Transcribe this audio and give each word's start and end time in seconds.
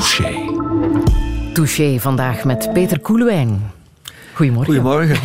Touché. 0.00 0.52
Touché 1.52 1.98
vandaag 1.98 2.44
met 2.44 2.72
Peter 2.72 3.00
Koelewijn. 3.00 3.70
Goedemorgen. 4.32 4.74
Goedemorgen. 4.74 5.18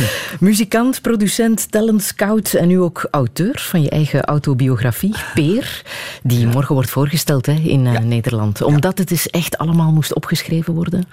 Muzikant, 0.48 1.02
producent, 1.02 1.72
talent 1.72 2.02
scout 2.02 2.52
en 2.52 2.68
nu 2.68 2.80
ook 2.80 3.08
auteur 3.10 3.64
van 3.70 3.82
je 3.82 3.90
eigen 3.90 4.24
autobiografie, 4.24 5.14
Peer, 5.34 5.82
die 6.22 6.46
morgen 6.46 6.74
wordt 6.74 6.90
voorgesteld 6.90 7.46
hè, 7.46 7.52
in 7.52 7.86
uh, 7.86 7.98
Nederland. 7.98 8.62
Omdat 8.62 8.98
het 8.98 9.08
dus 9.08 9.30
echt 9.30 9.58
allemaal 9.58 9.92
moest 9.92 10.14
opgeschreven 10.14 10.74
worden? 10.74 11.04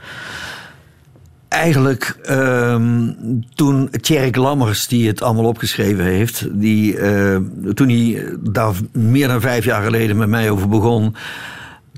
Eigenlijk 1.48 2.18
um, 2.30 3.16
toen 3.56 3.90
Tjerk 4.02 4.36
Lammers, 4.36 4.88
die 4.88 5.08
het 5.08 5.22
allemaal 5.22 5.46
opgeschreven 5.46 6.04
heeft, 6.06 6.48
die, 6.52 6.98
uh, 6.98 7.38
toen 7.74 7.90
hij 7.90 8.26
daar 8.40 8.74
meer 8.92 9.28
dan 9.28 9.42
vijf 9.42 9.66
jaar 9.66 9.84
geleden 9.84 10.18
met 10.18 10.30
mij 10.30 10.50
over 10.50 10.68
begon, 10.68 11.16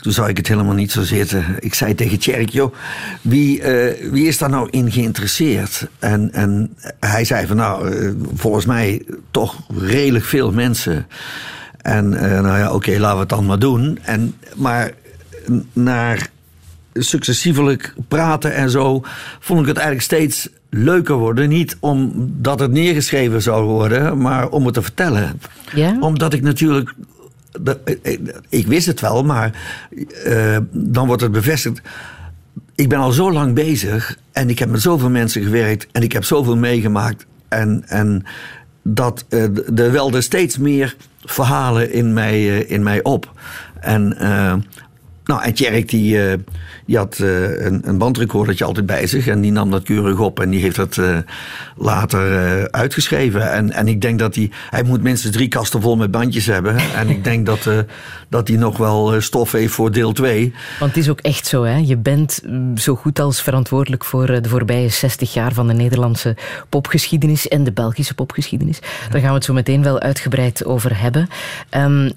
toen 0.01 0.11
zag 0.11 0.27
ik 0.27 0.37
het 0.37 0.47
helemaal 0.47 0.73
niet 0.73 0.91
zo 0.91 1.01
zitten. 1.01 1.45
Ik 1.59 1.73
zei 1.73 1.95
tegen 1.95 2.19
Tjerk, 2.19 2.49
joh, 2.49 2.73
wie, 3.21 3.59
uh, 3.59 4.11
wie 4.11 4.27
is 4.27 4.37
daar 4.37 4.49
nou 4.49 4.67
in 4.69 4.91
geïnteresseerd? 4.91 5.87
En, 5.99 6.33
en 6.33 6.75
hij 6.99 7.25
zei 7.25 7.47
van, 7.47 7.55
nou, 7.55 7.89
uh, 7.89 8.11
volgens 8.33 8.65
mij 8.65 9.05
toch 9.31 9.55
redelijk 9.77 10.25
veel 10.25 10.51
mensen. 10.51 11.07
En 11.81 12.13
uh, 12.13 12.21
nou 12.21 12.57
ja, 12.57 12.65
oké, 12.65 12.75
okay, 12.75 12.97
laten 12.97 13.15
we 13.15 13.19
het 13.19 13.29
dan 13.29 13.45
maar 13.45 13.59
doen. 13.59 13.99
En, 14.01 14.35
maar 14.55 14.91
naar 15.73 16.29
successievelijk 16.93 17.93
praten 18.07 18.53
en 18.53 18.69
zo, 18.69 19.03
vond 19.39 19.61
ik 19.61 19.67
het 19.67 19.77
eigenlijk 19.77 20.05
steeds 20.05 20.49
leuker 20.69 21.15
worden. 21.15 21.49
Niet 21.49 21.77
omdat 21.79 22.59
het 22.59 22.71
neergeschreven 22.71 23.41
zou 23.41 23.63
worden, 23.63 24.17
maar 24.17 24.49
om 24.49 24.65
het 24.65 24.73
te 24.73 24.81
vertellen. 24.81 25.41
Ja? 25.73 25.97
Omdat 25.99 26.33
ik 26.33 26.41
natuurlijk 26.41 26.93
ik 28.49 28.67
wist 28.67 28.85
het 28.85 28.99
wel, 28.99 29.23
maar 29.23 29.51
uh, 30.25 30.57
dan 30.71 31.07
wordt 31.07 31.21
het 31.21 31.31
bevestigd. 31.31 31.81
Ik 32.75 32.89
ben 32.89 32.99
al 32.99 33.11
zo 33.11 33.31
lang 33.31 33.55
bezig 33.55 34.17
en 34.31 34.49
ik 34.49 34.59
heb 34.59 34.69
met 34.69 34.81
zoveel 34.81 35.09
mensen 35.09 35.43
gewerkt 35.43 35.87
en 35.91 36.03
ik 36.03 36.11
heb 36.11 36.23
zoveel 36.23 36.57
meegemaakt. 36.57 37.25
En, 37.47 37.83
en 37.87 38.25
dat 38.83 39.25
uh, 39.29 39.43
er 39.79 39.91
welden 39.91 40.23
steeds 40.23 40.57
meer 40.57 40.95
verhalen 41.23 41.91
in 41.91 42.13
mij, 42.13 42.59
in 42.59 42.83
mij 42.83 43.03
op. 43.03 43.31
En 43.79 44.15
nou, 45.23 45.43
en 45.43 45.53
Tjerk 45.53 45.89
die, 45.89 46.17
die 46.89 46.97
had 46.97 47.19
uh, 47.21 47.65
een, 47.65 47.81
een 47.83 47.97
bandrecordertje 47.97 48.65
altijd 48.65 48.85
bij 48.85 49.07
zich. 49.07 49.27
En 49.27 49.41
die 49.41 49.51
nam 49.51 49.71
dat 49.71 49.83
keurig 49.83 50.19
op 50.19 50.39
en 50.39 50.49
die 50.49 50.61
heeft 50.61 50.75
dat 50.75 50.97
uh, 50.97 51.17
later 51.77 52.71
uitgeschreven. 52.71 53.51
En, 53.51 53.71
en 53.71 53.87
ik 53.87 54.01
denk 54.01 54.19
dat 54.19 54.35
hij... 54.35 54.51
Hij 54.69 54.83
moet 54.83 55.01
minstens 55.01 55.35
drie 55.35 55.47
kasten 55.47 55.81
vol 55.81 55.95
met 55.95 56.11
bandjes 56.11 56.45
hebben. 56.45 56.77
En 56.99 57.09
ik 57.09 57.23
denk 57.23 57.45
dat, 57.45 57.69
dat 58.29 58.47
hij 58.47 58.57
nog 58.57 58.77
wel 58.77 59.21
stof 59.21 59.51
heeft 59.51 59.73
voor 59.73 59.91
deel 59.91 60.11
2. 60.11 60.53
Want 60.79 60.95
het 60.95 61.03
is 61.03 61.09
ook 61.09 61.19
echt 61.19 61.47
zo, 61.47 61.63
hè. 61.63 61.75
Je 61.75 61.97
bent 61.97 62.41
zo 62.75 62.95
goed 62.95 63.19
als 63.19 63.41
verantwoordelijk 63.41 64.05
voor 64.05 64.41
de 64.41 64.49
voorbije 64.49 64.89
60 64.89 65.33
jaar 65.33 65.53
van 65.53 65.67
de 65.67 65.73
Nederlandse 65.73 66.35
popgeschiedenis 66.69 67.47
en 67.47 67.63
de 67.63 67.71
Belgische 67.71 68.13
popgeschiedenis. 68.13 68.79
Daar 69.09 69.21
gaan 69.21 69.29
we 69.29 69.35
het 69.35 69.45
zo 69.45 69.53
meteen 69.53 69.83
wel 69.83 69.99
uitgebreid 69.99 70.65
over 70.65 70.99
hebben. 70.99 71.27
Um, 71.77 72.11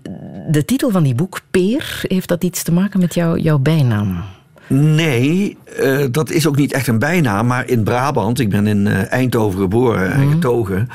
de 0.51 0.65
titel 0.65 0.91
van 0.91 1.03
die 1.03 1.15
boek, 1.15 1.41
Peer, 1.51 2.01
heeft 2.03 2.29
dat 2.29 2.45
iets 2.45 2.63
te 2.63 2.73
maken 2.73 3.01
met 3.01 3.15
jou, 3.15 3.41
jouw 3.41 3.59
bijnaam? 3.59 4.25
Nee, 4.73 5.57
uh, 5.81 6.05
dat 6.11 6.31
is 6.31 6.47
ook 6.47 6.57
niet 6.57 6.73
echt 6.73 6.87
een 6.87 6.99
bijnaam. 6.99 7.47
Maar 7.47 7.69
in 7.69 7.83
Brabant, 7.83 8.41
ik 8.41 8.51
ben 8.51 8.67
in 8.67 8.87
uh, 8.87 9.13
Eindhoven 9.13 9.61
geboren 9.61 10.13
en 10.13 10.31
getogen. 10.31 10.89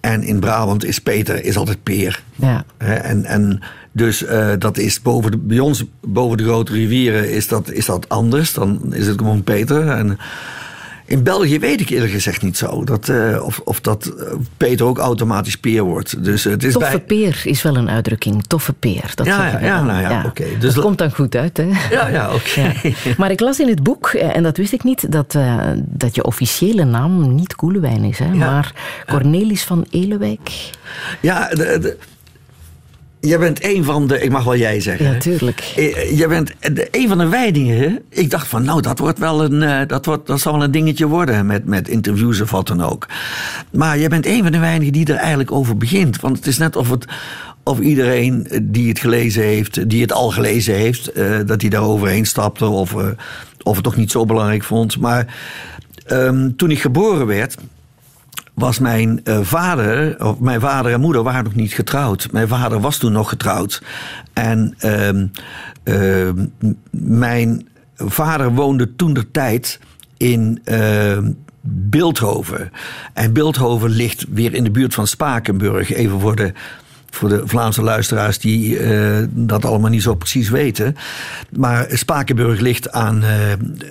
En 0.00 0.22
in 0.22 0.40
Brabant 0.40 0.84
is 0.84 0.98
Peter 0.98 1.44
is 1.44 1.56
altijd 1.56 1.82
Peer. 1.82 2.22
Ja. 2.34 2.64
En, 2.78 3.24
en 3.24 3.60
dus 3.92 4.22
uh, 4.22 4.52
dat 4.58 4.78
is 4.78 5.02
boven 5.02 5.30
de, 5.30 5.38
bij 5.38 5.58
ons, 5.58 5.84
boven 6.00 6.36
de 6.36 6.44
grote 6.44 6.72
rivieren, 6.72 7.30
is 7.30 7.48
dat, 7.48 7.70
is 7.70 7.86
dat 7.86 8.08
anders. 8.08 8.54
Dan 8.54 8.80
is 8.94 9.06
het 9.06 9.18
gewoon 9.18 9.42
Peter. 9.42 9.88
En 9.88 10.18
in 11.12 11.22
België 11.22 11.58
weet 11.58 11.80
ik 11.80 11.88
eerlijk 11.88 12.12
gezegd 12.12 12.42
niet 12.42 12.56
zo. 12.56 12.84
Dat, 12.84 13.08
uh, 13.08 13.44
of, 13.44 13.60
of 13.64 13.80
dat 13.80 14.12
Peter 14.56 14.86
ook 14.86 14.98
automatisch 14.98 15.56
peer 15.56 15.82
wordt. 15.82 16.24
Dus, 16.24 16.46
uh, 16.46 16.52
het 16.52 16.64
is 16.64 16.72
Toffe 16.72 16.90
bij... 16.90 17.00
peer 17.00 17.40
is 17.44 17.62
wel 17.62 17.76
een 17.76 17.90
uitdrukking. 17.90 18.44
Toffe 18.46 18.72
peer. 18.72 19.12
Dat 19.14 19.26
ja, 19.26 19.46
ja, 19.46 19.58
ja, 19.60 19.82
nou 19.82 20.00
ja, 20.00 20.10
ja. 20.10 20.18
oké. 20.18 20.42
Okay. 20.42 20.58
Dus 20.58 20.74
dat 20.74 20.84
komt 20.84 20.98
dan 20.98 21.12
goed 21.12 21.34
uit, 21.34 21.56
hè? 21.56 21.70
Ja, 21.90 22.08
ja, 22.08 22.34
oké. 22.34 22.40
Okay. 22.82 23.14
Maar 23.16 23.30
ik 23.30 23.40
las 23.40 23.60
in 23.60 23.68
het 23.68 23.82
boek, 23.82 24.08
en 24.08 24.42
dat 24.42 24.56
wist 24.56 24.72
ik 24.72 24.84
niet, 24.84 25.12
dat, 25.12 25.34
uh, 25.34 25.68
dat 25.76 26.14
je 26.14 26.24
officiële 26.24 26.84
naam 26.84 27.34
niet 27.34 27.54
Koelewijn 27.54 28.04
is, 28.04 28.18
hè? 28.18 28.34
maar 28.34 28.72
Cornelis 29.06 29.62
van 29.62 29.86
Elewijk. 29.90 30.70
Ja, 31.20 31.48
de, 31.48 31.78
de... 31.78 31.96
Jij 33.24 33.38
bent 33.38 33.64
een 33.64 33.84
van 33.84 34.06
de, 34.06 34.20
ik 34.20 34.30
mag 34.30 34.44
wel 34.44 34.56
jij 34.56 34.80
zeggen. 34.80 35.12
Ja, 35.12 35.18
tuurlijk. 35.18 35.60
Jij 36.14 36.28
bent 36.28 36.52
een 36.90 37.08
van 37.08 37.18
de 37.18 37.28
weidingen. 37.28 38.02
Ik 38.08 38.30
dacht 38.30 38.46
van, 38.46 38.64
nou, 38.64 38.80
dat 38.80 38.98
wordt 38.98 39.18
wel 39.18 39.44
een, 39.44 39.88
dat, 39.88 40.06
wordt, 40.06 40.26
dat 40.26 40.40
zal 40.40 40.52
wel 40.52 40.62
een 40.62 40.70
dingetje 40.70 41.06
worden 41.06 41.46
met, 41.46 41.66
met 41.66 41.88
interviews 41.88 42.40
of 42.40 42.50
wat 42.50 42.66
dan 42.66 42.82
ook. 42.82 43.06
Maar 43.70 43.98
jij 43.98 44.08
bent 44.08 44.26
een 44.26 44.42
van 44.42 44.52
de 44.52 44.58
weinigen 44.58 44.92
die 44.92 45.06
er 45.06 45.14
eigenlijk 45.14 45.52
over 45.52 45.76
begint. 45.76 46.20
Want 46.20 46.36
het 46.36 46.46
is 46.46 46.58
net 46.58 46.76
of 46.76 46.90
het, 46.90 47.06
of 47.62 47.80
iedereen 47.80 48.46
die 48.62 48.88
het 48.88 48.98
gelezen 48.98 49.42
heeft, 49.42 49.88
die 49.88 50.02
het 50.02 50.12
al 50.12 50.30
gelezen 50.30 50.74
heeft, 50.74 51.16
uh, 51.16 51.38
dat 51.46 51.60
hij 51.60 51.70
daar 51.70 51.82
overheen 51.82 52.26
stapte 52.26 52.66
of, 52.66 52.92
uh, 52.92 53.06
of 53.62 53.74
het 53.74 53.84
toch 53.84 53.96
niet 53.96 54.10
zo 54.10 54.24
belangrijk 54.24 54.62
vond. 54.62 54.98
Maar 54.98 55.34
um, 56.12 56.56
toen 56.56 56.70
ik 56.70 56.80
geboren 56.80 57.26
werd, 57.26 57.56
was 58.54 58.78
mijn 58.78 59.20
uh, 59.24 59.38
vader, 59.42 60.24
of 60.24 60.38
mijn 60.38 60.60
vader 60.60 60.92
en 60.92 61.00
moeder 61.00 61.22
waren 61.22 61.44
nog 61.44 61.54
niet 61.54 61.72
getrouwd. 61.72 62.28
Mijn 62.32 62.48
vader 62.48 62.80
was 62.80 62.98
toen 62.98 63.12
nog 63.12 63.28
getrouwd. 63.28 63.82
En 64.32 64.74
uh, 65.84 66.30
mijn 66.90 67.68
vader 67.96 68.52
woonde 68.54 68.96
toen 68.96 69.14
de 69.14 69.30
tijd 69.30 69.80
in 70.16 70.62
Beeldhoven. 71.64 72.70
En 73.12 73.32
Beeldhoven 73.32 73.90
ligt 73.90 74.24
weer 74.30 74.54
in 74.54 74.64
de 74.64 74.70
buurt 74.70 74.94
van 74.94 75.06
Spakenburg. 75.06 75.92
Even 75.92 76.20
voor 76.20 76.36
de 76.36 76.52
voor 77.14 77.28
de 77.28 77.42
Vlaamse 77.44 77.82
luisteraars 77.82 78.38
die 78.38 78.78
uh, 78.78 79.18
dat 79.30 79.64
allemaal 79.64 79.90
niet 79.90 80.02
zo 80.02 80.14
precies 80.14 80.48
weten. 80.48 80.96
Maar 81.50 81.86
Spakenburg 81.90 82.60
ligt 82.60 82.92
aan 82.92 83.22
uh, 83.22 83.28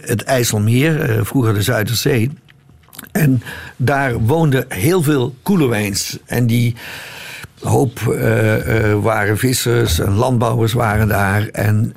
het 0.02 0.24
IJsselmeer, 0.24 1.26
vroeger 1.26 1.54
de 1.54 1.62
Zuiderzee. 1.62 2.32
En 3.12 3.44
daar 3.76 4.20
woonden 4.20 4.66
heel 4.68 5.04
veel 5.04 5.36
koelewijns. 5.44 6.18
En 6.26 6.48
die 6.48 6.76
hoop 7.60 8.00
waren 9.02 9.38
vissers 9.38 10.00
en 10.00 10.14
landbouwers 10.14 10.74
waren 10.74 11.08
daar. 11.08 11.48
En, 11.48 11.96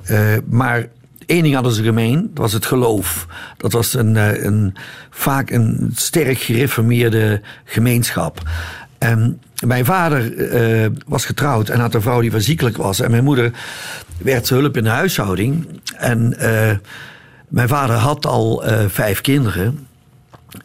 maar 0.49 0.87
één 1.25 1.43
ding 1.43 1.53
hadden 1.53 1.73
ze 1.73 1.83
gemeen, 1.83 2.21
dat 2.33 2.43
was 2.43 2.53
het 2.53 2.65
geloof. 2.65 3.27
Dat 3.57 3.71
was 3.71 3.93
een, 3.93 4.15
een, 4.45 4.75
vaak 5.09 5.49
een 5.49 5.91
sterk 5.95 6.37
gereformeerde 6.37 7.41
gemeenschap. 7.63 8.41
En 8.97 9.39
mijn 9.65 9.85
vader 9.85 10.33
uh, 10.33 10.87
was 11.07 11.25
getrouwd 11.25 11.69
en 11.69 11.79
had 11.79 11.93
een 11.93 12.01
vrouw 12.01 12.21
die 12.21 12.39
ziekelijk 12.39 12.77
was. 12.77 12.99
En 12.99 13.11
mijn 13.11 13.23
moeder 13.23 13.51
werd 14.17 14.49
hulp 14.49 14.77
in 14.77 14.83
de 14.83 14.89
huishouding. 14.89 15.81
En 15.97 16.35
uh, 16.39 16.71
mijn 17.47 17.67
vader 17.67 17.95
had 17.95 18.25
al 18.25 18.67
uh, 18.67 18.79
vijf 18.87 19.21
kinderen. 19.21 19.87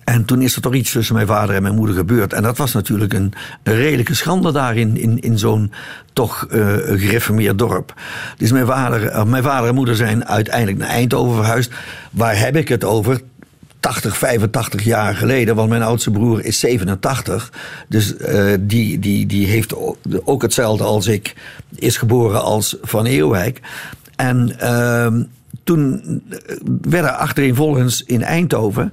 En 0.04 0.24
toen 0.24 0.42
is 0.42 0.56
er 0.56 0.62
toch 0.62 0.74
iets 0.74 0.92
tussen 0.92 1.14
mijn 1.14 1.26
vader 1.26 1.54
en 1.54 1.62
mijn 1.62 1.74
moeder 1.74 1.96
gebeurd. 1.96 2.32
En 2.32 2.42
dat 2.42 2.56
was 2.56 2.72
natuurlijk 2.72 3.12
een, 3.12 3.32
redelijke 3.62 4.14
schande 4.14 4.52
daar 4.52 4.76
in, 4.76 5.20
in, 5.22 5.38
zo'n 5.38 5.72
toch 6.12 6.46
uh, 6.50 6.66
gereformeerd 6.76 7.58
dorp. 7.58 7.94
Dus 8.36 8.52
mijn 8.52 8.66
vader, 8.66 9.26
mijn 9.26 9.42
vader 9.42 9.68
en 9.68 9.74
moeder 9.74 9.96
zijn 9.96 10.26
uiteindelijk 10.26 10.78
naar 10.78 10.88
Eindhoven 10.88 11.34
verhuisd. 11.34 11.72
Waar 12.10 12.38
heb 12.38 12.56
ik 12.56 12.68
het 12.68 12.84
over? 12.84 13.20
80, 13.80 14.16
85 14.16 14.84
jaar 14.84 15.14
geleden, 15.14 15.54
want 15.54 15.68
mijn 15.68 15.82
oudste 15.82 16.10
broer 16.10 16.44
is 16.44 16.58
87. 16.58 17.52
Dus 17.88 18.14
uh, 18.16 18.54
die, 18.60 18.98
die, 18.98 19.26
die 19.26 19.46
heeft 19.46 19.74
ook 20.24 20.42
hetzelfde 20.42 20.84
als 20.84 21.06
ik, 21.06 21.34
is 21.74 21.96
geboren 21.96 22.42
als 22.42 22.76
Van 22.82 23.06
Eeuwijk. 23.06 23.60
En 24.16 24.56
uh, 24.62 25.06
toen 25.64 26.02
werden 26.88 27.18
achtereenvolgens 27.18 28.04
in 28.04 28.22
Eindhoven, 28.22 28.92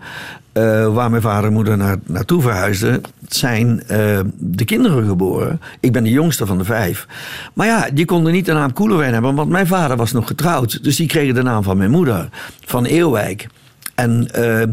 uh, 0.57 0.93
waar 0.93 1.09
mijn 1.09 1.21
vader 1.21 1.45
en 1.45 1.53
moeder 1.53 1.77
naar, 1.77 1.97
naartoe 2.05 2.41
verhuisden, 2.41 3.01
zijn 3.27 3.83
uh, 3.91 4.19
de 4.37 4.65
kinderen 4.65 5.07
geboren. 5.07 5.61
Ik 5.79 5.91
ben 5.91 6.03
de 6.03 6.09
jongste 6.09 6.45
van 6.45 6.57
de 6.57 6.63
vijf. 6.63 7.07
Maar 7.53 7.67
ja, 7.67 7.89
die 7.93 8.05
konden 8.05 8.33
niet 8.33 8.45
de 8.45 8.53
naam 8.53 8.73
Koelewijn 8.73 9.13
hebben, 9.13 9.35
want 9.35 9.49
mijn 9.49 9.67
vader 9.67 9.97
was 9.97 10.11
nog 10.11 10.27
getrouwd. 10.27 10.83
Dus 10.83 10.95
die 10.95 11.07
kregen 11.07 11.35
de 11.35 11.43
naam 11.43 11.63
van 11.63 11.77
mijn 11.77 11.91
moeder, 11.91 12.29
van 12.65 12.85
Eeuwijk. 12.85 13.47
En 13.95 14.29
uh, 14.39 14.63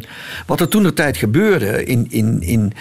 wat 0.46 0.60
er 0.60 0.68
toen 0.68 0.82
de 0.82 0.92
tijd 0.92 1.16
gebeurde 1.16 1.84
in, 1.84 2.06
in, 2.10 2.42
in 2.42 2.72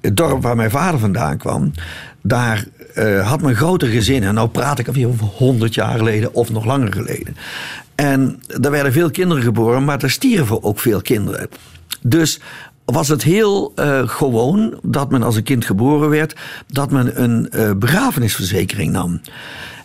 het 0.00 0.16
dorp 0.16 0.42
waar 0.42 0.56
mijn 0.56 0.70
vader 0.70 1.00
vandaan 1.00 1.36
kwam, 1.36 1.72
daar 2.22 2.66
had 3.22 3.42
men 3.42 3.54
grote 3.54 3.86
gezinnen. 3.86 4.34
Nou 4.34 4.48
praat 4.48 4.78
ik 4.78 4.88
over 4.88 5.26
100 5.26 5.74
jaar 5.74 5.98
geleden 5.98 6.34
of 6.34 6.50
nog 6.50 6.64
langer 6.64 6.92
geleden. 6.92 7.36
En 7.94 8.40
er 8.62 8.70
werden 8.70 8.92
veel 8.92 9.10
kinderen 9.10 9.42
geboren, 9.42 9.84
maar 9.84 10.02
er 10.02 10.10
stierven 10.10 10.62
ook 10.62 10.80
veel 10.80 11.02
kinderen. 11.02 11.48
Dus 12.08 12.40
was 12.84 13.08
het 13.08 13.22
heel 13.22 13.72
uh, 13.76 14.08
gewoon 14.08 14.78
dat 14.82 15.10
men 15.10 15.22
als 15.22 15.36
een 15.36 15.42
kind 15.42 15.64
geboren 15.64 16.08
werd, 16.08 16.36
dat 16.66 16.90
men 16.90 17.22
een 17.22 17.48
uh, 17.54 17.72
begrafenisverzekering 17.72 18.92
nam. 18.92 19.20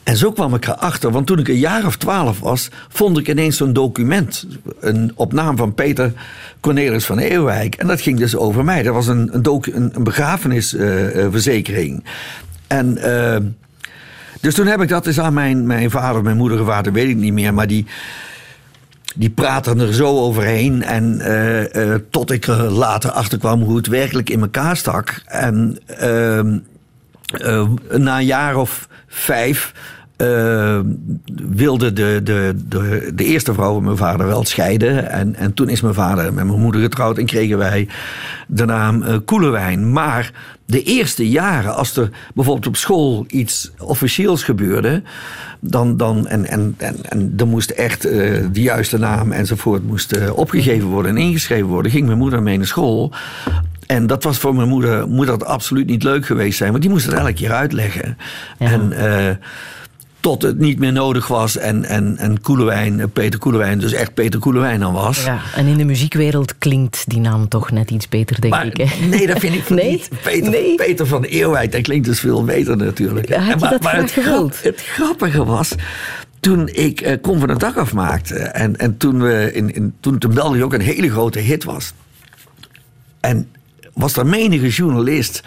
En 0.04 0.18
zo 0.18 0.32
kwam 0.32 0.54
ik 0.54 0.68
erachter, 0.68 1.12
want 1.12 1.28
toen 1.28 1.40
ik 1.40 1.48
een 1.48 1.58
jaar 1.58 1.86
of 1.86 1.98
twaalf 1.98 2.40
was, 2.40 2.70
vond 2.90 3.18
ik 3.18 3.28
ineens 3.28 3.58
zo'n 3.58 3.74
document. 3.74 4.48
Een, 4.80 5.12
op 5.16 5.34
naam 5.34 5.58
van 5.58 5.74
Peter 5.74 6.14
Cornelis 6.60 7.06
van 7.06 7.18
Eeuwijk. 7.18 7.76
En 7.76 7.88
dat 7.88 8.02
ging 8.02 8.18
dus 8.18 8.36
over 8.36 8.64
mij. 8.64 8.84
Dat 8.84 8.94
was 8.94 9.08
een, 9.08 9.30
een, 9.34 10.04
begrafenisverzekering. 10.04 12.04
en. 12.68 12.98
Uh, 12.98 13.36
dus 14.42 14.56
toen 14.56 14.68
heb 14.68 14.82
ik 14.82 14.90
dat 14.90 15.08
eens 15.08 15.20
aan 15.20 15.34
mijn, 15.34 15.68
mijn 15.68 15.92
vader, 15.92 16.24
mijn 16.24 16.38
moeder 16.38 16.58
gevraagd, 16.58 16.92
weet 16.92 17.10
ik 17.10 17.16
niet 17.16 17.34
meer. 17.34 17.54
Maar 17.54 17.68
die, 17.68 17.86
die 19.16 19.30
praten 19.30 19.80
er 19.80 19.94
zo 19.94 20.20
overheen. 20.20 20.84
En 20.84 21.20
uh, 21.22 21.74
uh, 21.74 21.96
tot 22.10 22.32
ik 22.32 22.48
er 22.48 22.72
later 22.72 23.12
achter 23.12 23.38
kwam 23.38 23.62
hoe 23.62 23.78
het 23.78 23.88
werkelijk 23.88 24.30
in 24.30 24.42
elkaar 24.42 24.78
stak. 24.78 25.22
En 25.26 25.78
uh, 26.02 26.40
na 27.98 28.18
een 28.18 28.26
jaar 28.26 28.56
of 28.56 28.88
vijf 29.08 29.74
uh, 30.22 30.80
wilde 31.50 31.94
de, 31.94 32.20
de, 32.24 32.56
de, 32.68 33.12
de, 33.16 33.24
eerste 33.24 33.54
vrouw 33.54 33.74
van 33.74 33.84
mijn 33.84 33.98
vader 33.98 34.28
wel 34.28 34.46
scheiden. 34.46 35.10
En, 35.10 35.36
en 35.36 35.54
toen 35.54 35.70
is 35.70 35.82
mijn 35.82 35.94
vader 35.94 36.34
met 36.34 36.46
mijn 36.46 36.60
moeder 36.60 36.82
getrouwd 36.82 37.18
en 37.18 37.26
kregen 37.26 37.58
wij 37.58 37.88
de 38.48 38.66
naam 38.66 39.02
uh, 39.02 39.16
Koelewijn. 39.26 39.92
Maar 39.92 40.32
de 40.66 40.84
eerste 40.84 41.30
jaren, 41.30 41.76
als 41.76 41.98
er 41.98 42.10
bijvoorbeeld 42.34 42.68
op 42.68 42.76
school 42.76 43.26
iets 43.28 43.72
officieels 43.78 44.44
gebeurde, 44.44 45.02
dan, 45.60 45.98
dan, 45.98 46.28
en, 46.28 46.46
en, 46.46 46.76
en, 46.78 46.96
en 47.02 47.34
er 47.38 47.48
moest 47.48 47.70
echt 47.70 48.06
uh, 48.06 48.12
de 48.52 48.62
juiste 48.62 48.98
naam 48.98 49.32
enzovoort 49.32 49.88
moest, 49.88 50.32
opgegeven 50.32 50.88
worden 50.88 51.12
en 51.12 51.24
ingeschreven 51.24 51.68
worden, 51.68 51.92
ging 51.92 52.06
mijn 52.06 52.18
moeder 52.18 52.44
mee 52.44 52.58
naar 52.58 52.68
school. 52.68 53.12
En 53.88 54.08
dat 54.08 54.24
was 54.24 54.38
voor 54.38 54.56
mijn 54.56 54.68
moeder, 54.68 55.08
moet 55.08 55.28
dat 55.28 55.46
absoluut 55.46 55.88
niet 55.88 56.04
leuk 56.04 56.26
geweest 56.26 56.58
zijn, 56.58 56.72
want 56.72 56.82
die 56.82 56.92
moest 56.92 57.06
het 57.06 57.16
elke 57.16 57.34
keer 57.34 57.52
uitleggen. 57.52 58.18
Ja. 58.60 58.72
En 58.72 58.94
tot 60.22 60.42
het 60.42 60.60
niet 60.60 60.80
meer 60.80 60.92
nodig 60.92 61.28
was 61.28 61.58
en, 61.58 61.86
en, 61.86 62.18
en 62.18 62.42
Koelewijn, 62.42 63.00
eh, 63.00 63.06
Peter 63.14 63.40
Koelewijn, 63.40 63.80
dus 63.80 63.94
echt 63.94 64.14
Peter 64.14 64.40
Koelewijn 64.40 64.80
dan 64.80 64.94
was. 64.94 65.24
Ja, 65.24 65.42
en 65.56 65.66
in 65.68 65.78
de 65.78 65.86
muziekwereld 65.86 66.58
klinkt 66.58 67.10
die 67.10 67.20
naam 67.20 67.48
toch 67.48 67.72
net 67.72 67.92
iets 67.92 68.10
beter, 68.10 68.42
denk 68.42 68.56
ik. 68.56 68.78
Hè? 68.78 69.06
Nee, 69.06 69.28
dat 69.28 69.40
vind 69.40 69.56
ik 69.56 69.70
nee? 69.80 69.92
niet. 69.92 70.10
Peter, 70.24 70.50
nee? 70.50 70.76
Peter 70.76 71.08
van 71.08 71.24
Eeuwheid, 71.24 71.72
dat 71.72 71.82
klinkt 71.82 72.06
dus 72.06 72.20
veel 72.20 72.44
beter 72.44 72.78
natuurlijk. 72.78 73.28
Ja, 73.28 73.40
had 73.40 73.54
je 73.54 73.60
maar, 73.60 73.70
dat 73.70 73.82
maar 73.82 73.96
het, 73.96 74.12
grap, 74.12 74.54
het 74.62 74.82
grappige 74.82 75.46
was, 75.46 75.76
toen 76.40 76.68
ik 76.68 77.02
uh, 77.02 77.14
Kom 77.22 77.40
van 77.40 77.48
de 77.48 77.58
Dag 77.58 77.78
afmaakte 77.78 78.36
en, 78.36 78.78
en 78.78 78.98
toen, 78.98 79.22
we 79.22 79.50
in, 79.54 79.76
in, 79.76 79.94
toen 80.00 80.14
het 80.14 80.24
in 80.24 80.34
België 80.34 80.64
ook 80.64 80.74
een 80.74 80.82
hele 80.82 81.10
grote 81.10 81.40
hit 81.40 81.64
was. 81.64 81.94
En 83.20 83.50
was 83.94 84.18
er 84.18 84.26
menige 84.26 84.68
journalist 84.68 85.42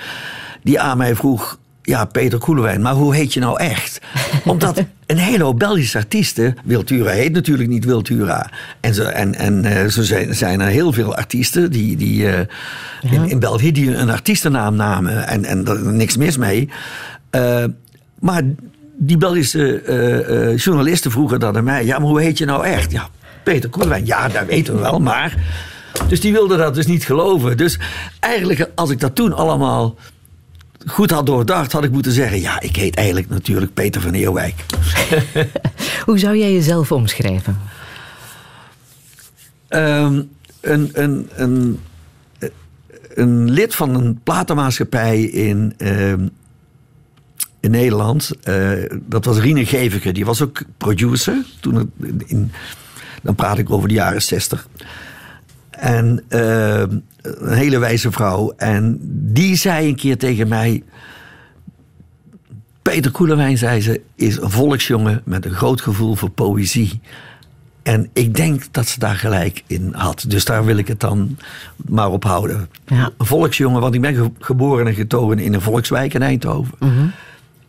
die 0.63 0.81
aan 0.81 0.97
mij 0.97 1.15
vroeg 1.15 1.59
ja, 1.87 2.05
Peter 2.05 2.39
Koelewijn, 2.39 2.83
maar 2.83 2.95
hoe 2.95 3.15
heet 3.15 3.33
je 3.33 3.41
nou 3.41 3.59
echt? 3.59 4.01
Omdat 4.45 4.85
een 5.07 5.17
hele 5.17 5.45
hoop 5.45 5.59
Belgische 5.59 5.99
artiesten, 5.99 6.57
Wiltura 6.65 7.11
heet 7.11 7.33
natuurlijk 7.33 7.69
niet 7.69 7.85
Wiltura. 7.85 8.51
En, 8.81 8.95
zo, 8.95 9.03
en, 9.03 9.35
en 9.35 9.65
uh, 9.65 9.87
zo 9.87 10.03
zijn, 10.03 10.35
zijn 10.35 10.61
er 10.61 10.69
heel 10.69 10.93
veel 10.93 11.17
artiesten 11.17 11.71
die, 11.71 11.97
die 11.97 12.23
uh, 12.23 12.39
in, 13.11 13.29
in 13.29 13.39
België 13.39 13.73
die 13.73 13.97
een 13.97 14.11
artiestennaam 14.11 14.77
namen. 14.77 15.27
En, 15.27 15.45
en 15.45 15.67
er 15.67 15.93
niks 15.93 16.17
mis 16.17 16.37
mee. 16.37 16.69
Uh, 17.31 17.65
maar 18.21 18.43
die 18.97 19.17
Belgische 19.17 19.83
journalisten 20.57 21.11
vroegen 21.11 21.41
dan 21.41 21.57
aan 21.57 21.65
mij: 21.65 21.85
ja, 21.85 21.99
maar 21.99 22.09
hoe 22.09 22.21
heet 22.21 22.39
je 22.39 22.45
nou 22.45 22.65
echt? 22.67 22.93
Ja, 22.93 23.09
Peter 23.43 23.71
Koelewijn. 23.71 24.07
Ja, 24.07 24.29
dat 24.29 24.47
weten 24.47 24.75
we 24.75 24.81
wel, 24.81 25.01
maar. 25.01 25.37
Dus 26.09 26.21
die 26.21 26.33
wilden 26.33 26.59
dat 26.59 26.75
dus 26.75 26.87
niet 26.87 27.05
geloven. 27.05 27.57
Dus 27.57 27.79
eigenlijk, 28.21 28.71
als 28.75 28.91
ik 28.91 29.01
dat 29.01 29.15
toen 29.15 29.33
allemaal 29.33 29.97
goed 30.87 31.11
had 31.11 31.27
doordacht, 31.27 31.73
had 31.73 31.85
ik 31.85 31.91
moeten 31.91 32.13
zeggen: 32.13 32.41
ja, 32.41 32.61
ik 32.61 32.77
heet 32.77 32.97
eigenlijk 32.97 33.29
natuurlijk 33.29 33.75
Peter 33.75 34.01
van 34.01 34.13
Eerwijk. 34.13 34.55
Hoe 36.07 36.19
zou 36.19 36.37
jij 36.37 36.53
jezelf 36.53 36.93
omschrijven? 36.93 37.61
Um, 39.69 40.31
een, 40.61 40.91
een, 40.93 41.29
een, 41.35 41.81
een 43.15 43.51
lid 43.51 43.75
van 43.75 43.95
een 43.95 44.21
platenmaatschappij 44.23 45.23
in, 45.23 45.75
um, 45.79 46.31
in 47.61 47.71
Nederland. 47.71 48.31
Uh, 48.45 48.73
dat 49.03 49.25
was 49.25 49.39
Rine 49.39 49.67
Geveke, 49.67 50.13
die 50.13 50.25
was 50.25 50.43
ook 50.43 50.63
producer. 50.79 51.45
Toen 51.61 51.93
in, 52.27 52.53
dan 53.23 53.35
praat 53.35 53.59
ik 53.59 53.71
over 53.71 53.89
de 53.89 53.95
jaren 53.95 54.23
zestig. 54.23 54.69
En 55.85 56.25
uh, 56.29 56.79
een 57.23 57.53
hele 57.53 57.79
wijze 57.79 58.13
vrouw. 58.13 58.53
En 58.57 58.99
die 59.11 59.57
zei 59.57 59.89
een 59.89 59.97
keer 59.97 60.19
tegen 60.19 60.49
mij. 60.49 60.83
Peter 62.83 63.11
Koelewijn, 63.11 63.59
zei 63.59 63.81
ze, 63.81 64.01
is 64.15 64.41
een 64.41 64.51
volksjongen 64.51 65.23
met 65.25 65.45
een 65.45 65.55
groot 65.55 65.81
gevoel 65.81 66.15
voor 66.15 66.31
poëzie. 66.31 67.01
En 67.83 68.11
ik 68.13 68.35
denk 68.35 68.63
dat 68.71 68.89
ze 68.89 68.99
daar 68.99 69.15
gelijk 69.15 69.63
in 69.67 69.93
had. 69.93 70.25
Dus 70.29 70.45
daar 70.45 70.65
wil 70.65 70.77
ik 70.77 70.89
het 70.89 71.01
dan 71.01 71.39
maar 71.77 72.11
op 72.11 72.25
houden. 72.25 72.69
Ja. 72.87 73.11
Een 73.19 73.27
volksjongen, 73.27 73.81
want 73.81 73.95
ik 73.95 74.01
ben 74.01 74.35
geboren 74.39 74.87
en 74.87 74.95
getogen 74.95 75.39
in 75.39 75.55
een 75.55 75.61
volkswijk 75.61 76.15
in 76.15 76.23
Eindhoven. 76.23 76.75
Mm 76.79 77.13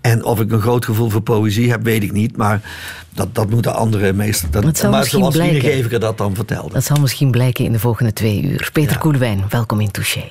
en 0.05 0.23
of 0.23 0.39
ik 0.39 0.51
een 0.51 0.61
groot 0.61 0.85
gevoel 0.85 1.09
voor 1.09 1.21
poëzie 1.21 1.69
heb, 1.69 1.83
weet 1.83 2.03
ik 2.03 2.11
niet. 2.11 2.37
Maar 2.37 2.61
dat, 3.13 3.35
dat 3.35 3.49
moeten 3.49 3.75
anderen 3.75 4.15
meestal. 4.15 4.49
Dat, 4.49 4.63
dat 4.63 4.91
maar 4.91 5.05
zoals 5.05 5.35
Gever 5.35 5.99
dat 5.99 6.17
dan 6.17 6.35
vertelde. 6.35 6.73
Dat 6.73 6.83
zal 6.83 6.97
misschien 6.97 7.31
blijken 7.31 7.65
in 7.65 7.71
de 7.71 7.79
volgende 7.79 8.13
twee 8.13 8.43
uur. 8.43 8.69
Peter 8.73 8.91
ja. 8.91 8.97
Koelewijn, 8.97 9.43
welkom 9.49 9.79
in 9.79 9.91
Touché. 9.91 10.23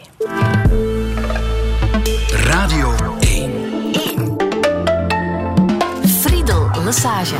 Radio 2.29 2.95
1. 3.21 3.51
1. 3.93 4.37
Friedel 6.21 6.71
Lassage. 6.85 7.35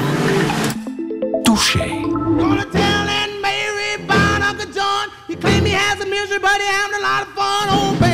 Touché. 1.43 2.13
He 5.27 5.37
claimed 5.41 5.67
he 5.67 5.73
has 5.73 6.01
a 6.01 6.07
misery, 6.07 6.39
but 6.39 6.61
he 6.61 6.67
having 6.67 6.97
a 6.97 7.03
lot 7.03 7.23
of 7.23 7.29
fun, 7.35 8.14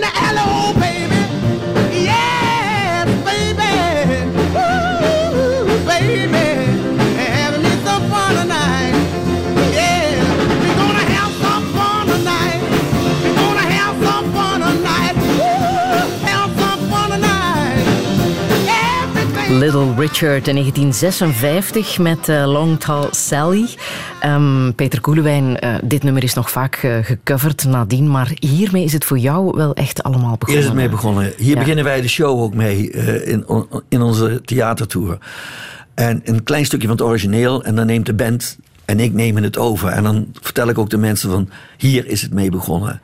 in 0.00 0.08
the 0.08 0.16
alley, 0.16 0.40
oh 0.40 0.72
baby. 0.80 1.19
Little 19.58 19.94
Richard 19.96 20.48
in 20.48 20.54
1956 20.54 21.98
met 21.98 22.28
uh, 22.28 22.46
Long 22.46 22.80
Tall 22.80 23.08
Sally. 23.10 23.68
Um, 24.24 24.74
Peter 24.74 25.00
Koelewijn, 25.00 25.64
uh, 25.64 25.74
dit 25.82 26.02
nummer 26.02 26.22
is 26.22 26.34
nog 26.34 26.50
vaak 26.50 26.82
uh, 26.82 26.96
gecoverd 27.02 27.64
nadien, 27.64 28.10
maar 28.10 28.32
hiermee 28.38 28.84
is 28.84 28.92
het 28.92 29.04
voor 29.04 29.18
jou 29.18 29.56
wel 29.56 29.74
echt 29.74 30.02
allemaal 30.02 30.36
begonnen. 30.36 30.48
Hier 30.48 30.58
is 30.58 30.64
het 30.64 30.74
mee 30.74 30.88
begonnen. 30.88 31.32
Hier 31.36 31.54
ja. 31.54 31.58
beginnen 31.58 31.84
wij 31.84 32.00
de 32.00 32.08
show 32.08 32.40
ook 32.40 32.54
mee 32.54 32.90
in, 33.24 33.46
in 33.88 34.02
onze 34.02 34.40
theatertour. 34.44 35.18
En 35.94 36.20
een 36.24 36.42
klein 36.42 36.64
stukje 36.64 36.88
van 36.88 36.96
het 36.96 37.06
origineel 37.06 37.64
en 37.64 37.74
dan 37.74 37.86
neemt 37.86 38.06
de 38.06 38.14
band 38.14 38.58
en 38.84 39.00
ik 39.00 39.12
nemen 39.12 39.42
het 39.42 39.58
over. 39.58 39.88
En 39.88 40.02
dan 40.02 40.26
vertel 40.40 40.68
ik 40.68 40.78
ook 40.78 40.90
de 40.90 40.98
mensen 40.98 41.30
van 41.30 41.48
hier 41.76 42.06
is 42.06 42.22
het 42.22 42.34
mee 42.34 42.50
begonnen. 42.50 43.00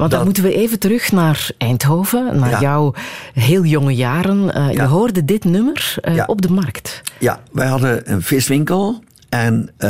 Want 0.00 0.12
dan 0.12 0.24
moeten 0.24 0.42
we 0.42 0.54
even 0.54 0.78
terug 0.78 1.12
naar 1.12 1.50
Eindhoven, 1.58 2.38
naar 2.38 2.50
ja. 2.50 2.60
jouw 2.60 2.94
heel 3.32 3.64
jonge 3.64 3.94
jaren. 3.94 4.44
Uh, 4.44 4.52
ja. 4.52 4.70
Je 4.70 4.82
hoorde 4.82 5.24
dit 5.24 5.44
nummer 5.44 5.94
uh, 6.04 6.14
ja. 6.14 6.24
op 6.24 6.42
de 6.42 6.50
markt. 6.50 7.02
Ja, 7.18 7.40
wij 7.52 7.66
hadden 7.66 8.12
een 8.12 8.22
viswinkel. 8.22 9.02
En 9.28 9.70
uh, 9.78 9.88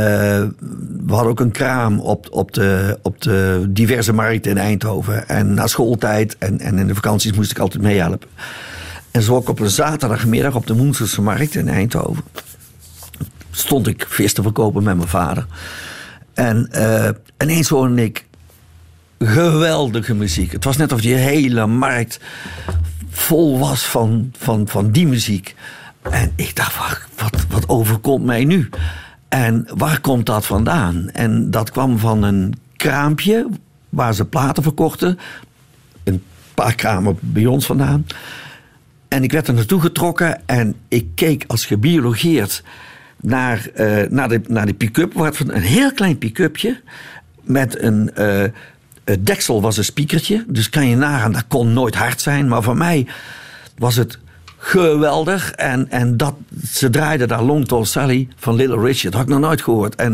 we 1.07 1.13
hadden 1.13 1.31
ook 1.31 1.41
een 1.41 1.51
kraam 1.51 2.01
op, 2.01 2.27
op, 2.31 2.53
de, 2.53 2.99
op 3.03 3.21
de 3.23 3.65
diverse 3.69 4.13
markten 4.13 4.51
in 4.51 4.59
Eindhoven. 4.59 5.29
En 5.29 5.55
na 5.55 5.67
schooltijd 5.67 6.37
en, 6.39 6.61
en 6.61 6.79
in 6.79 6.87
de 6.87 6.95
vakanties 6.95 7.33
moest 7.33 7.51
ik 7.51 7.59
altijd 7.59 7.83
meehelpen. 7.83 8.29
En 9.11 9.23
zo 9.23 9.35
ook 9.35 9.49
op 9.49 9.61
een 9.61 9.71
zaterdagmiddag 9.71 10.55
op 10.55 10.67
de 10.67 10.75
Moenserse 10.75 11.23
markt 11.23 11.55
in 11.55 11.69
Eindhoven. 11.69 12.25
Stond 13.51 13.87
ik 13.87 14.07
vis 14.09 14.33
te 14.33 14.43
verkopen 14.43 14.83
met 14.83 14.97
mijn 14.97 15.09
vader. 15.09 15.47
En 16.35 16.71
ineens 17.39 17.69
hoorde 17.69 18.05
ik 18.05 18.29
geweldige 19.25 20.15
muziek. 20.15 20.53
Het 20.53 20.65
was 20.65 20.77
net 20.77 20.93
of 20.93 21.01
die 21.01 21.15
hele 21.15 21.67
markt 21.67 22.21
vol 23.11 23.59
was 23.59 23.83
van, 23.83 24.33
van, 24.39 24.69
van 24.69 24.91
die 24.91 25.07
muziek. 25.07 25.55
En 26.03 26.33
ik 26.37 26.57
dacht, 26.57 26.77
wat, 27.17 27.47
wat, 27.49 27.69
overkomt 27.69 28.25
mij 28.25 28.45
nu? 28.45 28.69
En 29.29 29.69
waar 29.75 30.01
komt 30.01 30.27
dat 30.27 30.47
vandaan? 30.47 31.11
En 31.11 31.51
dat 31.51 31.71
kwam 31.71 31.99
van 31.99 32.23
een 32.23 32.55
kraampje 32.77 33.49
waar 33.89 34.15
ze 34.15 34.25
platen 34.25 34.63
verkochten. 34.63 35.19
Een 36.05 36.23
paar 36.55 36.75
kramen 36.75 37.17
bij 37.21 37.47
ons 37.47 37.67
vandaan. 37.67 38.07
En 39.09 39.23
ik 39.23 39.33
werd 39.33 39.49
er 39.49 39.55
naartoe 39.55 39.81
getrokken 39.81 40.41
en 40.47 40.75
ik 40.89 41.07
keek 41.15 41.45
als 41.47 41.67
gebiologeerd 41.67 42.63
naar, 43.21 43.69
uh, 43.77 44.03
naar, 44.09 44.29
de, 44.29 44.41
naar 44.49 44.67
de 44.67 44.75
pick-up. 44.75 45.15
Een 45.15 45.61
heel 45.61 45.93
klein 45.93 46.19
pick-upje 46.19 46.81
met 47.43 47.83
een, 47.83 48.11
uh, 48.19 48.45
het 49.11 49.27
deksel 49.27 49.63
was 49.63 49.77
een 49.77 49.85
spiekertje, 49.85 50.45
dus 50.49 50.71
kan 50.71 50.87
je 50.87 50.97
nagaan, 50.97 51.33
dat 51.33 51.45
kon 51.49 51.73
nooit 51.73 51.95
hard 51.95 52.21
zijn. 52.21 52.49
Maar 52.49 52.63
voor 52.63 52.77
mij 52.77 53.07
was 53.79 53.97
het 53.97 54.19
geweldig. 54.57 55.51
En, 55.51 55.91
en 55.91 56.17
dat, 56.17 56.35
ze 56.73 56.91
draaiden 56.91 57.29
daar 57.29 57.43
Long 57.43 57.69
Tall 57.69 57.85
Sally 57.85 58.29
van 58.37 58.55
Little 58.55 58.81
Richard. 58.81 59.15
Had 59.15 59.23
ik 59.23 59.29
nog 59.29 59.41
nooit 59.41 59.63
gehoord. 59.63 59.95
En 59.95 60.13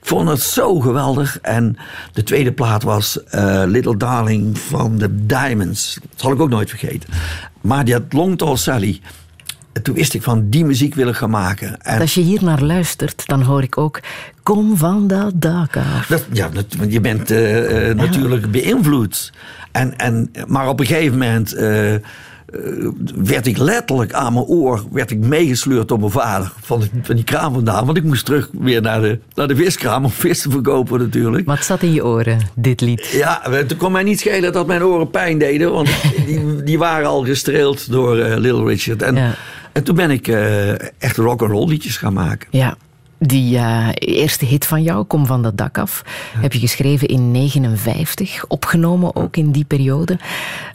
ik 0.00 0.06
vond 0.14 0.28
het 0.28 0.40
zo 0.40 0.80
geweldig. 0.80 1.38
En 1.40 1.76
de 2.12 2.22
tweede 2.22 2.52
plaat 2.52 2.82
was 2.82 3.18
uh, 3.34 3.62
Little 3.66 3.96
Darling 3.96 4.58
van 4.58 4.98
the 4.98 5.26
Diamonds. 5.26 5.98
Dat 6.02 6.20
zal 6.20 6.32
ik 6.32 6.40
ook 6.40 6.50
nooit 6.50 6.68
vergeten. 6.68 7.08
Maar 7.60 7.84
die 7.84 7.94
had 7.94 8.12
Long 8.12 8.38
Tall 8.38 8.56
Sally 8.56 9.00
toen 9.82 9.94
wist 9.94 10.14
ik 10.14 10.22
van 10.22 10.48
die 10.48 10.64
muziek 10.64 10.94
wil 10.94 11.08
ik 11.08 11.14
gaan 11.14 11.30
maken. 11.30 11.82
En 11.82 12.00
Als 12.00 12.14
je 12.14 12.20
hier 12.20 12.44
naar 12.44 12.62
luistert, 12.62 13.26
dan 13.26 13.42
hoor 13.42 13.62
ik 13.62 13.78
ook 13.78 14.00
kom 14.42 14.76
van 14.76 15.06
dat 15.06 15.32
dak 15.34 15.76
af. 15.76 16.26
ja, 16.32 16.50
je 16.88 17.00
bent 17.00 17.30
uh, 17.30 17.88
uh, 17.88 17.94
natuurlijk 17.94 18.50
beïnvloed. 18.50 19.32
En, 19.72 19.96
en, 19.96 20.30
maar 20.46 20.68
op 20.68 20.80
een 20.80 20.86
gegeven 20.86 21.18
moment 21.18 21.54
uh, 21.54 21.94
werd 23.14 23.46
ik 23.46 23.58
letterlijk 23.58 24.12
aan 24.12 24.32
mijn 24.32 24.44
oor 24.44 24.84
werd 24.92 25.10
ik 25.10 25.18
meegesleurd 25.18 25.88
door 25.88 25.98
mijn 25.98 26.10
vader 26.10 26.52
van, 26.60 26.82
van 27.02 27.14
die 27.14 27.24
kraam 27.24 27.52
vandaan. 27.52 27.86
Want 27.86 27.98
ik 27.98 28.04
moest 28.04 28.24
terug 28.24 28.48
weer 28.52 28.82
naar 28.82 29.00
de, 29.00 29.18
naar 29.34 29.48
de 29.48 29.56
viskraam 29.56 30.04
om 30.04 30.10
vis 30.10 30.42
te 30.42 30.50
verkopen 30.50 30.98
natuurlijk. 30.98 31.46
Wat 31.46 31.64
zat 31.64 31.82
in 31.82 31.92
je 31.92 32.04
oren, 32.04 32.40
dit 32.54 32.80
lied? 32.80 33.06
Ja, 33.06 33.40
het 33.50 33.76
kon 33.76 33.92
mij 33.92 34.02
niet 34.02 34.20
schelen 34.20 34.52
dat 34.52 34.66
mijn 34.66 34.84
oren 34.84 35.10
pijn 35.10 35.38
deden. 35.38 35.72
Want 35.72 35.88
die, 36.26 36.62
die 36.62 36.78
waren 36.78 37.08
al 37.08 37.24
gestreeld 37.24 37.90
door 37.90 38.16
Little 38.16 38.64
Richard. 38.64 39.02
En, 39.02 39.14
ja. 39.14 39.34
En 39.72 39.84
toen 39.84 39.96
ben 39.96 40.10
ik 40.10 40.28
uh, 40.28 40.70
echt 41.02 41.16
rock 41.16 41.42
and 41.42 41.50
roll 41.50 41.68
liedjes 41.68 41.96
gaan 41.96 42.12
maken. 42.12 42.48
Ja. 42.50 42.76
Die 43.18 43.54
uh, 43.54 43.88
eerste 43.94 44.44
hit 44.44 44.66
van 44.66 44.82
jou, 44.82 45.04
Kom 45.04 45.26
van 45.26 45.42
dat 45.42 45.56
dak 45.56 45.78
af, 45.78 46.02
ja. 46.34 46.40
heb 46.40 46.52
je 46.52 46.58
geschreven 46.58 47.08
in 47.08 47.30
59, 47.30 48.44
opgenomen 48.48 49.16
ook 49.16 49.36
in 49.36 49.50
die 49.50 49.64
periode. 49.64 50.18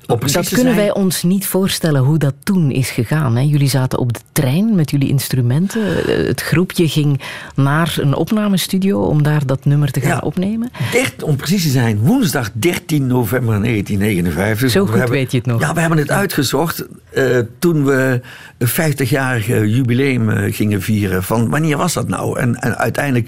dat 0.05 0.29
kunnen 0.29 0.50
zijn... 0.50 0.75
wij 0.75 0.93
ons 0.93 1.23
niet 1.23 1.45
voorstellen 1.45 2.01
hoe 2.01 2.17
dat 2.17 2.33
toen 2.43 2.71
is 2.71 2.89
gegaan. 2.89 3.35
Hè? 3.35 3.41
Jullie 3.41 3.69
zaten 3.69 4.00
op 4.00 4.13
de 4.13 4.19
trein 4.31 4.75
met 4.75 4.91
jullie 4.91 5.09
instrumenten. 5.09 5.81
Het 6.27 6.41
groepje 6.41 6.88
ging 6.88 7.21
naar 7.55 7.95
een 8.00 8.15
opnamestudio 8.15 9.01
om 9.01 9.23
daar 9.23 9.45
dat 9.45 9.65
nummer 9.65 9.91
te 9.91 10.01
gaan 10.01 10.09
ja, 10.09 10.21
opnemen. 10.23 10.71
Echt, 10.93 11.23
om 11.23 11.35
precies 11.35 11.63
te 11.63 11.69
zijn, 11.69 12.00
woensdag 12.00 12.50
13 12.53 13.07
november 13.07 13.62
1959. 13.62 14.69
Zo 14.69 14.85
goed 14.85 14.95
hebben, 14.95 15.12
weet 15.12 15.31
je 15.31 15.38
het 15.38 15.45
nog. 15.45 15.62
Ja, 15.62 15.73
we 15.73 15.79
hebben 15.79 15.97
het 16.00 16.12
uitgezocht 16.12 16.85
uh, 17.13 17.39
toen 17.59 17.85
we 17.85 18.21
een 18.57 18.69
50-jarige 18.69 19.69
jubileum 19.69 20.51
gingen 20.51 20.81
vieren. 20.81 21.23
Van 21.23 21.50
wanneer 21.50 21.77
was 21.77 21.93
dat 21.93 22.07
nou? 22.07 22.32
En, 22.37 22.55
en 22.55 22.77
uiteindelijk 22.77 23.27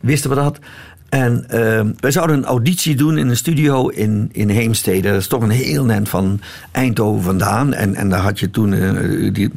wisten 0.00 0.30
we 0.30 0.36
dat. 0.36 0.58
En 1.08 1.44
uh, 1.54 1.80
wij 2.00 2.10
zouden 2.10 2.36
een 2.36 2.44
auditie 2.44 2.94
doen 2.94 3.18
in 3.18 3.28
een 3.28 3.36
studio 3.36 3.88
in, 3.88 4.28
in 4.32 4.48
Heemstede. 4.48 5.10
Dat 5.10 5.20
is 5.20 5.26
toch 5.26 5.42
een 5.42 5.50
heel 5.50 5.84
net 5.84 6.08
van 6.08 6.40
Eindhoven 6.70 7.22
vandaan. 7.22 7.74
En, 7.74 7.94
en 7.94 8.08
daar 8.08 8.20
had 8.20 8.40
je 8.40 8.50
toen... 8.50 8.72
Uh, 8.72 9.32
die, 9.32 9.50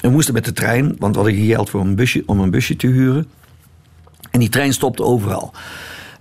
we 0.00 0.08
moesten 0.08 0.34
met 0.34 0.44
de 0.44 0.52
trein, 0.52 0.94
want 0.98 1.16
we 1.16 1.22
hadden 1.22 1.46
geld 1.46 1.70
voor 1.70 1.80
een 1.80 1.94
busje, 1.94 2.22
om 2.26 2.40
een 2.40 2.50
busje 2.50 2.76
te 2.76 2.86
huren. 2.86 3.26
En 4.30 4.40
die 4.40 4.48
trein 4.48 4.72
stopte 4.72 5.02
overal. 5.02 5.52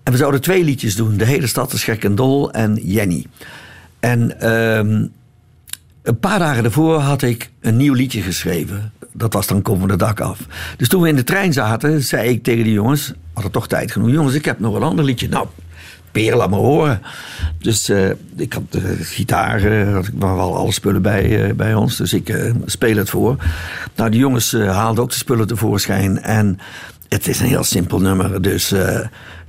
En 0.03 0.11
we 0.11 0.17
zouden 0.17 0.41
twee 0.41 0.63
liedjes 0.63 0.95
doen. 0.95 1.17
De 1.17 1.25
hele 1.25 1.47
stad 1.47 1.73
is 1.73 1.83
gek 1.83 2.03
en 2.03 2.15
dol 2.15 2.51
en 2.51 2.79
Jenny. 2.83 3.25
En 3.99 4.35
uh, 4.41 5.01
een 6.03 6.19
paar 6.19 6.39
dagen 6.39 6.63
daarvoor 6.63 6.99
had 6.99 7.21
ik 7.21 7.51
een 7.59 7.77
nieuw 7.77 7.93
liedje 7.93 8.21
geschreven 8.21 8.91
dat 9.13 9.33
was 9.33 9.47
dan 9.47 9.61
komen 9.61 9.87
de 9.87 9.95
dak 9.95 10.19
af. 10.19 10.39
Dus 10.77 10.87
toen 10.87 11.01
we 11.01 11.07
in 11.07 11.15
de 11.15 11.23
trein 11.23 11.53
zaten, 11.53 12.01
zei 12.01 12.29
ik 12.29 12.43
tegen 12.43 12.63
die 12.63 12.73
jongens, 12.73 13.13
hadden 13.33 13.51
toch 13.51 13.67
tijd 13.67 13.91
genoeg. 13.91 14.09
Jongens, 14.09 14.35
ik 14.35 14.45
heb 14.45 14.59
nog 14.59 14.75
een 14.75 14.83
ander 14.83 15.05
liedje. 15.05 15.29
Nou, 15.29 15.47
Peer, 16.11 16.35
laat 16.35 16.49
me 16.49 16.55
horen. 16.55 17.01
Dus 17.57 17.89
uh, 17.89 18.09
ik 18.35 18.53
had 18.53 18.63
de 18.69 18.95
gitaar, 19.01 19.63
uh, 19.63 19.93
had 19.93 20.07
ik 20.07 20.13
wel 20.19 20.55
alle 20.55 20.71
spullen 20.71 21.01
bij, 21.01 21.55
bij 21.55 21.73
ons. 21.73 21.97
Dus 21.97 22.13
ik 22.13 22.53
speel 22.65 22.95
het 22.95 23.09
voor. 23.09 23.35
Nou, 23.95 24.09
die 24.09 24.19
jongens 24.19 24.51
haalden 24.51 25.03
ook 25.03 25.09
de 25.09 25.15
spullen 25.15 25.47
tevoorschijn. 25.47 26.21
En 26.21 26.59
het 27.09 27.27
is 27.27 27.39
een 27.39 27.47
heel 27.47 27.63
simpel 27.63 27.99
nummer. 27.99 28.41
Dus 28.41 28.73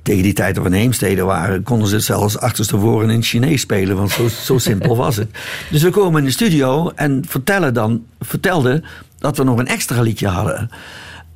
tegen 0.02 0.22
die 0.22 0.32
tijd 0.32 0.54
dat 0.54 0.64
we 0.64 0.70
in 0.70 0.76
Heemstede 0.76 1.22
waren, 1.22 1.62
konden 1.62 1.88
ze 1.88 1.94
het 1.94 2.04
zelfs 2.04 2.38
achterstevoren 2.38 3.10
in 3.10 3.16
het 3.16 3.26
Chinees 3.26 3.60
spelen. 3.60 3.96
Want 3.96 4.10
zo, 4.10 4.28
zo 4.28 4.58
simpel 4.58 4.96
was 4.96 5.16
het. 5.16 5.30
Dus 5.70 5.82
we 5.82 5.90
komen 5.90 6.20
in 6.20 6.26
de 6.26 6.32
studio 6.32 6.92
en 6.94 7.22
vertellen 7.28 7.74
dan, 7.74 8.04
vertelden 8.20 8.84
dat 9.22 9.36
we 9.36 9.44
nog 9.44 9.58
een 9.58 9.66
extra 9.66 10.00
liedje 10.00 10.28
hadden. 10.28 10.70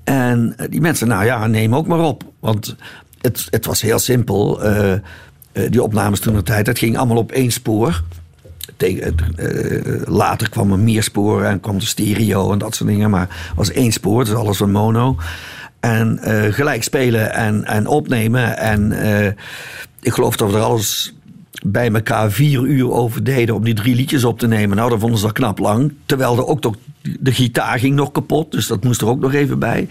En 0.05 0.57
die 0.71 0.81
mensen, 0.81 1.09
nou 1.09 1.25
ja, 1.25 1.47
neem 1.47 1.75
ook 1.75 1.87
maar 1.87 1.99
op. 1.99 2.25
Want 2.41 2.77
het, 3.21 3.47
het 3.51 3.67
was 3.67 3.81
heel 3.81 3.99
simpel. 3.99 4.67
Uh, 4.67 4.93
die 5.71 5.83
opnames 5.83 6.21
toen 6.21 6.35
de 6.35 6.43
tijd, 6.43 6.67
het 6.67 6.79
ging 6.79 6.97
allemaal 6.97 7.17
op 7.17 7.33
één 7.33 7.51
spoor. 7.51 8.03
Later 10.05 10.51
kwam 10.51 10.73
er 10.73 10.79
meer 10.79 11.03
sporen 11.03 11.49
en 11.49 11.61
kwam 11.61 11.79
de 11.79 11.87
stereo 11.87 12.53
en 12.53 12.59
dat 12.59 12.75
soort 12.75 12.89
dingen. 12.91 13.11
Maar 13.11 13.29
het 13.29 13.57
was 13.57 13.71
één 13.71 13.93
spoor, 13.93 14.25
dus 14.25 14.35
alles 14.35 14.57
van 14.57 14.71
mono. 14.71 15.17
En 15.81 16.19
gelijk 16.53 16.83
spelen 16.83 17.33
en, 17.33 17.65
en 17.65 17.87
opnemen. 17.87 18.59
En 18.59 18.93
ik 20.01 20.13
geloof 20.13 20.37
dat 20.37 20.51
we 20.51 20.57
er 20.57 20.63
alles 20.63 21.15
bij 21.65 21.93
elkaar 21.93 22.31
vier 22.31 22.61
uur 22.61 22.91
over 22.91 23.25
deden 23.25 23.55
om 23.55 23.65
die 23.65 23.75
drie 23.75 23.95
liedjes 23.95 24.25
op 24.25 24.39
te 24.39 24.47
nemen. 24.47 24.77
Nou, 24.77 24.91
dat 24.91 25.01
vonden 25.01 25.19
ze 25.19 25.25
dat 25.25 25.35
knap 25.35 25.59
lang. 25.59 25.93
Terwijl 26.07 26.37
er 26.37 26.47
ook 26.47 26.61
toch, 26.61 26.77
de 27.21 27.33
gitaar 27.33 27.79
ging 27.79 27.95
nog 27.95 28.13
kapot, 28.13 28.53
dus 28.53 28.67
dat 28.67 28.85
moest 28.85 29.01
er 29.01 29.09
ook 29.09 29.21
nog 29.21 29.33
even 29.33 29.59
bij. 29.59 29.89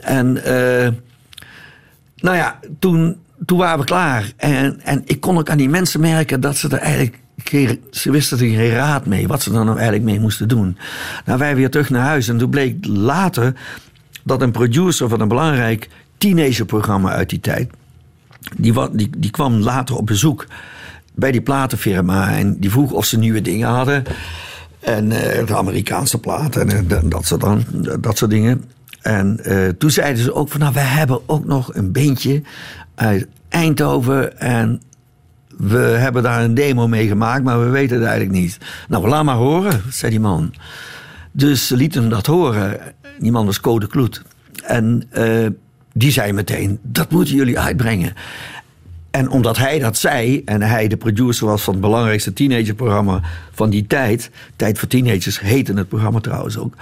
En 0.00 0.36
uh, 0.36 0.88
nou 2.16 2.36
ja, 2.36 2.58
toen, 2.78 3.16
toen 3.46 3.58
waren 3.58 3.78
we 3.78 3.84
klaar. 3.84 4.32
En, 4.36 4.80
en 4.80 5.02
ik 5.04 5.20
kon 5.20 5.38
ook 5.38 5.50
aan 5.50 5.58
die 5.58 5.68
mensen 5.68 6.00
merken 6.00 6.40
dat 6.40 6.56
ze 6.56 6.68
er 6.68 6.78
eigenlijk 6.78 7.22
ze 7.90 8.10
wisten 8.10 8.38
er 8.38 8.44
geen 8.44 8.70
raad 8.70 9.06
mee, 9.06 9.28
wat 9.28 9.42
ze 9.42 9.50
er 9.50 9.64
nou 9.64 9.76
eigenlijk 9.76 10.04
mee 10.04 10.20
moesten 10.20 10.48
doen. 10.48 10.78
Nou, 11.24 11.38
wij 11.38 11.56
weer 11.56 11.70
terug 11.70 11.90
naar 11.90 12.06
huis 12.06 12.28
en 12.28 12.38
toen 12.38 12.50
bleek 12.50 12.86
later 12.86 13.54
dat 14.22 14.42
een 14.42 14.52
producer 14.52 15.08
van 15.08 15.20
een 15.20 15.28
belangrijk 15.28 15.88
teenagerprogramma 16.18 17.10
uit 17.10 17.30
die 17.30 17.40
tijd, 17.40 17.70
die, 18.56 18.72
die, 18.92 19.10
die 19.18 19.30
kwam 19.30 19.54
later 19.54 19.96
op 19.96 20.06
bezoek 20.06 20.46
bij 21.14 21.32
die 21.32 21.42
platenfirma. 21.42 22.36
En 22.36 22.58
die 22.58 22.70
vroeg 22.70 22.92
of 22.92 23.04
ze 23.04 23.18
nieuwe 23.18 23.40
dingen 23.40 23.68
hadden. 23.68 24.02
En 24.80 25.04
uh, 25.04 25.46
de 25.46 25.56
Amerikaanse 25.56 26.18
platen 26.18 26.68
en 26.68 26.86
uh, 26.90 26.98
dat, 27.04 27.26
soort 27.26 27.40
dan, 27.40 27.64
dat 28.00 28.18
soort 28.18 28.30
dingen. 28.30 28.64
En 29.00 29.40
uh, 29.42 29.68
toen 29.68 29.90
zeiden 29.90 30.22
ze 30.22 30.34
ook 30.34 30.48
van, 30.48 30.60
nou, 30.60 30.72
we 30.72 30.80
hebben 30.80 31.20
ook 31.26 31.46
nog 31.46 31.74
een 31.74 31.92
beentje 31.92 32.42
uit 32.94 33.26
Eindhoven. 33.48 34.40
En 34.40 34.82
we 35.56 35.78
hebben 35.78 36.22
daar 36.22 36.44
een 36.44 36.54
demo 36.54 36.88
mee 36.88 37.06
gemaakt, 37.06 37.44
maar 37.44 37.60
we 37.60 37.68
weten 37.68 37.96
het 37.96 38.06
eigenlijk 38.06 38.38
niet. 38.38 38.58
Nou, 38.88 39.08
laat 39.08 39.24
maar 39.24 39.36
horen, 39.36 39.82
zei 39.90 40.10
die 40.10 40.20
man. 40.20 40.54
Dus 41.32 41.66
ze 41.66 41.76
lieten 41.76 42.00
hem 42.00 42.10
dat 42.10 42.26
horen. 42.26 42.80
Die 43.18 43.32
man 43.32 43.46
was 43.46 43.60
Code 43.60 43.86
Kloet. 43.86 44.22
En 44.64 45.06
eh, 45.10 45.46
die 45.92 46.10
zei 46.10 46.32
meteen, 46.32 46.78
dat 46.82 47.10
moeten 47.10 47.34
jullie 47.34 47.58
uitbrengen. 47.58 48.14
En 49.14 49.30
omdat 49.30 49.56
hij 49.56 49.78
dat 49.78 49.96
zei, 49.96 50.42
en 50.44 50.62
hij 50.62 50.88
de 50.88 50.96
producer 50.96 51.46
was 51.46 51.62
van 51.62 51.72
het 51.72 51.82
belangrijkste 51.82 52.32
teenagerprogramma 52.32 53.20
van 53.52 53.70
die 53.70 53.86
tijd, 53.86 54.30
Tijd 54.56 54.78
voor 54.78 54.88
Teenagers 54.88 55.40
heette 55.40 55.72
het 55.72 55.88
programma 55.88 56.20
trouwens 56.20 56.58
ook, 56.58 56.74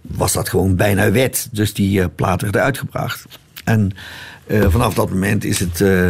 was 0.00 0.32
dat 0.32 0.48
gewoon 0.48 0.76
bijna 0.76 1.10
wet. 1.10 1.48
Dus 1.52 1.74
die 1.74 2.00
uh, 2.00 2.04
plaat 2.14 2.42
werd 2.42 2.56
uitgebracht. 2.56 3.24
En 3.64 3.90
uh, 4.46 4.66
vanaf 4.68 4.94
dat 4.94 5.10
moment 5.10 5.44
is 5.44 5.58
het, 5.58 5.80
uh, 5.80 6.06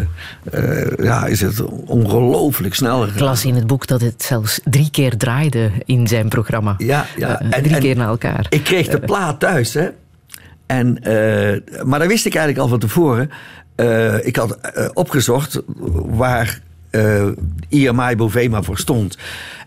ja, 0.97 1.27
is 1.27 1.41
het 1.41 1.63
ongelooflijk 1.87 2.75
snel 2.75 3.07
Ik 3.07 3.19
las 3.19 3.45
in 3.45 3.55
het 3.55 3.67
boek 3.67 3.87
dat 3.87 4.01
het 4.01 4.23
zelfs 4.23 4.61
drie 4.65 4.91
keer 4.91 5.17
draaide 5.17 5.71
in 5.85 6.07
zijn 6.07 6.29
programma. 6.29 6.75
Ja, 6.79 7.07
ja. 7.17 7.41
En, 7.41 7.63
drie 7.63 7.75
en 7.75 7.81
keer 7.81 7.97
na 7.97 8.07
elkaar. 8.07 8.47
Ik 8.49 8.65
kreeg 8.65 8.89
de 8.89 9.01
plaat 9.01 9.41
thuis, 9.41 9.75
hè. 9.75 9.89
En, 10.67 10.99
maar 11.85 11.99
dat 11.99 12.09
wist 12.09 12.27
ik 12.27 12.35
eigenlijk 12.35 12.65
al 12.65 12.69
van 12.69 12.79
tevoren. 12.79 13.31
Ik 14.23 14.37
had 14.37 14.59
opgezocht 14.95 15.63
waar 16.07 16.61
IMI 17.69 18.17
Bovema 18.17 18.63
voor 18.63 18.79
stond. 18.79 19.19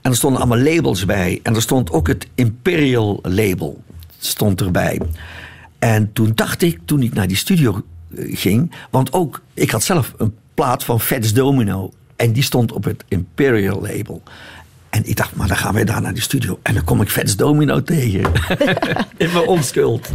En 0.01 0.11
er 0.11 0.17
stonden 0.17 0.41
allemaal 0.41 0.73
labels 0.73 1.05
bij. 1.05 1.39
En 1.43 1.55
er 1.55 1.61
stond 1.61 1.91
ook 1.91 2.07
het 2.07 2.27
Imperial 2.35 3.19
label 3.23 3.83
stond 4.19 4.61
erbij. 4.61 5.01
En 5.79 6.13
toen 6.13 6.31
dacht 6.35 6.61
ik, 6.61 6.79
toen 6.85 7.01
ik 7.01 7.13
naar 7.13 7.27
die 7.27 7.37
studio 7.37 7.81
ging. 8.15 8.71
Want 8.89 9.13
ook, 9.13 9.41
ik 9.53 9.71
had 9.71 9.83
zelf 9.83 10.13
een 10.17 10.35
plaat 10.53 10.83
van 10.83 11.01
Fats 11.01 11.33
Domino. 11.33 11.91
En 12.15 12.31
die 12.31 12.43
stond 12.43 12.71
op 12.71 12.83
het 12.83 13.03
Imperial 13.07 13.81
label. 13.81 14.23
En 14.91 15.01
ik 15.05 15.15
dacht, 15.15 15.35
maar 15.35 15.47
dan 15.47 15.57
gaan 15.57 15.73
wij 15.73 15.83
daar 15.83 16.01
naar 16.01 16.13
die 16.13 16.21
studio. 16.21 16.59
En 16.61 16.73
dan 16.73 16.83
kom 16.83 17.01
ik 17.01 17.09
Fats 17.09 17.35
Domino 17.35 17.83
tegen. 17.83 18.31
In 19.17 19.31
mijn 19.33 19.45
onschuld. 19.45 20.09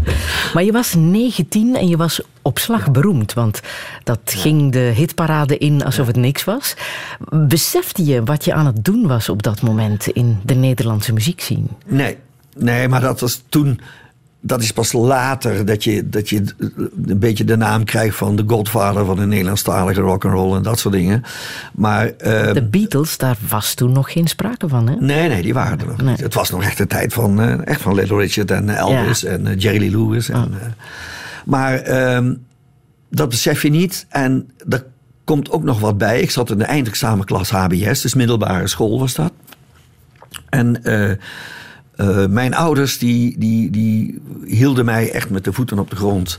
Maar 0.55 0.65
je 0.65 0.73
was 0.73 0.95
19 0.95 1.77
en 1.77 1.89
je 1.89 1.97
was 1.97 2.21
op 2.43 2.59
slag 2.59 2.91
beroemd. 2.91 3.33
Want 3.33 3.61
dat 4.03 4.21
ging 4.25 4.73
de 4.73 4.79
hitparade 4.79 5.59
in 5.59 5.85
alsof 5.85 6.07
het 6.07 6.17
niks 6.17 6.45
was. 6.45 6.75
Besefte 7.31 8.05
je 8.05 8.23
wat 8.23 8.45
je 8.45 8.55
aan 8.55 8.67
het 8.67 8.85
doen 8.85 9.07
was 9.07 9.29
op 9.29 9.43
dat 9.43 9.63
moment 9.63 10.07
in 10.07 10.41
de 10.45 10.55
Nederlandse 10.55 11.13
muziekscene? 11.13 11.69
Nee, 11.87 12.17
nee 12.57 12.89
maar 12.89 13.01
dat 13.01 13.21
was 13.21 13.43
toen 13.49 13.81
dat 14.47 14.63
is 14.63 14.73
pas 14.73 14.93
later 14.93 15.65
dat 15.65 15.85
je, 15.85 16.09
dat 16.09 16.29
je 16.29 16.45
een 17.07 17.19
beetje 17.19 17.45
de 17.45 17.57
naam 17.57 17.85
krijgt 17.85 18.17
van 18.17 18.37
de 18.37 18.45
godvader 18.47 19.05
van 19.05 19.17
de 19.17 19.27
Nederlandstalige 19.27 20.01
rock'n'roll 20.01 20.57
en 20.57 20.63
dat 20.63 20.79
soort 20.79 20.95
dingen. 20.95 21.23
Maar, 21.73 22.07
uh, 22.07 22.53
de 22.53 22.67
Beatles, 22.71 23.17
daar 23.17 23.37
was 23.49 23.75
toen 23.75 23.93
nog 23.93 24.13
geen 24.13 24.27
sprake 24.27 24.69
van, 24.69 24.89
hè? 24.89 24.95
Nee, 24.95 25.29
nee, 25.29 25.43
die 25.43 25.55
waren 25.55 25.81
er 25.81 25.87
nog 25.87 25.97
nee. 25.97 26.11
niet. 26.11 26.21
Het 26.21 26.35
was 26.35 26.51
nog 26.51 26.63
echt 26.63 26.79
de 26.79 26.87
tijd 26.87 27.13
van, 27.13 27.41
uh, 27.41 27.67
echt 27.67 27.81
van 27.81 27.95
Little 27.95 28.17
Richard 28.17 28.51
en 28.51 28.69
Elvis 28.69 29.21
ja. 29.21 29.29
en 29.29 29.47
uh, 29.47 29.59
Jerry 29.59 29.79
Lee 29.79 29.91
Lewis. 29.91 30.29
En, 30.29 30.37
oh. 30.37 30.57
maar 31.45 31.75
ehm, 31.75 32.35
dat 33.11 33.29
besef 33.29 33.63
je 33.63 33.71
niet. 33.71 34.07
En 34.09 34.51
er 34.69 34.85
komt 35.25 35.51
ook 35.51 35.63
nog 35.63 35.81
wat 35.81 35.99
bij. 35.99 36.21
Ik 36.21 36.31
zat 36.31 36.51
in 36.51 36.59
de 36.59 36.65
eindexamenklas 36.65 37.51
HBS, 37.51 38.01
dus 38.01 38.15
middelbare 38.15 38.69
school 38.69 38.99
was 38.99 39.15
dat. 39.15 39.33
En 40.49 40.81
uh, 40.83 41.11
mijn 42.29 42.55
ouders 42.55 42.99
die, 42.99 43.39
die, 43.39 43.71
die 43.71 44.21
hielden 44.45 44.85
mij 44.85 45.11
echt 45.11 45.31
met 45.31 45.45
de 45.45 45.53
voeten 45.53 45.79
op 45.79 45.91
de 45.91 45.97
grond. 45.97 46.39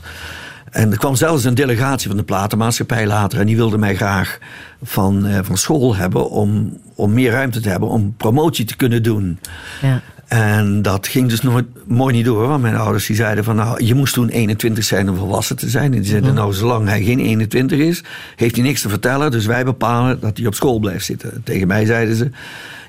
En 0.70 0.90
er 0.90 0.98
kwam 0.98 1.16
zelfs 1.16 1.44
een 1.44 1.54
delegatie 1.54 2.08
van 2.08 2.16
de 2.16 2.22
platenmaatschappij 2.22 3.06
later. 3.06 3.40
En 3.40 3.46
die 3.46 3.56
wilde 3.56 3.78
mij 3.78 3.96
graag 3.96 4.38
van, 4.82 5.26
uh, 5.26 5.38
van 5.42 5.56
school 5.56 5.96
hebben 5.96 6.30
om, 6.30 6.78
om 6.94 7.12
meer 7.12 7.30
ruimte 7.30 7.60
te 7.60 7.68
hebben 7.68 7.88
om 7.88 8.14
promotie 8.16 8.64
te 8.64 8.76
kunnen 8.76 9.02
doen. 9.02 9.38
Ja. 9.82 10.00
En 10.28 10.82
dat 10.82 11.08
ging 11.08 11.28
dus 11.28 11.40
nooit 11.40 11.66
mooi 11.86 12.14
niet 12.14 12.24
door. 12.24 12.48
Want 12.48 12.62
mijn 12.62 12.76
ouders 12.76 13.06
die 13.06 13.16
zeiden 13.16 13.44
van 13.44 13.56
nou, 13.56 13.84
je 13.84 13.94
moest 13.94 14.14
toen 14.14 14.28
21 14.28 14.84
zijn 14.84 15.10
om 15.10 15.16
volwassen 15.16 15.56
te 15.56 15.68
zijn. 15.68 15.94
En 15.94 16.00
die 16.00 16.10
zeiden 16.10 16.34
nou, 16.34 16.52
zolang 16.52 16.88
hij 16.88 17.02
geen 17.02 17.18
21 17.18 17.78
is, 17.78 18.02
heeft 18.36 18.54
hij 18.54 18.64
niks 18.64 18.80
te 18.80 18.88
vertellen. 18.88 19.30
Dus 19.30 19.46
wij 19.46 19.64
bepalen 19.64 20.20
dat 20.20 20.36
hij 20.36 20.46
op 20.46 20.54
school 20.54 20.78
blijft 20.78 21.04
zitten. 21.04 21.40
Tegen 21.44 21.66
mij 21.66 21.84
zeiden 21.84 22.16
ze, 22.16 22.30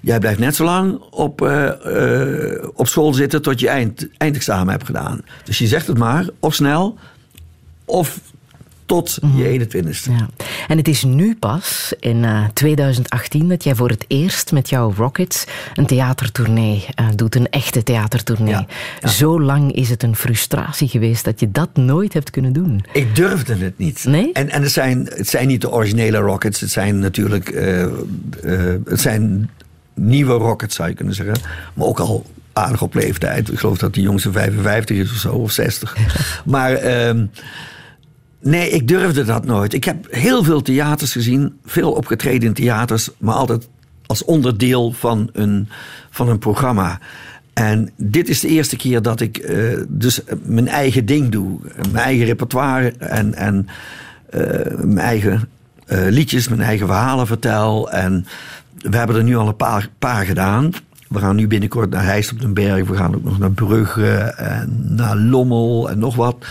jij 0.01 0.19
blijft 0.19 0.39
net 0.39 0.55
zo 0.55 0.63
lang 0.63 1.01
op, 1.09 1.41
uh, 1.41 1.69
uh, 1.85 2.63
op 2.73 2.87
school 2.87 3.13
zitten 3.13 3.41
tot 3.41 3.59
je 3.59 3.69
eind, 3.69 4.07
eindexamen 4.17 4.71
hebt 4.71 4.85
gedaan. 4.85 5.21
Dus 5.43 5.57
je 5.57 5.67
zegt 5.67 5.87
het 5.87 5.97
maar, 5.97 6.25
of 6.39 6.53
snel, 6.53 6.97
of 7.85 8.19
tot 8.89 9.19
je 9.35 9.67
21ste. 9.67 10.11
Ja. 10.11 10.29
En 10.67 10.77
het 10.77 10.87
is 10.87 11.03
nu 11.03 11.35
pas, 11.35 11.93
in 11.99 12.23
uh, 12.23 12.47
2018, 12.53 13.49
dat 13.49 13.63
jij 13.63 13.75
voor 13.75 13.89
het 13.89 14.05
eerst 14.07 14.51
met 14.51 14.69
jouw 14.69 14.93
Rockets 14.97 15.45
een 15.73 15.85
theatertournee 15.85 16.85
uh, 16.99 17.07
doet. 17.15 17.35
Een 17.35 17.49
echte 17.49 17.83
theatertournee. 17.83 18.53
Ja. 18.53 18.65
Ja. 19.01 19.07
Zo 19.07 19.41
lang 19.41 19.71
is 19.71 19.89
het 19.89 20.03
een 20.03 20.15
frustratie 20.15 20.87
geweest 20.87 21.25
dat 21.25 21.39
je 21.39 21.51
dat 21.51 21.69
nooit 21.75 22.13
hebt 22.13 22.29
kunnen 22.29 22.53
doen. 22.53 22.85
Ik 22.93 23.15
durfde 23.15 23.55
het 23.55 23.77
niet. 23.77 24.05
Nee? 24.05 24.31
En, 24.33 24.49
en 24.49 24.61
het, 24.61 24.71
zijn, 24.71 25.09
het 25.15 25.27
zijn 25.27 25.47
niet 25.47 25.61
de 25.61 25.71
originele 25.71 26.17
Rockets. 26.17 26.59
Het 26.59 26.71
zijn 26.71 26.99
natuurlijk... 26.99 27.51
Uh, 27.51 27.85
het 28.85 29.01
zijn 29.01 29.49
nieuwe 29.93 30.33
Rockets, 30.33 30.75
zou 30.75 30.89
je 30.89 30.95
kunnen 30.95 31.15
zeggen. 31.15 31.35
Maar 31.73 31.87
ook 31.87 31.99
al 31.99 32.25
aardig 32.53 32.81
op 32.81 32.93
leeftijd. 32.93 33.51
Ik 33.51 33.59
geloof 33.59 33.77
dat 33.77 33.93
die 33.93 34.03
jongste 34.03 34.31
55 34.31 34.97
is 34.97 35.11
of 35.11 35.17
zo, 35.17 35.29
of 35.29 35.51
60. 35.51 35.97
maar... 36.45 36.83
Uh, 37.13 37.23
Nee, 38.41 38.69
ik 38.69 38.87
durfde 38.87 39.23
dat 39.23 39.45
nooit. 39.45 39.73
Ik 39.73 39.83
heb 39.83 40.07
heel 40.09 40.43
veel 40.43 40.61
theaters 40.61 41.11
gezien, 41.11 41.59
veel 41.65 41.91
opgetreden 41.91 42.47
in 42.47 42.53
theaters, 42.53 43.09
maar 43.17 43.35
altijd 43.35 43.67
als 44.05 44.25
onderdeel 44.25 44.91
van 44.91 45.29
een, 45.33 45.69
van 46.09 46.29
een 46.29 46.39
programma. 46.39 46.99
En 47.53 47.91
dit 47.95 48.29
is 48.29 48.39
de 48.39 48.47
eerste 48.47 48.75
keer 48.75 49.01
dat 49.01 49.19
ik 49.19 49.49
uh, 49.49 49.79
dus 49.87 50.21
mijn 50.43 50.67
eigen 50.67 51.05
ding 51.05 51.31
doe. 51.31 51.59
Mijn 51.91 52.03
eigen 52.03 52.25
repertoire 52.25 52.93
en, 52.97 53.33
en 53.33 53.67
uh, 54.33 54.41
mijn 54.77 54.97
eigen 54.97 55.49
liedjes, 55.87 56.47
mijn 56.47 56.61
eigen 56.61 56.87
verhalen 56.87 57.27
vertel. 57.27 57.91
En 57.91 58.25
we 58.81 58.97
hebben 58.97 59.15
er 59.15 59.23
nu 59.23 59.35
al 59.35 59.47
een 59.47 59.55
paar, 59.55 59.89
paar 59.99 60.25
gedaan. 60.25 60.71
We 61.07 61.19
gaan 61.19 61.35
nu 61.35 61.47
binnenkort 61.47 61.89
naar 61.89 62.03
Heist 62.03 62.31
op 62.31 62.41
den 62.41 62.53
Berg. 62.53 62.87
We 62.87 62.95
gaan 62.95 63.15
ook 63.15 63.23
nog 63.23 63.39
naar 63.39 63.51
Brugge 63.51 64.15
en 64.37 64.85
naar 64.95 65.17
Lommel 65.17 65.89
en 65.89 65.99
nog 65.99 66.15
wat. 66.15 66.45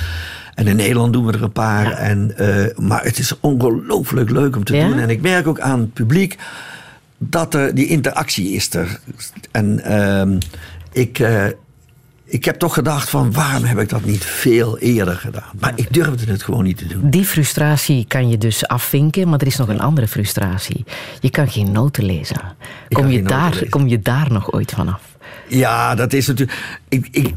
En 0.58 0.66
in 0.66 0.76
Nederland 0.76 1.12
doen 1.12 1.26
we 1.26 1.32
er 1.32 1.42
een 1.42 1.52
paar. 1.52 1.84
Ja. 1.84 1.96
En, 1.96 2.34
uh, 2.40 2.64
maar 2.76 3.04
het 3.04 3.18
is 3.18 3.40
ongelooflijk 3.40 4.30
leuk 4.30 4.56
om 4.56 4.64
te 4.64 4.76
ja? 4.76 4.88
doen. 4.88 4.98
En 4.98 5.10
ik 5.10 5.20
merk 5.20 5.46
ook 5.46 5.60
aan 5.60 5.80
het 5.80 5.92
publiek 5.92 6.36
dat 7.18 7.54
er 7.54 7.74
die 7.74 7.86
interactie 7.86 8.50
is 8.50 8.74
er. 8.74 9.00
En 9.50 9.80
uh, 9.86 10.38
ik, 10.92 11.18
uh, 11.18 11.44
ik 12.24 12.44
heb 12.44 12.58
toch 12.58 12.74
gedacht 12.74 13.10
van 13.10 13.32
waarom 13.32 13.64
heb 13.64 13.78
ik 13.78 13.88
dat 13.88 14.04
niet 14.04 14.24
veel 14.24 14.78
eerder 14.78 15.14
gedaan? 15.14 15.50
Maar 15.60 15.72
ik 15.74 15.92
durfde 15.92 16.32
het 16.32 16.42
gewoon 16.42 16.64
niet 16.64 16.78
te 16.78 16.86
doen. 16.86 17.10
Die 17.10 17.24
frustratie 17.24 18.04
kan 18.08 18.28
je 18.28 18.38
dus 18.38 18.66
afvinken, 18.66 19.28
maar 19.28 19.40
er 19.40 19.46
is 19.46 19.56
nog 19.56 19.68
een 19.68 19.80
andere 19.80 20.08
frustratie. 20.08 20.84
Je 21.20 21.30
kan 21.30 21.48
geen 21.48 21.72
noten 21.72 22.04
lezen. 22.04 22.40
Kom, 22.88 23.08
je 23.08 23.22
daar, 23.22 23.50
lezen. 23.50 23.68
kom 23.68 23.88
je 23.88 24.00
daar 24.00 24.32
nog 24.32 24.52
ooit 24.52 24.70
vanaf? 24.70 25.07
Ja, 25.48 25.94
dat 25.94 26.12
is 26.12 26.26
natuurlijk. 26.26 26.80
Ik, 26.88 27.08
ik, 27.10 27.34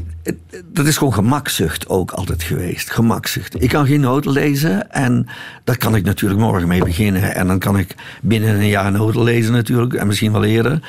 dat 0.64 0.86
is 0.86 0.96
gewoon 0.96 1.14
gemakzucht 1.14 1.88
ook 1.88 2.10
altijd 2.10 2.42
geweest. 2.42 2.90
Gemakzucht. 2.90 3.62
Ik 3.62 3.68
kan 3.68 3.86
geen 3.86 4.00
noten 4.00 4.30
lezen 4.30 4.90
en 4.90 5.26
daar 5.64 5.78
kan 5.78 5.96
ik 5.96 6.04
natuurlijk 6.04 6.40
morgen 6.40 6.68
mee 6.68 6.84
beginnen. 6.84 7.34
En 7.34 7.46
dan 7.46 7.58
kan 7.58 7.78
ik 7.78 7.94
binnen 8.22 8.54
een 8.54 8.68
jaar 8.68 8.92
noten 8.92 9.22
lezen 9.22 9.52
natuurlijk, 9.52 9.94
en 9.94 10.06
misschien 10.06 10.32
wel 10.32 10.44
eerder. 10.44 10.80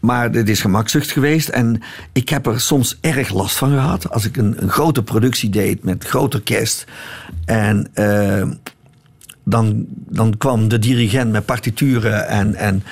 Maar 0.00 0.32
dit 0.32 0.48
is 0.48 0.60
gemakzucht 0.60 1.10
geweest 1.10 1.48
en 1.48 1.82
ik 2.12 2.28
heb 2.28 2.46
er 2.46 2.60
soms 2.60 2.98
erg 3.00 3.32
last 3.32 3.56
van 3.56 3.70
gehad. 3.70 4.10
Als 4.10 4.24
ik 4.24 4.36
een, 4.36 4.62
een 4.62 4.70
grote 4.70 5.02
productie 5.02 5.50
deed 5.50 5.84
met 5.84 6.04
groot 6.04 6.34
orkest 6.34 6.84
en 7.44 7.88
uh, 7.94 8.42
dan, 9.44 9.84
dan 9.88 10.36
kwam 10.38 10.68
de 10.68 10.78
dirigent 10.78 11.32
met 11.32 11.44
partituren 11.44 12.28
en. 12.28 12.54
en 12.54 12.82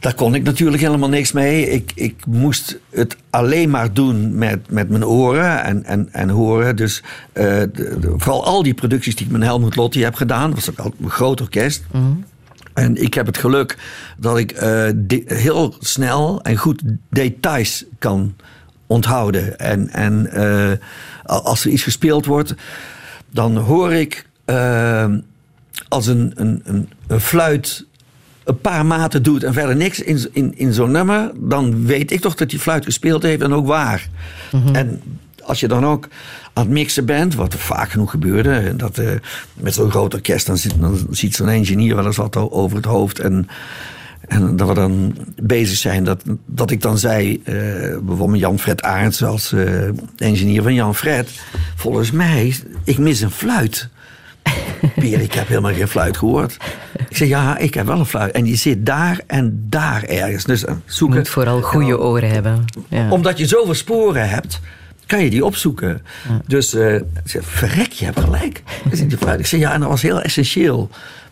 daar 0.00 0.14
kon 0.14 0.34
ik 0.34 0.42
natuurlijk 0.42 0.82
helemaal 0.82 1.08
niks 1.08 1.32
mee. 1.32 1.70
Ik, 1.70 1.92
ik 1.94 2.26
moest 2.26 2.78
het 2.90 3.16
alleen 3.30 3.70
maar 3.70 3.92
doen 3.92 4.38
met, 4.38 4.70
met 4.70 4.88
mijn 4.88 5.04
oren 5.04 5.62
en, 5.62 5.84
en, 5.84 6.08
en 6.12 6.28
horen. 6.28 6.76
Dus 6.76 7.02
uh, 7.02 7.44
de, 7.44 7.68
de, 7.72 8.14
vooral 8.16 8.44
al 8.44 8.62
die 8.62 8.74
producties 8.74 9.16
die 9.16 9.26
ik 9.26 9.32
met 9.32 9.42
Helmut 9.42 9.76
Lotti 9.76 10.02
heb 10.02 10.14
gedaan, 10.14 10.54
was 10.54 10.70
ook 10.70 10.78
al 10.78 10.94
een 11.02 11.10
groot 11.10 11.40
orkest. 11.40 11.82
Mm 11.92 12.00
-hmm. 12.00 12.24
En 12.74 13.02
ik 13.02 13.14
heb 13.14 13.26
het 13.26 13.38
geluk 13.38 13.78
dat 14.16 14.38
ik 14.38 14.62
uh, 14.62 14.88
heel 15.26 15.74
snel 15.78 16.42
en 16.42 16.56
goed 16.56 16.82
details 17.10 17.84
kan 17.98 18.34
onthouden. 18.86 19.58
En, 19.58 19.88
en 19.88 20.30
uh, 20.34 20.72
als 21.24 21.64
er 21.64 21.70
iets 21.70 21.82
gespeeld 21.82 22.26
wordt, 22.26 22.54
dan 23.30 23.56
hoor 23.56 23.92
ik 23.92 24.26
als 25.88 26.06
een, 26.06 26.32
een, 26.34 26.60
een, 26.64 26.88
een 27.06 27.20
fluit 27.20 27.86
een 28.50 28.60
paar 28.60 28.86
maten 28.86 29.22
doet 29.22 29.44
en 29.44 29.52
verder 29.52 29.76
niks 29.76 30.00
in, 30.00 30.28
in, 30.32 30.58
in 30.58 30.72
zo'n 30.72 30.90
nummer, 30.90 31.30
dan 31.36 31.86
weet 31.86 32.10
ik 32.10 32.20
toch 32.20 32.34
dat 32.34 32.50
die 32.50 32.58
fluit 32.58 32.84
gespeeld 32.84 33.22
heeft 33.22 33.42
en 33.42 33.52
ook 33.52 33.66
waar. 33.66 34.08
Mm 34.52 34.62
-hmm. 34.62 34.74
En 34.74 35.02
als 35.42 35.60
je 35.60 35.68
dan 35.68 35.86
ook 35.86 36.08
aan 36.52 36.64
het 36.64 36.72
mixen 36.72 37.04
bent, 37.04 37.34
wat 37.34 37.52
er 37.52 37.58
vaak 37.58 37.90
genoeg 37.90 38.10
gebeurde, 38.10 38.76
dat 38.76 38.98
uh, 38.98 39.10
met 39.54 39.74
zo'n 39.74 39.90
groot 39.90 40.14
orkest, 40.14 40.46
dan, 40.46 40.56
zit, 40.56 40.80
dan 40.80 41.06
ziet 41.10 41.34
zo'n 41.34 41.48
engineer 41.48 41.96
wel 41.96 42.06
eens 42.06 42.16
wat 42.16 42.36
over 42.36 42.76
het 42.76 42.86
hoofd. 42.86 43.18
En 43.18 43.48
En 44.28 44.56
dat 44.56 44.68
we 44.68 44.74
dan 44.74 45.16
bezig 45.42 45.76
zijn, 45.76 46.04
dat, 46.04 46.22
dat 46.46 46.70
ik 46.70 46.80
dan 46.82 46.98
zei, 46.98 47.40
eh, 47.44 47.54
bijvoorbeeld 48.02 48.40
Jan 48.40 48.58
Fred 48.58 48.82
Aerts 48.82 49.24
als 49.24 49.52
uh, 49.52 49.88
engineer 50.16 50.62
van 50.62 50.74
Jan 50.74 50.94
Fred. 50.94 51.30
Volgens 51.76 52.10
mij, 52.10 52.54
ik 52.84 52.98
mis 52.98 53.20
een 53.20 53.30
fluit. 53.30 53.88
Peer, 54.94 55.20
ik 55.20 55.32
heb 55.32 55.48
helemaal 55.48 55.74
geen 55.74 55.88
fluit 55.88 56.16
gehoord. 56.16 56.56
Ik 57.08 57.16
zeg, 57.16 57.28
ja, 57.28 57.58
ik 57.58 57.74
heb 57.74 57.86
wel 57.86 57.98
een 57.98 58.06
fluit. 58.06 58.32
En 58.32 58.44
die 58.44 58.56
zit 58.56 58.86
daar 58.86 59.20
en 59.26 59.66
daar 59.68 60.02
ergens. 60.02 60.44
Dus 60.44 60.64
zoeken. 60.84 61.16
Je 61.16 61.22
moet 61.22 61.28
vooral 61.28 61.60
goede 61.62 61.98
oren 61.98 62.30
hebben. 62.30 62.64
Ja. 62.88 63.10
Omdat 63.10 63.38
je 63.38 63.46
zoveel 63.46 63.74
sporen 63.74 64.28
hebt, 64.28 64.60
kan 65.06 65.24
je 65.24 65.30
die 65.30 65.44
opzoeken. 65.44 66.02
Ja. 66.28 66.40
Dus 66.46 66.74
uh, 66.74 67.00
verrek, 67.24 67.92
je 67.92 68.04
hebt 68.04 68.20
gelijk. 68.20 68.62
Ik 69.38 69.46
zeg, 69.46 69.60
ja, 69.60 69.72
en 69.72 69.80
dat 69.80 69.88
was 69.88 70.02
heel 70.02 70.20
essentieel. 70.20 70.90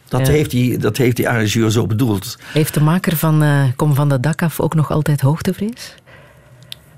Dat, 0.09 0.27
ja. 0.27 0.33
heeft 0.33 0.51
die, 0.51 0.79
dat 0.79 0.97
heeft 0.97 1.17
die 1.17 1.29
arrangeur 1.29 1.71
zo 1.71 1.87
bedoeld. 1.87 2.39
Heeft 2.53 2.75
de 2.75 2.81
maker 2.81 3.17
van 3.17 3.43
uh, 3.43 3.63
Kom 3.77 3.95
van 3.95 4.09
de 4.09 4.21
dak 4.21 4.43
af 4.43 4.61
ook 4.61 4.75
nog 4.75 4.91
altijd 4.91 5.21
hoogtevrees? 5.21 5.95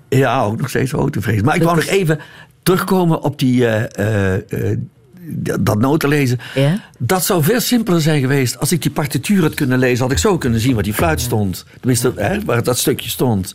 Ja, 0.08 0.42
ook 0.42 0.60
nog 0.60 0.68
steeds 0.68 0.90
hoogtevrees. 0.90 1.42
Maar 1.42 1.56
ik 1.56 1.62
wou 1.62 1.76
nog 1.76 1.84
even 1.84 2.20
terugkomen 2.62 3.22
op 3.22 3.38
die, 3.38 3.60
uh, 3.60 3.82
uh, 3.98 4.76
dat 5.60 5.78
notenlezen. 5.78 6.38
Ja? 6.54 6.80
Dat 6.98 7.24
zou 7.24 7.42
veel 7.42 7.60
simpeler 7.60 8.00
zijn 8.00 8.20
geweest. 8.20 8.58
Als 8.58 8.72
ik 8.72 8.82
die 8.82 8.90
partituur 8.90 9.42
had 9.42 9.54
kunnen 9.54 9.78
lezen, 9.78 10.02
had 10.02 10.12
ik 10.12 10.18
zo 10.18 10.38
kunnen 10.38 10.60
zien 10.60 10.74
waar 10.74 10.82
die 10.82 10.94
fluit 10.94 11.20
stond. 11.20 11.64
Tenminste, 11.78 12.12
hè, 12.16 12.44
waar 12.44 12.62
dat 12.62 12.78
stukje 12.78 13.10
stond. 13.10 13.54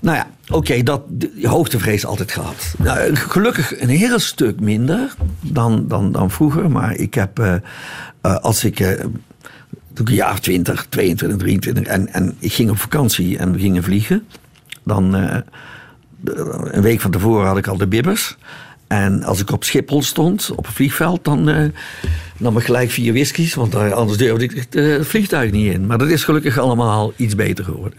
Nou 0.00 0.16
ja, 0.16 0.26
oké, 0.46 0.56
okay, 0.56 0.82
dat 0.82 1.02
hoogtevrees 1.42 2.06
altijd 2.06 2.32
gehad. 2.32 2.74
Nou, 2.78 3.16
gelukkig 3.16 3.80
een 3.80 3.88
heel 3.88 4.18
stuk 4.18 4.60
minder 4.60 5.14
dan, 5.40 5.88
dan, 5.88 6.12
dan 6.12 6.30
vroeger. 6.30 6.70
Maar 6.70 6.94
ik 6.94 7.14
heb, 7.14 7.38
uh, 7.38 7.54
uh, 8.22 8.36
als 8.36 8.64
ik, 8.64 8.80
uh, 8.80 8.88
toen 9.92 10.04
ik 10.04 10.08
een 10.08 10.14
jaar 10.14 10.40
20, 10.40 10.86
22, 10.88 11.38
23 11.38 11.84
en, 11.84 12.12
en 12.12 12.36
ik 12.38 12.52
ging 12.52 12.70
op 12.70 12.78
vakantie 12.78 13.38
en 13.38 13.52
we 13.52 13.58
gingen 13.58 13.82
vliegen. 13.82 14.26
Dan, 14.82 15.14
een 16.24 16.82
week 16.82 17.00
van 17.00 17.10
tevoren 17.10 17.46
had 17.46 17.56
ik 17.56 17.66
al 17.66 17.76
de 17.76 17.86
bibbers. 17.86 18.36
En 18.86 19.22
als 19.22 19.40
ik 19.40 19.50
op 19.50 19.64
Schiphol 19.64 20.02
stond, 20.02 20.50
op 20.56 20.66
het 20.66 20.74
vliegveld, 20.74 21.24
dan 21.24 21.48
uh, 21.48 21.64
nam 22.36 22.56
ik 22.58 22.64
gelijk 22.64 22.90
vier 22.90 23.12
whiskies. 23.12 23.54
Want 23.54 23.74
anders 23.74 24.18
durfde 24.18 24.44
ik 24.44 24.50
het 24.50 24.76
uh, 24.76 25.02
vliegtuig 25.02 25.50
niet 25.50 25.72
in. 25.72 25.86
Maar 25.86 25.98
dat 25.98 26.08
is 26.08 26.24
gelukkig 26.24 26.58
allemaal 26.58 27.12
iets 27.16 27.34
beter 27.34 27.64
geworden. 27.64 27.98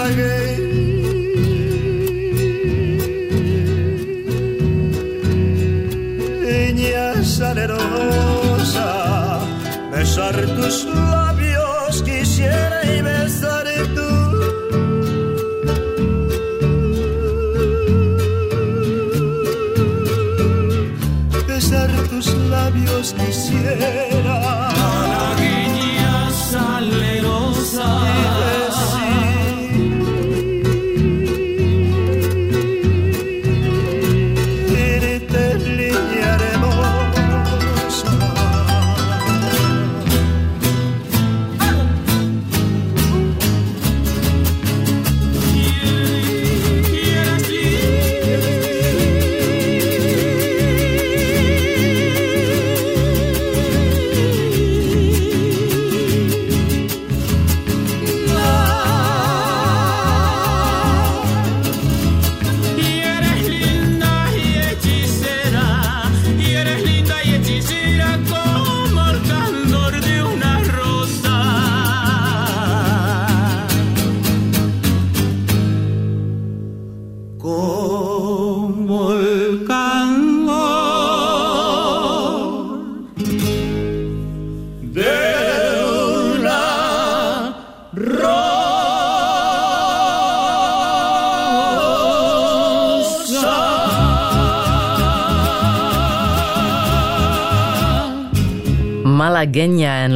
Para 0.00 0.14
que 0.16 0.32
niña 6.46 7.22
salerosa, 7.22 8.88
besar 9.92 10.36
tus 10.56 10.84
labios 10.86 12.02
quisiera 12.02 12.78
y 12.94 13.02
besar 13.02 13.66
tú. 13.94 14.10
Besar 21.46 21.90
tus 22.08 22.26
labios 22.48 23.14
quisiera. 23.18 24.39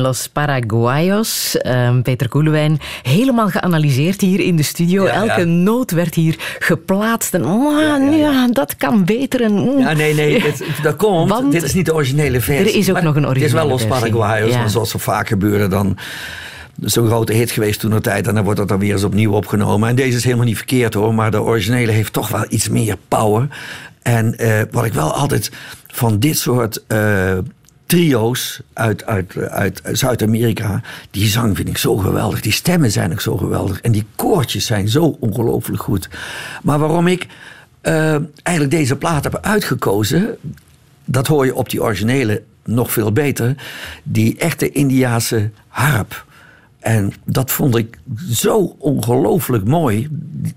Los 0.05 0.29
Paraguayos. 0.29 1.57
Ehm, 1.57 2.03
Peter 2.03 2.29
Koelewijn, 2.29 2.79
helemaal 3.03 3.49
geanalyseerd 3.49 4.21
hier 4.21 4.41
in 4.41 4.57
de 4.57 4.63
studio. 4.63 5.05
Ja, 5.05 5.13
Elke 5.13 5.41
ja. 5.41 5.47
noot 5.47 5.91
werd 5.91 6.15
hier 6.15 6.37
geplaatst. 6.59 7.35
En 7.35 7.45
oh, 7.45 8.19
ja, 8.19 8.49
dat 8.49 8.77
kan 8.77 9.05
beter. 9.05 9.43
En, 9.43 9.53
mm. 9.53 9.79
Ja, 9.79 9.93
nee, 9.93 10.15
nee, 10.15 10.41
het- 10.41 10.63
dat 10.83 10.97
komt. 10.97 11.31
Want 11.31 11.53
dit 11.53 11.63
is 11.63 11.75
niet 11.75 11.87
de 11.87 11.95
originele 11.95 12.41
versie. 12.41 12.73
er 12.73 12.79
is 12.79 12.91
ook 12.91 13.03
nog 13.03 13.17
een 13.17 13.23
Het 13.25 13.43
is 13.43 13.53
wel 13.53 13.65
originele 13.65 13.69
Los 13.69 13.83
versie. 13.83 14.13
Paraguayos, 14.13 14.55
maar 14.57 14.71
zoals 14.71 14.91
zo 14.91 14.99
vaak 14.99 15.29
gebeurde 15.29 15.69
dan... 15.69 15.97
Zo'n 16.81 17.07
grote 17.07 17.33
hit 17.33 17.51
geweest 17.51 17.81
toen 17.81 17.91
de 17.91 18.01
tijd 18.01 18.27
en 18.27 18.35
dan 18.35 18.45
wordt 18.45 18.59
dat 18.59 18.69
dan 18.69 18.79
weer 18.79 18.93
eens 18.93 19.05
opnieuw 19.05 19.33
opgenomen. 19.33 19.89
En 19.89 19.95
deze 19.95 20.17
is 20.17 20.25
helemaal 20.25 20.45
niet 20.45 20.57
verkeerd 20.57 20.95
hoor, 20.95 21.15
maar 21.15 21.31
de 21.31 21.43
originele 21.43 21.93
heeft 21.93 22.13
toch 22.13 22.29
wel 22.29 22.45
iets 22.49 22.69
meer 22.69 22.97
power. 23.09 23.49
En 24.03 24.39
eh, 24.39 24.61
wat 24.71 24.85
ik 24.85 24.93
wel 24.93 25.13
altijd 25.13 25.51
van 25.87 26.19
dit 26.19 26.39
soort 26.39 26.83
eh, 26.87 27.39
trio's 27.95 28.61
uit, 28.73 29.05
uit, 29.05 29.37
uit 29.37 29.83
Zuid-Amerika, 29.93 30.83
die 31.11 31.29
zang 31.29 31.57
vind 31.57 31.69
ik 31.69 31.79
zo 31.79 31.97
geweldig. 31.97 32.41
Die 32.41 32.53
stemmen 32.53 32.91
zijn 32.91 33.13
ook 33.13 33.21
zo 33.21 33.37
geweldig. 33.37 33.81
En 33.81 33.93
die 33.93 34.07
koortjes 34.17 34.67
zijn 34.67 34.89
zo 34.89 35.17
ongelooflijk 35.21 35.83
goed. 35.83 36.09
Maar 36.63 36.79
waarom 36.79 37.07
ik 37.07 37.27
eh, 37.81 38.17
eigenlijk 38.43 38.71
deze 38.71 38.97
plaat 38.97 39.25
heb 39.25 39.39
uitgekozen, 39.41 40.37
dat 41.05 41.27
hoor 41.27 41.45
je 41.45 41.55
op 41.55 41.71
die 41.71 41.83
originele 41.83 42.43
nog 42.65 42.93
veel 42.93 43.13
beter. 43.13 43.55
Die 44.03 44.39
echte 44.39 44.71
Indiaanse 44.71 45.51
harp. 45.69 46.25
En 46.79 47.13
dat 47.25 47.51
vond 47.51 47.77
ik 47.77 47.99
zo 48.31 48.77
ongelooflijk 48.79 49.65
mooi, 49.65 50.09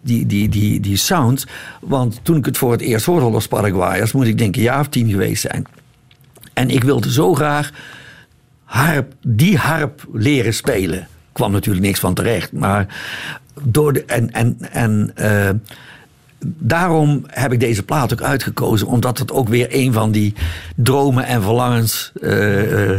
die, 0.01 0.25
die, 0.25 0.49
die, 0.49 0.79
die 0.79 0.97
sound. 0.97 1.45
Want 1.81 2.19
toen 2.23 2.37
ik 2.37 2.45
het 2.45 2.57
voor 2.57 2.71
het 2.71 2.81
eerst 2.81 3.05
hoorde, 3.05 3.29
Los 3.29 3.47
Paraguayers, 3.47 4.11
moet 4.11 4.27
ik 4.27 4.37
denk 4.37 4.55
een 4.55 4.61
jaar 4.61 4.79
of 4.79 4.87
tien 4.87 5.09
geweest 5.09 5.41
zijn. 5.41 5.65
En 6.57 6.69
ik 6.69 6.83
wilde 6.83 7.11
zo 7.11 7.33
graag 7.33 7.71
harp, 8.63 9.13
die 9.27 9.57
harp 9.57 10.07
leren 10.13 10.53
spelen. 10.53 11.07
Kwam 11.31 11.51
natuurlijk 11.51 11.85
niks 11.85 11.99
van 11.99 12.13
terecht. 12.13 12.51
Maar 12.51 12.87
door 13.61 13.93
de, 13.93 14.05
en, 14.05 14.31
en, 14.31 14.57
en 14.71 15.11
eh, 15.15 15.49
daarom 16.45 17.23
heb 17.27 17.51
ik 17.53 17.59
deze 17.59 17.83
plaat 17.83 18.13
ook 18.13 18.21
uitgekozen. 18.21 18.87
Omdat 18.87 19.17
het 19.17 19.31
ook 19.31 19.49
weer 19.49 19.67
een 19.69 19.93
van 19.93 20.11
die 20.11 20.33
dromen 20.75 21.25
en 21.25 21.41
verlangens 21.41 22.11
eh, 22.21 22.31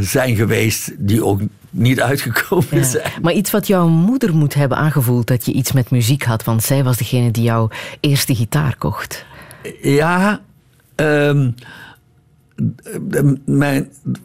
zijn 0.00 0.36
geweest. 0.36 0.92
die 0.98 1.24
ook 1.24 1.40
niet 1.70 2.00
uitgekomen 2.00 2.66
Ja. 2.70 2.82
zijn. 2.82 3.12
Maar 3.22 3.32
iets 3.32 3.50
wat 3.50 3.66
jouw 3.66 3.88
moeder 3.88 4.34
moet 4.34 4.54
hebben 4.54 4.78
aangevoeld 4.78 5.26
dat 5.26 5.44
je 5.46 5.52
iets 5.52 5.72
met 5.72 5.90
muziek 5.90 6.22
had, 6.24 6.44
want 6.44 6.62
zij 6.62 6.84
was 6.84 6.96
degene 6.96 7.30
die 7.30 7.42
jouw 7.42 7.68
eerste 8.00 8.34
gitaar 8.34 8.76
kocht. 8.76 9.24
Ja, 9.82 10.40
ehm, 10.94 11.50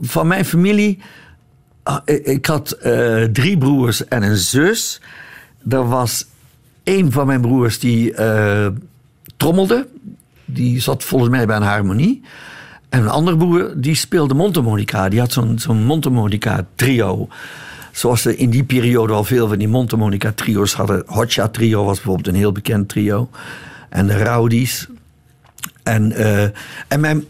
van 0.01 0.27
mijn 0.27 0.45
familie. 0.45 0.99
ah, 1.83 1.99
ik- 2.05 2.45
had 2.45 2.71
eh, 2.71 3.23
drie 3.23 3.57
broers 3.57 4.07
en 4.07 4.23
een 4.23 4.37
zus. 4.37 5.01
Er 5.69 5.87
was 5.87 6.25
één 6.83 7.11
van 7.11 7.27
mijn 7.27 7.41
broers 7.41 7.79
die 7.79 8.13
eh, 8.13 8.67
trommelde. 9.37 9.87
Die 10.45 10.81
zat 10.81 11.03
volgens 11.03 11.31
mij 11.31 11.45
bij 11.45 11.55
een 11.55 11.61
harmonie. 11.61 12.21
En 12.89 13.01
een 13.01 13.09
andere 13.09 13.37
broer 13.37 13.73
die 13.77 13.95
speelde 13.95 14.33
mondharmonica. 14.33 15.09
Die 15.09 15.19
had 15.19 15.31
zo'n 15.31 15.59
zo'n 15.59 15.83
mondharmonica 15.83 16.65
trio. 16.75 17.27
Zoals 17.91 18.21
ze 18.21 18.37
in 18.37 18.49
die 18.49 18.63
periode 18.63 19.13
al 19.13 19.23
veel 19.23 19.47
van 19.47 19.57
die 19.57 19.67
mondharmonica 19.67 20.31
trio's 20.31 20.73
hadden. 20.73 21.03
Hotshot 21.05 21.53
trio 21.53 21.83
was 21.83 21.95
bijvoorbeeld 21.95 22.27
een 22.27 22.35
heel 22.35 22.51
bekend 22.51 22.89
trio. 22.89 23.29
En 23.89 24.07
de 24.07 24.23
Rowdies. 24.23 24.87
En, 25.83 26.11
eh, 26.11 26.43
en 26.87 26.99
mijn, 26.99 27.23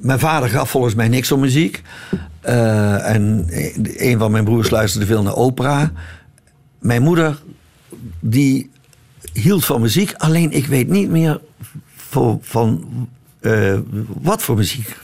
mijn 0.00 0.18
vader 0.18 0.48
gaf 0.48 0.70
volgens 0.70 0.94
mij 0.94 1.08
niks 1.08 1.32
om 1.32 1.40
muziek. 1.40 1.82
Eh, 2.40 3.14
en 3.14 3.46
een 3.96 4.18
van 4.18 4.30
mijn 4.30 4.44
broers 4.44 4.70
luisterde 4.70 5.06
veel 5.06 5.22
naar 5.22 5.36
opera. 5.36 5.92
Mijn 6.78 7.02
moeder, 7.02 7.38
die 8.20 8.70
hield 9.32 9.64
van 9.64 9.80
muziek. 9.80 10.14
Alleen 10.16 10.52
ik 10.52 10.66
weet 10.66 10.88
niet 10.88 11.10
meer 11.10 11.40
voor, 11.96 12.38
van 12.40 12.84
eh, 13.40 13.78
wat 14.20 14.42
voor 14.42 14.56
muziek. 14.56 14.96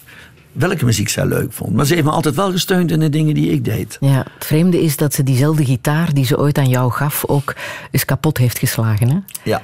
Welke 0.52 0.84
muziek 0.84 1.08
zij 1.08 1.26
leuk 1.26 1.52
vond. 1.52 1.74
Maar 1.74 1.86
ze 1.86 1.94
heeft 1.94 2.06
me 2.06 2.12
altijd 2.12 2.34
wel 2.34 2.50
gesteund 2.50 2.90
in 2.90 3.00
de 3.00 3.08
dingen 3.08 3.34
die 3.34 3.50
ik 3.50 3.64
deed. 3.64 3.96
Ja, 4.00 4.26
het 4.34 4.44
vreemde 4.44 4.82
is 4.82 4.96
dat 4.96 5.14
ze 5.14 5.22
diezelfde 5.22 5.64
gitaar 5.64 6.14
die 6.14 6.24
ze 6.24 6.38
ooit 6.38 6.58
aan 6.58 6.68
jou 6.68 6.92
gaf 6.92 7.24
ook 7.26 7.54
eens 7.90 8.04
kapot 8.04 8.38
heeft 8.38 8.58
geslagen. 8.58 9.08
Hè? 9.08 9.18
Ja. 9.42 9.62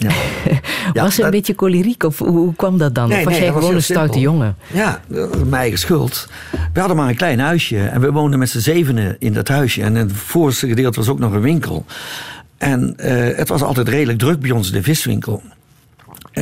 Ja. 0.00 0.10
Ja, 0.92 1.02
was 1.02 1.14
ze 1.14 1.22
een 1.22 1.30
beetje 1.30 1.54
choleriek 1.56 2.02
of 2.02 2.18
hoe, 2.18 2.54
kwam 2.54 2.78
dat 2.78 2.94
dan? 2.94 3.12
of 3.12 3.24
was 3.24 3.38
jij 3.38 3.52
gewoon 3.52 3.74
een 3.74 3.82
stoute 3.82 4.12
simpel. 4.12 4.32
jongen? 4.32 4.56
Ja, 4.72 5.00
dat 5.06 5.28
was 5.28 5.38
mijn 5.38 5.54
eigen 5.54 5.78
schuld. 5.78 6.28
We 6.72 6.78
hadden 6.78 6.96
maar 6.96 7.08
een 7.08 7.16
klein 7.16 7.38
huisje 7.38 7.78
en 7.78 8.00
we 8.00 8.12
woonden 8.12 8.38
met 8.38 8.50
z'n 8.50 8.58
zevenen 8.58 9.16
in 9.18 9.32
dat 9.32 9.48
huisje. 9.48 9.82
En 9.82 9.94
het 9.94 10.12
voorste 10.12 10.68
gedeelte 10.68 10.98
was 10.98 11.08
ook 11.08 11.18
nog 11.18 11.32
een 11.32 11.40
winkel. 11.40 11.84
En 12.58 12.94
eh, 12.96 13.36
het 13.36 13.48
was 13.48 13.62
altijd 13.62 13.88
redelijk 13.88 14.18
druk 14.18 14.40
bij 14.40 14.50
ons 14.50 14.68
in 14.68 14.74
de 14.74 14.82
viswinkel. 14.82 15.42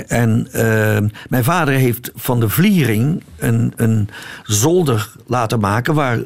En 0.06 0.48
eh, 0.52 0.98
mijn 1.28 1.44
vader 1.44 1.74
heeft 1.74 2.10
van 2.14 2.40
de 2.40 2.48
vliering 2.48 3.22
een, 3.38 3.72
een 3.76 4.08
zolder 4.42 5.12
laten 5.26 5.60
maken 5.60 5.94
waar, 5.94 6.18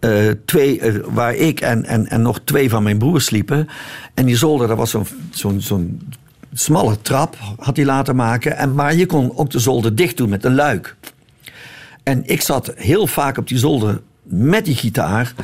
eh, 0.00 0.30
twee, 0.44 0.80
eh, 0.80 0.94
waar 1.04 1.34
ik 1.34 1.60
en, 1.60 1.84
en, 1.84 2.06
en 2.06 2.22
nog 2.22 2.40
twee 2.44 2.70
van 2.70 2.82
mijn 2.82 2.98
broers 2.98 3.24
sliepen. 3.24 3.68
En 4.14 4.26
die 4.26 4.36
zolder, 4.36 4.68
dat 4.68 4.76
was 4.76 4.90
zo'n 4.90 5.06
zo'n 5.30 5.60
zo'n 5.60 6.00
smalle 6.52 7.00
trap, 7.02 7.36
had 7.56 7.76
hij 7.76 7.84
laten 7.84 8.16
maken. 8.16 8.56
En, 8.56 8.74
maar 8.74 8.94
je 8.94 9.06
kon 9.06 9.36
ook 9.36 9.50
de 9.50 9.58
zolder 9.58 9.94
dicht 9.94 10.16
doen 10.16 10.28
met 10.28 10.44
een 10.44 10.54
luik. 10.54 10.96
En 12.02 12.22
ik 12.26 12.40
zat 12.40 12.72
heel 12.76 13.06
vaak 13.06 13.38
op 13.38 13.48
die 13.48 13.58
zolder 13.58 14.00
met 14.22 14.64
die 14.64 14.74
gitaar 14.74 15.34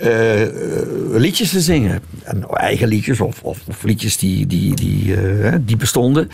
eh, 0.00 0.46
liedjes 1.10 1.50
te 1.50 1.60
zingen. 1.60 2.02
En 2.22 2.48
eigen 2.48 2.88
liedjes 2.88 3.20
of, 3.20 3.42
of, 3.42 3.58
of 3.68 3.82
liedjes 3.82 4.18
die, 4.18 4.46
die, 4.46 4.74
die, 4.74 5.16
eh, 5.16 5.54
die 5.60 5.76
bestonden. 5.76 6.28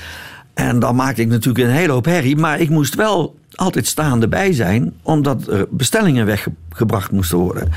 En 0.55 0.79
dan 0.79 0.97
maakte 0.97 1.23
ik 1.23 1.29
natuurlijk 1.29 1.65
een 1.65 1.75
hele 1.75 1.93
hoop 1.93 2.05
herrie. 2.05 2.37
Maar 2.37 2.61
ik 2.61 2.69
moest 2.69 2.95
wel 2.95 3.37
altijd 3.55 3.87
staande 3.87 4.29
bij 4.29 4.53
zijn. 4.53 4.93
Omdat 5.03 5.47
er 5.47 5.67
bestellingen 5.71 6.27
weggebracht 6.27 7.11
moesten 7.11 7.39
worden. 7.39 7.73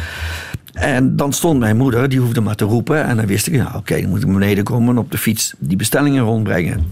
En 0.74 1.16
dan 1.16 1.34
stond 1.34 1.60
mijn 1.60 1.78
moeder, 1.78 2.10
die 2.10 2.20
hoefde 2.20 2.42
maar 2.42 2.56
te 2.56 2.66
roepen. 2.66 3.04
En 3.04 3.16
dan 3.18 3.26
wist 3.26 3.48
ik, 3.48 3.54
nou 3.54 3.76
oké, 3.76 4.02
dan 4.02 4.10
moet 4.10 4.24
ik 4.24 4.34
beneden 4.34 4.64
komen 4.64 4.90
en 4.90 4.98
op 4.98 5.12
de 5.12 5.18
fiets 5.18 5.54
die 5.58 5.78
bestellingen 5.78 6.24
rondbrengen. 6.24 6.86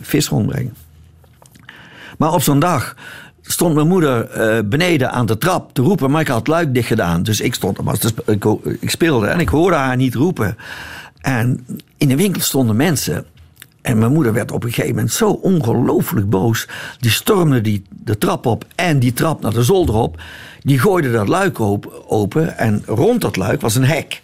Vis 0.00 0.28
rondbrengen. 0.28 0.74
Maar 2.18 2.32
op 2.32 2.42
zo'n 2.42 2.58
dag 2.58 2.96
stond 3.42 3.74
mijn 3.74 3.88
moeder 3.88 4.28
eh, 4.28 4.58
beneden 4.64 5.12
aan 5.12 5.26
de 5.26 5.38
trap 5.38 5.74
te 5.74 5.82
roepen, 5.82 6.10
maar 6.10 6.20
ik 6.20 6.28
had 6.28 6.38
het 6.38 6.46
luik 6.46 6.74
dicht 6.74 6.86
gedaan. 6.86 7.22
Dus 7.22 7.40
ik 7.40 7.54
stond 7.54 7.78
ik 8.80 8.90
speelde 8.90 9.26
en 9.26 9.40
ik 9.40 9.48
hoorde 9.48 9.76
haar 9.76 9.96
niet 9.96 10.14
roepen. 10.14 10.56
En 11.20 11.66
in 11.96 12.08
de 12.08 12.16
winkel 12.16 12.40
stonden 12.40 12.76
mensen. 12.76 13.24
En 13.82 13.98
mijn 13.98 14.12
moeder 14.12 14.32
werd 14.32 14.52
op 14.52 14.64
een 14.64 14.72
gegeven 14.72 14.94
moment 14.94 15.12
zo 15.12 15.30
ongelooflijk 15.30 16.30
boos. 16.30 16.68
Die 16.98 17.10
stormde 17.10 17.60
die, 17.60 17.82
de 17.90 18.18
trap 18.18 18.46
op 18.46 18.64
en 18.74 18.98
die 18.98 19.12
trap 19.12 19.40
naar 19.40 19.52
de 19.52 19.62
zolder 19.62 19.94
op. 19.94 20.22
Die 20.62 20.78
gooide 20.78 21.12
dat 21.12 21.28
luik 21.28 21.58
op- 21.58 22.04
open 22.06 22.58
en 22.58 22.82
rond 22.86 23.20
dat 23.20 23.36
luik 23.36 23.60
was 23.60 23.74
een 23.74 23.84
hek. 23.84 24.22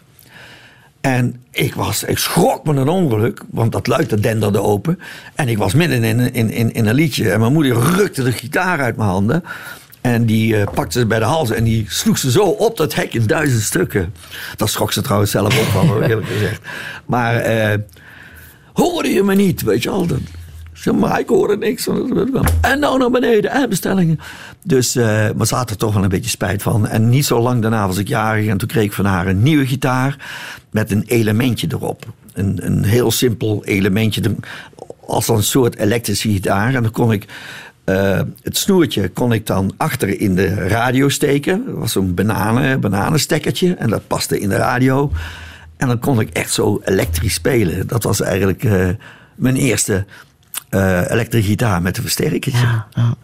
En 1.01 1.43
ik, 1.51 1.75
was, 1.75 2.03
ik 2.03 2.19
schrok 2.19 2.65
me 2.65 2.75
een 2.75 2.89
ongeluk, 2.89 3.43
want 3.51 3.73
dat 3.73 3.87
luik 3.87 4.09
dat 4.09 4.23
denderde 4.23 4.63
open. 4.63 5.01
En 5.35 5.49
ik 5.49 5.59
was 5.59 5.75
midden 5.75 6.05
in, 6.05 6.33
in, 6.33 6.73
in, 6.75 6.87
een 6.87 6.95
liedje. 6.95 7.31
En 7.31 7.41
mijn 7.41 7.53
moeder 7.53 7.77
rukte 7.97 8.23
de 8.23 8.33
gitaar 8.33 8.81
uit 8.81 8.97
mijn 8.97 9.09
handen. 9.09 9.45
En 10.01 10.27
die 10.27 10.57
eh, 10.57 10.73
pakte 10.75 10.99
ze 10.99 11.07
bij 11.07 11.19
de 11.19 11.25
hals 11.25 11.51
en 11.51 11.65
die 11.65 11.87
sloeg 11.89 12.19
ze 12.19 12.31
zo 12.31 12.45
op 12.45 12.77
dat 12.77 12.95
hek 12.95 13.15
in 13.15 13.27
duizend 13.27 13.63
stukken. 13.63 14.15
Dat 14.57 14.71
schrok 14.71 14.93
ze 14.93 15.03
trouwens 15.03 15.31
zelf 15.31 15.59
ook 15.59 15.67
van, 15.67 16.03
eerlijk 16.03 16.27
gezegd. 16.27 16.61
Maar 17.07 17.37
eh, 17.37 17.79
hoorde 18.73 19.09
je 19.09 19.23
me 19.23 19.35
niet, 19.35 19.63
weet 19.63 19.83
je 19.83 19.91
wel. 19.91 20.07
Zeg 20.79 20.95
maar 20.95 21.19
ik 21.19 21.29
hoorde 21.29 21.57
niks. 21.57 21.89
En 22.61 22.79
nou 22.79 22.99
naar 22.99 23.11
beneden, 23.11 23.51
en 23.51 23.69
bestellingen. 23.69 24.21
Dus, 24.65 24.97
eh, 24.97 25.31
maar 25.37 25.47
ze 25.47 25.57
er 25.57 25.77
toch 25.77 25.95
wel 25.95 26.03
een 26.03 26.09
beetje 26.09 26.31
spijt 26.31 26.63
van. 26.63 26.87
En 26.87 27.09
niet 27.09 27.25
zo 27.25 27.41
lang 27.41 27.63
daarna 27.63 27.87
was 27.87 27.99
ik 27.99 28.09
jarig 28.09 28.47
en 28.47 28.59
toen 28.59 28.69
kreeg 28.69 28.85
ik 28.85 28.93
van 28.93 29.05
haar 29.05 29.27
een 29.27 29.43
nieuwe 29.43 29.67
gitaar 29.67 30.17
met 30.71 30.91
een 30.91 31.03
elementje 31.07 31.67
erop. 31.71 32.05
Een, 32.33 32.59
een 32.67 32.85
heel 32.85 33.11
simpel 33.11 33.65
elementje, 33.65 34.35
als 35.07 35.29
een 35.29 35.43
soort 35.43 35.77
elektrische 35.77 36.29
gitaar. 36.29 36.75
En 36.75 36.83
dan 36.83 36.93
kon 36.93 37.13
ik 37.13 37.27
eh, 37.85 38.21
het 38.43 38.57
snoertje 38.57 39.09
kon 39.09 39.33
ik 39.33 39.47
dan 39.47 39.73
achter 39.77 40.21
in 40.21 40.35
de 40.35 40.55
radio 40.55 41.09
steken. 41.09 41.65
Dat 41.67 41.75
was 41.75 41.93
zo'n 41.93 42.15
bananen, 42.15 42.81
bananenstekkertje 42.81 43.75
en 43.75 43.91
dat 43.91 44.07
paste 44.07 44.41
in 44.41 44.49
de 44.49 44.57
radio. 44.57 45.13
En 45.77 45.87
dan 45.87 45.99
kon 45.99 46.21
ik 46.21 46.29
echt 46.29 46.53
zo 46.53 46.81
elektrisch 46.85 47.35
spelen. 47.35 47.87
Dat 47.87 48.03
was 48.03 48.21
eigenlijk 48.21 48.65
eh, 48.65 48.89
mijn 49.35 49.57
eerste 49.57 50.05
elektrische 50.71 51.49
gitaar 51.49 51.83
met 51.83 51.97
een 51.97 52.03
versterkertje. 52.03 52.51
Ja, 52.51 52.87
ja. 52.91 53.15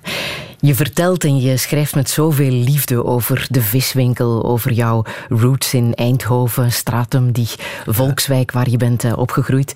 Je 0.65 0.75
vertelt 0.75 1.25
en 1.25 1.41
je 1.41 1.57
schrijft 1.57 1.95
met 1.95 2.11
zoveel 2.11 2.51
liefde 2.51 3.05
over 3.05 3.47
de 3.51 3.63
viswinkel, 3.63 4.45
over 4.45 4.73
jouw 4.73 5.05
roots 5.29 5.75
in 5.75 5.95
Eindhoven, 5.95 6.73
Stratum, 6.73 7.33
die 7.33 7.49
volkswijk 7.87 8.53
waar 8.53 8.71
je 8.71 8.77
bent 8.77 9.05
eh, 9.05 9.19
opgegroeid. 9.19 9.75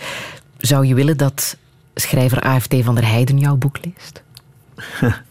Zou 0.59 0.87
je 0.87 0.95
willen 0.95 1.17
dat 1.17 1.57
schrijver 1.95 2.41
AFT 2.41 2.75
van 2.81 2.95
der 2.95 3.07
Heijden 3.07 3.39
jouw 3.39 3.57
boek 3.57 3.79
leest? 3.85 4.23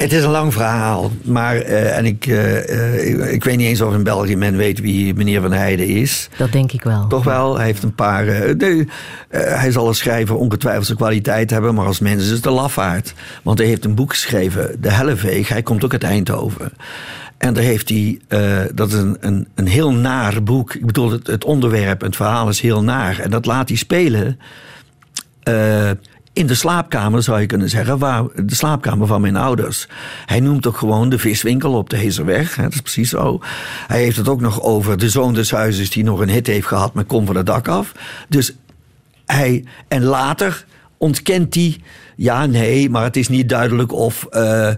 Het 0.00 0.12
is 0.12 0.24
een 0.24 0.30
lang 0.30 0.52
verhaal, 0.52 1.10
maar 1.22 1.56
uh, 1.56 1.96
en 1.96 2.04
ik, 2.04 2.26
uh, 2.26 3.08
ik, 3.08 3.18
ik, 3.18 3.44
weet 3.44 3.56
niet 3.56 3.66
eens 3.66 3.80
of 3.80 3.94
in 3.94 4.02
België 4.02 4.36
men 4.36 4.56
weet 4.56 4.80
wie 4.80 5.14
meneer 5.14 5.40
Van 5.40 5.52
Heijden 5.52 5.86
is. 5.86 6.28
Dat 6.36 6.52
denk 6.52 6.72
ik 6.72 6.82
wel. 6.82 7.06
Toch 7.06 7.24
wel, 7.24 7.56
hij 7.56 7.66
heeft 7.66 7.82
een 7.82 7.94
paar. 7.94 8.24
De, 8.56 8.86
hij 9.28 9.70
zal 9.70 9.86
als 9.86 9.98
schrijver 9.98 10.36
ongetwijfeld 10.36 10.86
zijn 10.86 10.98
kwaliteit 10.98 11.50
hebben, 11.50 11.74
maar 11.74 11.86
als 11.86 11.98
mens 11.98 12.22
is 12.22 12.30
het 12.30 12.46
een 12.46 12.52
lafaard. 12.52 13.14
Want 13.42 13.58
hij 13.58 13.66
heeft 13.66 13.84
een 13.84 13.94
boek 13.94 14.10
geschreven, 14.10 14.76
De 14.80 14.90
Helleveeg. 14.90 15.48
Hij 15.48 15.62
komt 15.62 15.84
ook 15.84 15.92
uit 15.92 16.04
Eindhoven. 16.04 16.72
En 17.38 17.54
daar 17.54 17.64
heeft 17.64 17.88
hij, 17.88 18.20
dat 18.74 18.88
is 18.88 18.98
een, 18.98 19.16
een, 19.20 19.48
een 19.54 19.66
heel 19.66 19.92
naar 19.92 20.42
boek. 20.42 20.74
Ik 20.74 20.86
bedoel, 20.86 21.10
het, 21.10 21.26
het 21.26 21.44
onderwerp, 21.44 22.00
het 22.00 22.16
verhaal 22.16 22.48
is 22.48 22.60
heel 22.60 22.82
naar. 22.82 23.18
En 23.18 23.30
dat 23.30 23.46
laat 23.46 23.68
hij 23.68 23.78
spelen 23.78 24.38
in 26.32 26.46
de 26.46 26.54
slaapkamer, 26.54 27.22
zou 27.22 27.40
je 27.40 27.46
kunnen 27.46 27.68
zeggen, 27.68 27.98
de 28.46 28.54
slaapkamer 28.54 29.06
van 29.06 29.20
mijn 29.20 29.36
ouders. 29.36 29.88
Hij 30.26 30.40
noemt 30.40 30.66
ook 30.66 30.76
gewoon 30.76 31.08
de 31.08 31.18
viswinkel 31.18 31.72
op 31.72 31.90
de 31.90 31.96
Hezerweg. 31.96 32.54
Dat 32.54 32.72
is 32.72 32.80
precies 32.80 33.10
zo. 33.10 33.40
Hij 33.86 34.02
heeft 34.02 34.16
het 34.16 34.28
ook 34.28 34.40
nog 34.40 34.62
over 34.62 34.98
de 34.98 35.08
zoon 35.08 35.34
des 35.34 35.50
huizes 35.50 35.90
die 35.90 36.04
nog 36.04 36.20
een 36.20 36.28
hit 36.28 36.46
heeft 36.46 36.66
gehad 36.66 36.94
met 36.94 37.06
Kom 37.06 37.26
van 37.26 37.36
het 37.36 37.46
dak 37.46 37.68
af. 37.68 37.92
Dus 38.28 38.54
hij, 39.26 39.64
en 39.88 40.02
later 40.02 40.64
ontkent 40.96 41.54
hij, 41.54 41.80
ja, 42.16 42.46
nee, 42.46 42.90
maar 42.90 43.04
het 43.04 43.16
is 43.16 43.28
niet 43.28 43.48
duidelijk 43.48 43.92
of, 43.92 44.26
uh, 44.30 44.70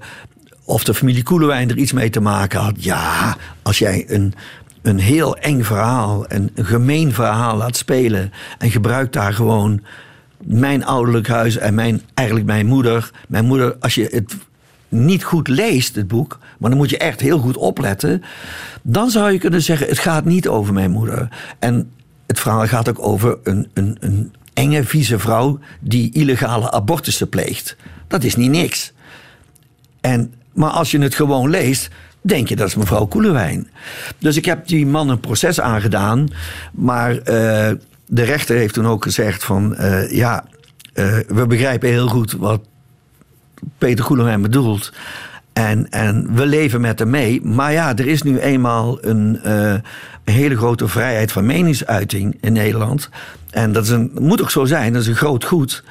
of 0.65 0.85
de 0.85 0.95
familie 0.95 1.23
Koelewijn 1.23 1.71
er 1.71 1.77
iets 1.77 1.93
mee 1.93 2.11
te 2.11 2.21
maken 2.21 2.61
had. 2.61 2.85
Ja, 2.85 3.37
als 3.63 3.79
jij 3.79 4.05
een, 4.09 4.35
een 4.83 4.99
heel 4.99 5.37
eng 5.37 5.63
verhaal, 5.63 6.25
een 6.29 6.51
gemeen 6.55 7.13
verhaal 7.13 7.57
laat 7.57 7.77
spelen 7.77 8.33
en 8.59 8.71
gebruikt 8.71 9.13
daar 9.13 9.33
gewoon 9.33 9.81
mijn 10.45 10.85
ouderlijk 10.85 11.29
huis 11.29 11.57
en 11.57 11.75
mijn, 11.75 12.03
eigenlijk 12.15 12.47
mijn 12.47 12.67
moeder. 12.67 13.11
Mijn 13.29 13.45
moeder, 13.45 13.77
als 13.81 13.95
je 13.95 14.09
het 14.11 14.35
niet 14.89 15.25
goed 15.25 15.49
leest, 15.49 15.95
het 15.95 16.09
boek, 16.09 16.39
maar 16.59 16.71
dan 16.71 16.79
moet 16.79 16.91
je 16.91 16.99
echt 16.99 17.21
heel 17.21 17.39
goed 17.39 17.57
opletten. 17.57 18.23
Dan 18.83 19.11
zou 19.11 19.33
je 19.33 19.39
kunnen 19.39 19.63
zeggen: 19.63 19.87
het 19.87 19.99
gaat 19.99 20.25
niet 20.25 20.49
over 20.49 20.75
mijn 20.75 20.91
moeder. 20.91 21.29
En 21.59 21.91
het 22.27 22.41
verhaal 22.41 22.67
gaat 22.67 22.89
ook 22.89 23.07
over 23.07 23.39
een, 23.43 23.69
een, 23.75 23.97
een 24.01 24.33
enge, 24.53 24.85
vieze 24.85 25.19
vrouw 25.19 25.59
die 25.81 26.13
illegale 26.13 26.71
abortussen 26.71 27.29
pleegt. 27.29 27.77
Dat 28.09 28.25
is 28.25 28.37
niet 28.37 28.51
niks. 28.51 28.93
En, 30.01 30.35
maar 30.53 30.71
als 30.71 30.91
je 30.91 30.99
het 30.99 31.15
gewoon 31.15 31.51
leest, 31.51 31.89
denk 32.21 32.49
je 32.49 32.57
dat 32.57 32.69
is 32.69 32.75
mevrouw 32.75 33.07
Koelewijn. 33.07 33.69
Dus 34.19 34.37
ik 34.37 34.45
heb 34.45 34.67
die 34.67 34.87
man 34.87 35.09
een 35.09 35.21
proces 35.21 35.61
aangedaan, 35.61 36.29
maar. 36.73 37.31
Uh, 37.31 37.71
de 38.15 38.23
rechter 38.23 38.57
heeft 38.57 38.75
toen 38.75 38.87
ook 38.87 39.03
gezegd 39.03 39.45
van 39.45 39.75
uh, 39.79 40.11
ja, 40.11 40.45
uh, 40.95 41.19
we 41.29 41.47
begrijpen 41.47 41.89
heel 41.89 42.09
goed 42.09 42.33
wat 42.33 42.61
Peter 43.79 44.05
Goelewijn 44.05 44.43
bedoelt. 44.43 44.93
En, 45.53 45.91
en 45.91 46.35
we 46.35 46.47
leven 46.47 46.81
met 46.81 46.99
hem 46.99 47.11
mee. 47.11 47.43
Maar 47.43 47.73
ja, 47.73 47.97
er 47.97 48.07
is 48.07 48.23
nu 48.23 48.39
eenmaal 48.39 49.05
een, 49.05 49.41
uh, 49.45 49.73
een 50.25 50.35
hele 50.35 50.57
grote 50.57 50.89
vrijheid 50.89 51.33
van 51.33 51.47
meningsuiting 51.47 52.37
in 52.41 52.53
Nederland. 52.53 53.09
En 53.51 53.73
dat 53.73 53.85
is 53.85 53.91
een, 53.91 54.11
moet 54.21 54.43
ook 54.43 54.51
zo 54.51 54.65
zijn, 54.65 54.93
dat 54.93 55.03
is 55.03 55.09
een 55.09 55.15
groot 55.15 55.45
goed. 55.45 55.85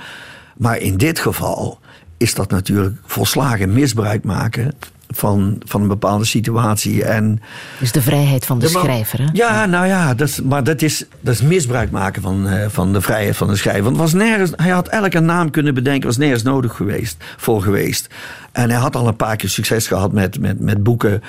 Maar 0.57 0.77
in 0.77 0.97
dit 0.97 1.19
geval 1.19 1.79
is 2.17 2.34
dat 2.34 2.49
natuurlijk 2.49 2.97
volslagen 3.05 3.73
misbruik 3.73 4.23
maken 4.23 4.73
van, 5.12 5.56
van 5.65 5.82
een 5.82 5.88
bepaalde 5.88 6.26
situatie. 6.26 7.04
En, 7.04 7.41
dus 7.80 7.91
de 7.91 8.02
vrijheid 8.02 8.45
van 8.45 8.60
de 8.60 8.67
schrijver, 8.67 9.19
hè? 9.19 9.28
Ja, 9.34 9.65
nou 9.65 9.88
ja, 9.88 10.13
dat 10.13 10.28
is, 10.28 10.41
maar 10.41 10.63
dat 10.63 10.82
is, 10.82 11.06
dat 11.19 11.34
is 11.34 11.41
misbruik 11.41 11.91
maken 11.91 12.21
van, 12.21 12.47
uh, 12.47 12.65
van 12.67 12.93
de 12.93 13.02
vrijheid 13.02 13.38
van 13.38 13.47
de 13.47 13.56
schrijver. 13.56 13.84
Want 13.84 13.97
was 13.97 14.13
nergens, 14.13 14.52
hij 14.56 14.69
had 14.69 14.88
elke 14.88 15.19
naam 15.19 15.50
kunnen 15.50 15.74
bedenken, 15.74 16.08
was 16.08 16.17
nergens 16.17 16.43
nodig 16.43 16.76
geweest, 16.76 17.24
voor 17.38 17.62
geweest. 17.62 18.08
En 18.52 18.69
hij 18.69 18.80
had 18.80 18.95
al 18.95 19.08
een 19.08 19.15
paar 19.15 19.36
keer 19.36 19.50
succes 19.50 19.88
gehad 19.88 20.12
met, 20.12 20.39
met, 20.39 20.60
met 20.60 20.84
boeken. 20.84 21.21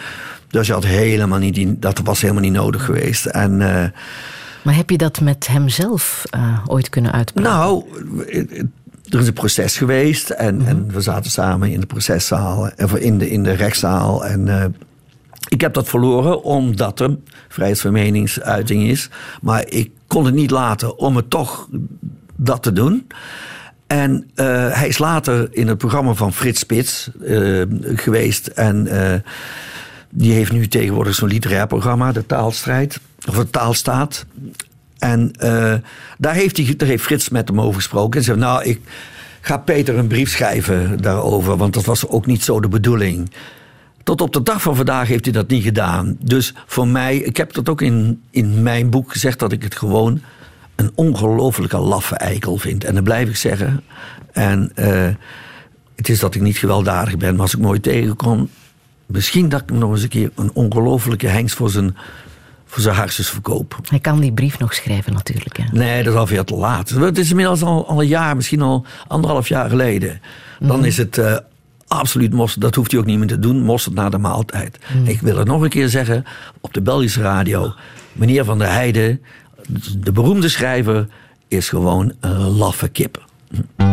Dus 0.49 0.67
je 0.67 0.73
had 0.73 0.85
helemaal 0.85 1.39
niet, 1.39 1.83
dat 1.83 2.01
was 2.05 2.21
helemaal 2.21 2.43
niet 2.43 2.53
nodig 2.53 2.85
geweest. 2.85 3.27
En... 3.27 3.61
Uh, 3.61 3.85
maar 4.63 4.77
heb 4.77 4.91
je 4.91 4.99
dat 4.99 5.21
met 5.21 5.47
hemzelf 5.47 6.23
uh, 6.37 6.59
ooit 6.67 6.89
kunnen 6.89 7.13
uitpraten? 7.13 7.51
Nou, 7.51 7.85
er 9.13 9.21
is 9.21 9.27
een 9.27 9.33
proces 9.33 9.77
geweest 9.77 10.31
en, 10.31 10.59
-hmm. 10.59 10.67
en 10.67 10.93
we 10.93 11.01
zaten 11.01 11.31
samen 11.31 11.71
in 11.71 11.81
de 11.81 11.87
proceszaal, 11.87 12.71
of 12.77 12.95
in 12.95 13.19
de, 13.19 13.31
in 13.31 13.43
de 13.43 13.53
rechtszaal. 13.53 14.25
En 14.25 14.47
uh, 14.47 14.65
ik 15.49 15.61
heb 15.61 15.75
dat 15.75 15.89
verloren 15.89 16.43
omdat 16.43 17.01
er 17.01 17.17
vrijheid 17.49 17.81
van 17.81 17.93
meningsuiting 17.93 18.89
is. 18.89 19.09
Maar 19.43 19.69
ik 19.69 19.91
kon 20.07 20.25
het 20.25 20.35
niet 20.35 20.51
laten 20.51 20.99
om 20.99 21.17
het 21.17 21.31
toch 21.31 21.69
dat 22.37 22.63
te 22.63 22.73
doen. 22.73 23.07
En 23.87 24.31
uh, 24.35 24.47
hij 24.77 24.89
is 24.89 24.99
later 24.99 25.49
in 25.51 25.69
het 25.69 25.79
programma 25.79 26.15
van 26.15 26.33
Frits 26.33 26.61
Spits 26.61 27.11
uh, 27.21 27.63
geweest. 27.83 28.47
En 28.47 28.89
die 30.11 30.33
heeft 30.33 30.53
nu 30.53 30.69
tegenwoordig 30.69 31.15
zo'n 31.15 31.29
literair 31.29 31.67
programma, 31.67 32.13
de 32.13 32.27
taalstrijd, 32.27 33.01
of 33.29 33.35
de 33.35 33.51
taalstaat. 33.51 34.27
En 35.03 35.31
uh, 35.41 35.75
daar, 36.19 36.35
heeft 36.35 36.57
hij, 36.57 36.75
daar 36.77 36.89
heeft 36.89 37.03
Frits 37.03 37.29
met 37.29 37.49
hem 37.49 37.61
over 37.61 37.75
gesproken. 37.75 38.19
En 38.19 38.25
zei: 38.25 38.39
Nou, 38.39 38.65
ik 38.65 38.81
ga 39.41 39.57
Peter 39.57 39.99
een 39.99 40.07
brief 40.07 40.31
schrijven 40.31 41.03
daarover, 41.03 41.57
want 41.57 41.75
dat 41.75 41.85
was 41.85 42.09
ook 42.09 42.27
niet 42.27 42.43
zo 42.43 42.61
de 42.61 42.69
bedoeling. 42.69 43.31
Tot 44.03 44.21
op 44.21 44.33
de 44.33 44.43
dag 44.43 44.63
van 44.63 44.77
vandaag 44.77 45.09
heeft 45.09 45.25
hij 45.25 45.33
dat 45.33 45.49
niet 45.49 45.63
gedaan. 45.63 46.17
Dus 46.21 46.55
voor 46.67 46.89
mij, 46.89 47.17
ik 47.17 47.37
heb 47.37 47.53
dat 47.53 47.69
ook 47.69 47.83
in, 47.83 48.23
in 48.31 48.63
mijn 48.63 48.91
boek 48.91 49.13
gezegd, 49.13 49.39
dat 49.39 49.53
ik 49.53 49.63
het 49.63 49.75
gewoon 49.75 50.21
een 50.77 50.91
ongelofelijke 50.95 51.79
laffe 51.79 52.17
eikel 52.17 52.57
vind. 52.57 52.85
En 52.85 52.95
dat 52.95 53.05
blijf 53.05 53.29
ik 53.29 53.37
zeggen. 53.37 53.83
En 54.33 54.73
uh, 54.75 55.09
het 55.97 56.09
is 56.09 56.19
dat 56.19 56.35
ik 56.35 56.41
niet 56.41 56.57
gewelddadig 56.57 57.17
ben, 57.17 57.33
maar 57.33 57.43
als 57.43 57.55
ik 57.55 57.61
mooi 57.61 57.81
tegenkom, 57.81 58.49
misschien 59.07 59.49
dat 59.49 59.63
ik 59.63 59.71
nog 59.71 59.91
eens 59.91 60.03
een 60.03 60.09
keer 60.09 60.31
een 60.35 60.51
ongelofelijke 60.53 61.27
hengst 61.27 61.57
voor 61.57 61.71
zijn 61.71 61.97
voor 62.73 62.83
zijn 62.83 62.95
hartjes 62.95 63.29
verkopen. 63.29 63.79
Hij 63.85 63.99
kan 63.99 64.21
die 64.21 64.33
brief 64.33 64.59
nog 64.59 64.75
schrijven 64.75 65.13
natuurlijk. 65.13 65.57
Hè? 65.57 65.65
Nee, 65.73 66.03
dat 66.03 66.13
is 66.13 66.19
al 66.19 66.27
veel 66.27 66.45
te 66.45 66.55
laat. 66.55 66.89
Het 66.89 67.19
is 67.19 67.31
inmiddels 67.31 67.63
al, 67.63 67.89
al 67.89 68.01
een 68.01 68.07
jaar, 68.07 68.37
misschien 68.37 68.63
al 68.63 68.87
anderhalf 69.09 69.49
jaar 69.49 69.69
geleden. 69.69 70.21
Dan 70.61 70.79
mm. 70.79 70.85
is 70.85 70.97
het 70.97 71.17
uh, 71.17 71.37
absoluut 71.87 72.33
mosterd. 72.33 72.63
Dat 72.63 72.75
hoeft 72.75 72.91
hij 72.91 73.01
ook 73.01 73.07
niet 73.07 73.19
meer 73.19 73.27
te 73.27 73.39
doen. 73.39 73.63
Mosterd 73.63 73.95
na 73.95 74.09
de 74.09 74.19
maaltijd. 74.19 74.79
Mm. 74.95 75.07
Ik 75.07 75.21
wil 75.21 75.37
het 75.37 75.47
nog 75.47 75.63
een 75.63 75.69
keer 75.69 75.89
zeggen 75.89 76.25
op 76.61 76.75
de 76.75 76.83
Belgische 76.83 77.23
radio. 77.23 77.75
Meneer 78.13 78.45
Van 78.45 78.59
der 78.59 78.71
Heijden, 78.71 79.23
de 79.99 80.13
beroemde 80.13 80.49
schrijver, 80.49 81.07
is 81.49 81.69
gewoon 81.69 82.13
een 82.21 82.57
laffe 82.57 82.89
kip. 82.89 83.25
Mm. 83.77 83.92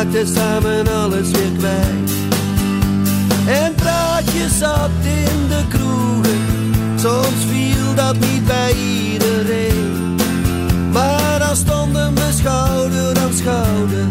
Raakten 0.00 0.26
samen 0.26 0.88
alles 0.88 1.30
weer 1.30 1.52
kwijt. 1.58 2.10
En 3.46 3.74
praatje 3.74 4.48
zat 4.58 4.90
in 5.02 5.48
de 5.48 5.64
kroegen, 5.68 6.40
soms 6.96 7.44
viel 7.48 7.94
dat 7.94 8.14
niet 8.18 8.46
bij 8.46 8.72
iedereen. 8.72 10.16
Maar 10.92 11.38
dan 11.38 11.56
stonden 11.56 12.14
we 12.14 12.32
schouder 12.32 13.18
aan 13.18 13.32
schouder 13.32 14.08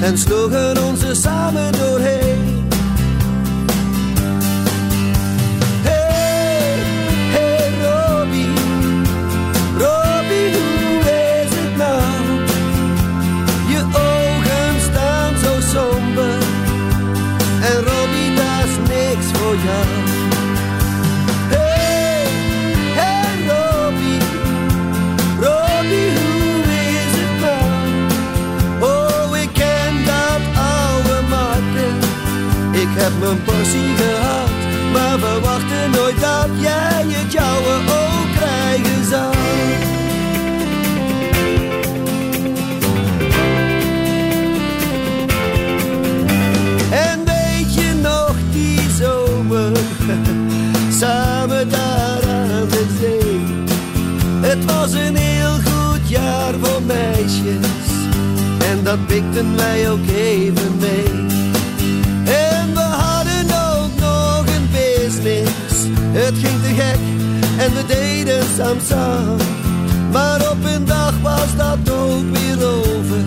en 0.00 0.18
sloegen 0.18 0.84
onze 0.84 1.14
samen 1.14 1.72
doorheen. 1.72 2.35
maar 34.92 35.18
we 35.18 35.40
wachten 35.42 35.90
nooit 35.90 36.20
dat 36.20 36.48
jij 36.60 37.04
het 37.06 37.32
jouwe 37.32 37.74
ook 37.74 38.36
krijgen 38.36 39.04
zou. 39.10 39.34
En 46.90 47.24
weet 47.24 47.74
je 47.74 47.94
nog 48.02 48.34
die 48.52 48.80
zomer, 48.98 49.72
samen 51.00 51.68
daar 51.68 52.22
aan 52.28 52.68
de 52.68 52.86
zee. 53.00 53.64
Het 54.50 54.64
was 54.64 54.92
een 54.92 55.16
heel 55.16 55.58
goed 55.64 56.08
jaar 56.08 56.54
voor 56.62 56.82
meisjes, 56.82 57.66
en 58.70 58.84
dat 58.84 59.06
pikten 59.06 59.56
wij 59.56 59.90
ook 59.90 60.06
even 60.06 60.76
mee. 60.78 61.05
Het 66.18 66.34
ging 66.34 66.62
te 66.62 66.82
gek 66.82 66.98
en 67.58 67.72
we 67.74 67.86
deden 67.86 68.44
samen. 68.86 69.36
Maar 70.12 70.50
op 70.50 70.64
een 70.64 70.84
dag 70.84 71.20
was 71.22 71.56
dat 71.56 71.90
ook 71.90 72.36
weer 72.36 72.66
over. 72.68 73.20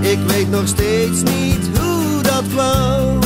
Ik 0.00 0.18
weet 0.26 0.50
nog 0.50 0.66
steeds 0.68 1.22
niet 1.22 1.78
hoe 1.78 2.22
dat 2.22 2.42
kwam. 2.52 3.23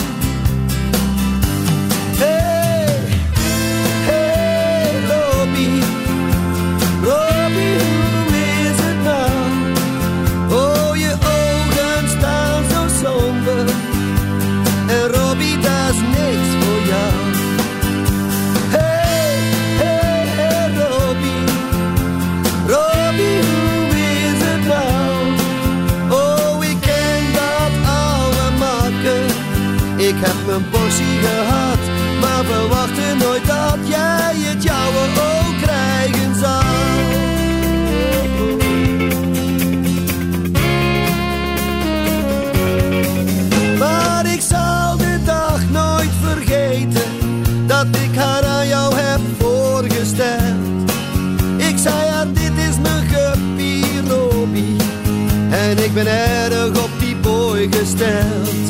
Ben 56.04 56.06
erg 56.06 56.82
op 56.82 56.90
die 56.98 57.16
boy 57.16 57.68
gesteld. 57.70 58.68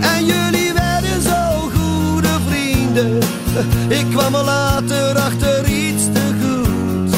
En 0.00 0.24
jullie 0.24 0.72
werden 0.72 1.22
zo 1.22 1.70
goede 1.74 2.36
vrienden. 2.48 3.18
Ik 3.88 4.06
kwam 4.10 4.34
er 4.34 4.44
later 4.44 5.18
achter 5.18 5.66
iets 5.66 6.04
te 6.12 6.32
goed. 6.42 7.14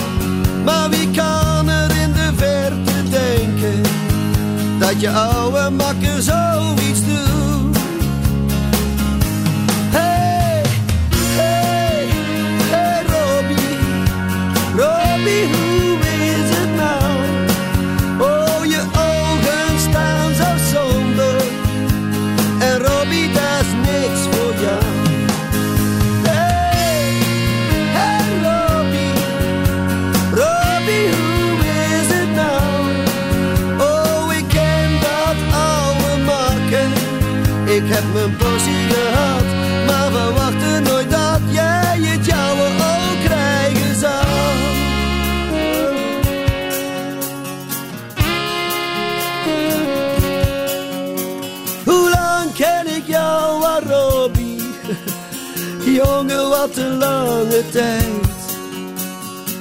Maar 0.64 0.90
wie 0.90 1.10
kan 1.10 1.68
er 1.68 1.90
in 2.02 2.12
de 2.12 2.30
verte 2.36 3.08
denken 3.10 3.82
dat 4.78 5.00
je 5.00 5.10
oude 5.10 5.70
makker 5.70 6.22
zoiets 6.22 6.91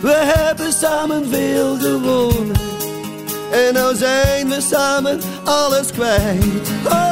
We 0.01 0.31
hebben 0.35 0.73
samen 0.73 1.29
veel 1.29 1.77
gewonnen. 1.77 2.55
En 3.51 3.73
nou 3.73 3.95
zijn 3.95 4.49
we 4.49 4.61
samen 4.61 5.19
alles 5.43 5.91
kwijt. 5.91 6.69
Oh. 6.85 7.10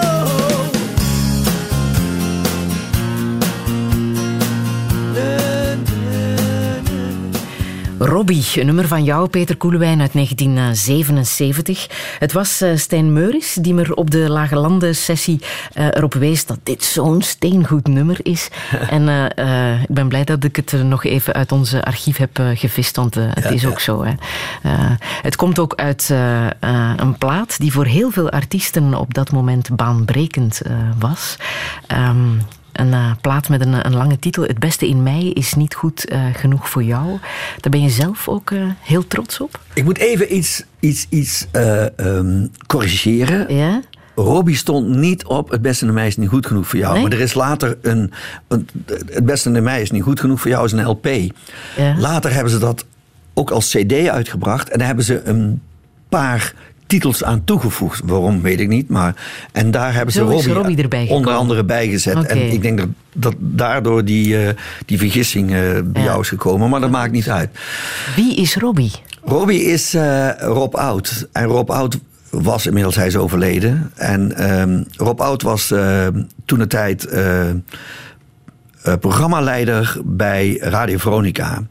Robbie, 7.99 8.45
een 8.53 8.65
nummer 8.65 8.87
van 8.87 9.03
jou, 9.03 9.27
Peter 9.27 9.57
Koelewijn 9.57 10.01
uit 10.01 10.13
1977. 10.13 11.87
Het 12.19 12.31
was 12.31 12.61
eh, 12.61 12.75
Stijn 12.75 13.13
Meuris 13.13 13.57
die 13.61 13.73
me 13.73 13.95
op 13.95 14.11
de 14.11 14.29
Lage 14.29 14.55
Landen 14.55 14.95
sessie 14.95 15.41
eh, 15.73 15.85
erop 15.85 16.13
wees 16.13 16.45
dat 16.45 16.59
dit 16.63 16.83
zo'n 16.83 17.21
steengoed 17.21 17.87
nummer 17.87 18.17
is. 18.23 18.49
en 18.89 19.33
eh, 19.35 19.81
ik 19.81 19.93
ben 19.93 20.07
blij 20.07 20.23
dat 20.23 20.43
ik 20.43 20.55
het 20.55 20.71
nog 20.83 21.03
even 21.03 21.33
uit 21.33 21.51
onze 21.51 21.83
archief 21.83 22.17
heb 22.17 22.41
gevist, 22.53 22.95
want 22.95 23.15
het 23.15 23.51
is 23.51 23.65
ook 23.65 23.79
zo. 23.79 24.03
Hè. 24.03 24.13
Het 25.21 25.35
komt 25.35 25.59
ook 25.59 25.73
uit 25.75 26.09
een 26.97 27.17
plaat 27.17 27.59
die 27.59 27.71
voor 27.71 27.85
heel 27.85 28.11
veel 28.11 28.29
artiesten 28.29 28.93
op 28.93 29.13
dat 29.13 29.31
moment 29.31 29.75
baanbrekend 29.75 30.61
was. 30.99 31.37
Ehm, 31.87 32.27
een 32.79 32.93
eh, 32.93 33.11
plaat 33.21 33.49
met 33.49 33.61
een, 33.61 33.85
een 33.85 33.95
lange 33.95 34.19
titel. 34.19 34.43
Het 34.43 34.59
beste 34.59 34.87
in 34.87 35.03
mij 35.03 35.23
is 35.23 35.53
niet 35.53 35.73
goed 35.73 36.05
eh, 36.05 36.25
genoeg 36.33 36.69
voor 36.69 36.83
jou. 36.83 37.07
Daar 37.59 37.71
ben 37.71 37.81
je 37.81 37.89
zelf 37.89 38.27
ook 38.27 38.51
eh, 38.51 38.61
heel 38.81 39.07
trots 39.07 39.41
op. 39.41 39.59
Ik 39.73 39.83
moet 39.83 39.97
even 39.97 40.35
iets, 40.35 40.63
iets, 40.79 41.05
iets 41.09 41.47
eh, 41.51 41.99
ehm, 41.99 42.47
corrigeren. 42.67 43.55
Ja? 43.55 43.81
Robbie 44.15 44.55
stond 44.55 44.87
niet 44.87 45.25
op 45.25 45.49
Het 45.49 45.61
beste 45.61 45.85
in 45.85 45.93
mij 45.93 46.07
is 46.07 46.17
niet 46.17 46.29
goed 46.29 46.47
genoeg 46.47 46.67
voor 46.67 46.79
jou. 46.79 46.93
Nee? 46.93 47.01
Maar 47.01 47.11
er 47.11 47.19
is 47.19 47.33
later 47.33 47.77
een, 47.81 48.11
een. 48.47 48.67
Het 49.05 49.25
beste 49.25 49.51
in 49.51 49.63
mij 49.63 49.81
is 49.81 49.91
niet 49.91 50.03
goed 50.03 50.19
genoeg 50.19 50.41
voor 50.41 50.51
jou 50.51 50.65
is 50.65 50.71
een 50.71 50.87
LP. 50.87 51.05
Ja. 51.77 51.95
Later 51.97 52.33
hebben 52.33 52.51
ze 52.51 52.59
dat 52.59 52.85
ook 53.33 53.51
als 53.51 53.69
CD 53.69 54.07
uitgebracht. 54.07 54.69
En 54.69 54.77
daar 54.77 54.87
hebben 54.87 55.05
ze 55.05 55.21
een 55.23 55.61
paar 56.09 56.53
titels 56.89 57.23
aan 57.23 57.43
toegevoegd. 57.43 58.01
Waarom 58.05 58.41
weet 58.41 58.59
ik 58.59 58.67
niet. 58.67 58.89
Maar, 58.89 59.15
en 59.51 59.71
daar 59.71 59.93
hebben 59.93 60.13
ze 60.13 60.21
Robbie, 60.21 60.53
Robbie 60.53 60.77
erbij 60.77 60.99
onder 60.99 61.15
gekomen. 61.17 61.39
andere 61.39 61.63
bijgezet. 61.63 62.15
Oké. 62.15 62.25
En 62.27 62.51
ik 62.51 62.61
denk 62.61 62.77
dat, 62.77 62.87
dat 63.13 63.35
daardoor 63.39 64.05
die, 64.05 64.43
eh, 64.45 64.53
die 64.85 64.97
vergissing 64.97 65.47
eh, 65.47 65.59
bij 65.83 66.01
Ja. 66.01 66.03
jou 66.03 66.21
is 66.21 66.27
gekomen. 66.27 66.69
Maar 66.69 66.79
dat 66.79 66.89
maakt 66.91 67.11
niet 67.11 67.29
uit. 67.29 67.49
Wie 68.15 68.35
is 68.35 68.55
Robbie? 68.55 68.91
Robbie 69.23 69.63
is 69.63 69.93
eh, 69.93 70.29
Rob 70.39 70.75
Oud. 70.75 71.27
En 71.31 71.43
Rob 71.43 71.69
Oud 71.69 71.97
was 72.29 72.65
inmiddels, 72.65 72.95
hij 72.95 73.07
is 73.07 73.15
overleden. 73.17 73.91
En 73.95 74.35
ehm, 74.35 74.83
Rob 74.95 75.21
Oud 75.21 75.41
was 75.41 75.67
toen 76.45 76.59
de 76.59 76.67
tijd 76.67 77.07
programmaleider 78.99 79.97
bij 80.05 80.57
Radio 80.61 80.97
Veronica. 80.97 81.63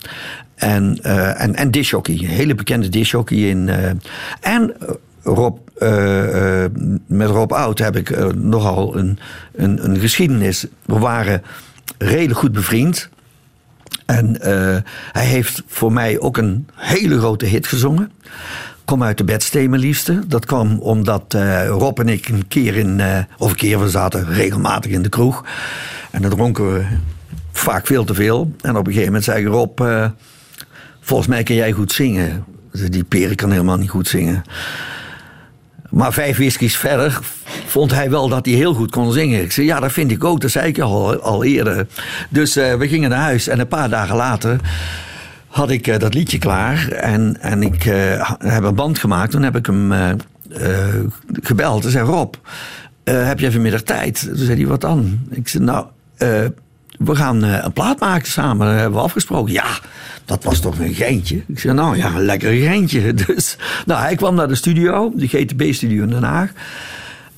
En, 0.54 0.98
eh 1.02 1.40
en, 1.42 1.54
en 1.54 1.70
een 1.72 2.18
hele 2.26 2.54
bekende 2.54 2.88
discjockey. 2.88 3.36
In, 3.38 3.70
en 4.40 4.74
Rob, 5.22 5.58
eh, 5.78 6.64
eh, 6.64 6.70
met 7.06 7.28
Rob 7.28 7.52
Oud 7.52 7.78
heb 7.78 7.96
ik 7.96 8.10
eh, 8.10 8.26
nogal 8.26 8.96
een, 8.96 9.18
een, 9.54 9.84
een 9.84 9.98
geschiedenis. 9.98 10.66
We 10.84 10.98
waren 10.98 11.42
redelijk 11.98 12.38
goed 12.38 12.52
bevriend. 12.52 13.08
En 14.06 14.36
hij 15.12 15.24
heeft 15.24 15.62
voor 15.66 15.92
mij 15.92 16.20
ook 16.20 16.36
een 16.36 16.68
hele 16.74 17.18
grote 17.18 17.46
hit 17.46 17.66
gezongen. 17.66 18.12
Kom 18.84 19.02
uit 19.02 19.18
de 19.18 19.24
bedstee, 19.24 19.68
mijn 19.68 19.80
liefste. 19.80 20.22
Dat 20.26 20.46
kwam 20.46 20.78
omdat 20.78 21.36
Rob 21.68 21.98
en 21.98 22.08
ik 22.08 22.28
een 22.28 22.48
keer 22.48 22.76
in... 22.76 23.00
of 23.38 23.50
een 23.50 23.56
keer, 23.56 23.80
we 23.80 23.90
zaten 23.90 24.26
regelmatig 24.26 24.90
in 24.90 25.02
de 25.02 25.08
kroeg. 25.08 25.44
En 26.10 26.22
dan 26.22 26.30
dronken 26.30 26.72
we 26.72 26.84
vaak 27.52 27.86
veel 27.86 28.04
te 28.04 28.14
veel. 28.14 28.52
En 28.60 28.70
op 28.70 28.86
een 28.86 28.92
gegeven 28.92 29.04
moment 29.04 29.24
zei 29.24 29.46
Rob... 29.46 29.80
volgens 31.00 31.28
mij 31.28 31.42
kan 31.42 31.56
jij 31.56 31.72
goed 31.72 31.92
zingen. 31.92 32.44
Die 32.88 33.04
peren 33.04 33.36
kan 33.36 33.50
helemaal 33.50 33.78
niet 33.78 33.90
goed 33.90 34.08
zingen. 34.08 34.44
Maar 35.88 36.12
vijf 36.12 36.36
whiskies 36.36 36.76
verder 36.76 37.18
vond 37.66 37.94
hij 37.94 38.10
wel 38.10 38.28
dat 38.28 38.46
hij 38.46 38.54
heel 38.54 38.74
goed 38.74 38.90
kon 38.90 39.12
zingen. 39.12 39.42
Ik 39.42 39.52
zei, 39.52 39.66
ja, 39.66 39.80
dat 39.80 39.92
vind 39.92 40.10
ik 40.10 40.24
ook. 40.24 40.40
Dat 40.40 40.50
zei 40.50 40.68
ik 40.68 40.78
al, 40.78 41.16
al 41.16 41.44
eerder. 41.44 41.86
Dus 42.28 42.56
eh, 42.56 42.74
we 42.74 42.88
gingen 42.88 43.10
naar 43.10 43.22
huis. 43.22 43.48
En 43.48 43.60
een 43.60 43.68
paar 43.68 43.88
dagen 43.88 44.16
later 44.16 44.60
had 45.46 45.70
ik 45.70 45.86
eh, 45.86 45.98
dat 45.98 46.14
liedje 46.14 46.38
klaar. 46.38 46.88
En, 46.88 47.40
en 47.40 47.62
ik 47.62 47.84
eh, 47.84 48.30
heb 48.38 48.62
een 48.62 48.74
band 48.74 48.98
gemaakt. 48.98 49.30
Toen 49.30 49.42
heb 49.42 49.56
ik 49.56 49.66
hem 49.66 49.92
gebeld. 51.42 51.84
En 51.84 51.90
zei, 51.90 52.06
Rob, 52.06 52.34
heb 53.04 53.40
jij 53.40 53.50
vanmiddag 53.50 53.82
tijd? 53.82 54.20
Toen 54.20 54.36
zei 54.36 54.58
hij, 54.58 54.66
wat 54.66 54.80
dan? 54.80 55.18
Ik 55.30 55.48
zei, 55.48 55.64
nou... 55.64 55.86
eh, 56.98 57.06
we 57.06 57.16
gaan 57.16 57.44
eh, 57.44 57.64
een 57.64 57.72
plaat 57.72 58.00
maken 58.00 58.28
samen, 58.28 58.66
dat 58.66 58.76
hebben 58.76 58.98
we 58.98 59.04
afgesproken. 59.04 59.52
Ja, 59.52 59.78
dat 60.24 60.44
was 60.44 60.60
toch 60.60 60.78
een 60.78 60.94
geintje. 60.94 61.42
Ik 61.46 61.58
zei, 61.58 61.74
nou 61.74 61.96
ja, 61.96 62.14
een 62.14 62.24
lekker 62.24 62.52
geintje. 62.52 63.14
Dus, 63.26 63.56
nou, 63.86 64.00
hij 64.00 64.14
kwam 64.14 64.34
naar 64.34 64.48
de 64.48 64.54
studio, 64.54 65.12
de 65.14 65.28
GTB-studio 65.28 66.02
in 66.02 66.10
Den 66.10 66.22
Haag. 66.22 66.52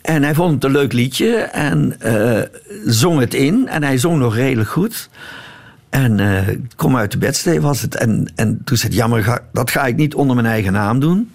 En 0.02 0.22
hij 0.22 0.34
vond 0.34 0.54
het 0.54 0.64
een 0.64 0.70
leuk 0.70 0.92
liedje 0.92 1.36
en 1.36 2.00
eh, 2.00 2.42
zong 2.86 3.20
het 3.20 3.34
in. 3.34 3.68
En 3.68 3.82
hij 3.82 3.98
zong 3.98 4.18
nog 4.18 4.34
redelijk 4.34 4.68
goed. 4.68 5.08
En 5.90 6.20
eh, 6.20 6.48
ik 6.48 6.60
kom 6.76 6.96
uit 6.96 7.12
de 7.12 7.18
bedstee 7.18 7.60
was 7.60 7.80
het. 7.82 7.94
En, 7.94 8.32
en 8.34 8.60
toen 8.64 8.76
zei 8.76 8.92
hij, 8.92 9.00
jammer, 9.00 9.42
dat 9.52 9.70
ga 9.70 9.86
ik 9.86 9.96
niet 9.96 10.14
onder 10.14 10.36
mijn 10.36 10.46
eigen 10.46 10.72
naam 10.72 11.00
doen. 11.00 11.30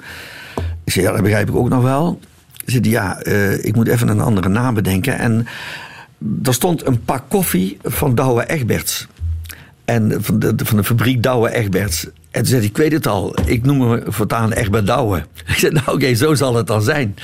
Ik 0.84 0.92
zei, 0.92 1.06
ja, 1.06 1.12
dat 1.12 1.22
begrijp 1.22 1.50
ik 1.50 1.56
ook 1.56 1.70
nog 1.70 1.84
wel. 1.84 2.20
Zei, 2.66 2.90
ja, 2.90 3.20
eh, 3.20 3.66
ik 3.66 3.76
moet 3.76 3.88
even 3.88 4.08
een 4.08 4.22
andere 4.22 4.50
naam 4.50 4.74
bedenken. 4.74 5.18
En 5.18 5.48
er 6.44 6.54
stond 6.54 6.86
een 6.86 7.04
pak 7.04 7.24
koffie 7.28 7.78
van 7.84 8.16
Douwe 8.16 8.46
Egberts. 8.46 9.08
En 9.86 10.24
van 10.24 10.40
de, 10.40 10.54
van 10.56 10.78
de 10.78 10.84
fabriek 10.84 11.24
Douwe 11.24 11.50
Egberts. 11.54 12.08
En 12.32 12.42
toen 12.42 12.46
zei 12.46 12.64
ik 12.64 12.78
weet 12.78 12.92
het 12.92 13.08
al, 13.08 13.36
ik 13.46 13.64
noem 13.64 13.78
me 13.78 14.04
voortaan 14.08 14.52
Egbert 14.52 14.88
Douwe. 14.88 15.26
Ik 15.48 15.58
zei, 15.58 15.74
nou 15.74 15.92
oké, 15.92 16.14
zo 16.14 16.34
zal 16.34 16.56
het 16.56 16.68
dan 16.68 16.82
zijn. 16.82 17.16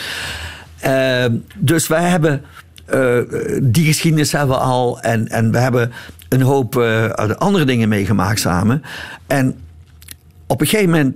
Eh, 0.79 1.25
dus 1.57 1.87
wij 1.87 2.09
hebben 2.09 2.41
eh, 2.85 3.17
die 3.63 3.85
geschiedenis 3.85 4.31
hebben 4.31 4.55
we 4.55 4.61
al. 4.61 5.01
En, 5.01 5.27
en 5.27 5.51
we 5.51 5.57
hebben 5.57 5.91
een 6.29 6.41
hoop 6.41 6.77
eh, 6.77 7.09
andere 7.37 7.65
dingen 7.65 7.89
meegemaakt 7.89 8.39
samen. 8.39 8.83
En 9.27 9.55
op 10.47 10.61
een 10.61 10.67
gegeven 10.67 10.89
moment 10.89 11.15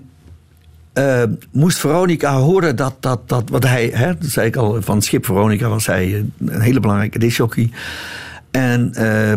eh, 0.95 1.23
moest 1.51 1.77
Veronica 1.77 2.33
horen 2.33 2.75
dat, 2.75 2.95
dat, 2.99 3.29
dat 3.29 3.49
wat 3.49 3.63
hij, 3.63 3.89
hè, 3.93 4.17
dat 4.17 4.29
zei 4.29 4.47
ik 4.47 4.55
al, 4.55 4.81
van 4.81 5.01
schip 5.01 5.25
Veronica 5.25 5.67
was 5.67 5.85
hij 5.85 6.05
eh, 6.13 6.53
een 6.53 6.61
hele 6.61 6.79
belangrijke 6.79 7.19
discjockey. 7.19 7.69
En 8.51 8.93
eh, 8.93 9.33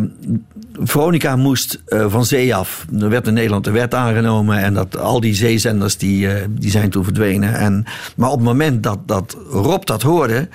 Veronica 0.72 1.36
moest 1.36 1.82
van 1.86 2.24
zee 2.24 2.54
af. 2.54 2.86
Er 3.00 3.08
werd 3.08 3.26
in 3.26 3.34
Nederland 3.34 3.64
de 3.64 3.70
wet 3.70 3.94
aangenomen 3.94 4.58
en 4.58 4.74
dat, 4.74 4.98
al 4.98 5.20
die 5.20 5.34
zeezenders 5.34 5.96
die, 5.96 6.28
die 6.48 6.70
zijn 6.70 6.90
toen 6.90 7.04
verdwenen. 7.04 7.54
En, 7.54 7.84
maar 8.16 8.30
op 8.30 8.38
het 8.38 8.46
moment 8.46 8.82
dat, 8.82 8.98
dat 9.06 9.36
Rob 9.50 9.84
dat 9.84 10.02
hoorde, 10.02 10.48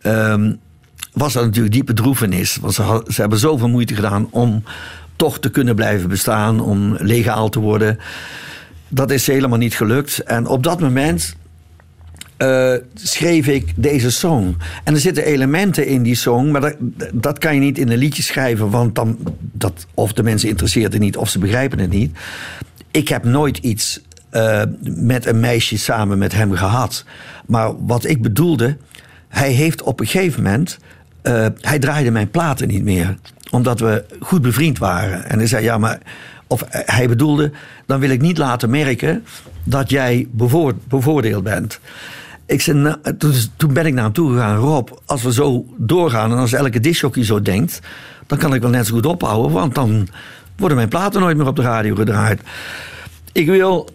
ehm, 0.00 0.52
was 1.12 1.32
dat 1.32 1.44
natuurlijk 1.44 1.74
diepe 1.74 1.92
droefenis. 1.92 2.56
Want 2.56 2.74
ze, 2.74 3.04
ze 3.08 3.20
hebben 3.20 3.38
zoveel 3.38 3.68
moeite 3.68 3.94
gedaan 3.94 4.28
om 4.30 4.62
toch 5.16 5.38
te 5.38 5.50
kunnen 5.50 5.74
blijven 5.74 6.08
bestaan, 6.08 6.60
om 6.60 6.96
legaal 6.98 7.48
te 7.48 7.60
worden. 7.60 7.98
Dat 8.90 9.10
is 9.10 9.26
helemaal 9.26 9.58
niet 9.58 9.74
gelukt. 9.74 10.18
En 10.18 10.46
op 10.46 10.62
dat 10.62 10.80
moment 10.80 11.36
eh, 12.36 12.74
schreef 12.94 13.46
ik 13.46 13.72
deze 13.76 14.10
song. 14.10 14.56
En 14.84 14.94
er 14.94 15.00
zitten 15.00 15.24
elementen 15.24 15.86
in 15.86 16.02
die 16.02 16.14
song, 16.14 16.50
maar 16.50 16.60
dat, 16.60 16.76
dat 17.12 17.38
kan 17.38 17.54
je 17.54 17.60
niet 17.60 17.78
in 17.78 17.90
een 17.90 17.98
liedje 17.98 18.22
schrijven, 18.22 18.70
want 18.70 18.94
dan, 18.94 19.18
dat, 19.40 19.86
of 19.94 20.12
de 20.12 20.22
mensen 20.22 20.48
interesseert 20.48 20.92
het 20.92 21.02
niet, 21.02 21.16
of 21.16 21.28
ze 21.28 21.38
begrijpen 21.38 21.78
het 21.78 21.90
niet. 21.90 22.18
Ik 22.90 23.08
heb 23.08 23.24
nooit 23.24 23.58
iets 23.58 24.00
eh, 24.30 24.62
met 24.80 25.26
een 25.26 25.40
meisje 25.40 25.78
samen 25.78 26.18
met 26.18 26.32
hem 26.32 26.52
gehad. 26.52 27.04
Maar 27.46 27.86
wat 27.86 28.04
ik 28.04 28.22
bedoelde, 28.22 28.76
hij 29.28 29.50
heeft 29.50 29.82
op 29.82 30.00
een 30.00 30.06
gegeven 30.06 30.42
moment, 30.42 30.78
eh, 31.22 31.46
hij 31.60 31.78
draaide 31.78 32.10
mijn 32.10 32.30
platen 32.30 32.68
niet 32.68 32.84
meer, 32.84 33.16
omdat 33.50 33.80
we 33.80 34.04
goed 34.20 34.42
bevriend 34.42 34.78
waren. 34.78 35.28
En 35.28 35.38
hij 35.38 35.46
zei, 35.46 35.64
ja, 35.64 35.78
maar 35.78 35.98
of 36.50 36.64
hij 36.70 37.08
bedoelde, 37.08 37.50
dan 37.86 38.00
wil 38.00 38.10
ik 38.10 38.20
niet 38.20 38.38
laten 38.38 38.70
merken 38.70 39.24
dat 39.64 39.90
jij 39.90 40.28
bevoor, 40.30 40.74
bevoordeeld 40.88 41.42
bent. 41.42 41.80
Ik 42.46 42.60
zei, 42.60 42.78
nou, 42.78 42.96
toen, 43.18 43.32
toen 43.56 43.72
ben 43.72 43.86
ik 43.86 43.94
naar 43.94 44.04
hem 44.04 44.12
toe 44.12 44.32
gegaan. 44.32 44.56
Rob, 44.56 44.88
als 45.06 45.22
we 45.22 45.32
zo 45.32 45.64
doorgaan 45.76 46.30
en 46.32 46.38
als 46.38 46.52
elke 46.52 46.80
discjockey 46.80 47.24
zo 47.24 47.42
denkt... 47.42 47.80
dan 48.26 48.38
kan 48.38 48.54
ik 48.54 48.60
wel 48.60 48.70
net 48.70 48.86
zo 48.86 48.94
goed 48.94 49.06
ophouden... 49.06 49.50
want 49.52 49.74
dan 49.74 50.08
worden 50.56 50.76
mijn 50.76 50.88
platen 50.88 51.20
nooit 51.20 51.36
meer 51.36 51.46
op 51.46 51.56
de 51.56 51.62
radio 51.62 51.94
gedraaid. 51.94 52.40
Ik 53.32 53.46
wil... 53.46 53.88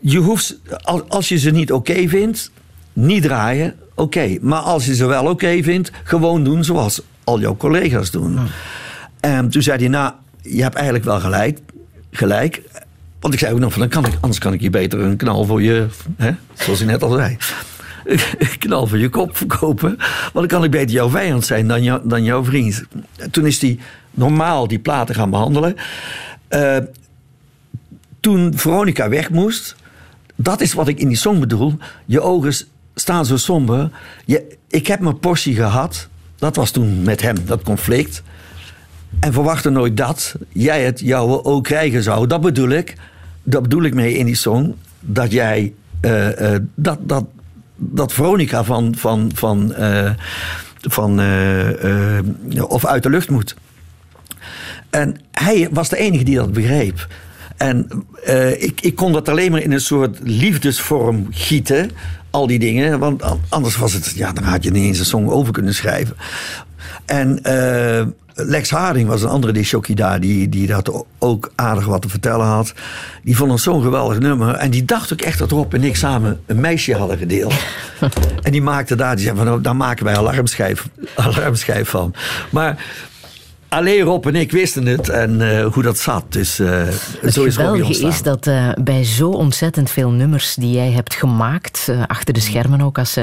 Je 0.00 0.18
hoeft, 0.18 0.58
als- 0.82 1.02
als 1.08 1.28
je 1.28 1.38
ze 1.38 1.50
niet 1.50 1.72
oké 1.72 2.08
vindt, 2.08 2.50
niet 2.92 3.22
draaien, 3.22 3.74
oké. 3.94 4.36
Maar 4.40 4.58
als 4.60 4.86
je 4.86 4.94
ze 4.94 5.06
wel 5.06 5.26
oké 5.26 5.62
vindt, 5.62 5.90
gewoon 6.04 6.44
doen 6.44 6.64
zoals 6.64 7.00
al 7.24 7.40
jouw 7.40 7.56
collega's 7.56 8.10
doen. 8.10 8.38
En 9.20 9.48
toen 9.48 9.62
zei 9.62 9.78
hij, 9.78 9.88
nou, 9.88 10.12
je 10.42 10.62
hebt 10.62 10.74
eigenlijk 10.74 11.04
wel 11.04 11.20
gelijk. 11.20 11.58
Gelijk. 12.16 12.62
Want 13.20 13.34
ik 13.34 13.40
zei 13.40 13.52
ook 13.52 13.60
nog 13.60 13.72
van, 13.72 13.80
dan 13.80 13.88
kan 13.88 14.06
ik, 14.06 14.18
anders 14.20 14.38
kan 14.38 14.52
ik 14.52 14.60
je 14.60 14.70
beter 14.70 15.00
een 15.00 15.16
knal 15.16 15.44
voor 15.44 15.62
je, 15.62 15.86
hè, 16.16 16.30
zoals 16.54 16.78
je 16.78 16.84
net 16.84 17.02
al 17.02 17.10
zei, 17.10 17.36
een 18.04 18.58
knal 18.58 18.86
voor 18.86 18.98
je 18.98 19.08
kop 19.08 19.36
verkopen. 19.36 19.96
Want 19.98 20.32
dan 20.32 20.46
kan 20.46 20.64
ik 20.64 20.70
beter 20.70 20.94
jouw 20.94 21.08
vijand 21.08 21.44
zijn 21.44 21.68
dan, 21.68 22.00
dan 22.04 22.24
jouw 22.24 22.44
vriend. 22.44 22.84
Toen 23.30 23.46
is 23.46 23.60
hij 23.60 23.78
normaal 24.10 24.68
die 24.68 24.78
platen 24.78 25.14
gaan 25.14 25.30
behandelen. 25.30 25.76
Eh, 26.48 26.76
toen 28.20 28.52
Veronica 28.56 29.08
weg 29.08 29.30
moest, 29.30 29.76
dat 30.34 30.60
is 30.60 30.72
wat 30.72 30.88
ik 30.88 31.00
in 31.00 31.08
die 31.08 31.16
song 31.16 31.38
bedoel. 31.38 31.76
Je 32.04 32.20
ogen 32.20 32.54
staan 32.94 33.26
zo 33.26 33.36
somber. 33.36 33.90
Je, 34.24 34.56
ik 34.68 34.86
heb 34.86 35.00
mijn 35.00 35.18
portie 35.18 35.54
gehad. 35.54 36.08
Dat 36.36 36.56
was 36.56 36.70
toen 36.70 37.02
met 37.02 37.22
hem, 37.22 37.36
dat 37.46 37.62
conflict. 37.62 38.22
En 39.20 39.32
verwachtte 39.32 39.70
nooit 39.70 39.96
dat 39.96 40.34
jij 40.52 40.84
het 40.84 41.00
jouw 41.00 41.42
ook 41.42 41.64
krijgen 41.64 42.02
zou. 42.02 42.26
Dat 42.26 42.40
bedoel 42.40 42.68
ik. 42.68 42.94
Dat 43.42 43.62
bedoel 43.62 43.82
ik 43.82 43.94
mee 43.94 44.14
in 44.18 44.26
die 44.26 44.34
song. 44.34 44.74
Dat 45.00 45.32
jij. 45.32 45.72
eh, 46.00 46.54
eh, 46.54 46.60
dat, 46.74 46.98
dat, 47.02 47.24
dat 47.76 48.12
Veronica 48.12 48.64
van. 48.64 48.94
van, 48.96 49.30
van, 49.34 49.74
eh, 49.74 50.10
van 50.80 51.20
of 52.68 52.86
uit 52.86 53.02
de 53.02 53.10
lucht 53.10 53.30
moet. 53.30 53.56
En 54.90 55.16
hij 55.32 55.68
was 55.70 55.88
de 55.88 55.96
enige 55.96 56.24
die 56.24 56.36
dat 56.36 56.52
begreep. 56.52 57.06
En 57.56 57.88
ik, 58.58 58.80
ik 58.80 58.94
kon 58.94 59.12
dat 59.12 59.28
alleen 59.28 59.50
maar 59.50 59.60
in 59.62 59.72
een 59.72 59.80
soort 59.80 60.18
liefdesvorm 60.22 61.26
gieten. 61.30 61.90
Al 62.30 62.46
die 62.46 62.58
dingen. 62.58 62.98
Want 62.98 63.22
an- 63.22 63.40
anders 63.48 63.76
was 63.76 63.92
het. 63.92 64.12
Ja, 64.16 64.32
dan 64.32 64.44
had 64.44 64.64
je 64.64 64.70
niet 64.70 64.84
eens 64.84 64.98
een 64.98 65.04
song 65.04 65.28
over 65.28 65.52
kunnen 65.52 65.74
schrijven. 65.74 66.16
En 67.04 67.42
eh, 67.42 68.06
Lex 68.34 68.70
Harding 68.70 69.08
was 69.08 69.22
een 69.22 69.28
andere 69.28 69.52
disjockey 69.52 69.94
daar. 69.94 70.20
Die, 70.20 70.48
die 70.48 70.66
dat 70.66 71.04
ook 71.18 71.52
aardig 71.54 71.86
wat 71.86 72.02
te 72.02 72.08
vertellen 72.08 72.46
had. 72.46 72.72
Die 73.22 73.36
vond 73.36 73.50
het 73.50 73.60
zo'n 73.60 73.82
geweldig 73.82 74.18
nummer. 74.18 74.54
En 74.54 74.70
die 74.70 74.84
dacht 74.84 75.12
ook 75.12 75.20
echt 75.20 75.38
dat 75.38 75.50
Rob 75.50 75.74
en 75.74 75.84
ik 75.84 75.96
samen 75.96 76.40
een 76.46 76.60
meisje 76.60 76.94
hadden 76.94 77.18
gedeeld. 77.18 77.54
en 78.42 78.52
die 78.52 78.62
maakte 78.62 78.96
daar. 78.96 79.14
Die 79.16 79.24
zei 79.24 79.36
van 79.36 79.46
nou, 79.46 79.60
daar 79.60 79.76
maken 79.76 80.04
wij 80.04 80.16
alarmschijf, 80.16 80.88
alarmschijf 81.14 81.88
van. 81.88 82.14
Maar. 82.50 82.84
Alleen 83.68 84.00
Rob 84.00 84.26
en 84.26 84.34
ik 84.34 84.52
wisten 84.52 84.86
het 84.86 85.08
en 85.08 85.40
eh, 85.40 85.66
hoe 85.72 85.82
dat 85.82 85.98
zat. 85.98 86.24
Dus 86.28 86.58
eh, 86.58 86.68
Het 87.20 87.34
zo 87.34 87.44
is 87.44 87.56
geweldige 87.56 88.06
is 88.06 88.22
dat 88.22 88.46
eh, 88.46 88.68
bij 88.80 89.04
zo 89.04 89.30
ontzettend 89.30 89.90
veel 89.90 90.10
nummers 90.10 90.54
die 90.54 90.72
jij 90.72 90.90
hebt 90.90 91.14
gemaakt, 91.14 91.90
achter 92.06 92.34
de 92.34 92.40
schermen 92.40 92.80
ook 92.80 92.98
als 92.98 93.16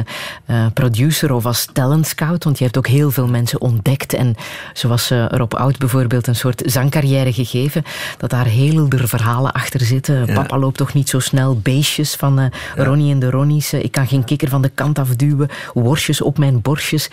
producer 0.74 1.34
of 1.34 1.46
als 1.46 1.68
talent 1.74 2.08
scout, 2.08 2.44
want 2.44 2.58
je 2.58 2.64
hebt 2.64 2.78
ook 2.78 2.88
heel 2.88 3.12
veel 3.12 3.28
mensen 3.28 3.62
ontdekt 3.62 4.14
en 4.14 4.36
zoals 4.74 5.12
Rob 5.28 5.54
Oud 5.54 5.78
bijvoorbeeld 5.78 6.28
een 6.28 6.36
soort 6.36 6.62
zangcarrière 6.66 7.34
gegeven, 7.34 7.84
dat 8.18 8.30
daar 8.30 8.46
heel 8.46 8.76
helder 8.76 9.08
verhalen 9.08 9.52
achter 9.52 9.80
zitten. 9.80 10.26
Papa 10.34 10.58
loopt 10.58 10.78
toch 10.78 10.94
niet 10.94 11.10
zo 11.10 11.20
snel, 11.20 11.60
beestjes 11.60 12.16
van 12.16 12.52
Ronnie 12.76 13.12
en 13.12 13.20
de 13.20 13.30
Ronnies, 13.30 13.74
ik 13.74 13.92
kan 13.92 14.08
geen 14.08 14.24
kikker 14.24 14.50
van 14.50 14.62
de 14.62 14.72
kant 14.74 15.00
afduwen, 15.00 15.50
worstjes 15.74 16.22
op 16.22 16.38
mijn 16.38 16.62
borstjes. 16.62 17.10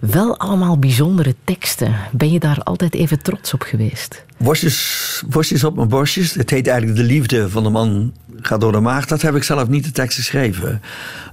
Wel 0.00 0.38
allemaal 0.38 0.78
bijzondere 0.78 1.34
teksten. 1.44 1.94
Ben 2.10 2.30
je 2.30 2.38
daar 2.38 2.63
altijd 2.64 2.94
even 2.94 3.22
trots 3.22 3.54
op 3.54 3.62
geweest? 3.62 4.24
Worstjes, 4.36 5.22
worstjes 5.28 5.64
op 5.64 5.76
mijn 5.76 5.88
borstjes. 5.88 6.34
Het 6.34 6.50
heet 6.50 6.66
eigenlijk 6.66 6.98
De 6.98 7.04
Liefde 7.04 7.48
van 7.48 7.62
de 7.62 7.68
Man 7.68 8.12
gaat 8.40 8.60
door 8.60 8.72
de 8.72 8.80
maag. 8.80 9.06
Dat 9.06 9.22
heb 9.22 9.34
ik 9.34 9.42
zelf 9.42 9.68
niet 9.68 9.84
de 9.84 9.90
tekst 9.90 10.16
geschreven. 10.16 10.82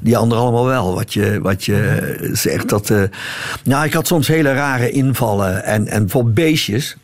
Die 0.01 0.17
anderen 0.17 0.43
allemaal 0.43 0.65
wel. 0.65 0.93
Wat 0.93 1.13
je, 1.13 1.39
wat 1.41 1.65
je 1.65 2.29
zegt. 2.33 2.69
Dat, 2.69 2.89
eh, 2.89 3.03
nou, 3.63 3.85
ik 3.85 3.93
had 3.93 4.07
soms 4.07 4.27
hele 4.27 4.53
rare 4.53 4.91
invallen. 4.91 5.63
En, 5.63 5.87
en 5.87 6.09
voor 6.09 6.31
beestjes 6.31 6.95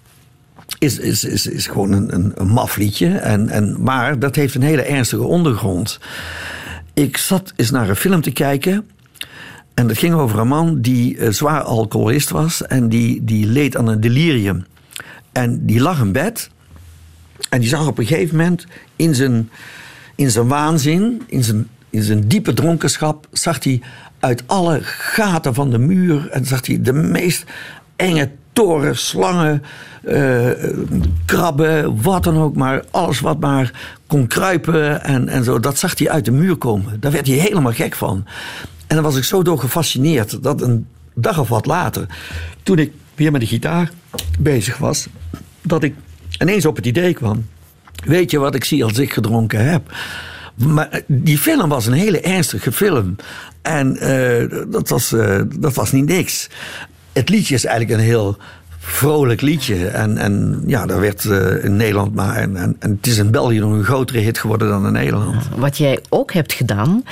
is, 0.80 1.00
is, 1.00 1.24
is, 1.24 1.48
is 1.48 1.68
gewoon 1.68 1.92
een, 1.92 2.34
een. 2.36 3.22
En, 3.22 3.50
en, 3.50 3.84
maar 3.84 4.20
dat 4.20 4.36
heeft 4.36 4.56
een 4.56 4.62
hele 4.62 4.82
ernstige 4.82 5.24
ondergrond. 5.24 6.00
Ik 6.94 7.18
zat 7.18 7.54
eens 7.56 7.72
naar 7.72 7.90
een 7.90 7.96
film 7.96 8.22
te 8.22 8.32
kijken. 8.32 8.88
En 9.78 9.88
dat 9.88 9.98
ging 9.98 10.14
over 10.14 10.40
een 10.40 10.48
man 10.48 10.82
die 10.82 11.18
eh, 11.18 11.32
zwaar 11.32 11.62
alcoholist 11.62 12.30
was. 12.30 12.62
En 12.62 12.90
die, 12.90 13.24
die 13.24 13.46
leed 13.46 13.78
aan 13.78 13.88
een 13.88 14.02
delirium. 14.02 14.66
En 15.32 15.66
die 15.66 15.80
lag 15.80 16.00
in 16.00 16.12
bed. 16.12 16.50
En 17.50 17.60
die 17.60 17.70
zag 17.70 17.88
op 17.88 17.98
een 17.98 18.06
gegeven 18.06 18.38
moment 18.38 18.66
in 18.96 19.16
zijn, 19.16 19.50
in 20.16 20.32
zijn 20.32 20.48
waanzin, 20.48 21.22
in 21.28 21.44
zijn, 21.44 21.68
in 21.90 22.04
zijn 22.04 22.28
diepe 22.28 22.54
dronkenschap, 22.54 23.28
zag 23.32 23.64
hij 23.64 23.82
uit 24.20 24.44
alle 24.46 24.80
gaten 24.84 25.54
van 25.54 25.70
de 25.70 25.78
muur. 25.78 26.30
En 26.30 26.46
zag 26.46 26.66
hij 26.66 26.82
de 26.82 26.94
meest 26.94 27.44
enge 27.96 28.30
toren, 28.54 28.98
slangen, 28.98 29.64
eh, 30.04 30.50
krabben, 31.26 32.02
wat 32.02 32.24
dan 32.24 32.38
ook. 32.38 32.56
Maar 32.56 32.84
alles 32.92 33.20
wat 33.20 33.40
maar 33.40 33.72
kon 34.08 34.28
kruipen 34.28 35.04
en, 35.04 35.28
en 35.28 35.44
zo. 35.44 35.60
Dat 35.60 35.78
zag 35.78 35.98
hij 35.98 36.10
uit 36.10 36.26
de 36.26 36.32
muur 36.32 36.56
komen. 36.56 37.00
Daar 37.00 37.12
werd 37.12 37.28
hij 37.28 37.36
helemaal 37.36 37.74
gek 37.74 37.96
van. 37.96 38.26
En 38.88 38.96
dan 38.96 39.04
was 39.04 39.16
ik 39.16 39.24
zo 39.24 39.42
door 39.42 39.60
gefascineerd 39.60 40.44
dat 40.44 40.62
een 40.62 40.88
dag 41.14 41.40
of 41.40 41.50
wat 41.50 41.66
later, 41.66 42.06
toen 42.64 42.80
ik 42.80 42.92
weer 43.16 43.32
met 43.32 43.42
de 43.42 43.48
gitaar 43.48 43.92
bezig 44.40 44.78
was, 44.78 45.08
dat 45.62 45.84
ik 45.84 45.96
ineens 46.40 46.66
op 46.66 46.76
het 46.76 46.86
idee 46.86 47.14
kwam. 47.14 47.46
Weet 48.06 48.32
je 48.32 48.40
wat 48.40 48.56
ik 48.56 48.64
zie 48.64 48.84
als 48.84 48.98
ik 48.98 49.14
gedronken 49.14 49.70
heb? 49.70 49.96
Maar 50.56 51.02
die 51.08 51.38
film 51.38 51.70
was 51.70 51.86
een 51.86 51.94
hele 51.94 52.22
ernstige 52.22 52.72
film. 52.72 53.16
En 53.62 53.98
uh, 54.02 54.72
dat, 54.72 54.90
was, 54.90 55.14
uh, 55.14 55.42
dat 55.60 55.74
was 55.74 55.92
niet 55.92 56.06
niks. 56.06 56.50
Het 57.14 57.30
liedje 57.30 57.56
is 57.56 57.66
eigenlijk 57.66 58.00
een 58.00 58.08
heel 58.08 58.38
vrolijk 58.88 59.42
liedje. 59.42 59.88
En, 59.88 60.18
en 60.18 60.64
ja, 60.66 60.86
daar 60.86 61.00
werd 61.00 61.24
uh, 61.24 61.64
in 61.64 61.76
Nederland 61.76 62.16
maar. 62.16 62.36
En, 62.36 62.56
en, 62.56 62.76
en, 62.80 62.92
het 62.92 63.08
is 63.08 63.18
in 63.18 63.32
België 63.32 63.60
nog 63.60 63.72
een 63.72 63.84
grotere 63.84 64.20
hit 64.20 64.38
geworden 64.38 64.70
dan 64.70 64.86
in 64.86 64.92
Nederland. 64.92 65.36
Wat 65.56 65.78
jij 65.78 66.00
ook 66.10 66.34
hebt 66.34 66.54
gedaan, 66.54 67.04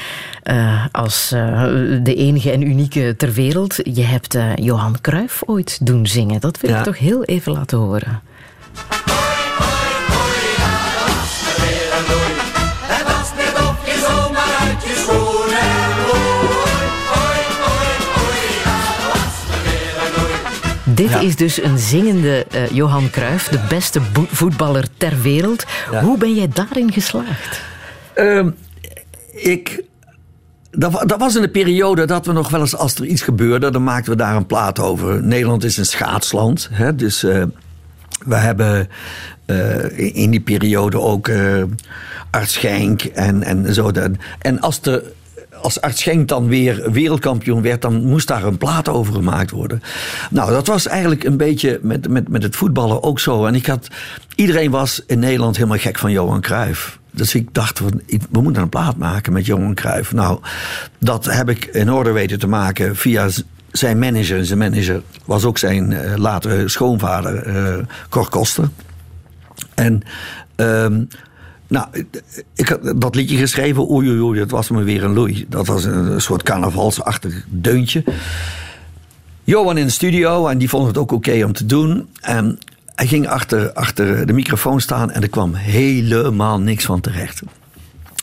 uh, 0.44 0.86
als 0.92 1.32
uh, 1.34 1.64
de 2.04 2.16
enige 2.16 2.52
en 2.52 2.62
unieke 2.62 3.14
ter 3.18 3.34
wereld. 3.34 3.76
Je 3.84 4.04
hebt 4.04 4.38
Johan 4.56 5.02
Cruijff 5.02 5.44
ooit 5.46 5.86
doen 5.86 6.08
zingen. 6.08 6.42
Dat 6.42 6.60
wil 6.60 6.70
ja. 6.70 6.78
ik 6.78 6.84
toch 6.84 6.98
heel 6.98 7.24
even 7.24 7.52
laten 7.52 7.78
horen. 7.78 8.22
Dit 20.96 21.10
ja. 21.10 21.20
is 21.20 21.36
dus 21.36 21.62
een 21.62 21.78
zingende 21.78 22.46
uh, 22.56 22.70
Johan 22.70 23.10
Cruijff, 23.10 23.48
de 23.48 23.60
beste 23.70 24.02
voetballer 24.28 24.88
ter 24.98 25.22
wereld. 25.22 25.66
Ja. 25.92 26.04
Hoe 26.04 26.18
ben 26.18 26.34
jij 26.34 26.50
daarin 26.54 26.92
geslaagd? 26.92 27.62
Uh, 28.16 28.46
ik 29.32 29.84
dat, 30.72 31.04
dat, 31.06 31.20
was 31.20 31.36
in 31.36 31.42
de 31.42 31.50
periode 31.50 32.06
dat 32.06 32.26
we 32.26 32.32
nog 32.32 32.50
wel 32.50 32.60
eens, 32.60 32.76
als 32.76 32.96
er 32.96 33.06
iets 33.06 33.22
gebeurde, 33.22 33.72
dan 33.72 33.84
maakten 33.84 34.12
we 34.12 34.18
daar 34.18 34.36
een 34.36 34.46
plaat 34.46 34.80
over. 34.80 35.24
Nederland 35.24 35.64
is 35.64 35.78
een 35.78 35.86
schaatsland. 35.86 36.70
Hè, 36.72 36.96
dus 36.96 37.24
uh, 37.24 37.44
we 38.26 38.36
hebben 38.36 38.90
uh, 39.46 40.16
in 40.16 40.30
die 40.30 40.40
periode 40.40 41.00
ook 41.00 41.28
uh, 41.28 41.64
Art 42.30 42.50
Schenk 42.50 43.04
en, 43.04 43.44
en 43.44 43.74
zo. 43.74 43.92
En 44.40 44.60
als 44.60 44.82
de 44.82 45.14
als 45.62 45.82
Art 45.82 45.98
Schenk 45.98 46.28
dan 46.28 46.48
weer 46.48 46.92
wereldkampioen 46.92 47.62
werd, 47.62 47.82
dan 47.82 48.04
moest 48.04 48.28
daar 48.28 48.44
een 48.44 48.58
plaat 48.58 48.90
over 48.90 49.14
gemaakt 49.14 49.52
worden. 49.52 49.82
Nou, 50.30 50.52
dat 50.52 50.68
was 50.68 50.88
eigenlijk 50.88 51.24
een 51.24 51.38
beetje 51.38 51.80
met, 51.82 52.10
met, 52.10 52.30
met 52.30 52.44
het 52.44 52.56
voetballen 52.56 53.04
ook 53.04 53.20
zo. 53.20 53.46
En 53.46 53.56
ik 53.56 53.66
had, 53.66 53.88
iedereen 54.36 54.72
was 54.72 55.04
in 55.08 55.20
Nederland 55.20 55.56
helemaal 55.56 55.78
gek 55.78 55.98
van 55.98 56.12
Johan 56.12 56.42
Cruijff. 56.42 57.00
Dus 57.12 57.36
ik 57.36 57.48
dacht, 57.52 57.80
we 58.30 58.42
moeten 58.42 58.62
een 58.62 58.70
plaat 58.70 58.98
maken 58.98 59.34
met 59.34 59.46
Johan 59.46 59.74
Cruijff. 59.74 60.14
Nou, 60.14 60.40
dat 61.00 61.26
heb 61.26 61.50
ik 61.50 61.66
in 61.66 61.92
orde 61.92 62.12
weten 62.12 62.40
te 62.40 62.48
maken 62.48 62.96
via 62.96 63.30
zijn 63.72 64.00
manager. 64.00 64.46
Zijn 64.46 64.60
manager 64.60 65.02
was 65.26 65.46
ook 65.46 65.58
zijn 65.58 65.92
uh, 65.92 66.16
latere 66.16 66.68
schoonvader, 66.68 67.48
uh, 67.48 67.86
Cor 68.10 68.30
Koster. 68.30 68.70
En... 69.74 70.02
Um, 70.56 71.08
nou, 71.68 71.88
ik 72.54 72.70
had 72.70 73.02
dat 73.02 73.16
liedje 73.16 73.38
geschreven. 73.38 73.92
Oei, 73.92 74.10
oei, 74.10 74.22
oei, 74.22 74.40
dat 74.40 74.52
was 74.52 74.70
me 74.70 74.84
weer 74.84 75.04
een 75.04 75.14
loei. 75.14 75.46
Dat 75.50 75.68
was 75.68 75.84
een, 75.84 76.22
soort 76.22 76.44
carnavalsachtig 76.44 77.46
deuntje. 77.48 78.04
Johan 79.44 79.78
in 79.78 79.86
de 79.86 79.92
studio 79.92 80.48
en 80.48 80.58
die 80.58 80.70
vond 80.70 80.88
het 80.88 80.98
ook 80.98 81.12
oké 81.12 81.44
om 81.44 81.54
te 81.54 81.66
doen. 81.66 82.10
En 82.22 82.60
hij 82.96 83.08
ging 83.08 83.28
achter, 83.28 83.74
achter 83.74 84.26
de 84.26 84.34
microfoon 84.34 84.82
staan 84.82 85.12
en 85.12 85.22
er 85.22 85.30
kwam 85.30 85.54
helemaal 85.54 86.60
niks 86.60 86.86
van 86.86 87.02
terecht. 87.02 87.42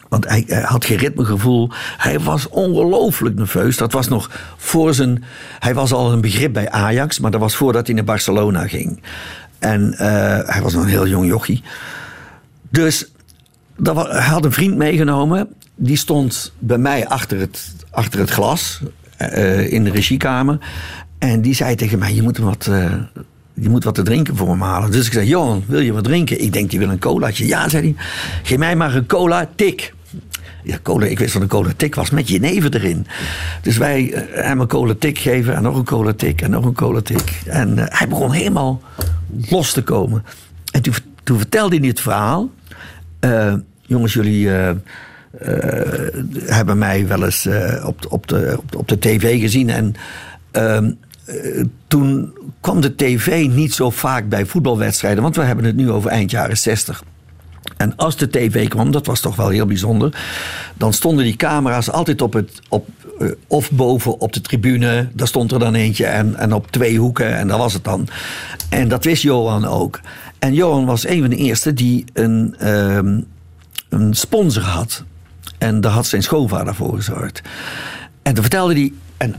Want 0.09 0.28
hij, 0.28 0.62
had 0.64 0.84
geen 0.84 0.97
ritmegevoel. 0.97 1.70
Hij 1.97 2.20
was 2.20 2.49
ongelooflijk 2.49 3.36
nerveus. 3.36 3.76
Dat 3.76 3.93
was 3.93 4.09
nog 4.09 4.30
voor 4.57 4.95
zijn. 4.95 5.24
Hij 5.59 5.74
was 5.74 5.93
al 5.93 6.12
een 6.12 6.20
begrip 6.20 6.53
bij 6.53 6.70
Ajax, 6.70 7.18
maar 7.18 7.30
dat 7.30 7.40
was 7.40 7.57
voordat 7.57 7.86
hij 7.86 7.95
naar 7.95 8.05
Barcelona 8.05 8.66
ging. 8.66 9.03
En 9.59 9.93
uh, 9.93 9.99
hij 10.45 10.61
was 10.62 10.72
nog 10.72 10.82
een 10.82 10.88
heel 10.88 11.07
jong 11.07 11.26
jochie. 11.26 11.62
Dus 12.68 13.11
hij 13.83 14.22
had 14.22 14.45
een 14.45 14.53
vriend 14.53 14.76
meegenomen. 14.76 15.49
Die 15.74 15.97
stond 15.97 16.53
bij 16.59 16.78
mij 16.78 17.09
achter 17.09 17.39
het, 17.39 17.74
achter 17.91 18.20
het 18.20 18.30
glas 18.30 18.80
uh, 19.18 19.72
in 19.72 19.85
de 19.85 19.91
regiekamer. 19.91 20.59
En 21.18 21.41
die 21.41 21.55
zei 21.55 21.74
tegen 21.74 21.99
mij: 21.99 22.14
Je 22.14 22.22
moet 22.22 22.39
wat. 22.39 22.66
Uh, 22.70 22.95
je 23.55 23.68
moet 23.68 23.85
wat 23.85 23.95
te 23.95 24.03
drinken 24.03 24.37
voor 24.37 24.49
hem 24.49 24.61
halen. 24.61 24.91
Dus 24.91 25.07
ik 25.07 25.12
zei: 25.12 25.26
Johan, 25.26 25.64
wil 25.66 25.80
je 25.80 25.93
wat 25.93 26.05
drinken? 26.05 26.41
Ik 26.41 26.53
denk, 26.53 26.70
die 26.70 26.78
wil 26.78 26.89
een 26.89 26.99
colaatje. 26.99 27.47
Ja, 27.47 27.68
zei 27.68 27.83
hij. 27.83 28.05
Geef 28.43 28.59
mij 28.59 28.76
maar 28.76 28.95
een 28.95 29.07
cola 29.07 29.49
tik. 29.55 29.95
Ja, 30.64 30.78
cola, 30.83 31.07
ik 31.07 31.18
wist 31.18 31.33
wat 31.33 31.43
een 31.43 31.49
cola 31.49 31.72
tik 31.76 31.95
was, 31.95 32.11
met 32.11 32.28
jenever 32.28 32.74
erin. 32.74 33.07
Dus 33.62 33.76
wij 33.76 34.03
uh, 34.03 34.45
hem 34.45 34.61
een 34.61 34.66
cola 34.66 34.95
tik 34.99 35.18
geven 35.18 35.55
en 35.55 35.62
nog 35.62 35.76
een 35.76 35.85
cola 35.85 36.12
tik 36.12 36.43
en 36.43 36.51
nog 36.51 36.64
een 36.64 36.74
cola 36.74 37.01
tik. 37.01 37.43
En 37.47 37.78
hij 37.78 38.09
begon 38.09 38.33
helemaal 38.33 38.80
los 39.49 39.72
te 39.72 39.83
komen. 39.83 40.24
En 40.72 40.83
toen, 41.22 41.39
vertelde 41.39 41.76
hij 41.76 41.89
het 41.89 42.01
verhaal. 42.01 42.51
Jongens, 43.83 44.12
jullie 44.12 44.45
uh, 44.45 44.68
uh, 44.68 44.74
hebben 46.47 46.78
mij 46.78 47.07
wel 47.07 47.24
eens 47.24 47.47
uh, 47.47 47.85
op, 47.87 48.07
op, 48.09 48.26
de, 48.26 48.59
op, 48.76 48.89
de, 48.89 48.99
tv 48.99 49.41
gezien. 49.41 49.70
En 49.70 49.95
ehm, 50.51 50.91
toen 51.87 52.33
kwam 52.61 52.80
de 52.80 52.95
tv 52.95 53.47
niet 53.49 53.74
zo 53.74 53.91
vaak 53.91 54.28
bij 54.28 54.47
voetbalwedstrijden. 54.47 55.22
Want 55.22 55.37
we 55.37 55.43
hebben 55.43 55.64
het 55.64 55.76
nu 55.76 55.91
over 55.91 56.11
eind 56.11 56.30
jaren 56.30 56.59
60. 56.59 57.05
En 57.76 57.97
als 57.97 58.16
de 58.16 58.30
tv 58.30 58.68
kwam, 58.68 58.91
dat 58.91 59.07
was 59.07 59.20
toch 59.20 59.37
wel 59.37 59.49
heel 59.49 59.66
bijzonder. 59.66 60.22
Dan 60.74 60.93
stonden 60.93 61.24
die 61.24 61.37
camera's 61.37 61.91
altijd 61.91 62.22
op 62.22 62.33
het, 62.33 62.61
op, 62.68 62.89
of 63.47 63.70
boven 63.70 64.20
op 64.20 64.33
de 64.33 64.41
tribune. 64.41 65.09
Daar 65.12 65.26
stond 65.26 65.53
er 65.53 65.59
dan 65.59 65.74
eentje. 65.74 66.07
En, 66.07 66.37
en 66.37 66.53
op 66.53 66.70
twee 66.70 66.99
hoeken. 66.99 67.37
En 67.37 67.49
dat 67.49 67.59
was 67.59 67.72
het 67.72 67.85
dan. 67.85 68.09
En 68.68 68.89
dat 68.89 69.05
wist 69.05 69.22
Johan 69.22 69.64
ook. 69.64 70.01
En 70.39 70.55
Johan 70.55 70.85
was 70.85 71.07
een 71.07 71.20
van 71.20 71.30
de 71.30 71.37
eerste 71.37 71.74
die 71.74 72.05
een, 72.12 72.57
uh, 72.62 72.99
een 73.93 74.14
sponsor 74.14 74.62
had. 74.62 75.05
En 75.59 75.80
daar 75.80 75.93
had 75.93 76.07
zijn 76.07 76.22
schoonvader 76.22 76.74
voor 76.74 76.95
gezorgd. 76.95 77.43
En 78.22 78.34
toen 78.34 78.43
vertelde 78.43 78.74
hij. 78.74 78.93
En 79.16 79.34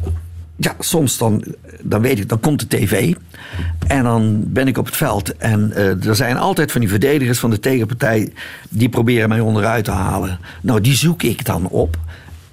ja, 0.55 0.75
soms 0.79 1.17
dan, 1.17 1.43
dan 1.81 2.01
weet 2.01 2.19
ik, 2.19 2.29
dan 2.29 2.39
komt 2.39 2.59
de 2.59 2.77
tv. 2.77 3.13
En 3.87 4.03
dan 4.03 4.43
ben 4.47 4.67
ik 4.67 4.77
op 4.77 4.85
het 4.85 4.95
veld. 4.95 5.37
En 5.37 5.71
uh, 5.75 6.05
er 6.05 6.15
zijn 6.15 6.37
altijd 6.37 6.71
van 6.71 6.81
die 6.81 6.89
verdedigers 6.89 7.39
van 7.39 7.49
de 7.49 7.59
tegenpartij. 7.59 8.33
die 8.69 8.89
proberen 8.89 9.29
mij 9.29 9.39
onderuit 9.39 9.85
te 9.85 9.91
halen. 9.91 10.39
Nou, 10.61 10.81
die 10.81 10.95
zoek 10.95 11.23
ik 11.23 11.45
dan 11.45 11.67
op. 11.67 11.97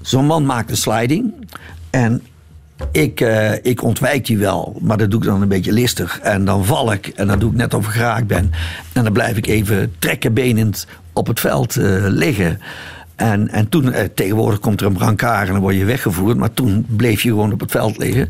Zo'n 0.00 0.26
man 0.26 0.46
maakt 0.46 0.70
een 0.70 0.76
sliding. 0.76 1.32
En 1.90 2.22
ik, 2.92 3.20
uh, 3.20 3.64
ik 3.64 3.82
ontwijk 3.82 4.26
die 4.26 4.38
wel, 4.38 4.76
maar 4.80 4.96
dat 4.96 5.10
doe 5.10 5.20
ik 5.20 5.26
dan 5.26 5.42
een 5.42 5.48
beetje 5.48 5.72
listig. 5.72 6.20
En 6.20 6.44
dan 6.44 6.64
val 6.64 6.92
ik 6.92 7.06
en 7.06 7.26
dan 7.26 7.38
doe 7.38 7.50
ik 7.50 7.56
net 7.56 7.74
of 7.74 7.86
ik 7.86 7.92
geraakt 7.92 8.26
ben. 8.26 8.52
En 8.92 9.04
dan 9.04 9.12
blijf 9.12 9.36
ik 9.36 9.46
even 9.46 9.92
trekkenbenend 9.98 10.86
op 11.12 11.26
het 11.26 11.40
veld 11.40 11.76
uh, 11.76 12.04
liggen. 12.06 12.60
En, 13.20 13.48
en 13.48 13.68
toen, 13.68 13.92
eh, 13.92 14.04
tegenwoordig 14.14 14.60
komt 14.60 14.80
er 14.80 14.86
een 14.86 14.92
brancard 14.92 15.46
en 15.46 15.52
dan 15.52 15.62
word 15.62 15.74
je 15.74 15.84
weggevoerd. 15.84 16.36
Maar 16.36 16.52
toen 16.52 16.86
bleef 16.88 17.22
je 17.22 17.28
gewoon 17.28 17.52
op 17.52 17.60
het 17.60 17.70
veld 17.70 17.98
liggen. 17.98 18.28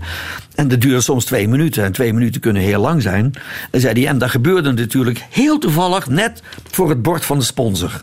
En 0.54 0.68
dat 0.68 0.80
duurde 0.80 1.00
soms 1.00 1.24
twee 1.24 1.48
minuten. 1.48 1.84
En 1.84 1.92
twee 1.92 2.12
minuten 2.12 2.40
kunnen 2.40 2.62
heel 2.62 2.80
lang 2.80 3.02
zijn. 3.02 3.32
En 3.70 3.80
zei 3.80 4.00
hij, 4.00 4.10
en 4.10 4.18
dat 4.18 4.30
gebeurde 4.30 4.72
natuurlijk 4.72 5.24
heel 5.30 5.58
toevallig 5.58 6.08
net 6.08 6.42
voor 6.70 6.88
het 6.88 7.02
bord 7.02 7.24
van 7.24 7.38
de 7.38 7.44
sponsor. 7.44 8.02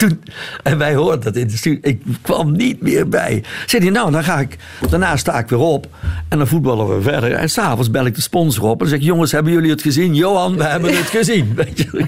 toen, 0.00 0.22
en 0.62 0.78
wij 0.78 0.94
hoorden 0.94 1.20
dat 1.20 1.36
in 1.36 1.46
de 1.46 1.56
studio. 1.56 1.78
Ik 1.82 2.02
kwam 2.22 2.52
niet 2.52 2.80
meer 2.80 3.08
bij. 3.08 3.44
Zei 3.66 3.82
hij, 3.82 3.92
nou, 3.92 4.10
dan 4.10 4.24
ga 4.24 4.38
ik. 4.38 4.56
Daarna 4.90 5.16
sta 5.16 5.38
ik 5.38 5.48
weer 5.48 5.58
op. 5.58 5.88
En 6.28 6.38
dan 6.38 6.46
voetballen 6.46 6.96
we 6.96 7.02
verder. 7.02 7.32
En 7.32 7.50
s'avonds 7.50 7.90
bel 7.90 8.06
ik 8.06 8.14
de 8.14 8.20
sponsor 8.20 8.64
op. 8.64 8.82
En 8.82 8.88
zeg 8.88 8.98
ik, 8.98 9.04
jongens, 9.04 9.32
hebben 9.32 9.52
jullie 9.52 9.70
het 9.70 9.82
gezien? 9.82 10.14
Johan, 10.14 10.56
we 10.56 10.64
hebben 10.64 10.96
het 10.96 11.06
gezien. 11.06 11.54
Weet 11.56 11.78
je? 11.78 12.06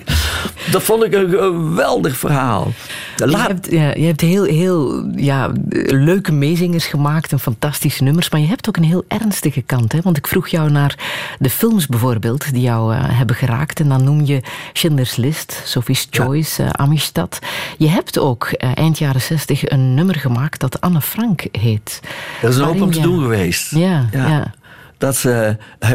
Dat 0.70 0.82
vond 0.82 1.05
ik 1.05 1.14
een 1.14 1.30
geweldig 1.30 2.16
verhaal. 2.16 2.72
Je 3.16 3.36
hebt, 3.36 3.70
ja, 3.70 3.95
je 3.95 4.05
hebt 4.05 4.20
heel, 4.20 4.45
heel 4.45 5.11
ja, 5.16 5.53
leuke 5.86 6.32
meezingers 6.32 6.86
gemaakt 6.86 7.32
en 7.32 7.40
fantastische 7.40 8.03
nummers. 8.03 8.30
Maar 8.30 8.40
je 8.40 8.47
hebt 8.47 8.68
ook 8.68 8.76
een 8.76 8.84
heel 8.84 9.05
ernstige 9.09 9.62
kant. 9.62 9.93
Hè? 9.93 10.01
Want 10.03 10.16
ik 10.16 10.26
vroeg 10.26 10.49
jou 10.49 10.70
naar 10.70 10.99
de 11.38 11.51
films 11.51 11.86
bijvoorbeeld 11.86 12.53
die 12.53 12.62
jou 12.62 12.95
uh, 12.95 13.01
hebben 13.03 13.36
geraakt. 13.36 13.80
En 13.80 13.88
dan 13.88 14.05
noem 14.05 14.24
je 14.24 14.40
Schindler's 14.72 15.16
List, 15.16 15.62
Sophie's 15.64 16.07
Choice, 16.11 16.62
ja. 16.62 16.68
uh, 16.68 16.74
Amistad. 16.74 17.38
Je 17.83 17.89
hebt 17.89 18.18
ook 18.18 18.49
uh, 18.53 18.70
eind 18.74 18.99
jaren 18.99 19.20
zestig 19.20 19.70
een 19.70 19.95
nummer 19.95 20.14
gemaakt 20.14 20.61
dat 20.61 20.80
Anne 20.80 21.01
Frank 21.01 21.47
heet. 21.53 22.01
Dat 22.41 22.51
is 22.51 22.57
een 22.57 22.64
hoop 22.64 22.80
om 22.80 22.91
te 22.91 23.01
doen 23.01 23.20
geweest. 23.20 23.70
Ja, 23.70 24.09
ja. 24.12 24.28
ja. 24.28 24.55
Dat, 24.99 25.22
uh, 25.26 25.49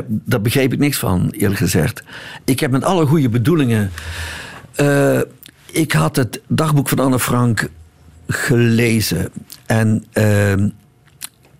daar 0.07 0.41
begreep 0.41 0.73
ik 0.73 0.79
niks 0.79 0.97
van, 0.97 1.29
eerlijk 1.29 1.59
gezegd. 1.59 2.03
Ik 2.45 2.59
heb 2.59 2.71
met 2.71 2.83
alle 2.83 3.05
goede 3.05 3.29
bedoelingen. 3.29 3.91
Uh, 4.81 5.19
ik 5.65 5.91
had 5.91 6.15
het 6.15 6.41
dagboek 6.47 6.89
van 6.89 6.99
Anne 6.99 7.19
Frank 7.19 7.69
gelezen. 8.27 9.31
En 9.65 10.05
uh, 10.13 10.53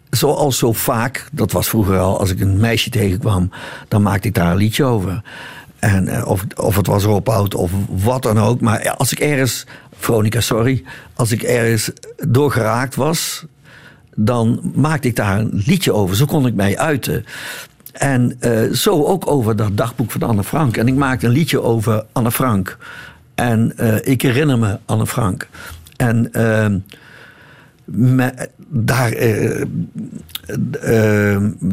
zoals 0.09 0.57
zo 0.57 0.73
vaak, 0.73 1.29
dat 1.31 1.51
was 1.51 1.69
vroeger 1.69 1.99
al, 1.99 2.19
als 2.19 2.31
ik 2.31 2.39
een 2.39 2.59
meisje 2.59 2.89
tegenkwam, 2.89 3.49
dan 3.87 4.01
maakte 4.01 4.27
ik 4.27 4.33
daar 4.33 4.51
een 4.51 4.57
liedje 4.57 4.83
over. 4.83 5.21
En, 5.79 6.07
uh, 6.07 6.27
of, 6.27 6.45
of 6.55 6.75
het 6.75 6.87
was 6.87 7.03
Rob 7.03 7.27
of 7.55 7.71
wat 7.89 8.23
dan 8.23 8.39
ook. 8.39 8.61
Maar 8.61 8.95
als 8.95 9.11
ik 9.11 9.19
ergens, 9.19 9.65
Veronica, 9.97 10.41
sorry, 10.41 10.83
als 11.13 11.31
ik 11.31 11.43
ergens 11.43 11.91
doorgeraakt 12.27 12.95
was, 12.95 13.45
dan 14.15 14.71
maakte 14.75 15.07
ik 15.07 15.15
daar 15.15 15.39
een 15.39 15.61
liedje 15.65 15.93
over. 15.93 16.15
Zo 16.15 16.25
kon 16.25 16.47
ik 16.47 16.53
mij 16.53 16.77
uiten. 16.77 17.25
En 17.91 18.35
eh, 18.39 18.71
zo 18.71 19.03
ook 19.03 19.27
over 19.31 19.55
dat 19.55 19.77
dagboek 19.77 20.11
van 20.11 20.21
Anne 20.21 20.43
Frank. 20.43 20.77
En 20.77 20.87
ik 20.87 20.95
maakte 20.95 21.25
een 21.25 21.31
liedje 21.31 21.61
over 21.61 22.05
Anne 22.11 22.31
Frank. 22.31 22.77
En 23.35 23.77
eh, 23.77 23.95
ik 24.13 24.21
herinner 24.21 24.59
me 24.59 24.77
Anne 24.85 25.07
Frank. 25.07 25.47
En 25.95 26.29
me- 27.85 28.49
daar, 28.67 29.11
eh, 29.11 29.59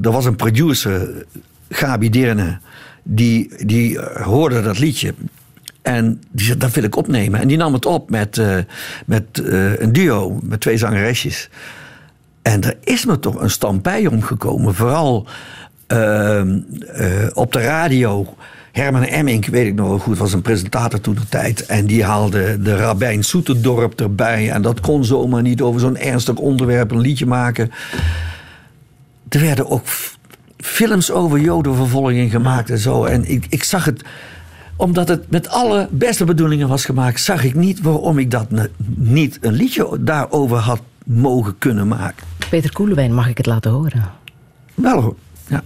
er 0.03 0.11
was 0.13 0.25
een 0.25 0.37
producer, 0.37 1.25
Gabi 1.69 2.11
Deerne, 2.11 2.59
die, 3.03 3.67
die 3.67 3.99
hoorde 4.01 4.63
dat 4.63 4.79
liedje. 4.79 5.15
En 5.85 6.23
die 6.31 6.47
zei, 6.47 6.59
dat 6.59 6.73
wil 6.73 6.83
ik 6.83 6.97
opnemen. 6.97 7.41
En 7.41 7.49
die 7.49 7.57
nam 7.57 7.73
het 7.73 7.87
op 7.87 8.11
met, 8.11 8.39
eh, 8.39 8.57
met 9.07 9.25
eh, 9.39 9.81
een 9.81 9.93
duo, 9.93 10.39
met 10.43 10.61
twee 10.61 10.77
zangeresjes. 10.77 11.49
En 12.43 12.63
er 12.63 12.77
is 12.85 13.05
me 13.05 13.19
toch 13.19 13.41
een 13.41 13.51
stampij 13.51 14.07
omgekomen. 14.07 14.75
Vooral 14.75 15.27
ehm, 15.87 16.59
eh, 16.93 17.27
op 17.33 17.53
de 17.53 17.61
radio. 17.61 18.35
Herman 18.73 19.03
Emmink, 19.03 19.47
weet 19.47 19.67
ik 19.67 19.75
nog 19.75 19.89
wel 19.89 19.99
goed, 19.99 20.19
was 20.19 20.33
een 20.33 20.43
presentator 20.43 21.01
toen 21.01 21.15
de 21.15 21.29
tijd. 21.29 21.67
En 21.67 21.87
die 21.87 22.05
haalde 22.05 22.63
de 22.63 22.77
Rabijn 22.77 23.23
Soeterdorp 23.23 24.01
erbij. 24.01 24.51
En 24.51 24.63
dat 24.63 24.81
kon 24.81 25.05
zomaar 25.05 25.43
niet 25.43 25.61
over 25.61 25.81
zo'n 25.81 25.97
ernstig 25.97 26.37
onderwerp 26.37 26.91
een 26.91 27.01
liedje 27.01 27.27
maken. 27.27 27.71
Er 29.29 29.41
werden 29.41 29.71
ook 29.71 29.87
films 30.57 31.11
over 31.11 31.41
jodenvervolging 31.41 32.31
gemaakt 32.31 32.71
en 32.71 32.79
zo. 32.79 33.05
En 33.05 33.31
ik, 33.31 33.47
ik 33.49 33.65
zag 33.65 33.85
het, 33.85 34.05
omdat 34.77 35.09
het 35.09 35.31
met 35.31 35.49
alle 35.49 35.89
beste 35.91 36.25
bedoelingen 36.25 36.69
was 36.69 36.85
gemaakt, 36.85 37.21
zag 37.21 37.45
ik 37.45 37.55
niet 37.55 37.81
waarom 37.81 38.19
ik 38.19 38.31
dat 38.31 38.47
niet 38.95 39.39
een 39.41 39.53
liedje 39.53 39.97
daarover 40.01 40.57
had 40.57 40.81
mogen 41.05 41.59
kunnen 41.59 41.89
maken. 41.89 42.27
Peter 42.51 42.73
Koelewijn, 42.73 43.15
mag 43.15 43.29
ik 43.29 43.37
het 43.37 43.47
laten 43.47 43.71
horen? 43.71 44.11
Wel 44.75 45.01
hoor. 45.01 45.17
Ja. 45.49 45.63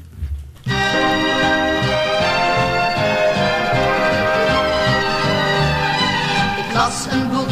Ik 6.59 6.75
las 6.75 7.07
een 7.11 7.29
boek, 7.29 7.51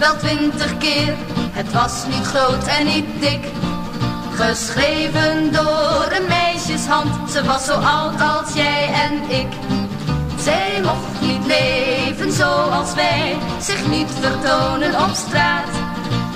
wel 0.00 0.16
twintig 0.16 0.78
keer. 0.78 1.14
Het 1.50 1.72
was 1.72 2.04
niet 2.06 2.26
groot 2.26 2.66
en 2.66 2.86
niet 2.86 3.04
dik. 3.20 3.40
Geschreven 4.30 5.52
door 5.52 6.08
een 6.20 6.28
meisjeshand. 6.28 7.30
Ze 7.30 7.44
was 7.44 7.64
zo 7.64 7.72
oud 7.72 8.20
als 8.20 8.54
jij 8.54 8.88
en 8.92 9.30
ik. 9.30 9.46
Zij 10.46 10.80
mocht 10.82 11.20
niet 11.20 11.46
leven 11.46 12.32
zoals 12.32 12.94
wij. 12.94 13.36
Zich 13.60 13.88
niet 13.88 14.10
vertonen 14.20 14.94
op 14.94 15.14
straat. 15.14 15.68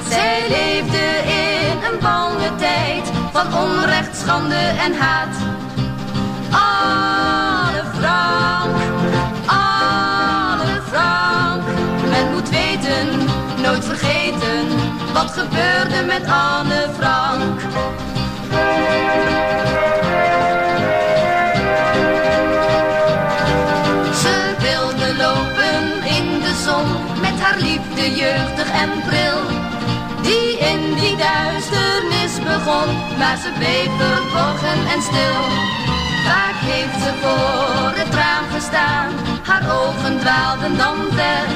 Zij 0.09 0.41
leefde 0.49 1.05
in 1.25 1.93
een 1.93 1.99
bange 2.01 2.55
tijd. 2.57 3.11
Van 3.33 3.55
onrecht, 3.55 4.17
schande 4.17 4.55
en 4.55 4.95
haat. 4.99 5.37
Anne 6.51 7.85
Frank, 7.99 8.77
Anne 9.47 10.81
Frank. 10.91 11.63
Men 12.11 12.33
moet 12.33 12.49
weten, 12.49 13.07
nooit 13.63 13.85
vergeten, 13.85 14.67
wat 15.13 15.31
gebeurde 15.31 16.05
met 16.07 16.23
Anne 16.27 16.87
Frank. 16.99 17.60
Duisternis 31.31 32.35
begon, 32.51 32.91
maar 33.19 33.37
ze 33.45 33.51
bleef 33.59 33.91
verborgen 33.99 34.81
en 34.95 35.03
stil. 35.03 35.41
Vaak 36.27 36.59
heeft 36.73 36.99
ze 37.05 37.11
voor 37.23 37.93
het 38.01 38.15
raam 38.15 38.45
gestaan, 38.55 39.09
haar 39.49 39.65
ogen 39.81 40.19
dwaalden 40.19 40.77
dan 40.77 40.97
ver. 41.17 41.47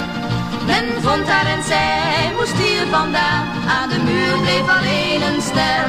Men 0.67 0.87
vond 1.03 1.27
haar 1.29 1.47
en 1.57 1.63
zij 1.63 2.33
moest 2.37 2.59
hier 2.65 2.87
vandaan, 2.91 3.45
aan 3.77 3.89
de 3.89 4.01
muur 4.09 4.35
bleef 4.45 4.67
alleen 4.77 5.23
een 5.29 5.43
ster. 5.51 5.87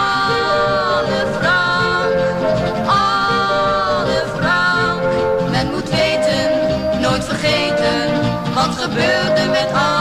Anne 0.00 1.22
Frank, 1.38 2.16
Anne 2.86 4.22
Frank, 4.36 5.02
men 5.50 5.66
moet 5.74 5.90
weten, 5.90 6.46
nooit 7.00 7.24
vergeten, 7.24 8.00
wat 8.54 8.72
gebeurde 8.82 9.44
met 9.50 9.68
Anne 9.72 9.97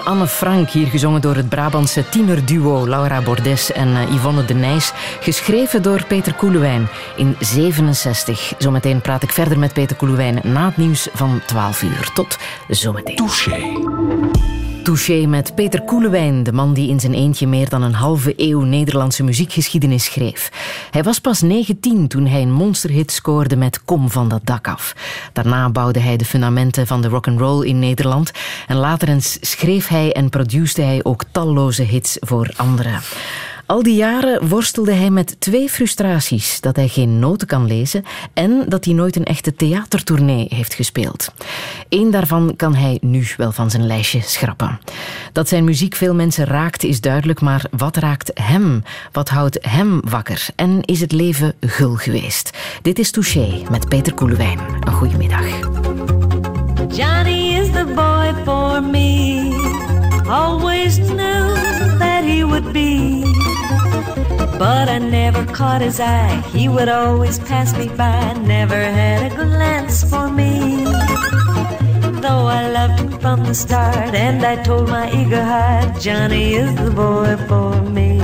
Anne 0.00 0.26
Frank, 0.26 0.68
hier 0.68 0.86
gezongen 0.86 1.20
door 1.20 1.36
het 1.36 1.48
Brabantse 1.48 2.08
tienerduo 2.08 2.86
Laura 2.86 3.22
Bordes 3.22 3.72
en 3.72 3.96
eh, 3.96 4.14
Yvonne 4.14 4.44
de 4.44 4.54
Nijs. 4.54 4.92
Geschreven 5.20 5.82
door 5.82 6.04
Peter 6.06 6.34
Koelewijn 6.34 6.88
in 7.16 7.36
67. 7.40 8.52
Zometeen 8.58 9.00
praat 9.00 9.22
ik 9.22 9.32
verder 9.32 9.58
met 9.58 9.72
Peter 9.72 9.96
Koelewijn 9.96 10.40
na 10.42 10.64
het 10.64 10.76
nieuws 10.76 11.08
van 11.12 11.40
12 11.46 11.82
uur. 11.82 12.10
Tot 12.14 12.38
zometeen. 12.68 13.16
Touché. 13.16 14.71
Touché 14.82 15.26
met 15.26 15.54
Peter 15.54 15.82
Koelewijn, 15.82 16.42
de 16.42 16.52
man 16.52 16.74
die 16.74 16.88
in 16.88 17.00
zijn 17.00 17.14
eentje 17.14 17.46
meer 17.46 17.68
dan 17.68 17.82
een 17.82 17.94
halve 17.94 18.34
eeuw 18.36 18.60
Nederlandse 18.60 19.22
muziekgeschiedenis 19.22 20.04
schreef. 20.04 20.50
Hij 20.90 21.02
was 21.02 21.18
pas 21.18 21.40
19 21.40 22.08
toen 22.08 22.26
hij 22.26 22.42
een 22.42 22.52
monsterhit 22.52 23.12
scoorde 23.12 23.56
met 23.56 23.84
Kom 23.84 24.10
van 24.10 24.28
dat 24.28 24.40
dak 24.44 24.68
af. 24.68 24.94
Daarna 25.32 25.70
bouwde 25.70 26.00
hij 26.00 26.16
de 26.16 26.24
fundamenten 26.24 26.86
van 26.86 27.02
de 27.02 27.08
rock'n'roll 27.08 27.66
in 27.66 27.78
Nederland 27.78 28.30
en 28.66 28.76
later 28.76 29.08
eens 29.08 29.38
schreef 29.40 29.88
hij 29.88 30.12
en 30.12 30.28
produceerde 30.28 30.82
hij 30.90 31.00
ook 31.04 31.24
talloze 31.30 31.82
hits 31.82 32.16
voor 32.20 32.50
anderen. 32.56 33.00
Al 33.72 33.82
die 33.82 33.94
jaren 33.94 34.48
worstelde 34.48 34.92
hij 34.92 35.10
met 35.10 35.36
twee 35.38 35.68
frustraties: 35.68 36.60
dat 36.60 36.76
hij 36.76 36.88
geen 36.88 37.18
noten 37.18 37.46
kan 37.46 37.66
lezen 37.66 38.04
en 38.34 38.64
dat 38.68 38.84
hij 38.84 38.94
nooit 38.94 39.16
een 39.16 39.24
echte 39.24 39.54
theatertournee 39.54 40.46
heeft 40.48 40.74
gespeeld. 40.74 41.32
Eén 41.88 42.10
daarvan 42.10 42.54
kan 42.56 42.74
hij 42.74 42.98
nu 43.00 43.26
wel 43.36 43.52
van 43.52 43.70
zijn 43.70 43.86
lijstje 43.86 44.20
schrappen. 44.20 44.80
Dat 45.32 45.48
zijn 45.48 45.64
muziek 45.64 45.94
veel 45.94 46.14
mensen 46.14 46.44
raakt 46.44 46.84
is 46.84 47.00
duidelijk, 47.00 47.40
maar 47.40 47.64
wat 47.76 47.96
raakt 47.96 48.30
hem? 48.34 48.82
Wat 49.12 49.28
houdt 49.28 49.58
hem 49.60 50.00
wakker? 50.08 50.46
En 50.56 50.82
is 50.82 51.00
het 51.00 51.12
leven 51.12 51.54
gul 51.60 51.94
geweest? 51.94 52.50
Dit 52.82 52.98
is 52.98 53.10
Touché 53.10 53.62
met 53.70 53.88
Peter 53.88 54.14
Koelewijn. 54.14 54.58
Een 54.80 54.92
goede 54.92 55.16
middag. 55.16 55.46
Johnny 56.96 57.56
is 57.58 57.70
the 57.70 57.92
boy 57.94 58.44
for 58.44 58.82
me. 58.82 59.50
Always 60.28 60.96
knew 60.96 61.54
that 61.98 62.24
he 62.24 62.44
would 62.44 62.72
be. 62.72 63.21
But 64.58 64.88
I 64.88 64.98
never 64.98 65.44
caught 65.46 65.80
his 65.80 66.00
eye. 66.00 66.40
He 66.52 66.68
would 66.68 66.88
always 66.88 67.38
pass 67.38 67.76
me 67.76 67.88
by. 67.88 68.32
Never 68.34 68.82
had 68.98 69.32
a 69.32 69.34
glance 69.34 70.04
for 70.08 70.28
me. 70.28 70.84
Though 72.22 72.46
I 72.46 72.70
loved 72.70 73.00
him 73.00 73.18
from 73.20 73.44
the 73.44 73.54
start, 73.54 74.14
and 74.14 74.44
I 74.44 74.62
told 74.62 74.88
my 74.88 75.10
eager 75.12 75.42
heart, 75.42 76.00
Johnny 76.00 76.54
is 76.54 76.74
the 76.76 76.90
boy 76.90 77.36
for 77.48 77.82
me. 77.82 78.20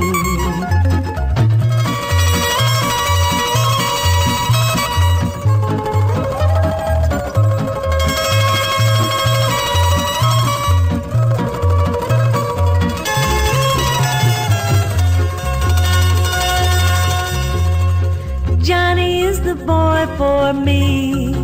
Boy 19.69 20.07
for 20.17 20.55
me. 20.55 21.35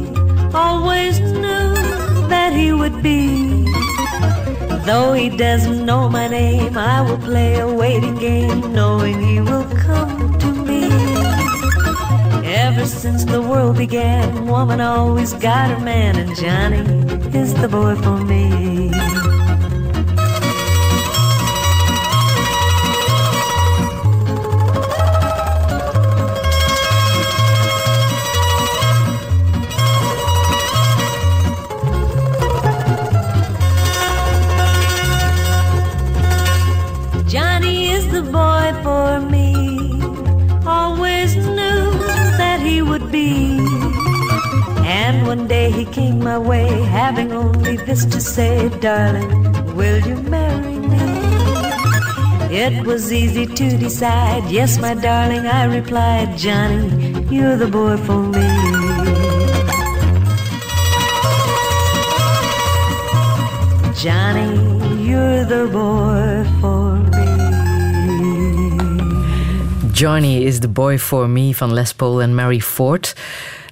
Always 0.55 1.21
knew 1.21 1.69
that 2.33 2.53
he 2.55 2.73
would 2.73 3.03
be. 3.03 3.21
Though 4.89 5.13
he 5.13 5.29
doesn't 5.29 5.85
know 5.85 6.09
my 6.09 6.27
name, 6.29 6.79
I 6.79 7.03
will 7.03 7.19
play 7.19 7.61
a 7.61 7.69
waiting 7.83 8.17
game, 8.17 8.73
knowing 8.73 9.17
he 9.21 9.41
will 9.41 9.69
come 9.87 10.39
to 10.39 10.51
me. 10.69 10.85
Ever 12.65 12.87
since 12.87 13.25
the 13.25 13.43
world 13.43 13.77
began, 13.77 14.47
woman 14.47 14.81
always 14.81 15.35
got 15.35 15.69
her 15.73 15.83
man, 15.93 16.17
and 16.17 16.35
Johnny 16.35 16.83
is 17.41 17.53
the 17.63 17.69
boy 17.69 17.95
for 18.05 18.19
me. 18.33 18.91
One 45.37 45.49
day 45.49 45.69
he 45.69 45.85
came 45.87 46.19
my 46.21 46.39
way, 46.39 46.69
having 47.01 47.33
only 47.33 47.77
this 47.77 48.05
to 48.05 48.21
say, 48.21 48.69
darling, 48.79 49.31
will 49.75 50.01
you 50.07 50.17
marry 50.35 50.79
me? 50.93 51.05
It 52.65 52.87
was 52.87 53.13
easy 53.13 53.47
to 53.47 53.77
decide, 53.77 54.45
yes, 54.49 54.79
my 54.79 54.95
darling, 54.95 55.47
I 55.47 55.65
replied, 55.65 56.39
Johnny, 56.39 56.87
you're 57.35 57.57
the 57.57 57.67
boy 57.67 57.97
for 58.07 58.21
me. 58.35 58.47
Johnny, 64.05 64.51
you're 65.09 65.45
the 65.55 65.67
boy 65.81 66.45
for 66.61 66.87
me. 67.13 67.25
Johnny 69.93 70.45
is 70.45 70.61
the 70.61 70.69
boy 70.69 70.99
for 70.99 71.27
me 71.29 71.53
van 71.53 71.71
Les 71.71 71.93
Paul 71.93 72.21
en 72.21 72.35
Mary 72.35 72.61
Ford. 72.61 73.15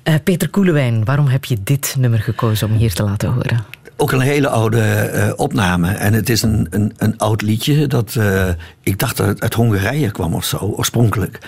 Eh, 0.02 0.14
Peter 0.24 0.50
Koelewijn, 0.50 1.04
waarom 1.04 1.26
heb 1.26 1.44
je 1.44 1.56
dit 1.64 1.94
nummer 1.98 2.18
gekozen 2.18 2.70
om 2.70 2.76
hier 2.76 2.94
te 2.94 3.02
laten 3.02 3.32
horen? 3.32 3.64
Ook 3.96 4.12
een 4.12 4.20
hele 4.20 4.48
oude 4.48 4.80
eh, 4.80 5.32
opname. 5.36 5.90
En 5.90 6.12
het 6.12 6.28
is 6.28 6.42
een, 6.42 6.66
een, 6.70 6.92
een 6.96 7.18
oud 7.18 7.42
liedje 7.42 7.86
dat 7.86 8.16
eh, 8.16 8.48
ik 8.82 8.98
dacht 8.98 9.16
dat 9.16 9.26
het 9.26 9.40
uit 9.40 9.54
Hongarije 9.54 10.10
kwam 10.10 10.34
of 10.34 10.44
zo, 10.44 10.56
oorspronkelijk. 10.56 11.38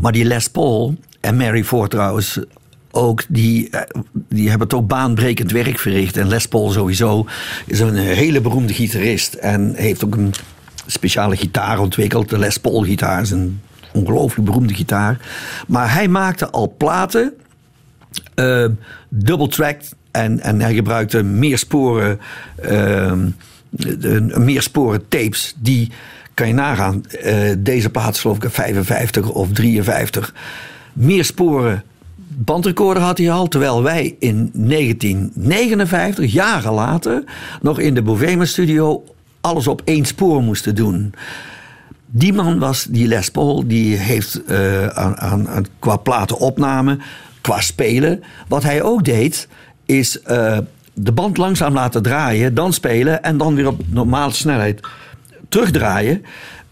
Maar 0.00 0.12
die 0.12 0.24
Les 0.24 0.48
Paul 0.48 0.94
en 1.20 1.36
Mary 1.36 1.64
Ford 1.64 1.90
trouwens 1.90 2.40
ook, 2.90 3.22
die, 3.28 3.70
die 4.28 4.50
hebben 4.50 4.68
toch 4.68 4.86
baanbrekend 4.86 5.52
werk 5.52 5.78
verricht. 5.78 6.16
En 6.16 6.28
Les 6.28 6.48
Paul 6.48 6.70
sowieso 6.70 7.26
is 7.66 7.80
een 7.80 7.96
hele 7.96 8.40
beroemde 8.40 8.74
gitarist. 8.74 9.34
En 9.34 9.72
heeft 9.76 10.04
ook 10.04 10.14
een 10.14 10.34
speciale 10.86 11.36
gitaar 11.36 11.78
ontwikkeld. 11.78 12.28
De 12.28 12.38
Les 12.38 12.58
Paul 12.58 12.82
gitaar 12.82 13.22
is 13.22 13.30
een 13.30 13.60
ongelooflijk 13.92 14.44
beroemde 14.44 14.74
gitaar. 14.74 15.18
Maar 15.66 15.92
hij 15.92 16.08
maakte 16.08 16.50
al 16.50 16.74
platen 16.78 17.32
uh, 18.34 18.66
double 19.08 19.48
tracked 19.48 19.94
en, 20.10 20.40
en 20.40 20.60
hij 20.60 20.74
gebruikte 20.74 21.22
meersporen, 21.22 22.20
uh, 22.70 23.12
meersporen 24.36 25.08
tapes 25.08 25.54
die 25.58 25.90
kan 26.34 26.48
je 26.48 26.54
nagaan. 26.54 27.04
Uh, 27.24 27.52
deze 27.58 27.90
plaat 27.90 28.14
is 28.14 28.20
geloof 28.20 28.42
ik 28.42 28.50
55 28.50 29.30
of 29.30 29.52
53. 29.52 30.34
Meersporen 30.92 31.82
bandrecorder 32.36 33.02
had 33.02 33.18
hij 33.18 33.30
al, 33.30 33.48
terwijl 33.48 33.82
wij 33.82 34.16
in 34.18 34.50
1959, 34.52 36.32
jaren 36.32 36.72
later, 36.72 37.24
nog 37.62 37.78
in 37.78 37.94
de 37.94 38.02
Bovema 38.02 38.44
studio 38.44 39.04
alles 39.40 39.66
op 39.66 39.82
één 39.84 40.04
spoor 40.04 40.42
moesten 40.42 40.74
doen. 40.74 41.14
Die 42.06 42.32
man 42.32 42.58
was, 42.58 42.84
die 42.84 43.08
Les 43.08 43.30
Paul, 43.30 43.66
die 43.66 43.96
heeft 43.96 44.40
uh, 44.48 44.86
aan, 44.86 45.18
aan, 45.18 45.66
qua 45.78 45.96
platenopname 45.96 46.98
qua 47.44 47.60
spelen. 47.60 48.22
Wat 48.48 48.62
hij 48.62 48.82
ook 48.82 49.04
deed, 49.04 49.48
is 49.86 50.18
uh, 50.26 50.58
de 50.94 51.12
band 51.12 51.36
langzaam 51.36 51.74
laten 51.74 52.02
draaien, 52.02 52.54
dan 52.54 52.72
spelen 52.72 53.22
en 53.22 53.36
dan 53.36 53.54
weer 53.54 53.66
op 53.66 53.80
normale 53.86 54.32
snelheid 54.32 54.80
terugdraaien. 55.48 56.24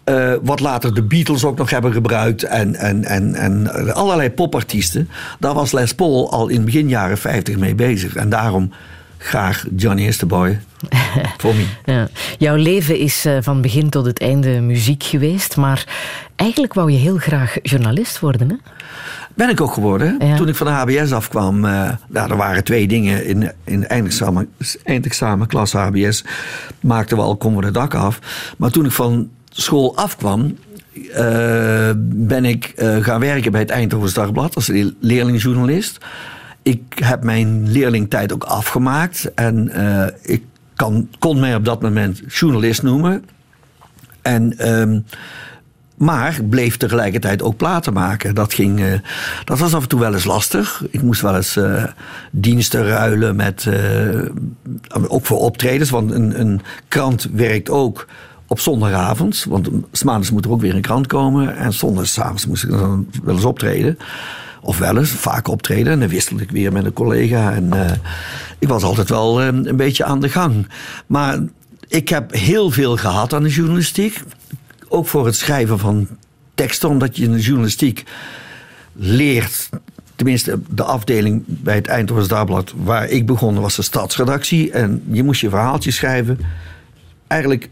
Uh, 0.05 0.33
wat 0.43 0.61
later 0.61 0.95
de 0.95 1.03
Beatles 1.03 1.45
ook 1.45 1.59
nog 1.59 1.71
hebben 1.71 1.93
gebruikt 1.93 2.43
en, 2.43 2.75
en, 2.75 3.05
en, 3.05 3.35
en 3.35 3.95
allerlei 3.95 4.31
popartiesten. 4.31 5.09
Daar 5.39 5.55
was 5.55 5.73
Les 5.73 5.95
Paul 5.95 6.31
al 6.31 6.49
in 6.49 6.65
begin 6.65 6.89
jaren 6.89 7.19
50 7.19 7.57
mee 7.57 7.75
bezig. 7.75 8.15
En 8.15 8.29
daarom 8.29 8.73
graag 9.19 9.65
Johnny 9.77 10.07
is 10.07 10.17
the 10.17 10.27
boy. 10.27 10.61
Voor 11.39 11.55
me. 11.55 11.67
Ja. 11.85 12.09
Jouw 12.39 12.57
leven 12.57 12.99
is 12.99 13.27
uh, 13.27 13.37
van 13.41 13.63
begin 13.63 13.91
tot 13.91 14.07
het 14.07 14.21
einde 14.21 14.61
muziek 14.61 15.03
geweest, 15.03 15.57
maar 15.57 15.85
eigenlijk 16.37 16.75
wou 16.75 16.93
je 16.93 16.99
heel 16.99 17.17
graag 17.17 17.57
journalist 17.63 18.21
worden, 18.21 18.49
hè? 18.49 18.57
Ben 19.35 19.49
ik 19.49 19.61
ook 19.61 19.73
geworden. 19.73 20.17
Ja. 20.19 20.37
Toen 20.37 20.49
ik 20.49 20.55
van 20.55 20.67
de 20.67 20.73
HBS 20.73 21.13
afkwam, 21.13 21.65
uh, 21.65 21.91
nou, 22.09 22.31
er 22.31 22.37
waren 22.37 22.65
twee 22.65 22.89
dingen. 22.89 23.27
In, 23.27 23.53
in 23.65 23.81
de 23.81 23.87
eindexamen, 23.87 24.49
eindexamen 24.85 25.47
klas 25.47 25.73
HBS 25.73 26.25
maakten 26.81 27.17
we 27.17 27.23
al, 27.23 27.37
konden 27.37 27.61
we 27.61 27.67
de 27.67 27.73
dak 27.73 27.95
af. 27.95 28.19
Maar 28.59 28.71
toen 28.71 28.85
ik 28.85 28.93
van 28.93 29.31
school 29.49 29.97
afkwam, 29.97 30.57
uh, 30.95 31.91
ben 32.05 32.45
ik 32.45 32.73
uh, 32.77 32.97
gaan 32.97 33.21
werken 33.21 33.53
bij 33.53 33.61
het 33.61 33.71
Eindhovens 33.71 34.15
Dagblad 34.15 34.55
als 34.55 34.71
leerlingjournalist. 35.01 35.99
Ik 36.63 36.83
heb 37.05 37.23
mijn 37.23 37.71
leerlingtijd 37.71 38.33
ook 38.33 38.45
afgemaakt 38.45 39.35
en 39.35 39.73
ik 40.23 40.43
kan, 40.75 41.09
kon 41.19 41.41
mij 41.41 41.55
op 41.55 41.65
dat 41.65 41.83
moment 41.83 42.23
journalist 42.29 42.83
noemen. 42.83 43.25
En, 44.23 44.73
um, 44.81 45.05
maar 46.03 46.41
bleef 46.51 46.77
tegelijkertijd 46.77 47.43
ook 47.43 47.57
platen 47.57 47.93
maken. 47.93 48.35
Dat, 48.35 48.55
ging, 48.55 48.81
uh, 48.81 48.95
dat 49.45 49.59
was 49.59 49.75
af 49.75 49.83
en 49.83 49.89
toe 49.89 50.01
wel 50.01 50.13
eens 50.13 50.25
lastig. 50.25 50.85
Ik 50.91 51.03
moest 51.03 51.21
wel 51.21 51.37
eens 51.37 51.57
uh, 51.57 51.85
diensten 52.31 52.87
ruilen 52.87 53.37
met, 53.37 53.65
uh, 53.69 54.25
ook 55.09 55.27
voor 55.27 55.39
optredens. 55.39 55.91
Want 55.91 56.11
een, 56.11 56.41
een 56.41 56.61
krant 56.89 57.29
werkt 57.33 57.71
ook 57.71 58.07
op 58.47 58.61
zondagavond. 58.61 59.47
Want 59.49 59.69
maandags 60.05 60.31
moet 60.31 60.45
er 60.45 60.51
ook 60.51 60.61
weer 60.61 60.75
een 60.75 60.81
krant 60.81 61.07
komen. 61.07 61.57
En 61.57 61.73
zondagsavonds 61.73 62.47
moest 62.47 62.65
ik 62.65 62.71
dan 62.71 63.09
wel 63.25 63.35
eens 63.35 63.45
optreden. 63.45 63.99
Of 64.61 64.79
wel 64.79 64.99
eens, 64.99 65.11
vaak 65.11 65.49
optreden. 65.49 65.93
En 65.93 66.01
dan 66.01 66.09
wisselde 66.09 66.43
ik 66.43 66.51
weer 66.51 66.73
met 66.73 66.85
een 66.85 66.93
collega. 66.93 67.53
En 67.53 67.73
ik 68.59 68.69
was 68.69 68.83
altijd 68.83 69.09
wel 69.09 69.43
een 69.43 69.77
beetje 69.77 70.05
aan 70.05 70.21
de 70.21 70.29
gang. 70.29 70.67
Maar 71.07 71.39
ik 71.89 72.09
heb 72.09 72.33
heel 72.33 72.71
veel 72.71 72.97
gehad 72.97 73.33
aan 73.33 73.43
de 73.43 73.49
journalistiek. 73.49 74.23
Ook 74.93 75.07
voor 75.07 75.27
het 75.27 75.37
schrijven 75.37 75.79
van 75.79 76.09
teksten. 76.55 76.89
Omdat 76.89 77.17
je 77.17 77.25
in 77.25 77.33
de 77.33 77.41
journalistiek 77.41 78.05
leert... 78.93 79.69
Tenminste, 80.15 80.61
de 80.71 80.83
afdeling 80.83 81.43
bij 81.47 81.75
het 81.75 81.87
Eindhoven 81.87 82.29
Dagblad... 82.29 82.73
waar 82.77 83.09
ik 83.09 83.27
begon, 83.27 83.61
was 83.61 83.77
de 83.77 83.83
stadsredactie. 83.83 84.71
En 84.71 85.03
je 85.11 85.23
moest 85.23 85.41
je 85.41 85.49
verhaaltje 85.49 85.91
schrijven. 85.91 86.39
Eigenlijk 87.27 87.69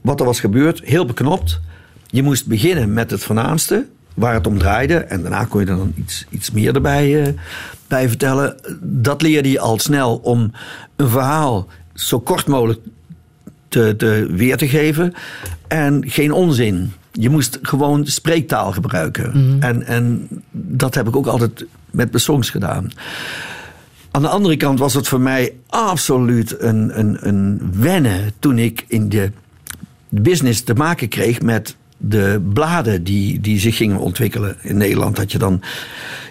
wat 0.00 0.20
er 0.20 0.26
was 0.26 0.40
gebeurd, 0.40 0.80
heel 0.84 1.06
beknopt. 1.06 1.60
Je 2.06 2.22
moest 2.22 2.46
beginnen 2.46 2.92
met 2.92 3.10
het 3.10 3.24
voornaamste, 3.24 3.86
waar 4.14 4.34
het 4.34 4.46
om 4.46 4.58
draaide. 4.58 4.94
En 4.94 5.22
daarna 5.22 5.44
kon 5.44 5.60
je 5.60 5.66
er 5.66 5.76
dan 5.76 5.92
iets, 5.96 6.26
iets 6.30 6.50
meer 6.50 6.74
erbij 6.74 7.26
uh, 7.26 7.34
bij 7.88 8.08
vertellen. 8.08 8.56
Dat 8.80 9.22
leerde 9.22 9.50
je 9.50 9.60
al 9.60 9.78
snel 9.78 10.16
om 10.16 10.50
een 10.96 11.08
verhaal 11.08 11.66
zo 11.94 12.20
kort 12.20 12.46
mogelijk 12.46 12.80
te, 13.74 13.94
te 13.96 14.26
weer 14.30 14.56
te 14.56 14.68
geven. 14.68 15.14
En 15.68 16.02
geen 16.06 16.32
onzin. 16.32 16.92
Je 17.12 17.30
moest 17.30 17.58
gewoon 17.62 18.06
spreektaal 18.06 18.72
gebruiken. 18.72 19.30
Mm-hmm. 19.34 19.62
En, 19.62 19.86
en 19.86 20.28
dat 20.50 20.94
heb 20.94 21.08
ik 21.08 21.16
ook 21.16 21.26
altijd 21.26 21.66
met 21.90 22.10
mijn 22.10 22.22
songs 22.22 22.50
gedaan. 22.50 22.90
Aan 24.10 24.22
de 24.22 24.28
andere 24.28 24.56
kant 24.56 24.78
was 24.78 24.94
het 24.94 25.08
voor 25.08 25.20
mij 25.20 25.52
absoluut 25.66 26.60
een, 26.60 26.98
een, 26.98 27.16
een 27.20 27.60
wennen 27.76 28.32
toen 28.38 28.58
ik 28.58 28.84
in 28.88 29.08
de 29.08 29.30
business 30.08 30.62
te 30.62 30.74
maken 30.74 31.08
kreeg 31.08 31.42
met 31.42 31.76
de 31.96 32.42
bladen 32.52 33.04
die, 33.04 33.40
die 33.40 33.58
zich 33.58 33.76
gingen 33.76 33.98
ontwikkelen. 33.98 34.56
In 34.62 34.76
Nederland 34.76 35.18
had 35.18 35.32
je 35.32 35.38
dan... 35.38 35.62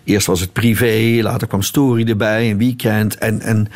Eerst 0.04 0.28
was 0.28 0.40
het 0.40 0.54
privé, 0.54 1.20
later 1.22 1.48
kwam 1.48 1.62
Story 1.62 2.10
erbij, 2.10 2.50
een 2.50 2.58
weekend. 2.58 3.18
En, 3.18 3.42
en 3.42 3.68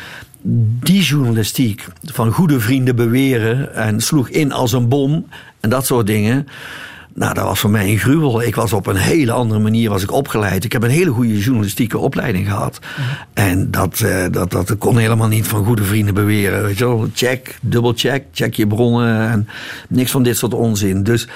die 0.42 1.02
journalistiek 1.02 1.86
van 2.04 2.30
goede 2.30 2.60
vrienden 2.60 2.96
beweren... 2.96 3.74
en 3.74 4.00
sloeg 4.00 4.28
in 4.28 4.52
als 4.52 4.72
een 4.72 4.88
bom 4.88 5.26
en 5.60 5.70
dat 5.70 5.86
soort 5.86 6.06
dingen... 6.06 6.46
Nou, 7.14 7.34
dat 7.34 7.44
was 7.44 7.60
voor 7.60 7.70
mij 7.70 7.90
een 7.90 7.98
gruwel. 7.98 8.42
Ik 8.42 8.54
was 8.54 8.72
op 8.72 8.86
een 8.86 8.96
hele 8.96 9.32
andere 9.32 9.60
manier 9.60 9.90
was 9.90 10.02
ik 10.02 10.12
opgeleid. 10.12 10.64
Ik 10.64 10.72
heb 10.72 10.82
een 10.82 10.90
hele 10.90 11.10
goede 11.10 11.38
journalistieke 11.38 11.98
opleiding 11.98 12.46
gehad. 12.46 12.78
En 13.32 13.70
dat, 13.70 14.00
uh, 14.00 14.24
dat, 14.30 14.50
dat 14.50 14.78
kon 14.78 14.98
helemaal 14.98 15.28
niet 15.28 15.46
van 15.46 15.64
goede 15.64 15.82
vrienden 15.82 16.14
beweren. 16.14 16.62
Weet 16.62 16.78
je 16.78 16.84
wel, 16.84 17.08
check, 17.14 17.58
dubbel 17.60 17.92
check, 17.96 18.24
check 18.32 18.54
je 18.54 18.66
bronnen 18.66 19.30
en 19.30 19.48
niks 19.88 20.10
van 20.10 20.22
dit 20.22 20.36
soort 20.36 20.54
onzin. 20.54 21.02
Dus 21.02 21.28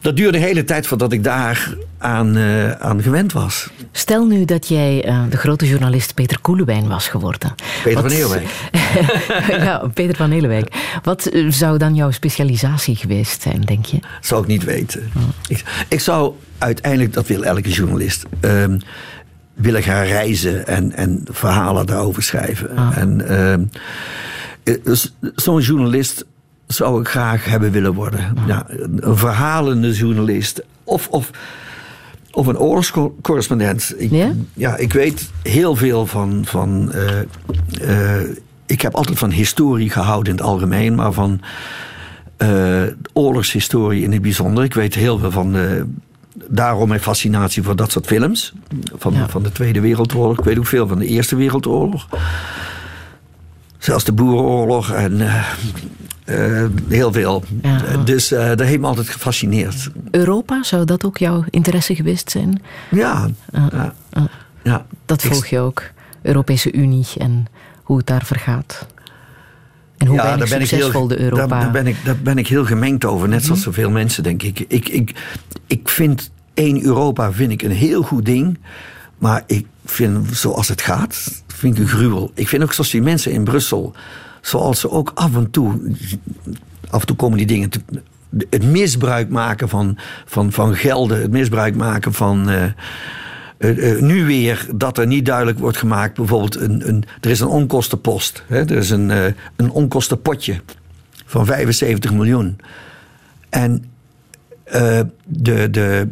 dat 0.00 0.16
duurde 0.16 0.38
de 0.38 0.44
hele 0.44 0.64
tijd 0.64 0.86
voordat 0.86 1.12
ik 1.12 1.24
daar 1.24 1.76
aan, 1.98 2.36
eh, 2.36 2.70
aan 2.70 3.02
gewend 3.02 3.32
was. 3.32 3.68
Stel 3.92 4.26
nu 4.26 4.44
dat 4.44 4.68
jij 4.68 5.04
eh, 5.04 5.22
de 5.30 5.36
grote 5.36 5.68
journalist 5.68 6.14
Peter 6.14 6.40
Koelewijn 6.40 6.88
was 6.88 7.08
geworden. 7.08 7.54
Peter 7.82 8.02
Wat- 8.02 8.12
van 8.12 8.20
Eerwijk. 8.20 8.48
ja, 9.64 9.82
Peter 9.94 10.16
van 10.16 10.30
Eelewijk. 10.32 10.98
Wat 11.02 11.26
eh, 11.26 11.46
zou 11.50 11.78
dan 11.78 11.94
jouw 11.94 12.10
specialisatie 12.10 12.96
geweest 12.96 13.42
zijn, 13.42 13.60
denk 13.60 13.84
je? 13.84 13.98
Zou 14.20 14.42
ik 14.42 14.48
niet 14.48 14.64
weten. 14.64 15.10
Ik, 15.48 15.64
ik 15.88 16.00
zou 16.00 16.32
uiteindelijk, 16.58 17.12
dat 17.12 17.26
wil 17.26 17.44
elke 17.44 17.70
journalist, 17.70 18.24
ehm, 18.40 18.78
willen 19.54 19.82
gaan 19.82 20.04
reizen 20.04 20.66
en, 20.66 20.92
en 20.92 21.24
verhalen 21.30 21.86
daarover 21.86 22.22
schrijven. 22.22 22.76
En 22.94 23.28
ehm, 23.28 23.62
eh, 24.64 24.74
dus 24.84 25.14
zo'n 25.34 25.60
journalist 25.60 26.24
zou 26.68 27.00
ik 27.00 27.08
graag 27.08 27.44
hebben 27.44 27.70
willen 27.70 27.94
worden. 27.94 28.34
Ja, 28.46 28.66
een 28.96 29.16
verhalende 29.16 29.92
journalist. 29.92 30.62
Of, 30.84 31.08
of, 31.08 31.30
of 32.30 32.46
een 32.46 32.58
oorlogscorrespondent. 32.58 33.94
Ik, 33.96 34.10
Ja? 34.10 34.32
ja, 34.54 34.76
ik 34.76 34.92
weet 34.92 35.30
heel 35.42 35.76
veel 35.76 36.06
van. 36.06 36.42
van 36.46 36.92
eh, 36.92 37.20
eh, 38.20 38.28
ik 38.66 38.80
heb 38.80 38.94
altijd 38.94 39.18
van 39.18 39.30
historie 39.30 39.90
gehouden 39.90 40.32
in 40.32 40.38
het 40.38 40.46
algemeen, 40.46 40.94
maar 40.94 41.12
van 41.12 41.40
eh, 42.36 42.82
oorlogshistorie 43.12 44.02
in 44.02 44.12
het 44.12 44.22
bijzonder. 44.22 44.64
Ik 44.64 44.74
weet 44.74 44.94
heel 44.94 45.18
veel 45.18 45.30
van. 45.30 45.56
daarom 46.48 46.88
mijn 46.88 47.00
fascinatie 47.00 47.62
voor 47.62 47.76
dat 47.76 47.90
soort 47.90 48.06
films. 48.06 48.52
Van, 48.94 49.12
Ja. 49.12 49.28
van 49.28 49.42
de 49.42 49.52
Tweede 49.52 49.80
Wereldoorlog. 49.80 50.38
Ik 50.38 50.44
weet 50.44 50.58
ook 50.58 50.66
veel 50.66 50.86
van 50.88 50.98
de 50.98 51.06
Eerste 51.06 51.36
Wereldoorlog. 51.36 52.08
Zelfs 53.78 54.04
de 54.04 54.12
Boerenoorlog 54.12 54.90
en 54.92 55.20
eh, 56.28 56.64
heel 56.88 57.12
veel. 57.12 57.44
Ja. 57.62 57.96
Dus 58.04 58.32
eh, 58.32 58.48
dat 58.48 58.60
heeft 58.60 58.80
me 58.80 58.86
altijd 58.86 59.08
gefascineerd. 59.08 59.90
Europa, 60.10 60.62
zou 60.62 60.84
dat 60.84 61.04
ook 61.04 61.18
jouw 61.18 61.44
interesse 61.50 61.94
geweest 61.94 62.30
zijn? 62.30 62.62
Ja. 62.90 63.28
ja. 63.52 63.92
ja. 64.62 64.86
Dat 65.06 65.22
volg 65.22 65.46
je 65.46 65.58
ook. 65.58 65.82
Europese 66.22 66.72
Unie 66.72 67.06
en 67.18 67.46
hoe 67.82 67.96
het 67.96 68.06
daar 68.06 68.24
vergaat. 68.24 68.86
En 69.96 70.06
hoe 70.06 70.16
weinig 70.16 70.48
succesvol 70.48 71.08
de 71.08 71.20
Europa... 71.20 71.46
Daar, 71.46 71.60
daar 71.60 71.70
ben 71.70 71.86
ik, 71.86 71.96
daar 72.04 72.18
ben 72.18 72.38
ik 72.38 72.48
heel 72.48 72.64
gemengd 72.64 73.04
over, 73.04 73.28
net 73.28 73.44
zoals 73.44 73.62
zoveel 73.62 73.90
mensen, 73.90 74.22
denk 74.22 74.42
ik. 74.42 74.64
Ik, 74.68 74.88
ik. 74.88 75.14
ik 75.66 75.88
vind 75.88 76.30
één 76.54 76.84
Europa 76.84 77.32
vind 77.32 77.52
ik 77.52 77.62
een 77.62 77.70
heel 77.70 78.02
goed 78.02 78.24
ding. 78.24 78.58
Maar 79.18 79.42
ik 79.46 79.66
vind, 79.84 80.36
zoals 80.36 80.68
het 80.68 80.80
gaat, 80.80 81.42
vind 81.46 81.76
ik 81.76 81.82
een 81.82 81.88
gruwel. 81.88 82.30
Ik 82.34 82.48
vind 82.48 82.62
ook 82.62 82.72
zoals 82.72 82.90
die 82.90 83.02
mensen 83.02 83.32
in 83.32 83.44
Brussel, 83.44 83.94
zoals 84.48 84.80
ze 84.80 84.90
ook 84.90 85.12
af 85.14 85.34
en 85.34 85.50
toe, 85.50 85.94
af 86.90 87.00
en 87.00 87.06
toe 87.06 87.16
komen 87.16 87.38
die 87.38 87.46
dingen, 87.46 87.70
het 88.50 88.64
misbruik 88.64 89.28
maken 89.28 89.68
van, 89.68 89.98
van, 90.26 90.52
van 90.52 90.74
gelden, 90.74 91.20
het 91.22 91.30
misbruik 91.30 91.76
maken 91.76 92.12
van. 92.12 92.48
eh, 92.48 92.64
eh, 93.58 93.92
eh, 93.92 94.02
nu 94.02 94.24
weer 94.24 94.66
dat 94.74 94.98
er 94.98 95.06
niet 95.06 95.26
duidelijk 95.26 95.58
wordt 95.58 95.76
gemaakt, 95.76 96.14
bijvoorbeeld, 96.14 96.56
een, 96.56 96.88
een, 96.88 97.04
er 97.20 97.30
is 97.30 97.40
een 97.40 97.48
onkostenpost. 97.48 98.44
Hè? 98.46 98.58
Er 98.58 98.76
is 98.76 98.90
een, 98.90 99.10
een 99.56 99.70
onkostenpotje 99.70 100.60
van 101.26 101.46
75 101.46 102.12
miljoen. 102.12 102.58
En 103.48 103.84
de, 104.64 105.10
de, 105.24 106.08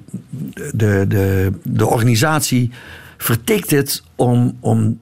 de, 0.74 1.04
de, 1.08 1.52
de 1.62 1.86
organisatie 1.86 2.70
vertikt 3.16 3.70
het 3.70 4.02
om, 4.14 4.56
om 4.60 4.98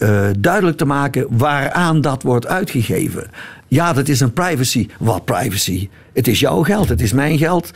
eh, 0.00 0.26
duidelijk 0.38 0.76
te 0.76 0.84
maken 0.84 1.26
waaraan 1.28 2.00
dat 2.00 2.22
wordt 2.22 2.46
uitgegeven. 2.46 3.30
Ja, 3.68 3.92
dat 3.92 4.08
is 4.08 4.20
een 4.20 4.32
privacy. 4.32 4.88
Wat 4.98 5.24
privacy? 5.24 5.88
Het 6.12 6.28
is 6.28 6.40
jouw 6.40 6.62
geld, 6.62 6.88
het 6.88 7.00
is 7.00 7.12
mijn 7.12 7.38
geld. 7.38 7.70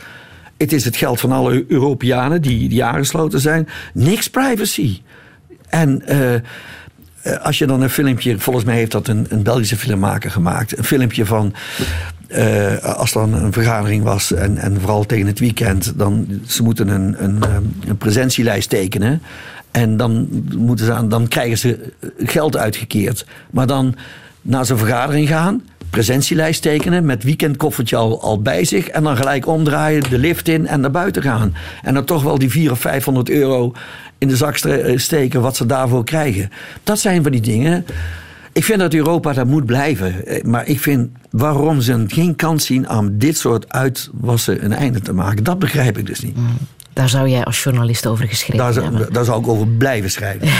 Het 0.57 0.73
is 0.73 0.85
het 0.85 0.95
geld 0.95 1.19
van 1.19 1.31
alle 1.31 1.65
Europeanen 1.67 2.41
die, 2.41 2.69
die 2.69 2.83
aangesloten 2.83 3.39
zijn. 3.39 3.67
Niks 3.93 4.29
privacy. 4.29 5.01
En 5.69 6.07
eh, 6.07 6.33
eh, 6.35 6.41
als 7.41 7.57
je 7.57 7.65
dan 7.65 7.81
een 7.81 7.89
filmpje, 7.89 8.39
volgens 8.39 8.65
mij 8.65 8.75
heeft 8.75 8.91
dat 8.91 9.07
een, 9.07 9.25
een 9.29 9.43
Belgische 9.43 9.77
filmmaker 9.77 10.31
gemaakt, 10.31 10.77
een 10.77 10.83
filmpje 10.83 11.25
van. 11.25 11.53
als 12.81 13.11
dan 13.11 13.33
een 13.33 13.53
vergadering 13.53 14.03
was 14.03 14.31
en, 14.31 14.57
en 14.57 14.79
vooral 14.79 15.05
tegen 15.05 15.27
het 15.27 15.39
weekend, 15.39 15.93
dan 15.97 16.41
ze 16.47 16.63
moeten 16.63 16.87
een, 16.87 17.23
een, 17.23 17.43
een 17.87 17.97
presentielijst 17.97 18.69
tekenen. 18.69 19.21
En 19.75 19.97
dan, 19.97 20.27
moeten 20.57 20.85
ze 20.85 21.07
dan 21.07 21.27
krijgen 21.27 21.57
ze 21.57 21.91
geld 22.17 22.57
uitgekeerd. 22.57 23.25
Maar 23.51 23.67
dan 23.67 23.95
naar 24.41 24.65
zo'n 24.65 24.77
vergadering 24.77 25.27
gaan, 25.27 25.61
presentielijst 25.89 26.61
tekenen, 26.61 27.05
met 27.05 27.23
weekendkoffertje 27.23 27.95
al, 27.95 28.41
bij 28.41 28.63
zich. 28.63 28.87
En 28.87 29.03
dan 29.03 29.17
gelijk 29.17 29.47
omdraaien, 29.47 30.09
de 30.09 30.17
lift 30.17 30.47
in 30.47 30.67
en 30.67 30.79
naar 30.79 30.91
buiten 30.91 31.21
gaan. 31.21 31.53
En 31.83 31.93
dan 31.93 32.05
toch 32.05 32.23
wel 32.23 32.37
die 32.37 32.49
400 32.49 32.85
of 32.85 32.91
500 32.91 33.29
euro 33.29 33.73
in 34.17 34.27
de 34.27 34.35
zak 34.35 34.57
eh, 34.57 34.97
steken, 34.97 35.41
wat 35.41 35.55
ze 35.55 35.65
daarvoor 35.65 36.03
krijgen. 36.03 36.49
Dat 36.83 36.99
zijn 36.99 37.23
van 37.23 37.31
die 37.31 37.41
dingen. 37.41 37.85
Ik 38.51 38.63
vind 38.63 38.79
dat 38.79 38.93
Europa 38.93 39.33
dat 39.33 39.47
moet 39.47 39.65
blijven. 39.65 40.25
Eh, 40.25 40.43
Maar 40.43 40.67
ik 40.67 40.79
vind 40.79 41.09
waarom 41.29 41.81
ze 41.81 42.03
geen 42.07 42.35
kans 42.35 42.65
zien 42.65 42.87
aan 42.87 43.17
dit 43.17 43.37
soort 43.37 43.69
uitwassen 43.69 44.65
een 44.65 44.73
einde 44.73 44.99
te 44.99 45.13
maken. 45.13 45.43
Dat 45.43 45.59
begrijp 45.59 45.97
ik 45.97 46.05
dus 46.05 46.19
niet. 46.19 46.37
Daar 46.95 47.09
zou 47.09 47.29
jij 47.29 47.43
als 47.43 47.63
journalist 47.63 48.07
over 48.07 48.27
geschreven 48.27 48.57
Daar, 48.57 48.73
hebben. 48.73 48.99
zou, 48.99 49.11
daar 49.11 49.25
zou 49.25 49.39
ik 49.39 49.47
over 49.47 49.67
blijven 49.67 50.11
schrijven. 50.11 50.47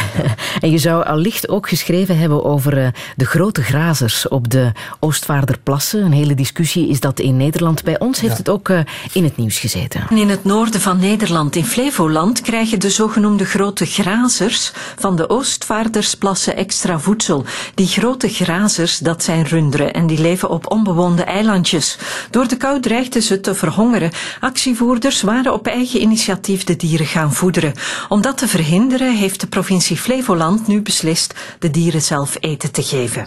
En 0.62 0.72
je 0.72 0.78
zou 0.78 1.06
allicht 1.06 1.50
ook 1.50 1.70
geschreven 1.70 2.18
hebben 2.18 2.44
over 2.44 2.78
eh, 2.78 2.88
de 3.16 3.26
grote 3.26 3.64
grazers 3.64 4.28
op 4.28 4.50
de 4.50 4.72
Oostvaarderplassen. 5.00 6.04
Een 6.04 6.12
hele 6.12 6.36
discussie 6.36 6.90
is 6.90 7.00
dat 7.00 7.20
in 7.20 7.38
Nederland. 7.38 7.84
Bij 7.84 8.00
ons 8.00 8.20
heeft 8.20 8.38
het 8.38 8.50
ook 8.50 8.70
eh, 8.70 8.80
in 9.14 9.24
het 9.24 9.38
nieuws 9.38 9.60
gezeten. 9.60 10.08
In 10.10 10.30
het 10.30 10.44
noorden 10.44 10.82
van 10.82 11.00
Nederland, 11.00 11.56
in 11.56 11.66
Flevoland, 11.66 12.42
krijgen 12.42 12.80
de 12.80 12.90
zogenoemde 12.90 13.46
grote 13.46 13.86
grazers 13.86 14.72
van 14.96 15.16
de 15.16 15.30
Oostvaardersplassen 15.30 16.56
extra 16.56 17.00
voedsel. 17.00 17.46
Die 17.76 17.88
grote 17.88 18.28
grazers, 18.28 18.98
dat 18.98 19.24
zijn 19.24 19.46
runderen 19.46 19.94
en 19.94 20.08
die 20.08 20.22
leven 20.22 20.50
op 20.50 20.72
onbewoonde 20.72 21.24
eilandjes. 21.24 21.98
Door 22.30 22.48
de 22.48 22.58
kou 22.58 22.82
dreigden 22.82 23.22
ze 23.22 23.40
te 23.40 23.56
verhongeren. 23.56 24.12
Actievoerders 24.40 25.22
waren 25.22 25.54
op 25.54 25.68
eigen 25.68 26.02
initiatief 26.02 26.24
de 26.26 26.76
dieren 26.78 27.06
gaan 27.06 27.34
voederen. 27.34 27.74
Om 28.10 28.22
dat 28.22 28.38
te 28.38 28.48
verhinderen 28.48 29.18
heeft 29.18 29.40
de 29.42 29.48
provincie 29.48 29.98
Flevoland 29.98 30.68
nu 30.68 30.82
beslist 30.82 31.34
de 31.60 31.72
dieren 31.72 32.02
zelf 32.02 32.38
eten 32.40 32.72
te 32.72 32.84
geven. 32.84 33.26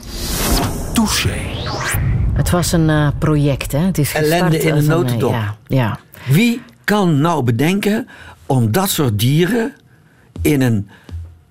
Touché. 0.93 1.39
Het 2.33 2.51
was 2.51 2.73
een 2.73 2.91
eh, 2.91 3.09
project, 3.19 3.73
hè? 3.73 3.79
Het 3.79 3.99
is 3.99 4.13
gestart 4.13 4.33
Ellende 4.33 4.59
in 4.59 4.75
een 4.75 4.87
notendop. 4.87 5.33
ja, 5.33 5.57
ja. 5.67 5.99
Wie 6.29 6.63
kan 6.85 7.21
nou 7.21 7.43
bedenken 7.43 8.09
om 8.47 8.73
dat 8.73 8.91
soort 8.91 9.19
dieren 9.19 9.75
in 10.43 10.61
een 10.61 10.89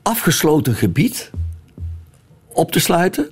afgesloten 0.02 0.76
gebied 0.76 1.32
op 2.48 2.72
te 2.72 2.80
sluiten? 2.80 3.30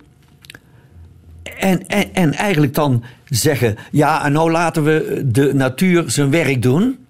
En, 1.58 1.88
en, 1.88 2.14
en 2.14 2.34
eigenlijk 2.34 2.74
dan 2.74 3.04
zeggen: 3.26 3.78
ja, 3.92 4.26
en 4.26 4.32
nou 4.32 4.52
laten 4.52 4.84
we 4.84 5.22
de 5.26 5.54
natuur 5.54 6.04
zijn 6.08 6.30
werk 6.30 6.62
doen. 6.62 7.05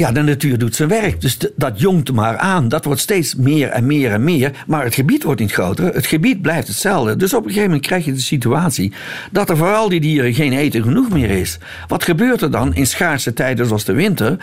Ja, 0.00 0.12
de 0.12 0.22
natuur 0.22 0.58
doet 0.58 0.74
zijn 0.74 0.88
werk. 0.88 1.20
Dus 1.20 1.38
dat 1.56 1.80
jongt 1.80 2.12
maar 2.12 2.38
aan. 2.38 2.68
Dat 2.68 2.84
wordt 2.84 3.00
steeds 3.00 3.34
meer 3.34 3.68
en 3.68 3.86
meer 3.86 4.12
en 4.12 4.24
meer. 4.24 4.64
Maar 4.66 4.84
het 4.84 4.94
gebied 4.94 5.22
wordt 5.22 5.40
niet 5.40 5.52
groter. 5.52 5.94
Het 5.94 6.06
gebied 6.06 6.42
blijft 6.42 6.68
hetzelfde. 6.68 7.16
Dus 7.16 7.34
op 7.34 7.40
een 7.40 7.48
gegeven 7.48 7.68
moment 7.68 7.86
krijg 7.86 8.04
je 8.04 8.12
de 8.12 8.20
situatie 8.20 8.92
dat 9.30 9.50
er 9.50 9.56
voor 9.56 9.74
al 9.74 9.88
die 9.88 10.00
dieren 10.00 10.34
geen 10.34 10.52
eten 10.52 10.82
genoeg 10.82 11.10
meer 11.10 11.30
is. 11.30 11.58
Wat 11.88 12.04
gebeurt 12.04 12.42
er 12.42 12.50
dan 12.50 12.74
in 12.74 12.86
schaarse 12.86 13.32
tijden 13.32 13.66
zoals 13.66 13.84
de 13.84 13.92
winter? 13.92 14.36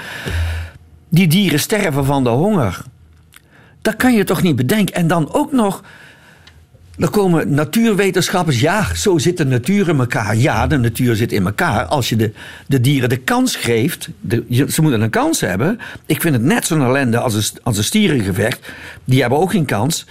Die 1.09 1.27
dieren 1.27 1.59
sterven 1.59 2.05
van 2.05 2.23
de 2.23 2.29
honger. 2.29 2.81
Dat 3.81 3.95
kan 3.95 4.13
je 4.13 4.23
toch 4.23 4.41
niet 4.41 4.55
bedenken. 4.55 4.95
En 4.95 5.07
dan 5.07 5.33
ook 5.33 5.51
nog. 5.51 5.83
Dan 6.97 7.09
komen 7.09 7.53
natuurwetenschappers. 7.53 8.59
Ja, 8.59 8.95
zo 8.95 9.17
zit 9.17 9.37
de 9.37 9.45
natuur 9.45 9.89
in 9.89 9.99
elkaar. 9.99 10.35
Ja, 10.35 10.67
de 10.67 10.77
natuur 10.77 11.15
zit 11.15 11.31
in 11.31 11.45
elkaar. 11.45 11.85
Als 11.85 12.09
je 12.09 12.15
de, 12.15 12.31
de 12.67 12.81
dieren 12.81 13.09
de 13.09 13.17
kans 13.17 13.55
geeft. 13.55 14.09
De, 14.21 14.65
ze 14.69 14.81
moeten 14.81 15.01
een 15.01 15.09
kans 15.09 15.41
hebben. 15.41 15.79
Ik 16.05 16.21
vind 16.21 16.35
het 16.35 16.43
net 16.43 16.65
zo'n 16.65 16.81
ellende 16.81 17.19
als 17.19 17.33
een, 17.33 17.59
als 17.63 17.77
een 17.77 17.83
stierengevecht. 17.83 18.71
Die 19.05 19.21
hebben 19.21 19.39
ook 19.39 19.51
geen 19.51 19.65
kans. 19.65 20.05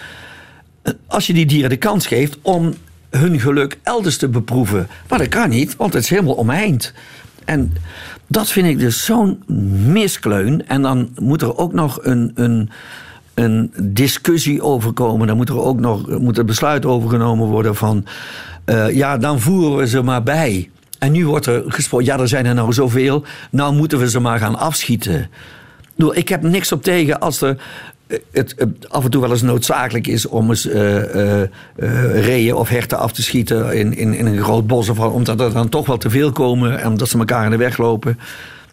Als 1.06 1.26
je 1.26 1.32
die 1.32 1.46
dieren 1.46 1.70
de 1.70 1.76
kans 1.76 2.06
geeft 2.06 2.38
om 2.42 2.74
hun 3.10 3.40
geluk 3.40 3.78
elders 3.82 4.16
te 4.16 4.28
beproeven. 4.28 4.88
Maar 5.08 5.18
dat 5.18 5.28
kan 5.28 5.48
niet, 5.48 5.76
want 5.76 5.92
het 5.92 6.02
is 6.02 6.10
helemaal 6.10 6.34
omheind. 6.34 6.92
En 7.44 7.72
dat 8.26 8.48
vind 8.48 8.66
ik 8.66 8.78
dus 8.78 9.04
zo'n 9.04 9.42
miskleun. 9.92 10.66
En 10.68 10.82
dan 10.82 11.10
moet 11.18 11.42
er 11.42 11.56
ook 11.56 11.72
nog 11.72 11.98
een, 12.02 12.30
een, 12.34 12.70
een 13.36 13.72
discussie 13.82 14.62
over 14.62 14.92
komen. 14.92 15.26
Dan 15.26 15.36
moet 15.36 15.48
er 15.48 15.60
ook 15.60 15.80
nog 15.80 16.18
moet 16.18 16.38
er 16.38 16.44
besluit 16.44 16.86
over 16.86 17.10
genomen 17.10 17.46
worden 17.46 17.74
van... 17.74 18.06
eh, 18.64 18.90
ja, 18.90 19.16
dan 19.16 19.40
voeren 19.40 19.76
we 19.76 19.86
ze 19.86 20.02
maar 20.02 20.22
bij. 20.22 20.70
En 20.98 21.12
nu 21.12 21.26
wordt 21.26 21.46
er 21.46 21.62
gesproken, 21.66 22.06
ja, 22.06 22.18
er 22.18 22.28
zijn 22.28 22.46
er 22.46 22.54
nou 22.54 22.72
zoveel. 22.72 23.24
Nou 23.50 23.74
moeten 23.74 23.98
we 23.98 24.10
ze 24.10 24.20
maar 24.20 24.38
gaan 24.38 24.58
afschieten. 24.58 25.30
Ik 26.12 26.28
heb 26.28 26.42
niks 26.42 26.72
op 26.72 26.82
tegen 26.82 27.20
als 27.20 27.40
er 27.40 27.56
eh, 28.06 28.18
het, 28.32 28.54
af 28.88 29.04
en 29.04 29.10
toe 29.10 29.20
wel 29.20 29.30
eens 29.30 29.42
noodzakelijk 29.42 30.06
is 30.06 30.26
om 30.26 30.48
eens 30.48 30.68
eh, 30.68 31.42
reeën 32.12 32.54
of 32.54 32.68
herten 32.68 32.98
af 32.98 33.12
te 33.12 33.22
schieten 33.22 33.74
in, 33.74 33.96
in, 33.96 34.14
in 34.14 34.26
een 34.26 34.42
groot 34.42 34.66
bos. 34.66 34.88
Of, 34.88 34.98
omdat 34.98 35.40
er 35.40 35.52
dan 35.52 35.68
toch 35.68 35.86
wel 35.86 35.98
te 35.98 36.10
veel 36.10 36.32
komen 36.32 36.80
en 36.80 36.88
omdat 36.88 37.08
ze 37.08 37.18
elkaar 37.18 37.44
in 37.44 37.50
de 37.50 37.56
weg 37.56 37.78
lopen. 37.78 38.18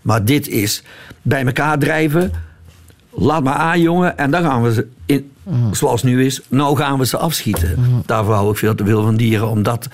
Maar 0.01 0.25
dit 0.25 0.47
is 0.47 0.83
bij 1.21 1.45
elkaar 1.45 1.77
drijven. 1.77 2.31
Laat 3.15 3.43
maar 3.43 3.53
aan, 3.53 3.81
jongen. 3.81 4.17
En 4.17 4.31
dan 4.31 4.43
gaan 4.43 4.63
we 4.63 4.73
ze, 4.73 4.87
in, 5.05 5.31
zoals 5.71 6.01
het 6.01 6.11
nu 6.11 6.25
is, 6.25 6.41
nou 6.49 6.77
gaan 6.77 6.99
we 6.99 7.05
ze 7.05 7.17
afschieten. 7.17 8.03
Daarvoor 8.05 8.33
hou 8.33 8.51
ik 8.51 8.57
veel 8.57 8.75
te 8.75 8.85
veel 8.85 9.03
van 9.03 9.15
dieren, 9.15 9.49
om 9.49 9.63
dat 9.63 9.87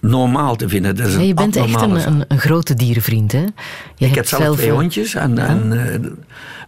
normaal 0.00 0.56
te 0.56 0.68
vinden. 0.68 0.96
Dat 0.96 1.06
is 1.06 1.14
Ja, 1.14 1.20
je 1.20 1.34
bent 1.34 1.56
echt 1.56 1.80
een, 1.82 2.06
een, 2.06 2.24
een 2.28 2.38
grote 2.38 2.74
dierenvriend, 2.74 3.32
hè? 3.32 3.44
Je 3.96 4.06
Ik 4.06 4.14
heb 4.14 4.26
zelf 4.26 4.56
twee 4.56 4.68
eh, 4.68 4.74
hondjes 4.74 5.14
en, 5.14 5.38
en 5.38 5.72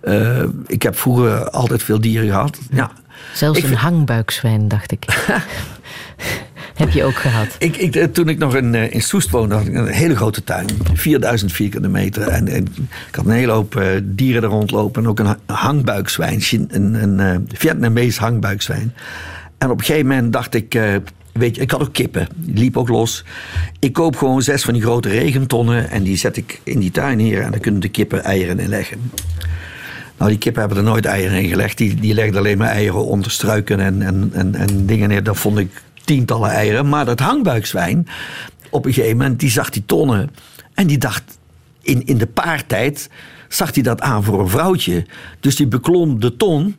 eh, 0.01 0.39
eh, 0.41 0.49
ik 0.67 0.83
heb 0.83 0.99
vroeger 0.99 1.51
altijd 1.51 1.83
veel 1.83 2.01
dieren 2.01 2.29
gehad. 2.29 2.59
Ja. 2.71 2.91
Zelfs 3.35 3.59
Ik 3.59 3.65
een 3.65 3.71
vind- 3.71 3.81
hangbuikzwijn, 3.81 4.69
dacht 4.69 4.93
ik. 4.93 5.05
Heb 6.77 6.91
je 6.91 7.05
ook 7.05 7.15
gehad? 7.15 7.57
Ik, 7.59 7.77
ik, 7.77 7.97
eh, 7.97 8.05
toen 8.05 8.29
ik 8.29 8.39
nog 8.39 8.57
in, 8.57 8.75
eh, 8.75 8.93
in 8.93 9.03
Soest 9.03 9.31
woonde, 9.31 9.55
had 9.55 9.67
ik 9.67 9.75
een 9.75 9.87
hele 9.87 10.17
grote 10.17 10.45
tuin. 10.45 10.67
4000 10.95 11.53
vierkante 11.53 11.89
meter. 11.89 12.29
En, 12.29 12.49
ik 12.49 13.15
had 13.15 13.25
een 13.27 13.31
hele 13.31 13.53
hoop 13.53 13.77
eh, 13.77 13.87
dieren 14.03 14.43
er 14.43 14.49
rondlopen. 14.49 15.03
En 15.03 15.09
ook 15.09 15.19
een 15.19 15.27
ha- 15.27 15.39
hangbuikzwijn. 15.47 16.43
Een, 16.69 17.21
een, 17.21 17.49
Vietnamees 17.53 18.19
hangbuikzwijn. 18.19 18.95
En 19.59 19.71
op 19.71 19.79
een 19.79 19.85
gegeven 19.85 20.07
moment 20.07 20.33
dacht 20.33 20.55
ik... 20.55 20.81
weet 21.33 21.57
je, 21.57 21.63
ik 21.63 21.71
had 21.71 21.81
ook 21.81 21.93
kippen. 21.93 22.29
Die 22.35 22.55
liepen 22.55 22.81
ook 22.81 22.89
los. 22.89 23.25
Ik 23.79 23.93
koop 23.93 24.17
gewoon 24.17 24.43
zes 24.43 24.63
van 24.63 24.75
die 24.75 24.83
grote 24.83 25.09
regentonnen. 25.09 25.91
En 25.91 26.03
die 26.03 26.17
zet 26.17 26.37
ik 26.37 26.61
in 26.63 26.79
die 26.79 26.91
tuin 26.91 27.19
hier. 27.19 27.43
En 27.43 27.51
dan 27.51 27.61
kunnen 27.61 27.81
de 27.81 27.89
kippen 27.89 28.25
eieren 28.25 28.59
in 28.59 28.69
leggen. 28.69 29.11
Nou, 30.19 30.31
die 30.31 30.39
kippen 30.39 30.61
hebben 30.61 30.79
er 30.79 30.85
nooit 30.85 31.05
eieren 31.05 31.43
in 31.43 31.49
gelegd. 31.49 31.79
Die, 31.79 31.95
die 31.95 32.15
legden 32.15 32.39
alleen 32.39 32.59
maar 32.59 32.69
eieren 32.69 33.05
onder 33.05 33.31
struiken 33.31 33.81
en, 33.81 34.03
en, 34.03 34.31
en, 34.33 34.55
en 34.55 34.87
dingen 34.87 35.09
neer. 35.09 35.23
Dat 35.23 35.37
vond 35.37 35.59
ik 35.59 35.71
tientallen 36.07 36.51
eieren. 36.51 36.89
Maar 36.89 37.05
dat 37.05 37.21
hangbuikzwijn, 37.21 38.07
op 38.71 38.85
een 38.85 38.93
gegeven 38.93 39.17
moment, 39.17 39.41
die 39.41 39.51
zag 39.51 39.71
die 39.71 39.85
tonnen. 39.87 40.31
En 40.75 40.87
die 40.87 40.99
dacht, 40.99 41.39
in, 41.83 42.07
in 42.07 42.19
de 42.19 42.27
paartijd 42.27 43.11
zag 43.49 43.75
hij 43.75 43.83
dat 43.83 44.01
aan 44.01 44.25
voor 44.25 44.41
een 44.41 44.49
vrouwtje. 44.49 45.07
Dus 45.41 45.57
die 45.57 45.67
beklom 45.67 46.21
de 46.21 46.37
ton. 46.37 46.77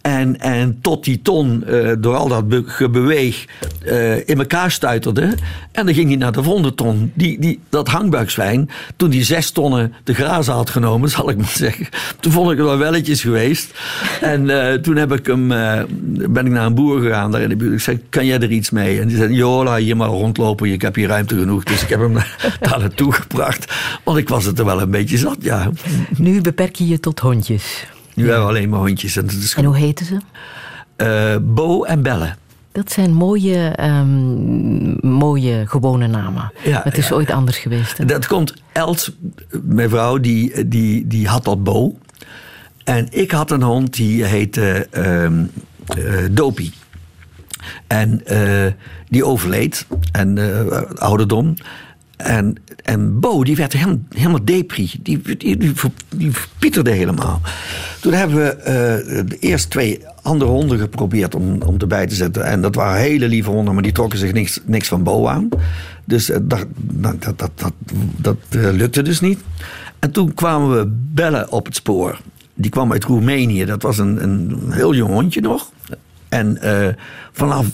En, 0.00 0.40
en 0.40 0.78
tot 0.80 1.04
die 1.04 1.22
ton 1.22 1.64
eh, 1.64 1.92
door 1.98 2.16
al 2.16 2.28
dat 2.28 2.48
be- 2.48 2.62
gebeweeg 2.66 3.44
eh, 3.84 4.28
in 4.28 4.38
elkaar 4.38 4.70
stuiterde. 4.70 5.34
En 5.72 5.86
dan 5.86 5.94
ging 5.94 6.08
hij 6.08 6.16
naar 6.16 6.32
de 6.32 6.42
volgende 6.42 6.74
ton. 6.74 7.12
Die, 7.14 7.40
die, 7.40 7.60
dat 7.68 7.88
hangbuikzwijn, 7.88 8.70
toen 8.96 9.10
die 9.10 9.24
zes 9.24 9.50
tonnen 9.50 9.92
de 10.04 10.14
grazen 10.14 10.52
had 10.52 10.70
genomen, 10.70 11.08
zal 11.16 11.30
ik 11.30 11.36
maar 11.36 11.52
zeggen. 11.54 11.86
Toen 12.20 12.32
vond 12.32 12.50
ik 12.50 12.56
het 12.56 12.66
wel 12.66 12.78
welletjes 12.78 13.20
geweest. 13.20 13.70
En 14.20 14.50
eh, 14.70 14.74
toen 14.74 14.96
heb 14.96 15.12
ik 15.12 15.26
hem, 15.26 15.48
ben 16.30 16.46
ik 16.46 16.52
naar 16.52 16.66
een 16.66 16.74
boer 16.74 17.00
gegaan 17.00 17.30
daar 17.30 17.40
in 17.40 17.48
de 17.48 17.56
buurt. 17.56 17.72
Ik 17.74 17.80
zei, 17.80 18.00
kan 18.08 18.26
jij 18.26 18.38
er 18.40 18.50
iets 18.50 18.70
mee? 18.70 19.00
En 19.00 19.08
die 19.08 19.16
zei, 19.16 19.32
joh, 19.34 19.64
laat 19.64 19.78
hier 19.78 19.96
maar 19.96 20.08
rondlopen. 20.08 20.72
Ik 20.72 20.82
heb 20.82 20.94
hier 20.94 21.08
ruimte 21.08 21.38
genoeg. 21.38 21.64
Dus 21.64 21.82
ik 21.82 21.88
heb 21.88 22.00
hem 22.00 22.12
daar 22.60 22.78
naartoe 22.78 23.12
gebracht. 23.12 23.72
Want 24.04 24.18
ik 24.18 24.28
was 24.28 24.44
het 24.44 24.58
er 24.58 24.64
wel 24.64 24.80
een 24.80 24.90
beetje 24.90 25.18
zat, 25.18 25.36
ja. 25.40 25.70
Nu 26.16 26.40
beperk 26.40 26.74
je 26.76 26.88
je 26.88 27.00
tot 27.00 27.18
hondjes. 27.20 27.86
Nu 28.20 28.28
hebben 28.28 28.46
we 28.46 28.50
alleen 28.52 28.68
maar 28.68 28.78
hondjes. 28.78 29.16
En, 29.16 29.26
dat 29.26 29.34
is 29.34 29.54
En 29.54 29.64
hoe 29.64 29.76
heten 29.76 30.06
ze? 30.06 30.16
eh, 30.96 31.36
Bo 31.42 31.84
en 31.84 32.02
Belle. 32.02 32.34
Dat 32.72 32.92
zijn 32.92 33.12
mooie, 33.14 33.68
ehm, 33.68 35.08
mooie 35.08 35.66
gewone 35.66 36.06
namen. 36.06 36.52
Ja, 36.64 36.80
het 36.84 36.98
is 36.98 37.08
ja, 37.08 37.14
ooit 37.14 37.30
anders 37.30 37.58
geweest. 37.58 37.98
Hè? 37.98 38.04
Dat 38.04 38.26
komt, 38.26 38.54
Els, 38.72 39.12
mijn 39.62 39.88
vrouw, 39.88 40.18
die, 40.18 40.68
die, 40.68 41.06
die 41.06 41.28
had 41.28 41.44
dat 41.44 41.64
Bo. 41.64 41.98
En 42.84 43.06
ik 43.10 43.30
had 43.30 43.50
een 43.50 43.62
hond 43.62 43.94
die 43.94 44.24
heette 44.24 44.88
Dopie. 46.30 46.72
En 47.86 48.26
eh, 48.26 48.72
die 49.08 49.24
overleed. 49.24 49.86
En 50.12 50.38
eh, 50.38 50.82
ouderdom. 50.94 51.54
En, 52.24 52.56
en 52.82 53.20
Bo, 53.20 53.44
die 53.44 53.56
werd 53.56 53.72
helemaal, 53.72 53.98
helemaal 54.08 54.44
depri. 54.44 54.90
Die, 55.02 55.20
die, 55.36 55.56
die, 55.56 55.72
ver- 55.74 55.90
die 56.08 56.32
verpieterde 56.32 56.90
helemaal. 56.90 57.40
Toen 58.00 58.12
hebben 58.12 58.36
we 58.36 58.50
eh, 58.50 58.74
de 59.26 59.38
eerste 59.38 59.68
twee 59.68 60.00
andere 60.22 60.50
honden 60.50 60.78
geprobeerd 60.78 61.34
om, 61.34 61.62
om 61.62 61.78
erbij 61.78 62.06
te 62.06 62.14
zetten. 62.14 62.44
En 62.44 62.62
dat 62.62 62.74
waren 62.74 63.00
hele 63.00 63.28
lieve 63.28 63.50
honden, 63.50 63.74
maar 63.74 63.82
die 63.82 63.92
trokken 63.92 64.18
zich 64.18 64.32
niks, 64.32 64.60
niks 64.64 64.88
van 64.88 65.02
Bo 65.02 65.26
aan. 65.26 65.48
Dus 66.04 66.30
eh, 66.30 66.38
dat, 66.42 66.66
dat, 66.76 67.22
dat, 67.22 67.50
dat, 67.54 67.72
dat, 68.16 68.36
eh, 68.48 68.70
lukte 68.72 69.02
dus 69.02 69.20
niet. 69.20 69.38
En 69.98 70.10
toen 70.10 70.34
kwamen 70.34 70.76
we 70.78 70.86
bellen 71.12 71.52
op 71.52 71.66
het 71.66 71.74
spoor. 71.76 72.20
Die 72.54 72.70
kwam 72.70 72.92
uit 72.92 73.04
Roemenië. 73.04 73.64
Dat 73.64 73.82
was 73.82 73.98
een, 73.98 74.22
een 74.22 74.72
heel 74.72 74.94
jong 74.94 75.12
hondje 75.12 75.40
nog. 75.40 75.70
En 76.28 76.62
eh, 76.62 76.94
vanaf 77.32 77.66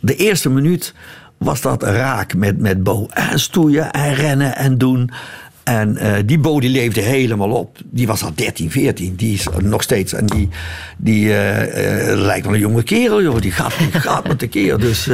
de 0.00 0.16
eerste 0.16 0.50
minuut 0.50 0.94
was 1.38 1.60
dat 1.60 1.82
raak 1.82 2.34
met, 2.34 2.58
met 2.58 2.82
Bo. 2.82 3.06
En 3.10 3.40
stoeien 3.40 3.90
en 3.90 4.14
rennen 4.14 4.56
en 4.56 4.78
doen. 4.78 5.10
En 5.64 5.96
eh, 5.96 6.12
die 6.24 6.38
Bo 6.38 6.60
die 6.60 6.70
leefde 6.70 7.00
helemaal 7.00 7.50
op. 7.50 7.78
Die 7.84 8.06
was 8.06 8.22
al 8.22 8.32
13, 8.34 8.70
14. 8.70 9.14
Die 9.14 9.34
is 9.34 9.46
nog 9.62 9.82
steeds. 9.82 10.12
En 10.12 10.26
die, 10.26 10.48
die 10.96 11.32
eh, 11.32 12.10
eh, 12.10 12.18
lijkt 12.18 12.44
wel 12.44 12.54
een 12.54 12.60
jonge 12.60 12.82
kerel, 12.82 13.22
joh. 13.22 13.40
Die 13.40 13.52
gaat, 13.52 13.78
die 13.78 14.00
gaat 14.00 14.28
met 14.28 14.40
de 14.40 14.48
keer. 14.48 14.78
Dus. 14.78 15.06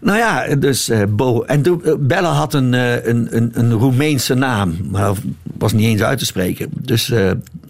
nou 0.00 0.18
ja, 0.18 0.56
dus 0.56 0.90
Bo. 1.08 1.42
En 1.42 1.82
Bella 2.00 2.30
had 2.30 2.54
een, 2.54 2.72
een, 2.72 3.36
een, 3.36 3.50
een 3.52 3.72
Roemeense 3.72 4.34
naam. 4.34 4.76
Maar 4.90 5.12
was 5.58 5.72
niet 5.72 5.86
eens 5.86 6.02
uit 6.02 6.18
te 6.18 6.24
spreken. 6.24 6.68
Dus 6.72 7.12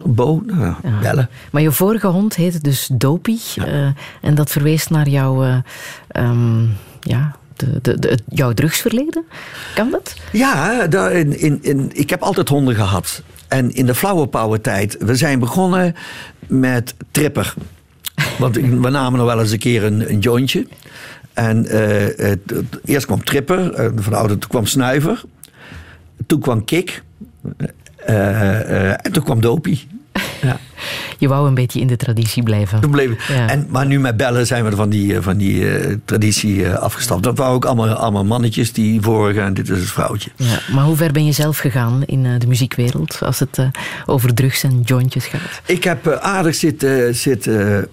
Bo, 0.05 0.43
nou, 0.47 0.75
Bella. 1.03 1.29
Maar 1.51 1.63
je 1.63 1.73
vorige 1.73 2.07
hond 2.07 2.35
heette 2.35 2.61
dus 2.61 2.89
Dopie. 2.93 3.41
en 4.21 4.35
dat 4.35 4.51
verwees 4.51 4.89
naar 4.89 5.09
jouw, 5.09 5.45
eh, 5.45 5.57
ehm, 6.09 6.65
ja, 7.09 7.37
de, 7.57 7.79
de, 7.83 7.99
de, 7.99 8.19
jouw 8.29 8.53
drugsverleden. 8.53 9.25
Kan 9.75 9.91
dat? 9.91 10.15
Ja, 10.33 10.87
in, 11.11 11.41
in, 11.41 11.59
in, 11.63 11.91
ik 11.93 12.11
heb 12.11 12.23
altijd 12.23 12.49
honden 12.49 12.75
gehad. 12.75 13.23
En 13.49 13.75
in 13.75 13.87
de 13.87 13.95
power 14.29 14.61
tijd, 14.61 14.97
we 14.99 15.15
zijn 15.15 15.39
begonnen 15.39 15.95
met 16.47 16.95
tripper. 17.11 17.55
Want 18.39 18.57
we 18.57 18.89
namen 18.91 19.19
nog 19.19 19.27
wel 19.29 19.41
eens 19.41 19.51
een 19.51 19.59
keer 19.59 19.85
een, 19.85 20.19
jointje. 20.19 20.67
En 21.33 21.67
eh, 21.67 22.33
eerst 22.85 23.07
kwam 23.07 23.25
tripper, 23.25 23.75
eh, 23.75 23.85
van 23.97 24.13
de 24.13 24.39
toen 24.39 24.51
kwam 24.51 24.67
snuiver. 24.67 25.23
Toen 26.27 26.41
kwam 26.41 26.65
kick. 26.65 27.03
eh, 28.07 28.91
eh, 28.91 28.97
en 29.03 29.13
toen 29.13 29.25
kwam 29.25 29.41
dopie. 29.41 29.89
Ja. 30.43 30.59
Je 31.19 31.29
wou 31.29 31.49
een 31.49 31.55
beetje 31.55 31.81
in 31.81 31.87
de 31.87 31.97
traditie 31.97 32.43
blijven. 32.43 32.81
Ja. 33.29 33.49
en, 33.49 33.67
maar 33.71 33.87
nu 33.87 34.01
met 34.01 34.17
bellen 34.17 34.47
zijn 34.47 34.65
we 34.65 34.77
van 34.77 34.89
die, 34.89 35.17
eh, 35.17 35.23
van 35.23 35.37
die 35.37 35.71
eh, 35.71 35.97
traditie 36.05 36.67
eh, 36.67 36.75
afgestapt. 36.75 37.23
Dat 37.23 37.39
waren 37.39 37.55
ook 37.55 37.65
allemaal, 37.65 37.89
allemaal 37.89 38.25
mannetjes 38.25 38.73
die 38.73 39.01
vorige 39.01 39.41
en 39.41 39.55
dit 39.55 39.69
is 39.69 39.79
het 39.79 39.91
vrouwtje. 39.91 40.31
Ja, 40.37 40.59
maar 40.73 40.85
hoe 40.85 40.97
ver 40.97 41.13
ben 41.13 41.25
je 41.25 41.33
zelf 41.33 41.59
gegaan 41.59 42.05
in 42.05 42.39
de 42.39 42.47
muziekwereld 42.47 43.23
als 43.23 43.39
het 43.39 43.59
over 44.07 44.35
drugs 44.35 44.63
en 44.63 44.81
jointjes 44.81 45.27
gaat? 45.27 45.61
Ik 45.67 45.85
heb 45.85 46.09
aardig 46.09 46.55
zitten, 46.55 47.15
zitten 47.15 47.89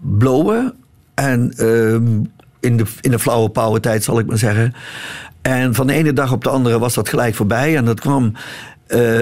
blowen. 0.00 0.74
En 1.14 1.52
ehm, 1.56 2.24
in, 2.60 2.76
de, 2.76 2.84
in 3.00 3.10
de 3.10 3.18
flauwe 3.18 3.48
power 3.48 3.80
tijd 3.80 4.04
zal 4.04 4.18
ik 4.18 4.26
maar 4.26 4.38
zeggen. 4.38 4.74
En 5.42 5.74
van 5.74 5.86
de 5.86 5.92
ene 5.92 6.12
dag 6.12 6.32
op 6.32 6.44
de 6.44 6.50
andere 6.50 6.78
was 6.78 6.94
dat 6.94 7.08
gelijk 7.08 7.34
voorbij. 7.34 7.76
En 7.76 7.84
dat 7.84 8.00
kwam 8.00 8.32
eh, 8.92 9.20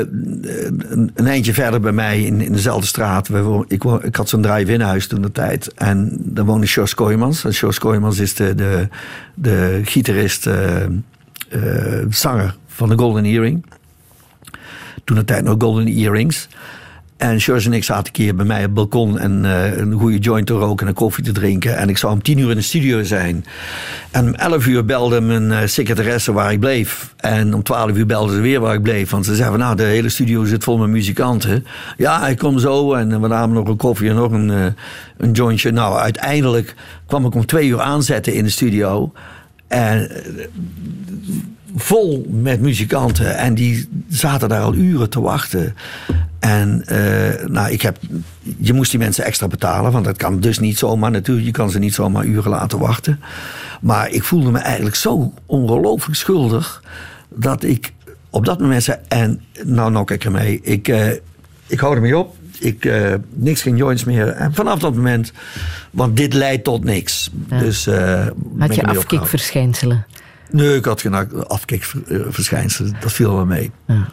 een, 1.15 1.27
eindje 1.27 1.55
verder 1.55 1.81
bij 1.81 1.93
mij 1.93 2.23
in, 2.23 2.41
in 2.41 2.53
dezelfde 2.53 2.87
straat. 2.87 3.29
Ik, 3.69 3.85
ik 3.85 4.17
had 4.17 4.29
zo'n 4.29 4.43
drive-in 4.43 4.81
huis 4.81 5.07
toen 5.07 5.23
de 5.23 5.33
tijd. 5.33 5.75
En 5.75 6.17
daar 6.19 6.45
woonde 6.45 6.67
Sjors 6.67 6.95
Kooijmans. 6.95 7.45
En 7.45 7.55
Sjors 7.55 7.79
Kooijmans 7.79 8.19
is 8.19 8.35
de, 8.35 8.55
de, 8.55 8.89
de 9.35 9.81
gitarist, 9.85 10.47
eh, 10.47 10.87
zanger 12.09 12.57
van 12.67 12.89
de 12.89 12.99
Golden 12.99 13.25
Earring. 13.25 13.67
Toen 15.05 15.17
de 15.17 15.25
tijd 15.25 15.45
nog 15.45 15.55
Golden 15.59 15.87
Earrings. 15.87 16.49
En 17.21 17.41
George 17.41 17.67
en 17.67 17.73
ik 17.73 17.85
zaten 17.85 18.07
een 18.07 18.13
keer 18.13 18.35
bij 18.35 18.45
mij 18.45 18.59
op 18.59 18.65
het 18.65 18.75
balkon 18.75 19.19
en 19.19 19.45
eh, 19.45 19.77
een 19.77 19.93
goede 19.93 20.19
joint 20.19 20.47
te 20.47 20.53
roken 20.53 20.87
en 20.87 20.89
een 20.89 20.99
koffie 20.99 21.25
te 21.25 21.33
drinken. 21.33 21.77
En 21.77 21.89
ik 21.89 21.99
zou 21.99 22.13
om 22.13 22.23
tien 22.23 22.39
uur 22.39 22.51
in 22.51 22.57
de 22.57 22.63
studio 22.63 23.03
zijn. 23.03 23.45
En 24.11 24.27
om 24.27 24.35
elf 24.35 24.67
uur 24.67 24.85
belde 24.85 25.21
mijn 25.21 25.53
eh, 25.53 25.67
secretaresse 25.67 26.33
waar 26.33 26.53
ik 26.53 26.61
bleef. 26.61 27.15
En 27.17 27.55
om 27.55 27.63
twaalf 27.63 27.97
uur 27.97 28.07
belde 28.07 28.35
ze 28.35 28.41
weer 28.41 28.61
waar 28.61 28.75
ik 28.75 28.83
bleef. 28.83 29.11
Want 29.11 29.25
ze 29.25 29.35
zeiden 29.35 29.59
van 29.59 29.67
nou, 29.67 29.77
de 29.77 29.83
hele 29.83 30.09
studio 30.09 30.45
zit 30.45 30.65
vol 30.65 30.79
met 30.79 30.89
muzikanten. 30.89 31.67
Ja, 31.97 32.29
ik 32.29 32.39
kom 32.39 32.59
zo. 32.59 32.95
En 32.95 33.21
we 33.21 33.29
namen 33.29 33.57
nog 33.57 33.69
een 33.69 33.77
koffie 33.77 34.09
en 34.09 34.15
nog 34.15 34.33
een, 34.33 34.51
eh, 34.51 34.67
een 35.17 35.33
jointje. 35.33 35.71
Nou, 35.71 35.99
uiteindelijk 35.99 36.75
kwam 37.07 37.27
ik 37.27 37.35
om 37.35 37.47
twee 37.47 37.69
uur 37.69 37.81
aanzetten 37.81 38.35
in 38.35 38.45
de 38.45 38.51
studio. 38.51 39.13
En 39.69 40.11
eh, 40.11 40.45
vol 41.77 42.27
met 42.31 42.61
muzikanten. 42.61 43.37
En 43.37 43.55
die 43.55 43.89
zaten 44.09 44.49
daar 44.49 44.63
al 44.63 44.75
uren 44.75 45.11
te 45.11 45.21
wachten. 45.21 45.77
En 46.39 46.83
eh, 46.87 47.47
nou, 47.47 47.71
ik 47.71 47.83
heb, 47.83 47.99
je 48.59 48.73
moest 48.73 48.91
die 48.91 49.01
mensen 49.01 49.25
extra 49.25 49.47
betalen. 49.47 49.93
Want 49.93 50.05
dat 50.05 50.17
kan 50.17 50.41
dus 50.41 50.59
niet 50.59 50.79
zomaar 50.79 51.11
natuurlijk. 51.11 51.47
Je 51.47 51.53
kan 51.53 51.71
ze 51.71 51.79
niet 51.79 51.95
zomaar 51.95 52.25
uren 52.25 52.51
laten 52.51 52.79
wachten. 52.79 53.21
Maar 53.81 54.11
ik 54.11 54.25
voelde 54.25 54.51
me 54.51 54.59
eigenlijk 54.59 54.97
zo 54.97 55.33
ongelooflijk 55.47 56.17
schuldig. 56.17 56.83
Dat 57.29 57.63
ik 57.63 57.93
op 58.31 58.45
dat 58.45 58.61
moment 58.61 58.83
zei... 58.83 58.99
En 59.09 59.43
nou 59.65 59.91
nok 59.91 60.11
ik 60.11 60.25
ermee. 60.25 60.61
Ik, 60.63 60.89
eh, 60.89 61.11
ik 61.67 61.81
hou 61.81 61.95
ermee 61.95 62.19
op. 62.19 62.37
Ik, 62.59 62.85
eh, 62.85 63.15
niks 63.35 63.63
geen 63.63 63.77
joints 63.77 64.05
meer. 64.05 64.29
En 64.29 64.55
vanaf 64.55 64.79
dat 64.79 64.95
moment... 64.95 65.33
Want 65.91 66.17
dit 66.17 66.35
leidt 66.35 66.65
tot 66.65 66.85
niks. 66.85 67.31
Dus, 67.49 67.87
eh, 67.87 68.27
ben 68.35 68.61
Had 68.67 68.75
je 68.75 68.83
afkikverschijnselen? 68.83 70.07
Nee, 70.51 70.77
ik 70.77 70.85
had 70.85 71.01
geen 71.01 71.47
afkikverschijnselen. 71.49 72.95
Eh, 72.95 73.01
Dat 73.01 73.13
viel 73.13 73.35
wel 73.35 73.47
mee. 73.47 73.71
Ja. 73.87 74.09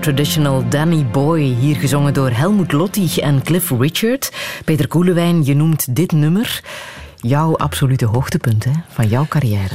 Traditional 0.00 0.68
Danny 0.68 1.06
Boy, 1.12 1.40
hier 1.40 1.76
gezongen 1.76 2.14
door 2.14 2.30
Helmut 2.30 2.72
Lottig 2.72 3.18
en 3.18 3.42
Cliff 3.42 3.70
Richard. 3.78 4.32
Peter 4.64 4.88
Koelewijn, 4.88 5.44
je 5.44 5.54
noemt 5.54 5.96
dit 5.96 6.12
nummer 6.12 6.60
jouw 7.16 7.56
absolute 7.56 8.04
hoogtepunt 8.04 8.64
hè, 8.64 8.70
van 8.88 9.08
jouw 9.08 9.26
carrière. 9.28 9.74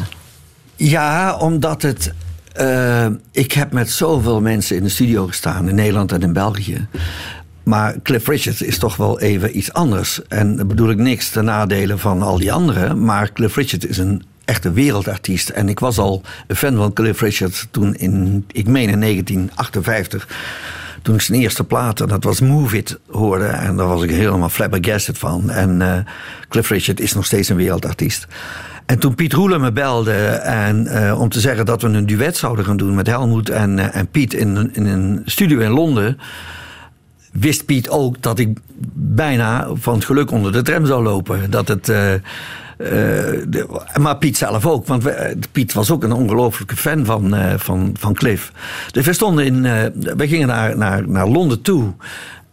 Ja, 0.75 1.37
omdat 1.37 1.81
het. 1.81 2.13
eh, 2.53 3.05
ik 3.31 3.51
heb 3.51 3.71
met 3.71 3.91
zoveel 3.91 4.41
mensen 4.41 4.75
in 4.75 4.83
de 4.83 4.89
studio 4.89 5.27
gestaan, 5.27 5.69
in 5.69 5.75
Nederland 5.75 6.11
en 6.11 6.21
in 6.21 6.33
België. 6.33 6.87
Maar 7.63 7.95
Cliff 8.03 8.27
Richard 8.27 8.61
is 8.61 8.77
toch 8.77 8.95
wel 8.95 9.19
even 9.19 9.57
iets 9.57 9.73
anders. 9.73 10.21
En 10.27 10.55
daar 10.55 10.65
bedoel 10.65 10.89
ik 10.89 10.97
niks 10.97 11.29
ten 11.29 11.45
nadele 11.45 11.97
van 11.97 12.21
al 12.21 12.37
die 12.37 12.51
anderen. 12.53 13.03
Maar 13.03 13.31
Cliff 13.31 13.55
Richard 13.55 13.87
is 13.87 13.97
een 13.97 14.23
echte 14.45 14.71
wereldartiest. 14.71 15.49
En 15.49 15.69
ik 15.69 15.79
was 15.79 15.97
al 15.97 16.21
een 16.47 16.55
fan 16.55 16.75
van 16.75 16.93
Cliff 16.93 17.21
Richard 17.21 17.67
toen 17.71 17.95
in, 17.95 18.45
ik 18.51 18.67
meen 18.67 18.89
in 18.89 18.99
1958 18.99 20.27
toen 21.05 21.15
ik 21.15 21.21
zijn 21.21 21.41
eerste 21.41 21.63
plaat, 21.63 22.01
en 22.01 22.07
dat 22.07 22.23
was 22.23 22.39
Move 22.39 22.77
It, 22.77 22.99
hoorde. 23.11 23.45
En 23.45 23.77
daar 23.77 23.87
was 23.87 24.03
ik 24.03 24.09
helemaal 24.09 24.49
flabbergasted 24.49 25.17
van. 25.17 25.49
En 25.49 25.81
eh, 25.81 25.97
Cliff 26.49 26.69
Richard 26.69 26.99
is 26.99 27.13
nog 27.13 27.25
steeds 27.25 27.49
een 27.49 27.55
wereldartiest. 27.55 28.27
En 28.85 28.99
toen 28.99 29.15
Piet 29.15 29.33
Roelen 29.33 29.61
me 29.61 29.71
belde 29.71 30.13
en, 30.13 30.87
eh, 30.87 31.19
om 31.19 31.29
te 31.29 31.39
zeggen 31.39 31.65
dat 31.65 31.81
we 31.81 31.87
een 31.87 32.05
duet 32.05 32.37
zouden 32.37 32.65
gaan 32.65 32.77
doen 32.77 32.95
met 32.95 33.07
Helmoet 33.07 33.49
en, 33.49 33.79
eh, 33.79 33.95
en 33.95 34.07
Piet 34.07 34.33
in, 34.33 34.69
in 34.73 34.85
een 34.85 35.21
studio 35.25 35.59
in 35.59 35.71
Londen, 35.71 36.19
wist 37.31 37.65
Piet 37.65 37.89
ook 37.89 38.21
dat 38.21 38.39
ik 38.39 38.57
bijna 38.93 39.67
van 39.73 39.93
het 39.93 40.05
geluk 40.05 40.31
onder 40.31 40.51
de 40.51 40.61
tram 40.61 40.85
zou 40.85 41.03
lopen. 41.03 41.51
Dat 41.51 41.67
het. 41.67 41.91
De- 42.77 43.81
maar 43.99 44.17
Piet 44.17 44.37
zelf 44.37 44.65
ook, 44.65 44.87
want 44.87 45.03
we- 45.03 45.37
Piet 45.51 45.73
was 45.73 45.91
ook 45.91 46.03
een 46.03 46.11
ongelofelijke 46.11 46.75
fan 46.75 47.05
van, 47.05 47.35
eh, 47.35 47.53
van, 47.57 47.95
van 47.99 48.13
Cliff. 48.13 48.51
Dus 48.91 49.05
we 49.05 49.13
stonden 49.13 49.45
in. 49.45 49.65
eh, 49.65 49.83
we 50.17 50.27
gingen 50.27 50.47
naar, 50.47 50.77
naar, 50.77 51.09
naar 51.09 51.27
Londen 51.27 51.61
toe. 51.61 51.93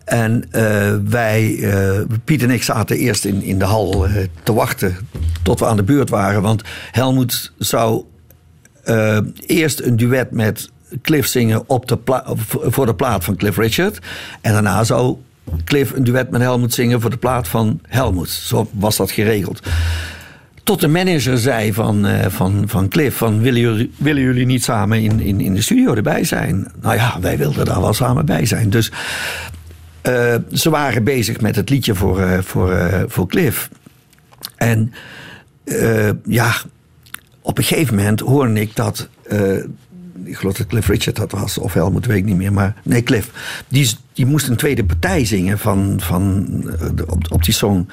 En 0.05 0.45
eh, 0.51 0.95
wij, 1.09 1.59
eh, 1.63 2.01
Piet 2.25 2.43
en 2.43 2.51
ik 2.51 2.63
zaten 2.63 2.97
eerst 2.97 3.25
in, 3.25 3.43
in 3.43 3.59
de 3.59 3.65
hal 3.65 4.07
eh, 4.07 4.15
te 4.43 4.53
wachten 4.53 4.97
tot 5.43 5.59
we 5.61 5.67
aan 5.67 5.77
de 5.77 5.83
beurt 5.83 6.11
waren. 6.11 6.43
Want 6.43 6.63
Helmoet 6.91 7.53
zou 7.59 8.05
eh, 8.85 9.19
eerst 9.47 9.81
een 9.81 9.97
duet 9.97 10.31
met 10.31 10.71
Cliff 11.03 11.29
zingen 11.29 11.63
op 11.69 11.89
de 11.89 11.99
voor 12.47 12.87
de 12.87 12.95
plaat 12.95 13.25
van 13.25 13.37
Cliff 13.37 13.57
Richard. 13.57 13.99
En 14.41 14.53
daarna 14.53 14.85
zou 14.85 15.17
Cliff 15.65 15.93
een 15.93 16.05
duet 16.05 16.31
met 16.31 16.41
Helmoet 16.41 16.75
zingen 16.75 17.01
voor 17.01 17.11
de 17.11 17.17
plaat 17.17 17.49
van 17.49 17.81
Helmoet. 17.89 18.29
Zo 18.29 18.69
was 18.73 18.97
dat 18.97 19.11
geregeld. 19.11 19.61
Tot 20.63 20.81
de 20.81 20.89
manager 20.89 21.39
zei 21.39 21.73
van, 21.73 22.07
eh, 22.07 22.27
van, 22.29 22.65
van 22.67 22.89
Cliff: 22.89 23.17
van, 23.17 23.41
willen, 23.41 23.61
jullie, 23.61 23.93
willen 23.97 24.23
jullie 24.23 24.47
niet 24.47 24.65
samen 24.65 25.03
in, 25.03 25.21
in, 25.21 25.41
in 25.41 25.55
de 25.55 25.63
studio 25.63 25.95
erbij 25.95 26.25
zijn? 26.25 26.73
Nou 26.81 26.95
ja, 26.95 27.21
wij 27.21 27.39
wilden 27.39 27.65
daar 27.65 27.81
wel 27.81 27.93
samen 27.93 28.27
bij 28.27 28.47
zijn. 28.47 28.71
Dus 28.71 28.93
eh, 30.01 30.35
ze 30.53 30.71
waren 30.71 31.05
bezig 31.05 31.41
met 31.41 31.57
het 31.57 31.71
liedje 31.71 31.95
voor, 31.95 32.21
eh, 32.21 32.39
voor, 32.39 33.05
voor 33.09 33.27
Cliff. 33.27 33.69
En 34.57 34.93
uh, 35.65 36.11
ja, 36.25 36.53
op 37.41 37.59
een 37.59 37.65
gegeven 37.65 37.95
moment 37.95 38.21
hoorde 38.21 38.61
ik 38.61 38.77
dat. 38.77 39.09
Ik 40.25 40.37
geloof 40.37 40.57
dat 40.57 40.67
Cliff 40.67 40.89
Richard 40.89 41.17
dat 41.17 41.33
was, 41.33 41.59
of 41.59 41.73
Helmut, 41.73 42.07
weet 42.07 42.17
ik 42.17 42.25
niet 42.25 42.37
meer. 42.37 42.53
Maar 42.53 42.75
nee, 42.83 43.03
Cliff. 43.03 43.31
Die, 43.69 43.91
die 44.13 44.27
moest 44.27 44.49
een 44.49 44.57
tweede 44.57 44.85
partij 44.85 45.25
zingen 45.25 45.59
van, 45.59 46.01
van, 46.03 46.47
de, 46.95 47.05
op, 47.31 47.45
die 47.45 47.55
song. 47.55 47.89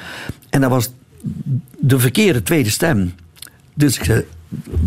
En 0.49 0.61
dat 0.61 0.69
was 0.69 0.91
de 1.79 1.99
verkeerde 1.99 2.43
tweede 2.43 2.69
stem. 2.69 3.13
Dus 3.73 3.97
ik 3.97 4.03
zei: 4.03 4.25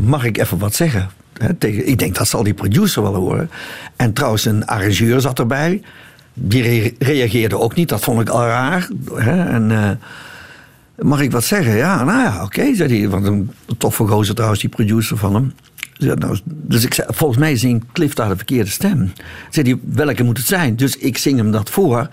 Mag 0.03 0.25
ik 0.25 0.39
even 0.39 0.59
wat 0.59 0.75
zeggen? 0.75 1.11
Tegen, 1.59 1.89
ik 1.89 1.99
denk 1.99 2.15
dat 2.15 2.29
zal 2.29 2.43
die 2.43 2.55
producer 2.55 3.03
wel 3.03 3.15
horen. 3.15 3.51
En 3.97 4.13
trouwens, 4.13 4.45
een 4.45 4.67
arrangeur 4.67 5.21
zat 5.21 5.39
erbij. 5.39 5.83
Die 6.35 6.63
re 6.63 6.95
reageerde 6.99 7.59
ook 7.59 7.75
niet, 7.75 7.89
dat 7.89 8.05
vond 8.05 8.21
ik 8.21 8.29
al 8.29 8.47
raar. 8.47 8.89
En. 9.17 9.71
Uh, 9.71 9.91
Mag 11.03 11.21
ik 11.21 11.33
wat 11.33 11.45
zeggen? 11.45 11.77
Ja, 11.77 12.05
nou 12.05 12.23
ja, 12.23 12.43
oké, 12.43 12.75
zei 12.75 12.99
hij. 12.99 13.09
Want 13.09 13.27
een 13.27 13.51
toffe 13.79 14.07
gozer 14.07 14.35
trouwens, 14.35 14.61
die 14.61 14.71
producer 14.71 15.17
van 15.17 15.35
hem. 15.35 15.53
Nou, 16.03 16.39
dus 16.45 16.85
ik 16.85 16.95
zei, 16.95 17.09
volgens 17.11 17.39
mij 17.39 17.57
zingt 17.57 17.87
Cliff 17.93 18.15
daar 18.15 18.29
de 18.29 18.37
verkeerde 18.37 18.71
stem. 18.71 19.13
Zei 19.51 19.71
hij, 19.71 19.79
welke 19.95 20.23
moet 20.23 20.39
het 20.39 20.47
zijn? 20.47 20.77
Dus 20.77 20.97
ik 20.97 21.19
zing 21.19 21.37
hem 21.37 21.51
dat 21.51 21.71
voor. 21.71 22.09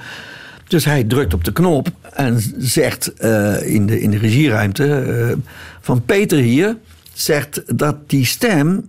Dus 0.68 0.86
hij 0.86 1.04
drukt 1.04 1.34
op 1.34 1.44
de 1.44 1.52
knop 1.52 1.90
en 2.14 2.42
zegt 2.58 3.12
uh, 3.22 3.74
in, 3.74 3.86
de, 3.86 4.02
in 4.02 4.12
de 4.12 4.18
regieruimte... 4.18 5.06
Uh, 5.08 5.38
van 5.82 6.06
Peter 6.06 6.38
hier 6.38 6.78
zegt 7.14 7.78
dat 7.78 8.10
die 8.10 8.26
stem 8.26 8.86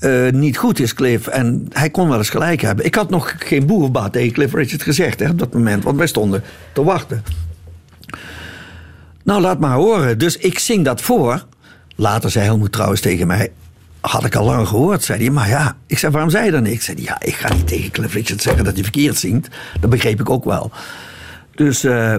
uh, 0.00 0.30
niet 0.30 0.56
goed 0.56 0.80
is, 0.80 0.94
Cliff. 0.94 1.26
En 1.26 1.66
hij 1.72 1.90
kon 1.90 2.08
wel 2.08 2.18
eens 2.18 2.30
gelijk 2.30 2.60
hebben. 2.60 2.84
Ik 2.84 2.94
had 2.94 3.10
nog 3.10 3.34
geen 3.38 3.66
boerenbaat 3.66 4.12
tegen 4.12 4.32
Cliff 4.32 4.54
Richard 4.54 4.82
gezegd 4.82 5.20
hè, 5.20 5.30
op 5.30 5.38
dat 5.38 5.52
moment. 5.52 5.84
Want 5.84 5.96
wij 5.96 6.06
stonden 6.06 6.42
te 6.72 6.82
wachten. 6.82 7.22
Nou, 9.22 9.40
laat 9.40 9.58
maar 9.58 9.76
horen. 9.76 10.18
Dus 10.18 10.36
ik 10.36 10.58
zing 10.58 10.84
dat 10.84 11.00
voor. 11.00 11.46
Later 11.96 12.30
zei 12.30 12.44
Helmoet 12.44 12.72
trouwens 12.72 13.00
tegen 13.00 13.26
mij... 13.26 13.52
Had 14.00 14.24
ik 14.24 14.34
al 14.34 14.44
lang 14.44 14.68
gehoord, 14.68 15.02
zei 15.04 15.20
hij. 15.20 15.30
Maar 15.30 15.48
ja, 15.48 15.76
ik 15.86 15.98
zei, 15.98 16.12
waarom 16.12 16.30
zei 16.30 16.44
je 16.44 16.50
dan 16.50 16.62
niks? 16.62 16.74
Ik 16.74 16.82
zei, 16.82 17.02
ja, 17.02 17.20
ik 17.20 17.34
ga 17.34 17.52
niet 17.54 17.66
tegen 17.66 17.90
Cliff 17.90 18.14
Richard 18.14 18.42
zeggen 18.42 18.64
dat 18.64 18.74
hij 18.74 18.82
verkeerd 18.82 19.16
zingt. 19.16 19.48
Dat 19.80 19.90
begreep 19.90 20.20
ik 20.20 20.30
ook 20.30 20.44
wel. 20.44 20.70
Dus, 21.54 21.84
uh, 21.84 22.14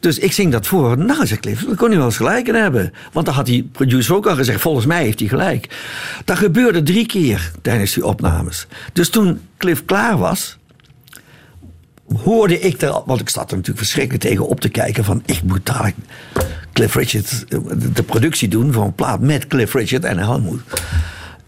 dus 0.00 0.18
ik 0.18 0.32
zing 0.32 0.52
dat 0.52 0.66
voor. 0.66 0.98
Nou, 0.98 1.26
zei 1.26 1.40
Cliff, 1.40 1.64
dat 1.64 1.76
kon 1.76 1.88
hij 1.88 1.96
wel 1.96 2.06
eens 2.06 2.16
gelijk 2.16 2.46
hebben. 2.46 2.92
Want 3.12 3.26
dan 3.26 3.34
had 3.34 3.46
die 3.46 3.68
producer 3.72 4.14
ook 4.14 4.26
al 4.26 4.34
gezegd, 4.34 4.60
volgens 4.60 4.86
mij 4.86 5.02
heeft 5.02 5.18
hij 5.18 5.28
gelijk. 5.28 5.76
Dat 6.24 6.38
gebeurde 6.38 6.82
drie 6.82 7.06
keer 7.06 7.50
tijdens 7.62 7.94
die 7.94 8.06
opnames. 8.06 8.66
Dus 8.92 9.08
toen 9.08 9.40
Cliff 9.56 9.84
klaar 9.84 10.18
was, 10.18 10.58
hoorde 12.22 12.60
ik 12.60 12.80
er, 12.80 13.02
want 13.06 13.20
ik 13.20 13.28
zat 13.28 13.50
er 13.50 13.56
natuurlijk 13.56 13.84
verschrikkelijk 13.84 14.24
tegen 14.24 14.46
op 14.46 14.60
te 14.60 14.68
kijken 14.68 15.04
van 15.04 15.22
ik 15.26 15.42
moet 15.42 15.66
dadelijk 15.66 15.96
Cliff 16.72 16.94
Richard 16.94 17.44
de 17.94 18.02
productie 18.02 18.48
doen 18.48 18.72
voor 18.72 18.84
een 18.84 18.94
plaat 18.94 19.20
met 19.20 19.46
Cliff 19.46 19.74
Richard 19.74 20.04
en 20.04 20.18
Helmut. 20.18 20.60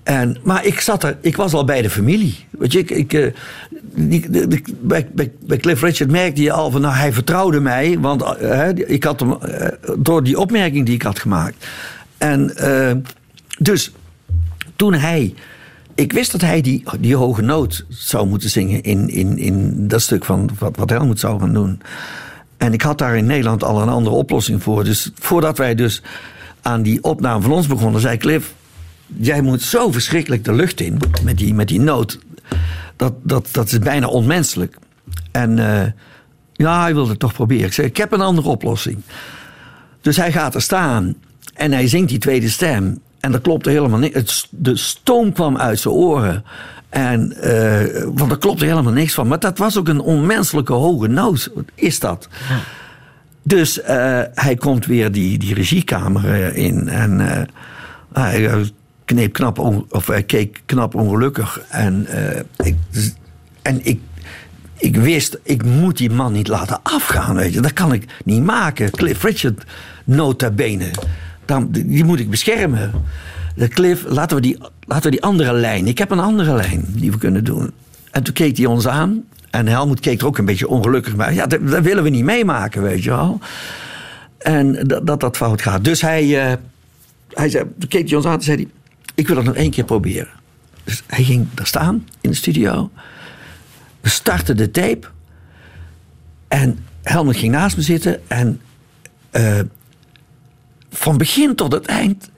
En, 0.02 0.36
maar 0.42 0.64
ik 0.64 0.80
zat 0.80 1.02
er, 1.02 1.16
ik 1.20 1.36
was 1.36 1.52
al 1.52 1.64
bij 1.64 1.82
de 1.82 1.90
familie. 1.90 2.46
Weet 2.50 2.72
je, 2.72 2.78
ik, 2.78 2.90
ik, 2.90 3.12
eh, 3.12 3.32
bij, 4.80 5.08
bij, 5.46 5.58
Cliff 5.58 5.82
Richard 5.82 6.10
merkte 6.10 6.42
je 6.42 6.52
al 6.52 6.70
van, 6.70 6.80
nou, 6.80 6.94
hij 6.94 7.12
vertrouwde 7.12 7.60
mij, 7.60 7.98
want 8.00 8.22
uh, 8.42 8.68
ik 8.74 9.04
had 9.04 9.20
hem 9.20 9.30
uh, 9.30 9.66
door 9.98 10.22
die 10.22 10.38
opmerking 10.38 10.86
die 10.86 10.94
ik 10.94 11.02
had 11.02 11.18
gemaakt. 11.18 11.66
En 12.18 12.54
dus 13.58 13.92
toen 14.76 14.94
hij 14.94 15.34
ik 15.94 16.12
wist 16.12 16.32
dat 16.32 16.40
hij 16.40 16.60
die, 16.60 16.84
die 17.00 17.16
hoge 17.16 17.42
noot 17.42 17.84
zou 17.88 18.26
moeten 18.26 18.50
zingen 18.50 18.82
in, 18.82 19.08
in, 19.08 19.38
in 19.38 19.88
dat 19.88 20.02
stuk 20.02 20.24
van 20.24 20.50
wat, 20.58 20.76
wat 20.76 20.90
Helmut 20.90 21.18
zou 21.18 21.40
gaan 21.40 21.52
doen. 21.52 21.80
En 22.64 22.72
ik 22.72 22.82
had 22.82 22.98
daar 22.98 23.16
in 23.16 23.26
Nederland 23.26 23.64
al 23.64 23.82
een 23.82 23.88
andere 23.88 24.16
oplossing 24.16 24.62
voor. 24.62 24.84
Dus 24.84 25.10
voordat 25.14 25.58
wij 25.58 25.74
dus 25.74 26.02
aan 26.62 26.82
die 26.82 27.02
opname 27.02 27.42
van 27.42 27.52
ons 27.52 27.66
begonnen, 27.66 28.00
zei 28.00 28.16
Cliff: 28.16 28.54
Jij 29.06 29.42
moet 29.42 29.62
zo 29.62 29.90
verschrikkelijk 29.90 30.44
de 30.44 30.52
lucht 30.52 30.80
in 30.80 30.98
met 31.24 31.38
die, 31.38 31.54
met 31.54 31.68
die 31.68 31.80
noot. 31.80 32.18
Dat, 32.96 33.12
dat, 33.22 33.48
dat 33.52 33.72
is 33.72 33.78
bijna 33.78 34.06
onmenselijk. 34.06 34.76
En 35.30 35.58
uh, 35.58 35.82
ja, 36.52 36.82
hij 36.82 36.94
wilde 36.94 37.10
het 37.10 37.18
toch 37.18 37.32
proberen. 37.32 37.66
Ik 37.66 37.72
zei: 37.72 37.86
Ik 37.86 37.96
heb 37.96 38.12
een 38.12 38.20
andere 38.20 38.48
oplossing. 38.48 39.02
Dus 40.00 40.16
hij 40.16 40.32
gaat 40.32 40.54
er 40.54 40.62
staan 40.62 41.14
en 41.54 41.72
hij 41.72 41.88
zingt 41.88 42.08
die 42.08 42.18
tweede 42.18 42.48
stem. 42.48 43.00
En 43.24 43.32
dat 43.32 43.40
klopte 43.40 43.70
helemaal 43.70 43.98
niet. 43.98 44.48
de 44.50 44.76
stoom 44.76 45.32
kwam 45.32 45.56
uit 45.56 45.78
zijn 45.78 45.94
oren. 45.94 46.44
En, 46.88 47.36
uh, 47.44 48.04
want 48.14 48.30
er 48.30 48.38
klopte 48.38 48.64
helemaal 48.64 48.92
niks 48.92 49.14
van. 49.14 49.26
Maar 49.28 49.38
dat 49.38 49.58
was 49.58 49.78
ook 49.78 49.88
een 49.88 50.00
onmenselijke 50.00 50.72
hoge 50.72 51.06
noot. 51.06 51.50
Wat 51.54 51.64
is 51.74 52.00
dat? 52.00 52.28
Ja. 52.48 52.58
Dus 53.42 53.78
uh, 53.78 53.86
hij 54.34 54.54
komt 54.58 54.86
weer 54.86 55.12
die, 55.12 55.38
die 55.38 55.54
regiekamer 55.54 56.54
in. 56.54 56.88
En 56.88 57.20
uh, 57.20 57.40
hij 58.12 58.70
kneep 59.04 59.32
knap, 59.32 59.58
of 59.88 60.06
hij 60.06 60.22
keek 60.22 60.62
knap 60.66 60.94
ongelukkig. 60.94 61.60
En, 61.68 62.06
ik, 62.56 62.76
en 63.62 63.86
ik, 63.86 64.00
ik 64.76 64.96
wist, 64.96 65.38
ik 65.42 65.64
moet 65.64 65.96
die 65.96 66.10
man 66.10 66.32
niet 66.32 66.48
laten 66.48 66.80
afgaan. 66.82 67.34
Weet 67.34 67.52
je. 67.52 67.60
Dat 67.60 67.72
kan 67.72 67.92
ik 67.92 68.04
niet 68.24 68.44
maken. 68.44 68.90
Cliff 68.90 69.22
Richard, 69.22 69.64
nota 70.04 70.50
bene 70.50 70.90
dan, 71.46 71.68
die 71.70 72.04
moet 72.04 72.20
ik 72.20 72.30
beschermen. 72.30 72.92
De 73.56 73.68
Cliff, 73.68 74.04
laten 74.08 74.36
we, 74.36 74.42
die, 74.42 74.58
laten 74.86 75.04
we 75.04 75.10
die 75.10 75.22
andere 75.22 75.52
lijn. 75.52 75.86
Ik 75.86 75.98
heb 75.98 76.10
een 76.10 76.20
andere 76.20 76.54
lijn 76.54 76.84
die 76.88 77.10
we 77.10 77.18
kunnen 77.18 77.44
doen. 77.44 77.70
En 78.10 78.22
toen 78.22 78.34
keek 78.34 78.56
hij 78.56 78.66
ons 78.66 78.86
aan. 78.88 79.24
En 79.50 79.66
Helmut 79.66 80.00
keek 80.00 80.20
er 80.20 80.26
ook 80.26 80.38
een 80.38 80.44
beetje 80.44 80.68
ongelukkig 80.68 81.16
bij. 81.16 81.34
Ja, 81.34 81.46
dat, 81.46 81.68
dat 81.68 81.82
willen 81.82 82.02
we 82.02 82.08
niet 82.08 82.24
meemaken, 82.24 82.82
weet 82.82 83.04
je 83.04 83.10
wel. 83.10 83.40
En 84.38 84.72
dat 84.86 85.06
dat, 85.06 85.20
dat 85.20 85.36
fout 85.36 85.62
gaat. 85.62 85.84
Dus 85.84 86.00
hij, 86.00 86.24
uh, 86.24 86.52
hij 87.28 87.48
zei, 87.48 87.64
toen 87.78 87.88
keek 87.88 88.08
hij 88.08 88.16
ons 88.16 88.26
aan 88.26 88.34
en 88.34 88.42
zei 88.42 88.56
hij... 88.56 88.68
Ik 89.14 89.26
wil 89.26 89.36
het 89.36 89.44
nog 89.44 89.54
één 89.54 89.70
keer 89.70 89.84
proberen. 89.84 90.28
Dus 90.84 91.02
hij 91.06 91.24
ging 91.24 91.46
daar 91.54 91.66
staan 91.66 92.08
in 92.20 92.30
de 92.30 92.36
studio. 92.36 92.90
We 94.00 94.08
startten 94.08 94.56
de 94.56 94.70
tape. 94.70 95.06
En 96.48 96.78
Helmut 97.02 97.36
ging 97.36 97.52
naast 97.52 97.76
me 97.76 97.82
zitten. 97.82 98.28
En 98.28 98.60
uh, 99.32 99.58
van 100.94 101.18
begin 101.18 101.54
tot 101.54 101.72
het 101.72 101.86
eind. 101.86 102.30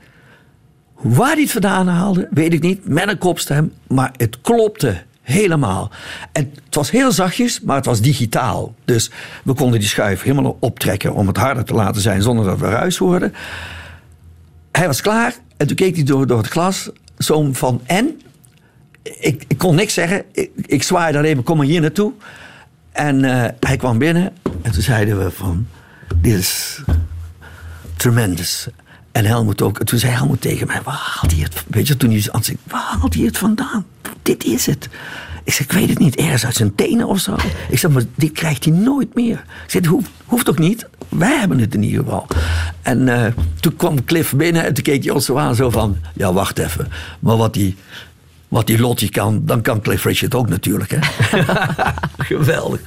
Waar 0.94 1.32
hij 1.32 1.42
het 1.42 1.50
vandaan 1.50 1.88
haalde, 1.88 2.28
weet 2.30 2.52
ik 2.52 2.62
niet. 2.62 2.88
Met 2.88 3.08
een 3.08 3.18
kopstem. 3.18 3.72
Maar 3.86 4.12
het 4.16 4.40
klopte 4.40 5.02
helemaal. 5.22 5.90
En 6.32 6.52
het 6.64 6.74
was 6.74 6.90
heel 6.90 7.12
zachtjes, 7.12 7.60
maar 7.60 7.76
het 7.76 7.84
was 7.84 8.00
digitaal. 8.00 8.74
Dus 8.84 9.10
we 9.44 9.54
konden 9.54 9.80
die 9.80 9.88
schuif 9.88 10.22
helemaal 10.22 10.56
optrekken 10.60 11.14
om 11.14 11.26
het 11.26 11.36
harder 11.36 11.64
te 11.64 11.74
laten 11.74 12.02
zijn 12.02 12.22
zonder 12.22 12.44
dat 12.44 12.58
we 12.58 12.68
ruis 12.68 12.96
hoorden. 12.96 13.34
Hij 14.72 14.86
was 14.86 15.00
klaar 15.00 15.34
en 15.56 15.66
toen 15.66 15.76
keek 15.76 15.94
hij 15.94 16.04
door, 16.04 16.26
door 16.26 16.38
het 16.38 16.48
glas. 16.48 16.90
Zo 17.18 17.48
van 17.52 17.80
en. 17.86 18.20
Ik, 19.02 19.44
ik 19.48 19.58
kon 19.58 19.74
niks 19.74 19.94
zeggen. 19.94 20.24
Ik, 20.32 20.50
ik 20.66 20.82
zwaaide 20.82 21.18
alleen 21.18 21.34
maar 21.34 21.44
kom 21.44 21.56
maar 21.56 21.66
hier 21.66 21.80
naartoe. 21.80 22.12
En 22.92 23.24
uh, 23.24 23.44
hij 23.60 23.76
kwam 23.76 23.98
binnen 23.98 24.32
en 24.62 24.72
toen 24.72 24.82
zeiden 24.82 25.18
we 25.24 25.30
van 25.30 25.66
dit 26.16 26.38
is 26.38 26.82
tremendous. 27.96 28.68
En 29.12 29.24
Helmoet 29.24 29.62
ook. 29.62 29.84
Toen 29.84 29.98
zei 29.98 30.12
Helmoet 30.12 30.40
tegen 30.40 30.66
mij, 30.66 30.80
waar 30.84 31.12
haalt 31.14 31.32
hij 31.32 31.40
het 31.40 31.64
Weet 31.66 31.88
je, 31.88 31.96
toen 31.96 32.10
hij 32.10 32.24
aan 32.30 32.44
zei, 32.44 32.56
waar 32.64 32.96
haalt 33.00 33.14
hij 33.14 33.24
het 33.24 33.38
vandaan? 33.38 33.86
Dit 34.22 34.44
is 34.44 34.66
het. 34.66 34.88
Ik 35.44 35.52
zeg, 35.52 35.66
ik 35.66 35.72
weet 35.72 35.88
het 35.88 35.98
niet, 35.98 36.16
ergens 36.16 36.44
uit 36.44 36.54
zijn 36.54 36.74
tenen 36.74 37.06
of 37.06 37.18
zo. 37.18 37.36
Ik 37.68 37.78
zeg, 37.78 37.90
maar 37.90 38.02
dit 38.14 38.32
krijgt 38.32 38.64
hij 38.64 38.74
nooit 38.74 39.14
meer. 39.14 39.44
Ik 39.72 39.90
hoeft, 40.24 40.44
toch 40.44 40.58
niet? 40.58 40.88
Wij 41.08 41.38
hebben 41.38 41.58
het 41.58 41.74
in 41.74 41.82
ieder 41.82 42.04
geval. 42.04 42.26
En 42.82 43.06
uh, 43.06 43.26
toen 43.60 43.76
kwam 43.76 44.04
Cliff 44.04 44.34
binnen 44.34 44.64
en 44.64 44.74
toen 44.74 44.84
keek 44.84 45.04
hij 45.04 45.12
ons 45.12 45.24
zo 45.24 45.36
aan, 45.36 45.54
zo 45.54 45.70
van, 45.70 45.96
ja, 46.14 46.32
wacht 46.32 46.58
even. 46.58 46.88
Maar 47.20 47.36
wat 47.36 47.54
die, 47.54 47.76
wat 48.48 48.66
die 48.66 48.78
Lottie 48.78 49.10
kan, 49.10 49.42
dan 49.44 49.62
kan 49.62 49.80
Cliff 49.80 50.04
Richard 50.04 50.34
ook 50.34 50.48
natuurlijk, 50.48 50.90
hè? 50.90 50.98
Geweldig. 52.24 52.80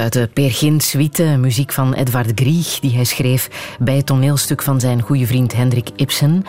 Uit 0.00 0.12
de 0.12 0.28
Peer 0.32 0.50
Gint 0.50 0.82
suite, 0.82 1.22
muziek 1.22 1.72
van 1.72 1.94
Edvard 1.94 2.32
Grieg, 2.34 2.80
die 2.80 2.94
hij 2.94 3.04
schreef 3.04 3.50
bij 3.78 3.96
het 3.96 4.06
toneelstuk 4.06 4.62
van 4.62 4.80
zijn 4.80 5.02
goede 5.02 5.26
vriend 5.26 5.54
Hendrik 5.54 5.88
Ibsen. 5.96 6.44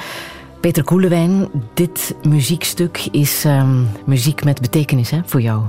Peter 0.61 0.84
Koelewijn, 0.84 1.49
dit 1.73 2.15
muziekstuk 2.28 3.07
is 3.11 3.45
ehm, 3.45 3.84
muziek 4.06 4.44
met 4.44 4.61
betekenis 4.61 5.10
hè, 5.10 5.19
voor 5.26 5.41
jou. 5.41 5.64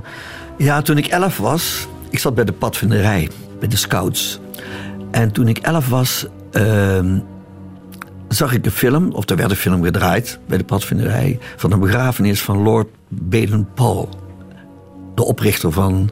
Ja, 0.57 0.81
toen 0.81 0.97
ik 0.97 1.07
elf 1.07 1.37
was, 1.37 1.87
ik 2.09 2.19
zat 2.19 2.35
bij 2.35 2.43
de 2.43 2.51
padvinderij, 2.51 3.29
bij 3.59 3.67
de 3.67 3.77
scouts. 3.77 4.39
En 5.11 5.31
toen 5.31 5.47
ik 5.47 5.57
elf 5.57 5.89
was, 5.89 6.25
ehm, 6.51 7.19
zag 8.27 8.53
ik 8.53 8.65
een 8.65 8.71
film, 8.71 9.11
of 9.11 9.29
er 9.29 9.35
werd 9.35 9.49
een 9.49 9.55
film 9.55 9.83
gedraaid 9.83 10.39
bij 10.47 10.57
de 10.57 10.63
padvinderij, 10.63 11.39
van 11.55 11.69
de 11.69 11.77
begrafenis 11.77 12.41
van 12.41 12.57
Lord 12.57 12.87
Baden-Powell. 13.07 14.07
De 15.15 15.23
oprichter 15.23 15.71
van 15.71 16.09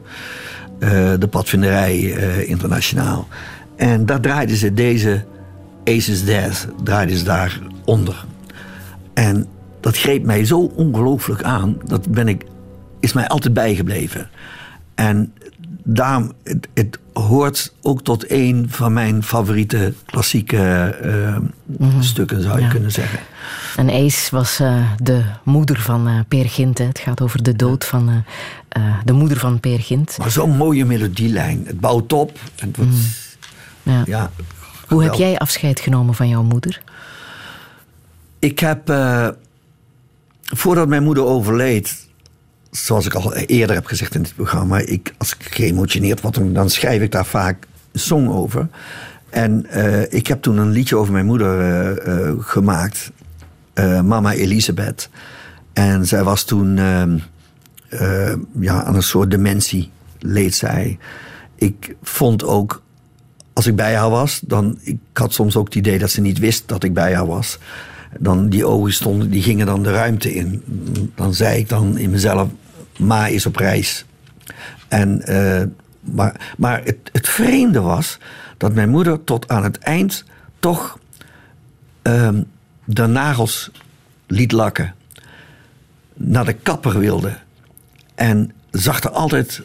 de 1.18 1.28
padvinderij 1.30 2.14
eh, 2.14 2.48
internationaal. 2.48 3.28
En 3.76 4.06
daar 4.06 4.20
draaiden 4.20 4.56
ze 4.56 4.74
deze 4.74 5.24
Aces 5.84 6.24
Death, 6.24 6.68
draaiden 6.84 7.16
ze 7.16 7.24
daaronder. 7.24 8.24
En 9.14 9.46
dat 9.80 9.98
greep 9.98 10.24
mij 10.24 10.44
zo 10.44 10.58
ongelooflijk 10.60 11.42
aan, 11.42 11.76
dat 11.84 12.10
ben 12.10 12.28
ik, 12.28 12.44
is 13.00 13.12
mij 13.12 13.26
altijd 13.26 13.54
bijgebleven. 13.54 14.28
En 14.94 15.32
daarom, 15.84 16.32
het, 16.44 16.68
het 16.74 16.98
hoort 17.12 17.72
ook 17.82 18.02
tot 18.02 18.30
een 18.30 18.66
van 18.68 18.92
mijn 18.92 19.22
favoriete 19.22 19.92
klassieke 20.04 20.56
eh, 21.02 21.36
Mhm. 21.78 22.02
stukken, 22.02 22.42
zou 22.42 22.56
je 22.58 22.64
Ja. 22.64 22.70
kunnen 22.70 22.90
zeggen. 22.90 23.18
En 23.76 23.90
Ace 23.90 24.36
was 24.36 24.60
eh, 24.60 24.90
de 25.02 25.22
moeder 25.42 25.80
van 25.80 26.08
eh, 26.08 26.18
Peer 26.28 26.48
Gint. 26.48 26.78
hè. 26.78 26.84
Het 26.84 26.98
gaat 26.98 27.20
over 27.20 27.42
de 27.42 27.56
dood 27.56 27.84
van 27.84 28.24
eh, 28.68 28.82
de 29.04 29.12
moeder 29.12 29.38
van 29.38 29.60
Peer 29.60 29.80
Gint. 29.80 30.18
Maar 30.18 30.30
zo'n 30.30 30.56
mooie 30.56 30.84
melodielijn. 30.84 31.62
Het 31.66 31.80
bouwt 31.80 32.12
op. 32.12 32.38
En 32.56 32.66
het 32.68 32.76
wordt, 32.76 32.92
Ja. 33.82 34.02
ja, 34.06 34.30
Hoe 34.88 35.02
heb 35.02 35.14
jij 35.14 35.38
afscheid 35.38 35.80
genomen 35.80 36.14
van 36.14 36.28
jouw 36.28 36.42
moeder? 36.42 36.82
Ik 38.38 38.58
heb, 38.58 38.94
voordat 40.44 40.88
mijn 40.88 41.02
moeder 41.02 41.24
overleed, 41.24 42.08
zoals 42.72 43.06
ik 43.06 43.14
al 43.14 43.34
eerder 43.34 43.76
heb 43.76 43.86
gezegd 43.86 44.14
in 44.14 44.22
dit 44.22 44.34
programma, 44.34 44.78
ik, 44.78 45.14
als 45.18 45.34
ik 45.34 45.46
geëmotioneerd 45.50 46.20
word, 46.20 46.54
dan- 46.54 46.70
schrijf 46.70 47.02
ik 47.02 47.10
daar 47.10 47.26
vaak 47.26 47.66
een 47.92 48.00
song 48.00 48.28
over. 48.28 48.68
En 49.30 49.66
eh, 49.66 50.12
ik 50.12 50.26
heb 50.26 50.42
toen 50.42 50.56
een 50.56 50.70
liedje 50.70 50.96
over 50.96 51.12
mijn 51.12 51.26
moeder 51.26 51.60
eh, 51.60 52.28
eh, 52.28 52.34
gemaakt, 52.38 53.10
Mama 54.04 54.32
Elisabeth. 54.32 55.08
En 55.72 56.06
zij 56.06 56.24
was 56.24 56.44
toen 56.44 56.76
ja, 58.60 58.82
aan 58.84 58.94
een 58.94 59.02
soort 59.02 59.30
dementie, 59.30 59.90
leed 60.18 60.54
zij. 60.54 60.98
Ik 61.54 61.96
vond 62.02 62.44
ook 62.44 62.82
als 63.52 63.66
ik 63.66 63.76
bij 63.76 63.94
haar 63.94 64.10
was, 64.10 64.40
dan 64.44 64.78
ik 64.82 64.98
had 65.12 65.32
soms 65.32 65.56
ook 65.56 65.66
het 65.66 65.74
idee 65.74 65.98
dat 65.98 66.10
ze 66.10 66.20
niet 66.20 66.38
wist 66.38 66.68
dat 66.68 66.84
ik 66.84 66.94
bij 66.94 67.14
haar 67.14 67.26
was. 67.26 67.58
Dan 68.18 68.48
die 68.48 68.66
ogen 68.66 68.92
stonden, 68.92 69.30
die 69.30 69.42
gingen 69.42 69.66
dan 69.66 69.82
de 69.82 69.92
ruimte 69.92 70.34
in. 70.34 70.62
Dan 71.14 71.34
zei 71.34 71.58
ik 71.58 71.68
dan 71.68 71.98
in 71.98 72.10
mezelf, 72.10 72.48
Ma 72.98 73.26
is 73.26 73.46
op 73.46 73.56
reis. 73.56 74.04
En, 74.88 75.22
eh, 75.22 75.62
maar 76.00 76.54
maar 76.56 76.84
het, 76.84 76.96
het 77.12 77.28
vreemde 77.28 77.80
was 77.80 78.18
dat 78.56 78.74
mijn 78.74 78.88
moeder 78.90 79.24
tot 79.24 79.48
aan 79.48 79.64
het 79.64 79.78
eind 79.78 80.24
toch 80.58 80.98
ehm, 82.02 82.42
de 82.84 83.06
nagels 83.06 83.70
liet 84.26 84.52
lakken. 84.52 84.94
Naar 86.14 86.44
de 86.44 86.52
kapper 86.52 86.98
wilde. 86.98 87.38
En 88.14 88.52
zag 88.70 89.02
er 89.02 89.10
altijd 89.10 89.62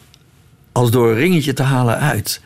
als 0.71 0.91
door 0.91 1.09
een 1.09 1.15
ringetje 1.17 1.53
te 1.53 1.63
halen 1.63 1.99
uit. 1.99 2.41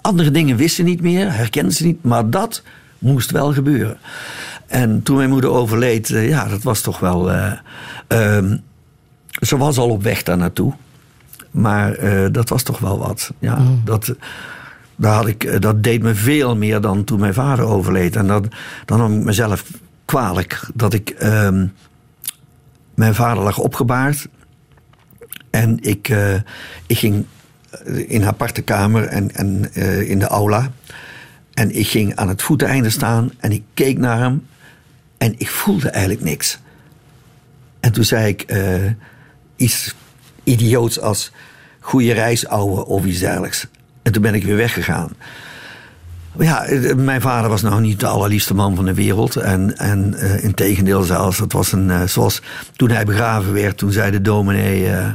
Andere 0.00 0.30
dingen 0.30 0.56
wist 0.56 0.74
ze 0.74 0.82
niet 0.82 1.00
meer, 1.00 1.32
herkende 1.32 1.72
ze 1.72 1.84
niet, 1.84 2.04
maar 2.04 2.30
dat 2.30 2.62
moest 2.98 3.30
wel 3.30 3.52
gebeuren. 3.52 3.98
En 4.66 5.02
toen 5.02 5.16
mijn 5.16 5.28
moeder 5.30 5.50
overleed, 5.50 6.10
eh, 6.10 6.28
ja, 6.28 6.48
dat 6.48 6.62
was 6.62 6.80
toch 6.80 6.98
wel. 6.98 7.32
eh, 7.32 7.52
ehm, 8.06 8.56
ze 9.40 9.56
was 9.56 9.78
al 9.78 9.90
op 9.90 10.02
weg 10.02 10.22
daar 10.22 10.36
naartoe, 10.36 10.72
maar 11.50 11.92
eh, 11.94 12.26
dat 12.32 12.48
was 12.48 12.62
toch 12.62 12.78
wel 12.78 12.98
wat. 12.98 13.32
Ja, 13.38 13.58
dat, 13.84 14.14
daar 14.96 15.14
had 15.14 15.26
ik, 15.26 15.44
eh, 15.44 15.60
dat 15.60 15.82
deed 15.82 16.02
me 16.02 16.14
veel 16.14 16.56
meer 16.56 16.80
dan 16.80 17.04
toen 17.04 17.20
mijn 17.20 17.34
vader 17.34 17.64
overleed. 17.64 18.16
En 18.16 18.26
dat, 18.26 18.46
dan 18.84 18.98
nam 18.98 19.18
ik 19.18 19.24
mezelf 19.24 19.64
kwalijk 20.04 20.60
dat 20.74 20.92
ik. 20.94 21.10
ehm, 21.10 21.66
mijn 22.94 23.14
vader 23.14 23.42
lag 23.42 23.58
opgebaard. 23.58 24.28
En 25.50 25.78
ik, 25.80 26.08
eh, 26.08 26.34
ik 26.86 26.98
ging 26.98 27.24
in 28.06 28.20
haar 28.20 28.30
aparte 28.30 28.62
kamer 28.62 29.04
en, 29.04 29.34
en 29.34 29.74
in 30.06 30.18
de 30.18 30.26
aula. 30.26 30.70
En 31.54 31.76
ik 31.76 31.86
ging 31.86 32.16
aan 32.16 32.28
het 32.28 32.42
voeteneinde 32.42 32.90
staan 32.90 33.30
en 33.38 33.52
ik 33.52 33.62
keek 33.74 33.98
naar 33.98 34.18
hem. 34.18 34.46
En 35.18 35.34
ik 35.38 35.48
voelde 35.48 35.88
eigenlijk 35.88 36.24
niks. 36.24 36.58
En 37.80 37.92
toen 37.92 38.04
zei 38.04 38.28
ik 38.28 38.44
iets 39.56 39.94
idioots 40.44 41.00
als... 41.00 41.30
goede 41.80 42.12
reis, 42.12 42.46
ouwe, 42.46 42.86
of 42.86 43.04
iets 43.04 43.18
dergelijks. 43.18 43.66
En 44.02 44.12
toen 44.12 44.22
ben 44.22 44.34
ik 44.34 44.44
weer 44.44 44.56
weggegaan. 44.56 45.08
Ja, 46.38 46.66
mijn 46.96 47.20
vader 47.20 47.50
was 47.50 47.62
nou 47.62 47.80
niet 47.80 48.00
de 48.00 48.06
allerliefste 48.06 48.54
man 48.54 48.74
van 48.74 48.84
de 48.84 48.94
wereld. 48.94 49.36
En, 49.36 49.76
en 49.76 50.14
eh, 50.14 50.44
in 50.44 50.54
tegendeel 50.54 51.02
zelfs, 51.02 51.38
het 51.38 51.52
was 51.52 51.72
een, 51.72 51.90
eh, 51.90 52.02
zoals 52.02 52.42
toen 52.76 52.90
hij 52.90 53.04
begraven 53.04 53.52
werd, 53.52 53.78
toen 53.78 53.92
zei 53.92 54.10
de 54.10 54.20
dominee. 54.20 54.86
eh, 54.86 55.12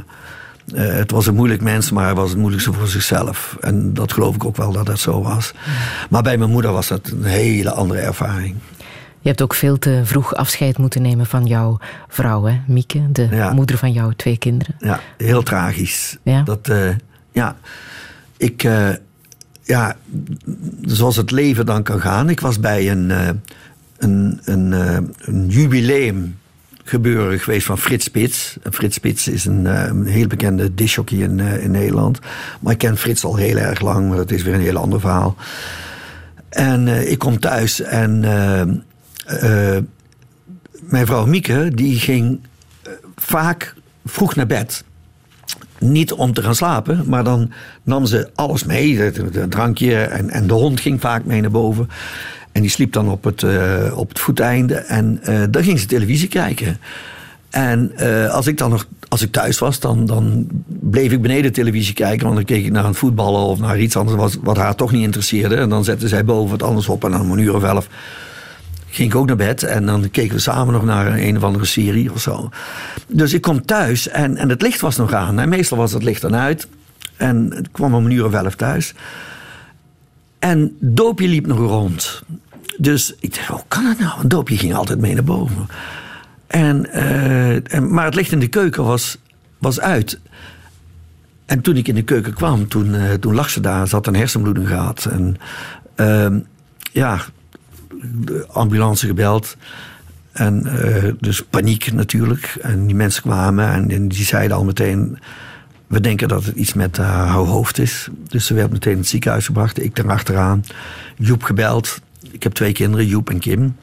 het 0.74 1.10
was 1.10 1.26
een 1.26 1.34
moeilijk 1.34 1.62
mens, 1.62 1.90
maar 1.90 2.04
hij 2.04 2.14
was 2.14 2.28
het 2.28 2.38
moeilijkste 2.38 2.72
voor 2.72 2.86
zichzelf. 2.86 3.56
En 3.60 3.94
dat 3.94 4.12
geloof 4.12 4.34
ik 4.34 4.44
ook 4.44 4.56
wel 4.56 4.72
dat 4.72 4.86
dat 4.86 4.98
zo 4.98 5.22
was. 5.22 5.52
Maar 6.10 6.22
bij 6.22 6.38
mijn 6.38 6.50
moeder 6.50 6.72
was 6.72 6.88
dat 6.88 7.00
een 7.10 7.24
hele 7.24 7.70
andere 7.70 8.00
ervaring. 8.00 8.56
Je 9.22 9.28
hebt 9.28 9.42
ook 9.42 9.54
veel 9.54 9.78
te 9.78 10.00
vroeg 10.04 10.34
afscheid 10.34 10.78
moeten 10.78 11.02
nemen 11.02 11.26
van 11.26 11.46
jouw 11.46 11.78
vrouw, 12.08 12.44
hè, 12.44 12.60
Mieke, 12.66 13.12
de 13.12 13.28
Ja. 13.30 13.52
moeder 13.52 13.78
van 13.78 13.92
jouw 13.92 14.10
twee 14.16 14.36
kinderen. 14.38 14.74
Ja, 14.78 15.00
heel 15.16 15.42
tragisch. 15.42 16.16
Ja? 16.22 16.42
Dat, 16.42 16.68
eh, 16.68 16.88
ja, 17.32 17.56
ik, 18.36 18.62
eh, 18.62 18.88
ja, 19.62 19.96
zoals 20.82 21.16
het 21.16 21.30
leven 21.30 21.66
dan 21.66 21.82
kan 21.82 22.00
gaan. 22.00 22.28
Ik 22.28 22.40
was 22.40 22.60
bij 22.60 22.90
een, 22.90 23.10
eh, 23.10 23.28
een, 23.98 24.40
een, 24.44 24.72
een 25.18 25.48
jubileum 25.48 26.38
gebeuren 26.84 27.38
geweest 27.40 27.66
van 27.66 27.78
Frits 27.78 28.04
Spits. 28.04 28.56
Frits 28.70 28.94
Spits 28.96 29.28
is 29.28 29.44
een, 29.44 29.64
een 29.64 30.06
heel 30.06 30.26
bekende 30.26 30.74
discjockey 30.74 31.18
in, 31.18 31.40
in 31.40 31.70
Nederland. 31.70 32.18
Maar 32.60 32.72
ik 32.72 32.78
ken 32.78 32.96
Frits 32.96 33.24
al 33.24 33.36
heel 33.36 33.56
erg 33.56 33.80
lang, 33.80 34.08
maar 34.08 34.16
dat 34.16 34.30
is 34.30 34.42
weer 34.42 34.54
een 34.54 34.60
heel 34.60 34.76
ander 34.76 35.00
verhaal. 35.00 35.36
En 36.48 37.10
ik 37.10 37.18
kom 37.18 37.38
thuis 37.38 37.80
en 37.80 38.24
eh, 39.30 39.82
mijn 40.80 41.06
vrouw 41.06 41.26
Mieke, 41.26 41.70
die 41.74 41.98
ging 41.98 42.40
eh, 42.82 42.92
vaak 43.16 43.74
vroeg 44.04 44.34
naar 44.34 44.46
bed. 44.46 44.84
Niet 45.78 46.12
om 46.12 46.32
te 46.32 46.42
gaan 46.42 46.54
slapen, 46.54 47.04
maar 47.06 47.24
dan 47.24 47.52
nam 47.82 48.06
ze 48.06 48.30
alles 48.34 48.64
mee. 48.64 48.98
Het, 48.98 49.50
drankje 49.50 49.96
en, 49.96 50.30
en 50.30 50.46
de 50.46 50.52
hond 50.52 50.80
ging 50.80 51.00
vaak 51.00 51.24
mee 51.24 51.40
naar 51.40 51.50
boven. 51.50 51.88
En 52.52 52.60
die 52.60 52.70
sliep 52.70 52.92
dan 52.92 53.08
op 53.08 53.24
het, 53.24 53.42
eh, 53.42 53.92
op 53.94 54.08
het 54.08 54.18
voeteinde. 54.18 54.74
En 54.74 55.20
dan 55.50 55.62
ging 55.62 55.78
ze 55.78 55.86
televisie 55.86 56.28
kijken. 56.28 56.80
En 57.50 57.96
als 58.30 58.46
ik 58.46 58.58
dan 58.58 58.70
nog, 58.70 58.86
als 59.08 59.22
ik 59.22 59.32
thuis 59.32 59.58
was, 59.58 59.80
dan, 59.80 60.06
dan 60.06 60.46
bleef 60.66 61.12
ik 61.12 61.22
beneden 61.22 61.52
televisie 61.52 61.94
kijken. 61.94 62.24
Want 62.24 62.36
dan 62.36 62.44
keek 62.44 62.64
ik 62.64 62.72
naar 62.72 62.86
het 62.86 62.96
voetballen 62.96 63.40
of 63.40 63.58
naar 63.58 63.80
iets 63.80 63.96
anders 63.96 64.16
wat, 64.16 64.38
wat 64.42 64.56
haar 64.56 64.74
toch 64.74 64.92
niet 64.92 65.02
interesseerde. 65.02 65.56
En 65.56 65.68
dan 65.68 65.84
zette 65.84 66.08
zij 66.08 66.24
boven 66.24 66.52
het 66.52 66.62
anders 66.62 66.88
op. 66.88 67.04
En 67.04 67.10
dan 67.10 67.20
om 67.20 67.32
een 67.32 67.38
uur 67.38 67.54
of 67.54 67.64
elf 67.64 67.88
ging 68.90 69.10
ik 69.10 69.16
ook 69.16 69.26
naar 69.26 69.36
bed. 69.36 69.62
En 69.62 69.86
dan 69.86 70.10
keken 70.10 70.34
we 70.34 70.40
samen 70.40 70.72
nog 70.72 70.84
naar 70.84 71.06
een, 71.06 71.26
een 71.26 71.36
of 71.36 71.42
andere 71.42 71.64
serie 71.64 72.12
of 72.12 72.20
zo. 72.20 72.48
Dus 73.06 73.32
ik 73.32 73.42
kom 73.42 73.64
thuis 73.64 74.08
en, 74.08 74.36
en 74.36 74.48
het 74.48 74.62
licht 74.62 74.80
was 74.80 74.96
nog 74.96 75.12
aan. 75.12 75.38
En 75.38 75.48
meestal 75.48 75.78
was 75.78 75.92
het 75.92 76.02
licht 76.02 76.20
dan 76.20 76.36
uit. 76.36 76.68
En 77.16 77.64
kwam 77.72 77.94
om 77.94 78.04
een 78.04 78.10
uur 78.10 78.24
of 78.24 78.32
elf 78.32 78.54
thuis. 78.54 78.94
En 80.38 80.76
Doopje 80.80 81.28
liep 81.28 81.46
nog 81.46 81.58
rond. 81.58 82.22
Dus 82.78 83.14
ik 83.20 83.34
dacht, 83.34 83.46
hoe 83.46 83.64
kan 83.68 83.84
het 83.84 83.98
nou? 83.98 84.12
Want 84.16 84.30
Doopje 84.30 84.56
ging 84.56 84.74
altijd 84.74 84.98
mee 84.98 85.14
naar 85.14 85.24
boven. 85.24 85.68
En, 86.46 86.92
eh, 86.92 87.74
en, 87.74 87.92
maar 87.92 88.04
het 88.04 88.14
licht 88.14 88.32
in 88.32 88.38
de 88.38 88.48
keuken 88.48 88.84
was, 88.84 89.18
was 89.58 89.80
uit. 89.80 90.20
En 91.46 91.60
toen 91.60 91.76
ik 91.76 91.88
in 91.88 91.94
de 91.94 92.02
keuken 92.02 92.34
kwam, 92.34 92.68
toen, 92.68 92.94
eh, 92.94 93.12
toen 93.12 93.34
lag 93.34 93.50
ze 93.50 93.60
daar. 93.60 93.88
Ze 93.88 93.94
had 93.94 94.06
een 94.06 94.16
hersenbloeding 94.16 94.68
gehad. 94.68 95.04
En 95.04 95.36
ehm, 95.94 96.38
ja, 96.92 97.20
de 98.02 98.46
ambulance 98.52 99.06
gebeld. 99.06 99.56
En 100.32 100.66
eh, 100.66 101.12
dus 101.20 101.42
paniek 101.42 101.92
natuurlijk. 101.92 102.56
En 102.62 102.86
die 102.86 102.96
mensen 102.96 103.22
kwamen 103.22 103.90
en, 103.90 104.08
die 104.08 104.24
zeiden 104.24 104.56
al 104.56 104.64
meteen... 104.64 105.18
we 105.86 106.00
denken 106.00 106.28
dat 106.28 106.44
het 106.44 106.56
iets 106.56 106.72
met 106.74 106.96
haar 106.96 107.28
hoofd 107.28 107.78
is. 107.78 108.08
Dus 108.28 108.46
ze 108.46 108.54
werd 108.54 108.70
meteen 108.72 108.92
in 108.92 108.98
het 108.98 109.08
ziekenhuis 109.08 109.46
gebracht. 109.46 109.82
Ik 109.82 109.98
erachteraan. 109.98 110.64
Joep 111.16 111.42
gebeld. 111.42 112.00
Ik 112.30 112.42
heb 112.42 112.52
twee 112.52 112.72
kinderen, 112.72 113.06
Joep 113.06 113.30
en 113.30 113.38
Kim. 113.38 113.76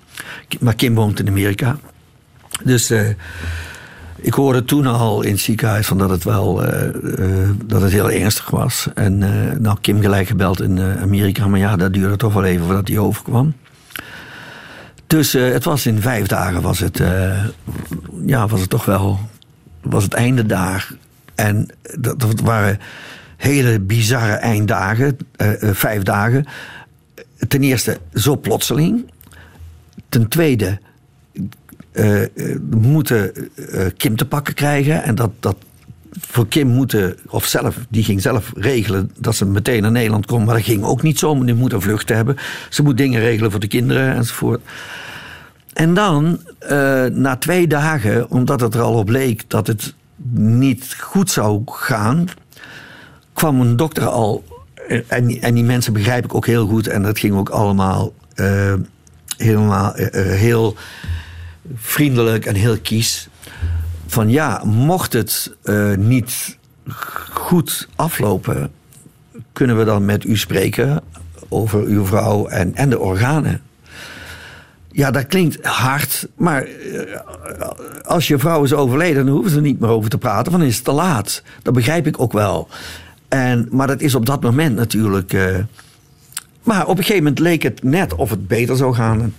Maar 0.60 0.76
Kim 0.76 0.95
woont 0.95 1.19
in 1.19 1.27
Amerika. 1.27 1.77
Dus... 2.64 2.89
eh, 2.89 3.10
Ik 4.22 4.34
hoorde 4.34 4.64
toen 4.65 4.85
al 4.85 5.22
in 5.22 5.31
het 5.31 5.39
ziekenhuis 5.39 5.88
van 5.88 5.98
dat 5.98 6.10
het 6.10 6.23
wel 6.23 6.64
eh, 6.65 6.88
eh, 6.88 7.49
dat 7.65 7.81
het 7.81 7.91
heel 7.91 8.11
ernstig 8.11 8.49
was. 8.49 8.88
En 8.95 9.23
eh, 9.23 9.57
nou, 9.60 9.77
Kim 9.81 10.02
gelijk 10.02 10.27
gebeld 10.27 10.61
in 10.61 10.77
eh, 10.77 11.02
Amerika, 11.02 11.48
maar 11.48 11.60
ja, 11.60 11.76
dat 11.76 11.94
duurde 11.94 12.15
toch 12.15 12.34
wel 12.34 12.44
even 12.44 12.65
voordat 12.65 12.88
hij 12.88 12.98
overkwam. 12.98 13.53
Dus 15.07 15.34
eh, 15.34 15.51
het 15.51 15.63
was 15.63 15.85
in 15.85 16.01
vijf 16.01 16.27
dagen 16.27 16.61
was 16.61 16.79
het, 16.79 16.99
eh, 16.99 17.45
ja, 18.25 18.47
was 18.47 18.59
het 18.59 18.69
toch 18.69 18.85
wel 18.85 19.19
was 19.81 20.03
het 20.03 20.13
einde 20.13 20.45
daar. 20.45 20.91
En 21.35 21.67
dat, 21.99 22.39
waren 22.43 22.79
hele 23.38 23.79
bizarre 23.79 24.34
einddagen, 24.34 25.17
eh, 25.35 25.49
vijf 25.61 26.03
dagen. 26.03 26.45
Ten 27.47 27.63
eerste 27.63 27.99
zo 28.13 28.38
plotseling. 28.38 29.11
Ten 30.09 30.27
tweede 30.27 30.79
we 31.91 32.59
moeten 32.69 33.49
Kim 33.97 34.15
te 34.15 34.25
pakken 34.25 34.53
krijgen. 34.53 35.03
En 35.03 35.15
dat, 35.15 35.31
dat 35.39 35.55
voor 36.19 36.48
Kim 36.48 36.68
moeten, 36.68 37.15
of 37.27 37.45
zelf, 37.45 37.77
die 37.89 38.03
ging 38.03 38.22
zelf 38.22 38.52
regelen 38.56 39.11
dat 39.19 39.35
ze 39.35 39.45
meteen 39.45 39.81
naar 39.81 39.91
Nederland 39.91 40.26
kon. 40.26 40.44
Maar 40.44 40.56
dat 40.56 40.64
ging 40.64 40.84
ook 40.84 41.02
niet 41.02 41.19
zo, 41.19 41.44
die 41.44 41.53
moet 41.53 41.73
een 41.73 41.81
vlucht 41.81 42.10
hebben. 42.10 42.38
Ze 42.69 42.84
moet 42.84 42.98
dingen 42.98 43.19
regelen 43.22 43.52
voor 43.52 43.60
de 43.60 43.68
kinderen 43.68 44.14
enzovoort. 44.15 44.61
En 45.73 45.94
dan, 45.94 46.41
eh, 46.60 47.06
na 47.06 47.35
twee 47.35 47.68
dagen, 47.68 48.30
omdat 48.30 48.60
het 48.61 48.73
er 48.73 48.81
al 48.81 48.94
op 48.94 49.10
leek 49.10 49.44
dat 49.48 49.68
het 49.68 49.94
niet 50.31 50.95
goed 50.99 51.31
zou 51.31 51.61
gaan, 51.65 52.27
kwam 53.34 53.61
een 53.61 53.76
dokter 53.76 54.06
al. 54.07 54.44
eh, 54.88 54.99
En, 55.07 55.41
en 55.41 55.53
die 55.53 55.64
mensen 55.64 55.94
begrijp 55.94 56.23
ik 56.23 56.35
ook 56.35 56.45
heel 56.45 56.68
goed. 56.68 56.88
En 56.88 57.03
dat 57.03 57.19
ging 57.19 57.35
ook 57.35 57.49
allemaal 57.49 58.14
eh, 58.35 58.73
helemaal 59.38 59.94
heel 60.14 60.76
vriendelijk 61.76 62.45
en 62.45 62.56
heel 62.56 62.77
kies. 62.80 63.27
Van 64.07 64.29
ja, 64.29 64.61
mocht 64.65 65.13
het 65.13 65.55
eh, 65.63 65.93
niet 65.95 66.57
goed 67.34 67.88
aflopen, 67.95 68.71
kunnen 69.53 69.77
we 69.77 69.84
dan 69.84 70.05
met 70.05 70.23
u 70.23 70.38
spreken 70.38 71.01
over 71.49 71.84
uw 71.84 72.05
vrouw 72.05 72.47
en, 72.47 72.75
en 72.75 72.89
de 72.89 72.99
organen. 72.99 73.61
Ja, 74.91 75.11
dat 75.11 75.27
klinkt 75.27 75.65
hard, 75.65 76.27
maar 76.35 76.63
eh, 76.63 77.69
als 78.05 78.27
je 78.27 78.38
vrouw 78.38 78.63
is 78.63 78.73
overleden, 78.73 79.25
dan 79.25 79.34
hoeven 79.34 79.51
ze 79.51 79.57
er 79.57 79.61
niet 79.61 79.79
meer 79.79 79.89
over 79.89 80.09
te 80.09 80.17
praten, 80.17 80.51
want 80.51 80.57
dan 80.57 80.71
is 80.71 80.75
het 80.75 80.85
te 80.85 80.91
laat. 80.91 81.43
Dat 81.61 81.73
begrijp 81.73 82.07
ik 82.07 82.19
ook 82.21 82.34
wel. 82.34 82.67
En, 83.27 83.67
maar 83.71 83.88
dat 83.88 84.01
is 84.01 84.15
op 84.15 84.25
dat 84.25 84.41
moment 84.41 84.75
natuurlijk. 84.75 85.34
eh, 85.34 85.55
maar 86.68 86.85
op 86.85 86.98
een 86.98 87.03
gegeven 87.03 87.23
moment 87.23 87.39
leek 87.39 87.64
het 87.64 87.84
net 87.84 88.15
of 88.15 88.30
het 88.30 88.48
beter 88.48 88.76
zou 88.76 88.94
gaan. 88.94 89.34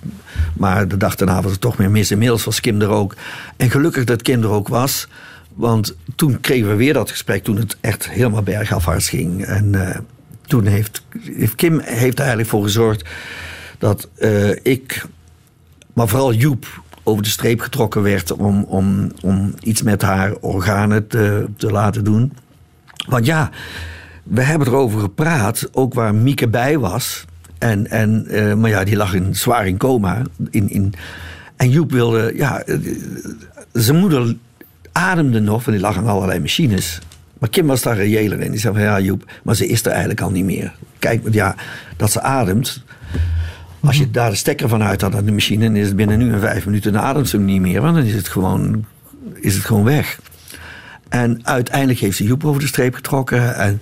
Maar 0.55 0.89
de 0.89 0.97
dag 0.97 1.15
daarna 1.15 1.43
was 1.43 1.53
het 1.53 1.61
toch 1.61 1.79
meer 1.79 1.91
mis. 1.91 2.11
Inmiddels 2.11 2.45
was 2.45 2.61
Kim 2.61 2.81
er 2.81 2.89
ook. 2.89 3.15
En 3.57 3.71
gelukkig 3.71 4.05
dat 4.05 4.23
Kim 4.23 4.43
er 4.43 4.49
ook 4.49 4.69
was. 4.69 5.09
Want 5.55 5.97
toen 6.17 6.41
kregen 6.41 6.69
we 6.69 6.75
weer 6.75 6.93
dat 6.93 7.11
gesprek 7.11 7.45
toen 7.45 7.57
het 7.57 7.77
echt 7.81 8.11
helemaal 8.11 8.43
bergafwaarts 8.43 9.09
ging. 9.09 9.45
En 9.45 9.89
eh, 9.89 9.99
toen 10.47 10.67
heeft, 10.67 11.03
Kim 11.57 11.81
heeft 11.81 12.15
er 12.15 12.19
eigenlijk 12.19 12.49
voor 12.49 12.63
gezorgd 12.63 13.09
dat 13.79 14.09
eh, 14.15 14.51
ik, 14.63 15.05
maar 15.93 16.09
vooral 16.09 16.33
Joep, 16.33 16.83
over 17.03 17.23
de 17.23 17.29
streep 17.29 17.61
getrokken 17.61 18.03
werd 18.03 18.33
om, 18.33 18.63
om, 18.63 19.13
om 19.21 19.55
iets 19.61 19.83
met 19.83 20.03
haar 20.03 20.35
organen 20.41 21.07
te 21.07 21.49
laten 21.59 22.05
doen. 22.05 22.33
Want 23.09 23.27
ja, 23.27 23.51
we 24.29 24.43
hebben 24.43 24.69
erover 24.69 25.01
gepraat, 25.01 25.69
ook 25.73 25.95
waar 25.95 26.15
Mieke 26.15 26.49
bij 26.49 26.79
was. 26.79 27.25
En, 27.59 27.91
en, 27.91 28.27
eh, 28.27 28.55
maar 28.55 28.71
ja, 28.71 28.85
die 28.85 28.97
lag 28.97 29.15
in, 29.15 29.37
zwaar 29.37 29.67
in 29.67 29.77
coma. 29.77 30.23
In, 30.51 30.71
in, 30.71 30.95
en 31.57 31.71
Joep 31.71 31.91
wilde, 31.93 32.33
ja, 32.37 32.63
eh, 32.63 32.77
zijn 33.73 33.99
moeder 33.99 34.37
ademde 34.93 35.41
nog, 35.41 35.65
want 35.65 35.77
die 35.77 35.87
lag 35.87 35.97
aan 35.97 36.07
allerlei 36.07 36.41
machines. 36.41 36.99
Maar 37.39 37.49
Kim 37.49 37.67
was 37.67 37.83
daar 37.83 37.97
reëler 37.97 38.41
in. 38.41 38.51
Die 38.51 38.61
zei 38.61 38.75
van, 38.75 38.83
ja 38.83 39.01
Joep, 39.01 39.31
maar 39.43 39.55
ze 39.55 39.67
is 39.67 39.85
er 39.85 39.91
eigenlijk 39.91 40.21
al 40.21 40.31
niet 40.31 40.45
meer. 40.45 40.73
Kijk, 40.99 41.23
ja, 41.31 41.55
dat 41.97 42.11
ze 42.11 42.21
ademt. 42.21 42.83
Als 43.81 43.97
je 43.97 44.11
daar 44.11 44.31
de 44.31 44.37
stekker 44.37 44.69
van 44.69 44.83
uit 44.83 45.01
had 45.01 45.15
aan 45.15 45.25
de 45.25 45.33
machine... 45.33 45.65
dan 45.65 45.77
is 45.77 45.87
het 45.87 45.97
binnen 45.97 46.19
nu 46.19 46.33
en 46.33 46.41
vijf 46.41 46.67
minuten 46.67 46.93
dan 46.93 47.03
ademt 47.03 47.29
ze 47.29 47.39
niet 47.39 47.61
meer. 47.61 47.81
Want 47.81 47.95
dan 47.95 48.05
is 48.05 48.15
het 48.15 48.29
gewoon, 48.29 48.85
is 49.35 49.55
het 49.55 49.65
gewoon 49.65 49.85
weg. 49.85 50.19
En 51.09 51.47
uiteindelijk 51.47 51.99
heeft 51.99 52.17
ze 52.17 52.25
Joep 52.25 52.45
over 52.45 52.61
de 52.61 52.67
streep 52.67 52.95
getrokken. 52.95 53.57
En 53.57 53.81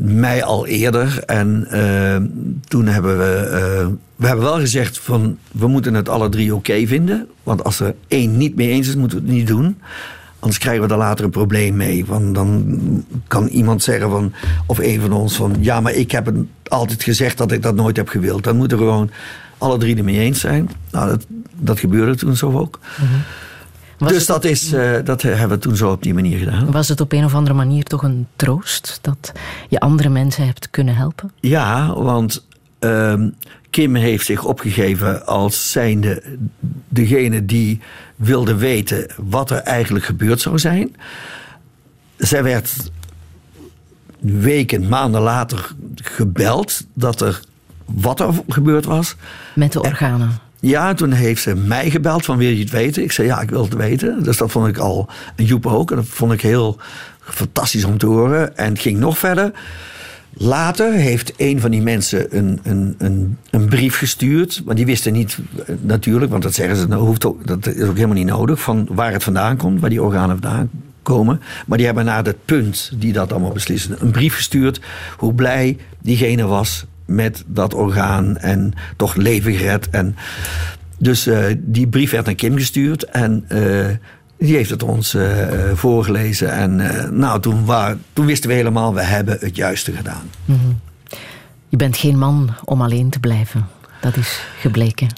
mij 0.00 0.44
al 0.44 0.66
eerder. 0.66 1.22
En 1.26 1.66
eh, 1.70 2.16
toen 2.68 2.86
hebben 2.86 3.18
we... 3.18 3.34
eh, 3.34 3.86
we 4.16 4.26
hebben 4.26 4.44
wel 4.44 4.58
gezegd 4.58 4.98
van... 4.98 5.38
we 5.52 5.66
moeten 5.66 5.94
het 5.94 6.08
alle 6.08 6.28
drie 6.28 6.54
oké 6.54 6.86
vinden. 6.86 7.26
Want 7.42 7.64
als 7.64 7.80
er 7.80 7.94
één 8.08 8.36
niet 8.36 8.56
mee 8.56 8.68
eens 8.68 8.88
is, 8.88 8.94
moeten 8.94 9.18
we 9.18 9.24
het 9.24 9.34
niet 9.34 9.46
doen. 9.46 9.78
Anders 10.38 10.58
krijgen 10.58 10.82
we 10.82 10.88
daar 10.88 10.98
later 10.98 11.24
een 11.24 11.30
probleem 11.30 11.76
mee. 11.76 12.04
Want 12.06 12.34
dan 12.34 12.80
kan 13.26 13.46
iemand 13.46 13.82
zeggen 13.82 14.10
van... 14.10 14.32
of 14.66 14.78
een 14.78 15.00
van 15.00 15.12
ons 15.12 15.36
van... 15.36 15.56
ja, 15.60 15.80
maar 15.80 15.92
ik 15.92 16.10
heb 16.10 16.26
het 16.26 16.36
altijd 16.68 17.02
gezegd 17.02 17.38
dat 17.38 17.52
ik 17.52 17.62
dat 17.62 17.74
nooit 17.74 17.96
heb 17.96 18.08
gewild. 18.08 18.44
Dan 18.44 18.56
moeten 18.56 18.78
we 18.78 18.84
gewoon 18.84 19.10
alle 19.58 19.78
drie 19.78 19.96
ermee 19.96 20.18
eens 20.18 20.40
zijn. 20.40 20.70
Nou, 20.90 21.08
dat, 21.08 21.26
dat 21.56 21.80
gebeurde 21.80 22.14
toen 22.16 22.36
zo 22.36 22.58
ook. 22.58 22.78
Was 23.98 24.12
dus 24.12 24.26
dat, 24.26 24.44
is, 24.44 24.72
eh, 24.72 24.92
dat 25.04 25.22
hebben 25.22 25.48
we 25.48 25.58
toen 25.58 25.76
zo 25.76 25.90
op 25.90 26.02
die 26.02 26.14
manier 26.14 26.38
gedaan. 26.38 26.70
Was 26.70 26.88
het 26.88 27.00
op 27.00 27.12
een 27.12 27.24
of 27.24 27.34
andere 27.34 27.54
manier 27.56 27.84
toch 27.84 28.02
een 28.02 28.26
troost 28.36 28.98
dat 29.02 29.32
je 29.68 29.80
andere 29.80 30.08
mensen 30.08 30.46
hebt 30.46 30.70
kunnen 30.70 30.96
helpen? 30.96 31.32
Ja, 31.40 31.94
want 31.94 32.46
ehm, 32.78 33.28
Kim 33.70 33.94
heeft 33.94 34.24
zich 34.26 34.44
opgegeven 34.44 35.26
als 35.26 35.70
zijnde 35.70 36.22
degene 36.88 37.44
die 37.44 37.80
wilde 38.16 38.54
weten 38.54 39.06
wat 39.16 39.50
er 39.50 39.58
eigenlijk 39.58 40.04
gebeurd 40.04 40.40
zou 40.40 40.58
zijn. 40.58 40.96
Zij 42.16 42.42
werd 42.42 42.90
weken, 44.20 44.88
maanden 44.88 45.20
later 45.20 45.74
gebeld 45.94 46.86
dat 46.94 47.20
er 47.20 47.40
wat 47.84 48.20
er 48.20 48.34
gebeurd 48.48 48.84
was. 48.84 49.16
Met 49.54 49.72
de 49.72 49.82
organen? 49.82 50.38
Ja, 50.60 50.94
toen 50.94 51.12
heeft 51.12 51.42
ze 51.42 51.54
mij 51.54 51.90
gebeld 51.90 52.24
van 52.24 52.36
wil 52.36 52.48
je 52.48 52.60
het 52.60 52.70
weten? 52.70 53.02
Ik 53.02 53.12
zei 53.12 53.26
ja, 53.26 53.40
ik 53.40 53.50
wil 53.50 53.64
het 53.64 53.74
weten. 53.74 54.22
Dus 54.22 54.36
dat 54.36 54.50
vond 54.50 54.68
ik 54.68 54.78
al, 54.78 55.08
en 55.36 55.44
Joep 55.44 55.66
ook. 55.66 55.90
En 55.90 55.96
dat 55.96 56.06
vond 56.08 56.32
ik 56.32 56.40
heel 56.40 56.76
fantastisch 57.20 57.84
om 57.84 57.98
te 57.98 58.06
horen. 58.06 58.56
En 58.56 58.72
het 58.72 58.80
ging 58.80 58.98
nog 58.98 59.18
verder. 59.18 59.52
Later 60.30 60.92
heeft 60.92 61.32
een 61.36 61.60
van 61.60 61.70
die 61.70 61.82
mensen 61.82 62.36
een, 62.36 62.60
een, 62.62 62.94
een, 62.98 63.38
een 63.50 63.68
brief 63.68 63.96
gestuurd. 63.96 64.62
Maar 64.64 64.74
die 64.74 64.86
wisten 64.86 65.12
niet 65.12 65.38
eh, 65.66 65.74
natuurlijk, 65.80 66.30
want 66.30 66.42
dat 66.42 66.54
zeggen 66.54 66.76
ze, 66.76 66.86
dat, 66.86 67.00
hoeft 67.00 67.24
ook, 67.24 67.46
dat 67.46 67.66
is 67.66 67.82
ook 67.82 67.94
helemaal 67.94 68.16
niet 68.16 68.26
nodig. 68.26 68.60
Van 68.60 68.88
waar 68.90 69.12
het 69.12 69.24
vandaan 69.24 69.56
komt, 69.56 69.80
waar 69.80 69.90
die 69.90 70.02
organen 70.02 70.38
vandaan 70.40 70.70
komen. 71.02 71.40
Maar 71.66 71.76
die 71.76 71.86
hebben 71.86 72.04
naar 72.04 72.24
het 72.24 72.44
punt 72.44 72.92
die 72.94 73.12
dat 73.12 73.32
allemaal 73.32 73.52
beslissen, 73.52 73.96
een 73.98 74.10
brief 74.10 74.34
gestuurd. 74.34 74.80
Hoe 75.16 75.34
blij 75.34 75.76
diegene 76.02 76.46
was 76.46 76.86
met 77.08 77.44
dat 77.46 77.74
orgaan 77.74 78.36
en 78.36 78.72
toch 78.96 79.14
leven 79.14 79.52
gered. 79.54 79.90
En 79.90 80.16
dus 80.98 81.26
eh, 81.26 81.44
die 81.58 81.86
brief 81.88 82.10
werd 82.10 82.26
naar 82.26 82.34
Kim 82.34 82.56
gestuurd 82.56 83.04
en 83.04 83.44
eh, 83.48 83.86
die 84.38 84.56
heeft 84.56 84.70
het 84.70 84.82
ons 84.82 85.14
eh, 85.14 85.46
voorgelezen. 85.74 86.52
En 86.52 86.76
nou, 87.18 87.40
toen, 87.40 87.64
wa- 87.64 87.96
toen 88.12 88.26
wisten 88.26 88.48
we 88.50 88.56
helemaal, 88.56 88.94
we 88.94 89.02
hebben 89.02 89.36
het 89.40 89.56
juiste 89.56 89.92
gedaan. 89.92 90.30
Mhm. 90.44 90.58
Je 91.68 91.76
bent 91.76 91.96
geen 91.96 92.18
man 92.18 92.54
om 92.64 92.82
alleen 92.82 93.10
te 93.10 93.18
blijven. 93.20 93.66
Dat 94.00 94.16
is 94.16 94.40
gebleken. 94.60 95.08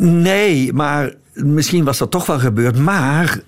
Nee, 0.00 0.72
maar 0.72 1.12
misschien 1.34 1.84
was 1.84 1.98
dat 1.98 2.10
toch 2.10 2.26
wel 2.26 2.38
gebeurd. 2.38 2.78
Maar 2.78 3.40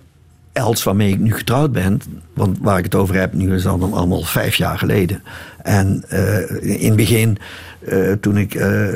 Els, 0.52 0.82
waarmee 0.82 1.12
ik 1.12 1.18
nu 1.18 1.32
getrouwd 1.34 1.72
ben, 1.72 2.00
want 2.34 2.58
waar 2.60 2.78
ik 2.78 2.84
het 2.84 2.94
over 2.94 3.14
heb 3.14 3.32
nu 3.32 3.54
is 3.54 3.66
al 3.66 3.94
allemaal 3.94 4.22
vijf 4.22 4.54
jaar 4.56 4.78
geleden. 4.78 5.22
En 5.62 6.04
eh, 6.08 6.80
in 6.80 6.86
het 6.86 6.96
begin, 6.96 7.38
eh, 7.86 8.12
toen 8.20 8.36
ik 8.36 8.54
eh, 8.54 8.86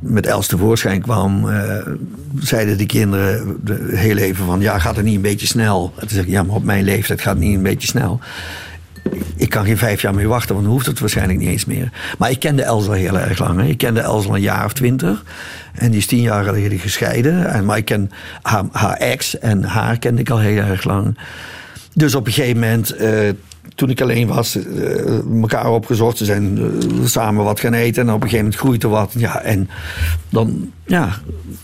met 0.00 0.26
Els 0.26 0.46
tevoorschijn 0.46 1.02
kwam, 1.02 1.50
zeiden 2.38 2.78
de 2.78 2.86
kinderen 2.86 3.56
de, 3.64 3.88
heel 3.94 4.16
even 4.16 4.46
van, 4.46 4.60
ja, 4.60 4.78
gaat 4.78 4.96
het 4.96 5.04
niet 5.04 5.16
een 5.16 5.22
beetje 5.22 5.46
snel? 5.46 5.92
En 5.96 6.24
ja, 6.26 6.42
maar 6.42 6.56
op 6.56 6.64
mijn 6.64 6.84
leeftijd 6.84 7.20
gaat 7.20 7.34
het 7.34 7.44
niet 7.44 7.56
een 7.56 7.62
beetje 7.62 7.88
snel. 7.88 8.20
Ik 9.36 9.50
kan 9.50 9.64
geen 9.64 9.78
vijf 9.78 10.02
jaar 10.02 10.14
meer 10.14 10.28
wachten, 10.28 10.54
want 10.54 10.66
dan 10.66 10.74
hoeft 10.74 10.86
het 10.86 11.00
waarschijnlijk 11.00 11.38
niet 11.38 11.48
eens 11.48 11.64
meer. 11.64 11.92
Maar 12.18 12.30
ik 12.30 12.38
kende 12.38 12.62
Els 12.62 12.86
al 12.86 12.92
heel 12.92 13.18
erg 13.18 13.38
lang. 13.38 13.60
Hè. 13.60 13.66
Ik 13.66 13.78
kende 13.78 14.00
Els 14.00 14.26
al 14.26 14.34
een 14.34 14.40
jaar 14.40 14.64
of 14.64 14.72
twintig. 14.72 15.24
En 15.74 15.90
die 15.90 15.98
is 15.98 16.06
tien 16.06 16.20
jaar 16.20 16.44
geleden 16.44 16.78
gescheiden. 16.78 17.50
En, 17.50 17.64
maar 17.64 17.76
ik 17.76 17.84
ken 17.84 18.10
haar, 18.42 18.64
haar 18.72 18.96
ex 18.96 19.38
en 19.38 19.64
haar 19.64 19.98
kende 19.98 20.20
ik 20.20 20.30
al 20.30 20.38
heel 20.38 20.62
erg 20.62 20.84
lang. 20.84 21.18
Dus 21.94 22.14
op 22.14 22.26
een 22.26 22.32
gegeven 22.32 22.60
moment, 22.60 22.94
toen 23.74 23.90
ik 23.90 24.00
alleen 24.00 24.26
was, 24.26 24.56
eh, 24.56 25.18
elkaar 25.40 25.70
opgezocht. 25.70 26.16
Ze 26.16 26.24
zijn 26.24 26.58
eh, 26.58 27.06
samen 27.06 27.44
wat 27.44 27.60
gaan 27.60 27.72
eten. 27.74 28.02
En 28.02 28.08
op 28.08 28.14
een 28.14 28.28
gegeven 28.28 28.44
moment 28.44 28.60
groeit 28.60 28.82
er 28.82 28.88
wat. 28.88 29.12
Ja, 29.16 29.40
en 29.40 29.68
dan, 30.28 30.70
ja. 30.86 31.08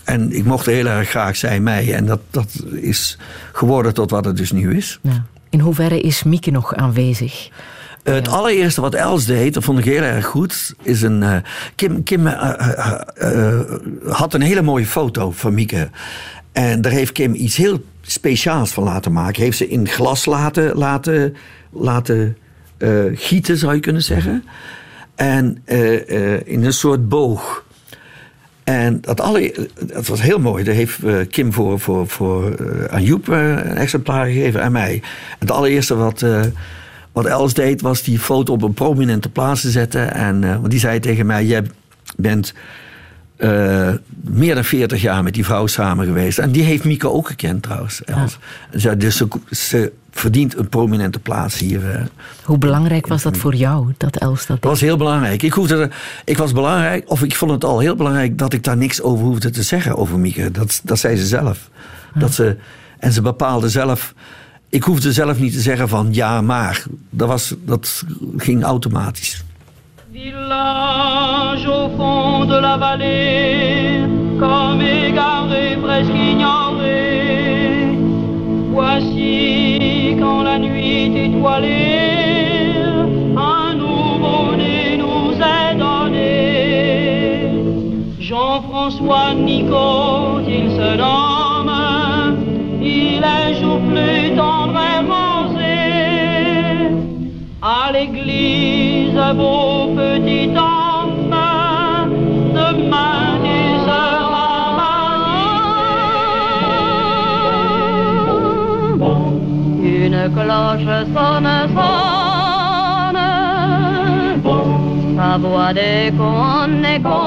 En 0.03 0.31
ik 0.35 0.45
mocht 0.45 0.65
heel 0.65 0.85
erg 0.85 1.09
graag 1.09 1.35
zijn 1.35 1.63
mij. 1.63 1.93
En 1.93 2.05
dat, 2.05 2.19
dat 2.31 2.63
is 2.75 3.17
geworden 3.51 3.93
tot 3.93 4.11
wat 4.11 4.25
het 4.25 4.37
dus 4.37 4.51
nu 4.51 4.75
is. 4.75 4.99
Ja. 5.01 5.25
In 5.49 5.59
hoeverre 5.59 6.01
is 6.01 6.23
Mieke 6.23 6.51
nog 6.51 6.75
aanwezig? 6.75 7.49
Het 8.03 8.27
allereerste 8.27 8.81
wat 8.81 8.93
Els 8.93 9.25
deed, 9.25 9.53
dat 9.53 9.63
vond 9.63 9.79
ik 9.79 9.85
heel 9.85 10.01
erg 10.01 10.25
goed, 10.25 10.73
is 10.81 11.01
een. 11.01 11.23
eh, 11.23 11.35
Kim, 11.75 12.03
Kim 12.03 12.27
eh, 12.27 12.49
eh, 12.59 13.01
eh, 13.15 13.59
had 14.07 14.33
een 14.33 14.41
hele 14.41 14.61
mooie 14.61 14.85
foto 14.85 15.31
van 15.31 15.53
Mieke. 15.53 15.89
En 16.51 16.81
daar 16.81 16.91
heeft 16.91 17.11
Kim 17.11 17.33
iets 17.33 17.55
heel 17.55 17.83
speciaals 18.01 18.71
van 18.71 18.83
laten 18.83 19.11
maken. 19.11 19.41
Heeft 19.43 19.57
ze 19.57 19.69
in 19.69 19.87
glas 19.87 20.25
laten, 20.25 20.75
laten, 20.75 21.35
laten 21.69 22.37
eh, 22.77 23.03
gieten, 23.13 23.57
zou 23.57 23.73
je 23.73 23.79
kunnen 23.79 24.03
zeggen. 24.03 24.43
En 25.15 25.61
eh, 25.65 26.33
eh, 26.33 26.41
in 26.45 26.65
een 26.65 26.73
soort 26.73 27.09
boog. 27.09 27.63
En 28.63 29.01
dat, 29.01 29.21
alle, 29.21 29.69
dat 29.85 30.07
was 30.07 30.21
heel 30.21 30.39
mooi. 30.39 30.63
Daar 30.63 30.75
heeft 30.75 30.99
Kim 31.29 31.53
voor, 31.53 31.79
voor, 31.79 32.07
voor, 32.07 32.55
aan 32.89 33.03
Joep 33.03 33.27
een 33.27 33.77
exemplaar 33.77 34.25
gegeven 34.25 34.61
en 34.61 34.71
mij. 34.71 34.93
En 34.93 35.37
het 35.39 35.51
allereerste 35.51 35.95
wat, 35.95 36.25
wat 37.11 37.25
Els 37.25 37.53
deed, 37.53 37.81
was 37.81 38.03
die 38.03 38.19
foto 38.19 38.53
op 38.53 38.61
een 38.61 38.73
prominente 38.73 39.29
plaats 39.29 39.61
te 39.61 39.69
zetten. 39.69 40.13
En, 40.13 40.41
want 40.41 40.69
die 40.69 40.79
zei 40.79 40.99
tegen 40.99 41.25
mij: 41.25 41.45
Jij 41.45 41.63
bent 42.15 42.53
meer 44.21 44.55
dan 44.55 44.63
40 44.63 45.01
jaar 45.01 45.23
met 45.23 45.33
die 45.33 45.45
vrouw 45.45 45.67
samen 45.67 46.05
geweest. 46.05 46.39
En 46.39 46.51
die 46.51 46.63
heeft 46.63 46.83
Mieke 46.83 47.09
ook 47.09 47.27
gekend 47.27 47.63
trouwens. 47.63 48.03
Els. 48.03 48.39
Dus 48.97 49.17
ze, 49.17 49.27
ze 49.49 49.91
verdient 50.11 50.57
een 50.57 50.69
prominente 50.69 51.19
plaats 51.19 51.57
hier. 51.59 51.89
eh. 51.91 52.01
Hoe 52.43 52.57
belangrijk 52.57 53.07
was 53.07 53.21
dat 53.23 53.37
voor 53.37 53.55
jou, 53.55 53.93
dat 53.97 54.15
Els 54.15 54.45
dat 54.45 54.61
Dat 54.61 54.71
was 54.71 54.81
heel 54.81 54.97
belangrijk. 54.97 55.43
Ik, 55.43 55.53
hoefde, 55.53 55.75
er- 55.77 55.95
ik 56.25 56.37
was 56.37 56.51
belangrijk, 56.51 57.11
of 57.11 57.23
ik 57.23 57.35
vond 57.35 57.51
het 57.51 57.63
al 57.63 57.79
heel 57.79 57.95
belangrijk 57.95 58.37
dat 58.37 58.53
ik 58.53 58.63
daar 58.63 58.77
niks 58.77 59.01
over 59.01 59.25
hoefde 59.25 59.49
te 59.49 59.63
zeggen 59.63 59.95
over 59.97 60.19
Mieke. 60.19 60.51
Dat, 60.51 60.81
dat 60.83 60.99
zei 60.99 61.15
ze 61.17 61.25
zelf. 61.25 61.69
Dat 62.15 62.33
ze, 62.33 62.57
en 62.99 63.11
ze 63.11 63.21
bepaalde 63.21 63.69
zelf. 63.69 64.13
Ik 64.69 64.83
hoefde 64.83 65.11
zelf 65.13 65.39
niet 65.39 65.53
te 65.53 65.59
zeggen 65.61 65.89
van 65.89 66.07
ja, 66.11 66.41
maar. 66.41 66.83
Dat, 67.09 67.27
was, 67.27 67.53
dat 67.65 68.03
ging 68.37 68.63
automatisch. 68.63 69.43
Village 70.13 71.67
au 71.71 71.89
fond 71.97 72.49
de 72.49 72.59
la 72.61 72.77
vallée, 72.79 74.07
comme 74.39 74.83
égaré, 74.83 75.77
presque 75.81 76.13
ignoré. 76.13 76.97
Voici 78.73 79.78
quand 80.19 80.43
la 80.43 80.59
nuit 80.59 81.11
étoilée, 81.25 82.73
un 83.37 83.73
nouveau-né 83.75 84.97
nous 84.97 85.31
est 85.57 85.75
donné. 85.75 87.49
Jean-François 88.19 89.33
Nico, 89.35 90.39
il 90.47 90.71
se 90.77 90.89
nomme, 91.03 92.37
il 92.81 93.23
est 93.37 93.53
jour 93.59 93.79
plus 93.89 94.35
tendre 94.35 94.79
et 94.93 95.01
rosé. 95.11 95.79
À 97.61 97.91
l'église, 97.93 99.19
beau 99.35 99.95
petit 99.95 100.49
homme, 100.57 100.68
sonne, 110.85 111.49
sonne, 111.75 113.19
sa 115.17 115.37
voix 115.37 115.73
d'écho 115.73 116.23
en 116.23 116.83
écho. 116.95 117.21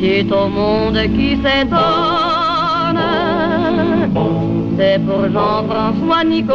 Dit 0.00 0.28
au 0.32 0.48
monde 0.48 1.00
qui 1.14 1.30
s'étonne, 1.42 3.04
c'est 4.78 4.98
pour 5.06 5.22
Jean-François 5.34 6.24
Nico. 6.24 6.54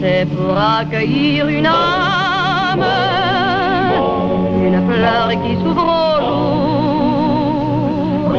C'est 0.00 0.26
pour 0.34 0.56
accueillir 0.58 1.48
une 1.48 1.66
âme, 1.66 2.84
une 4.66 4.80
fleur 4.88 5.28
qui 5.30 5.54
s'ouvre. 5.62 5.97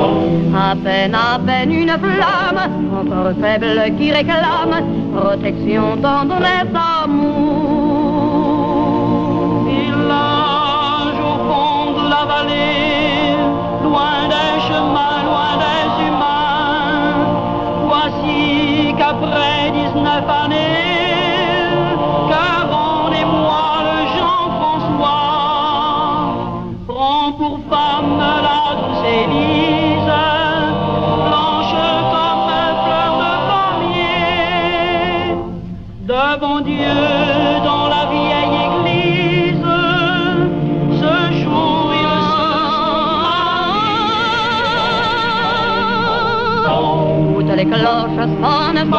À 0.02 0.76
peine, 0.76 1.16
à 1.16 1.40
peine 1.46 1.72
une 1.72 1.90
flamme, 1.90 2.62
encore 2.94 3.34
faible 3.42 3.82
qui 3.98 4.12
réclame 4.12 4.76
protection, 5.14 5.98
tendresse, 6.02 6.74
amour. 7.04 8.06
Village 9.68 11.20
au 11.20 11.38
fond 11.48 11.84
de 11.98 12.04
la 12.10 12.24
vallée, 12.32 13.36
loin 13.84 14.28
des 14.30 14.54
chemins, 14.68 15.20
loin 15.28 15.54
des 15.64 15.88
humains. 16.08 17.20
Voici 17.88 18.94
qu'après 18.98 19.72
19 19.72 20.30
années, 20.44 20.99
les 47.60 47.66
cloches 47.66 48.16
sonnent, 48.16 48.38
sonnent, 48.42 48.94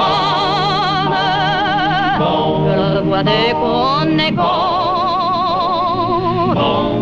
que 2.64 2.72
leur 2.76 3.02
voix 3.04 3.22
d'écho 3.22 3.70
en 4.00 4.18
écho, 4.28 4.52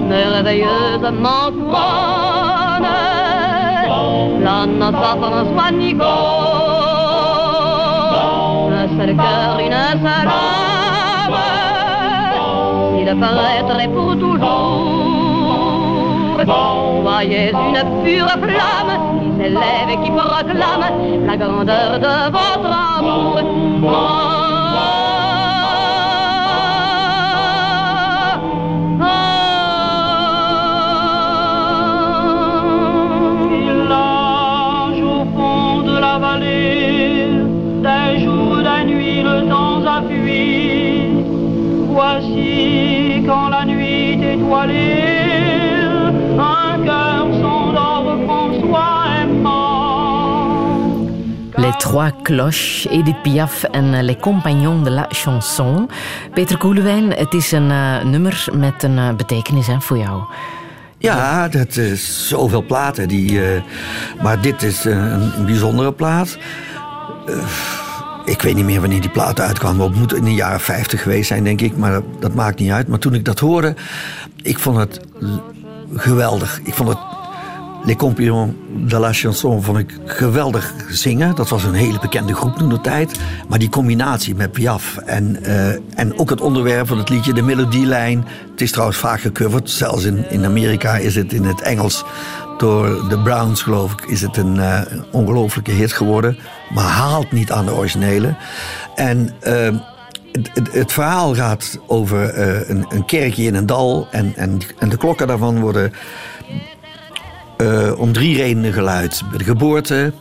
merveilleusement 0.08 1.46
couronne 1.58 2.94
la 4.44 4.58
noce 4.66 5.04
à 5.10 5.14
François 5.20 5.70
Nico. 5.72 6.14
Un 8.80 8.86
seul 8.96 9.12
cœur, 9.16 9.58
une 9.66 9.80
seule 10.04 10.28
âme, 10.28 11.38
il 13.00 13.08
paraîtrait 13.20 13.88
pour 13.88 14.12
toujours. 14.16 14.78
Voyez 17.02 17.50
une 17.50 17.82
pure 18.04 18.34
flamme 18.42 18.97
qui 19.20 19.30
s'élève 19.38 19.88
et 19.90 19.98
qui 20.04 20.10
proclame 20.10 21.26
la 21.26 21.36
grandeur 21.36 21.98
de 21.98 22.14
votre 22.30 22.72
amour. 22.98 23.34
Village 33.50 35.02
au 35.02 35.24
Trois 51.78 52.12
Cloches, 52.22 52.86
Edith 52.90 53.22
Piaf 53.22 53.64
en 53.64 53.94
eh, 53.94 54.02
Les 54.02 54.16
Compagnons 54.20 54.84
de 54.84 54.90
la 54.90 55.06
Chanson. 55.08 55.88
Peter 56.34 56.58
Koelewijn, 56.58 57.10
het 57.10 57.34
is 57.34 57.52
een 57.52 57.70
eh, 57.70 58.04
nummer 58.04 58.48
met 58.52 58.82
een 58.82 58.98
eh, 58.98 59.14
betekenis 59.14 59.66
hè, 59.66 59.80
voor 59.80 59.98
jou. 59.98 60.22
Ja, 60.98 61.48
dat 61.48 61.76
is 61.76 62.28
zoveel 62.28 62.62
platen. 62.62 63.08
Die, 63.08 63.40
maar 64.22 64.40
dit 64.40 64.62
is 64.62 64.84
een, 64.84 65.32
bijzondere 65.44 65.92
plaat. 65.92 66.38
Ik 68.24 68.42
weet 68.42 68.54
niet 68.54 68.64
meer 68.64 68.80
wanneer 68.80 69.00
die 69.00 69.10
plaat 69.10 69.40
uitkwam. 69.40 69.80
Het 69.80 69.94
moet 69.94 70.14
in 70.14 70.24
de 70.24 70.34
jaren 70.34 70.60
50 70.60 71.02
geweest 71.02 71.28
zijn, 71.28 71.44
denk 71.44 71.60
ik. 71.60 71.76
Maar 71.76 71.92
dat, 71.92 72.04
dat 72.20 72.34
maakt 72.34 72.58
niet 72.58 72.70
uit. 72.70 72.88
Maar 72.88 72.98
toen 72.98 73.14
ik 73.14 73.24
dat 73.24 73.38
hoorde, 73.38 73.74
ik 74.42 74.58
vond 74.58 74.76
het 74.76 75.00
geweldig. 75.94 76.60
Ik 76.64 76.74
vond 76.74 76.88
het 76.88 76.98
Les 77.88 77.96
Compagnons 77.96 78.52
de 78.86 78.98
la 78.98 79.12
Chanson 79.12 79.62
vond 79.62 79.78
ik 79.78 79.98
geweldig 80.04 80.74
zingen. 80.88 81.34
Dat 81.34 81.48
was 81.48 81.64
een 81.64 81.74
hele 81.74 81.98
bekende 81.98 82.34
groep 82.34 82.56
toen 82.56 82.68
de 82.68 82.80
tijd. 82.80 83.18
Maar 83.48 83.58
die 83.58 83.68
combinatie 83.68 84.34
met 84.34 84.52
Piaf 84.52 84.96
en, 84.96 85.44
eh, 85.44 85.68
en 85.94 86.18
ook 86.18 86.30
het 86.30 86.40
onderwerp 86.40 86.86
van 86.86 86.98
het 86.98 87.08
liedje, 87.08 87.32
de 87.32 87.42
melodielijn. 87.42 88.24
Het 88.50 88.60
is 88.60 88.70
trouwens 88.70 88.98
vaak 88.98 89.20
gecoverd. 89.20 89.70
Zelfs 89.70 90.04
in, 90.04 90.30
in 90.30 90.44
Amerika 90.44 90.96
is 90.96 91.14
het 91.14 91.32
in 91.32 91.44
het 91.44 91.60
Engels 91.60 92.04
door 92.58 93.08
de 93.08 93.18
Browns, 93.18 93.62
geloof 93.62 93.92
ik, 93.92 94.04
is 94.04 94.20
het 94.20 94.36
een 94.36 94.60
eh, 94.60 94.80
ongelofelijke 95.12 95.72
hit 95.72 95.92
geworden. 95.92 96.38
Maar 96.74 96.84
haalt 96.84 97.32
niet 97.32 97.52
aan 97.52 97.64
de 97.64 97.74
originele. 97.74 98.34
En 98.94 99.30
eh, 99.40 99.74
het, 100.32 100.50
het, 100.54 100.72
het 100.72 100.92
verhaal 100.92 101.34
gaat 101.34 101.78
over 101.86 102.28
eh, 102.28 102.68
een, 102.68 102.86
een 102.88 103.04
kerkje 103.04 103.42
in 103.42 103.54
een 103.54 103.66
dal. 103.66 104.08
En, 104.10 104.32
en, 104.36 104.58
en 104.78 104.88
de 104.88 104.96
klokken 104.96 105.26
daarvan 105.26 105.60
worden 105.60 105.92
eh, 107.58 107.92
om 107.96 108.12
drie 108.12 108.36
redenen 108.36 108.72
geluid. 108.72 109.22
Bij 109.28 109.38
de 109.38 109.44
geboorte, 109.44 110.12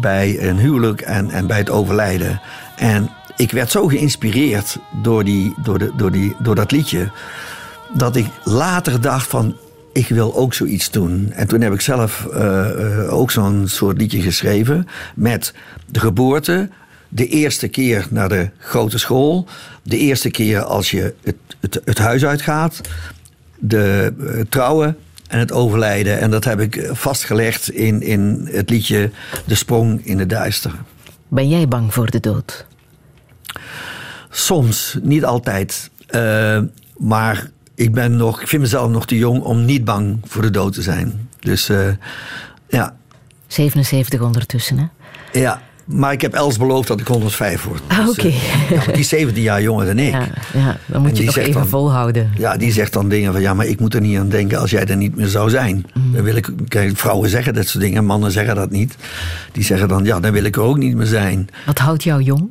bij 0.00 0.48
een 0.48 0.58
huwelijk 0.58 1.00
en, 1.00 1.30
en 1.30 1.46
bij 1.46 1.58
het 1.58 1.70
overlijden. 1.70 2.40
En 2.76 3.10
ik 3.36 3.50
werd 3.50 3.70
zo 3.70 3.86
geïnspireerd 3.86 4.78
door, 5.02 5.24
die, 5.24 5.54
door, 5.62 5.78
de, 5.78 5.92
door, 5.96 6.10
die, 6.10 6.36
door 6.38 6.54
dat 6.54 6.70
liedje... 6.70 7.10
dat 7.94 8.16
ik 8.16 8.26
later 8.44 9.00
dacht 9.00 9.26
van... 9.26 9.56
ik 9.92 10.08
wil 10.08 10.36
ook 10.36 10.54
zoiets 10.54 10.90
doen. 10.90 11.30
En 11.32 11.46
toen 11.46 11.60
heb 11.60 11.72
ik 11.72 11.80
zelf 11.80 12.26
eh, 12.26 13.04
eh, 13.04 13.12
ook 13.12 13.30
zo'n 13.30 13.68
soort 13.68 13.98
liedje 13.98 14.20
geschreven. 14.20 14.88
Met 15.14 15.54
de 15.86 16.00
geboorte, 16.00 16.68
de 17.08 17.26
eerste 17.26 17.68
keer 17.68 18.06
naar 18.10 18.28
de 18.28 18.50
grote 18.58 18.98
school. 18.98 19.46
De 19.82 19.98
eerste 19.98 20.30
keer 20.30 20.62
als 20.62 20.90
je 20.90 21.14
het, 21.22 21.36
het, 21.60 21.80
het 21.84 21.98
huis 21.98 22.24
uitgaat. 22.24 22.80
De 23.58 24.44
trouwen 24.48 24.96
en 25.32 25.38
het 25.38 25.52
overlijden. 25.52 26.20
En 26.20 26.30
dat 26.30 26.44
heb 26.44 26.60
ik 26.60 26.88
vastgelegd 26.90 27.70
in, 27.70 28.02
in 28.02 28.48
het 28.50 28.70
liedje 28.70 29.10
De 29.46 29.54
Sprong 29.54 30.06
in 30.06 30.18
het 30.18 30.28
Duister. 30.28 30.72
Ben 31.28 31.48
jij 31.48 31.68
bang 31.68 31.94
voor 31.94 32.10
de 32.10 32.20
dood? 32.20 32.66
Soms, 34.30 34.98
niet 35.02 35.24
altijd. 35.24 35.90
Eh, 36.06 36.60
maar 36.96 37.50
ik, 37.74 37.92
ben 37.92 38.16
nog, 38.16 38.40
ik 38.40 38.48
vind 38.48 38.62
mezelf 38.62 38.90
nog 38.90 39.06
te 39.06 39.16
jong 39.16 39.42
om 39.42 39.64
niet 39.64 39.84
bang 39.84 40.18
voor 40.24 40.42
de 40.42 40.50
dood 40.50 40.72
te 40.72 40.82
zijn. 40.82 41.28
Dus 41.38 41.68
eh, 41.68 41.88
ja. 42.68 42.96
77 43.46 44.20
ondertussen, 44.20 44.78
hè? 44.78 44.86
Ja, 45.40 45.62
maar 45.92 46.12
ik 46.12 46.20
heb 46.20 46.34
Els 46.34 46.56
beloofd 46.58 46.88
dat 46.88 47.00
ik 47.00 47.06
105 47.06 47.62
word. 47.64 47.82
Ah, 47.88 47.98
Dus, 47.98 48.08
oké. 48.10 48.26
eh, 48.28 48.70
ja, 48.70 48.84
die 48.92 49.00
is 49.00 49.08
17 49.08 49.42
jaar 49.42 49.62
jonger 49.62 49.86
dan 49.86 49.98
ik. 49.98 50.12
Ja, 50.12 50.28
ja, 50.54 50.76
dan 50.86 51.02
moet 51.02 51.10
En 51.10 51.16
je 51.16 51.22
zegt 51.30 51.36
even 51.36 51.52
dan- 51.60 51.68
volhouden. 51.68 52.30
Ja, 52.38 52.56
die 52.56 52.72
zegt 52.72 52.92
dan 52.92 53.08
dingen 53.08 53.32
van 53.32 53.40
ja, 53.40 53.54
maar 53.54 53.66
ik 53.66 53.80
moet 53.80 53.94
er 53.94 54.00
niet 54.00 54.18
aan 54.18 54.28
denken 54.28 54.58
als 54.58 54.70
jij 54.70 54.84
er 54.86 54.96
niet 54.96 55.16
meer 55.16 55.26
zou 55.28 55.50
zijn. 55.50 55.86
Mm. 55.94 56.12
Dan 56.12 56.22
wil 56.22 56.36
ik, 56.36 56.48
kijk, 56.68 56.96
vrouwen 56.96 57.30
zeggen 57.30 57.54
dat 57.54 57.66
soort 57.66 57.84
dingen, 57.84 58.04
mannen 58.04 58.30
zeggen 58.30 58.54
dat 58.54 58.70
niet. 58.70 58.96
Die 59.52 59.64
zeggen 59.64 59.88
dan 59.88 60.04
ja, 60.04 60.20
dan 60.20 60.32
wil 60.32 60.44
ik 60.44 60.56
er 60.56 60.62
ook 60.62 60.78
niet 60.78 60.96
meer 60.96 61.06
zijn. 61.06 61.48
Wat 61.66 61.78
houdt 61.78 62.02
jou 62.02 62.22
jong? 62.22 62.50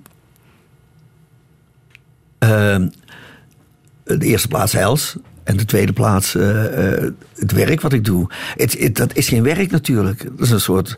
Ehm, 2.40 2.88
de 4.04 4.26
eerste 4.26 4.48
plaats 4.48 4.74
Els. 4.74 5.16
En 5.44 5.58
de 5.58 5.66
tweede 5.66 5.94
plaats 5.94 6.36
eh, 6.36 6.94
eh, 6.94 7.12
het 7.36 7.52
werk 7.52 7.82
wat 7.82 7.94
ik 7.94 8.06
doe. 8.06 8.28
Het, 8.56 8.80
het- 8.80 8.96
dat 8.96 9.16
is 9.16 9.28
geen 9.28 9.44
werk 9.44 9.72
natuurlijk. 9.72 10.24
Dat 10.38 10.46
is 10.46 10.50
een 10.52 10.60
soort 10.62 10.98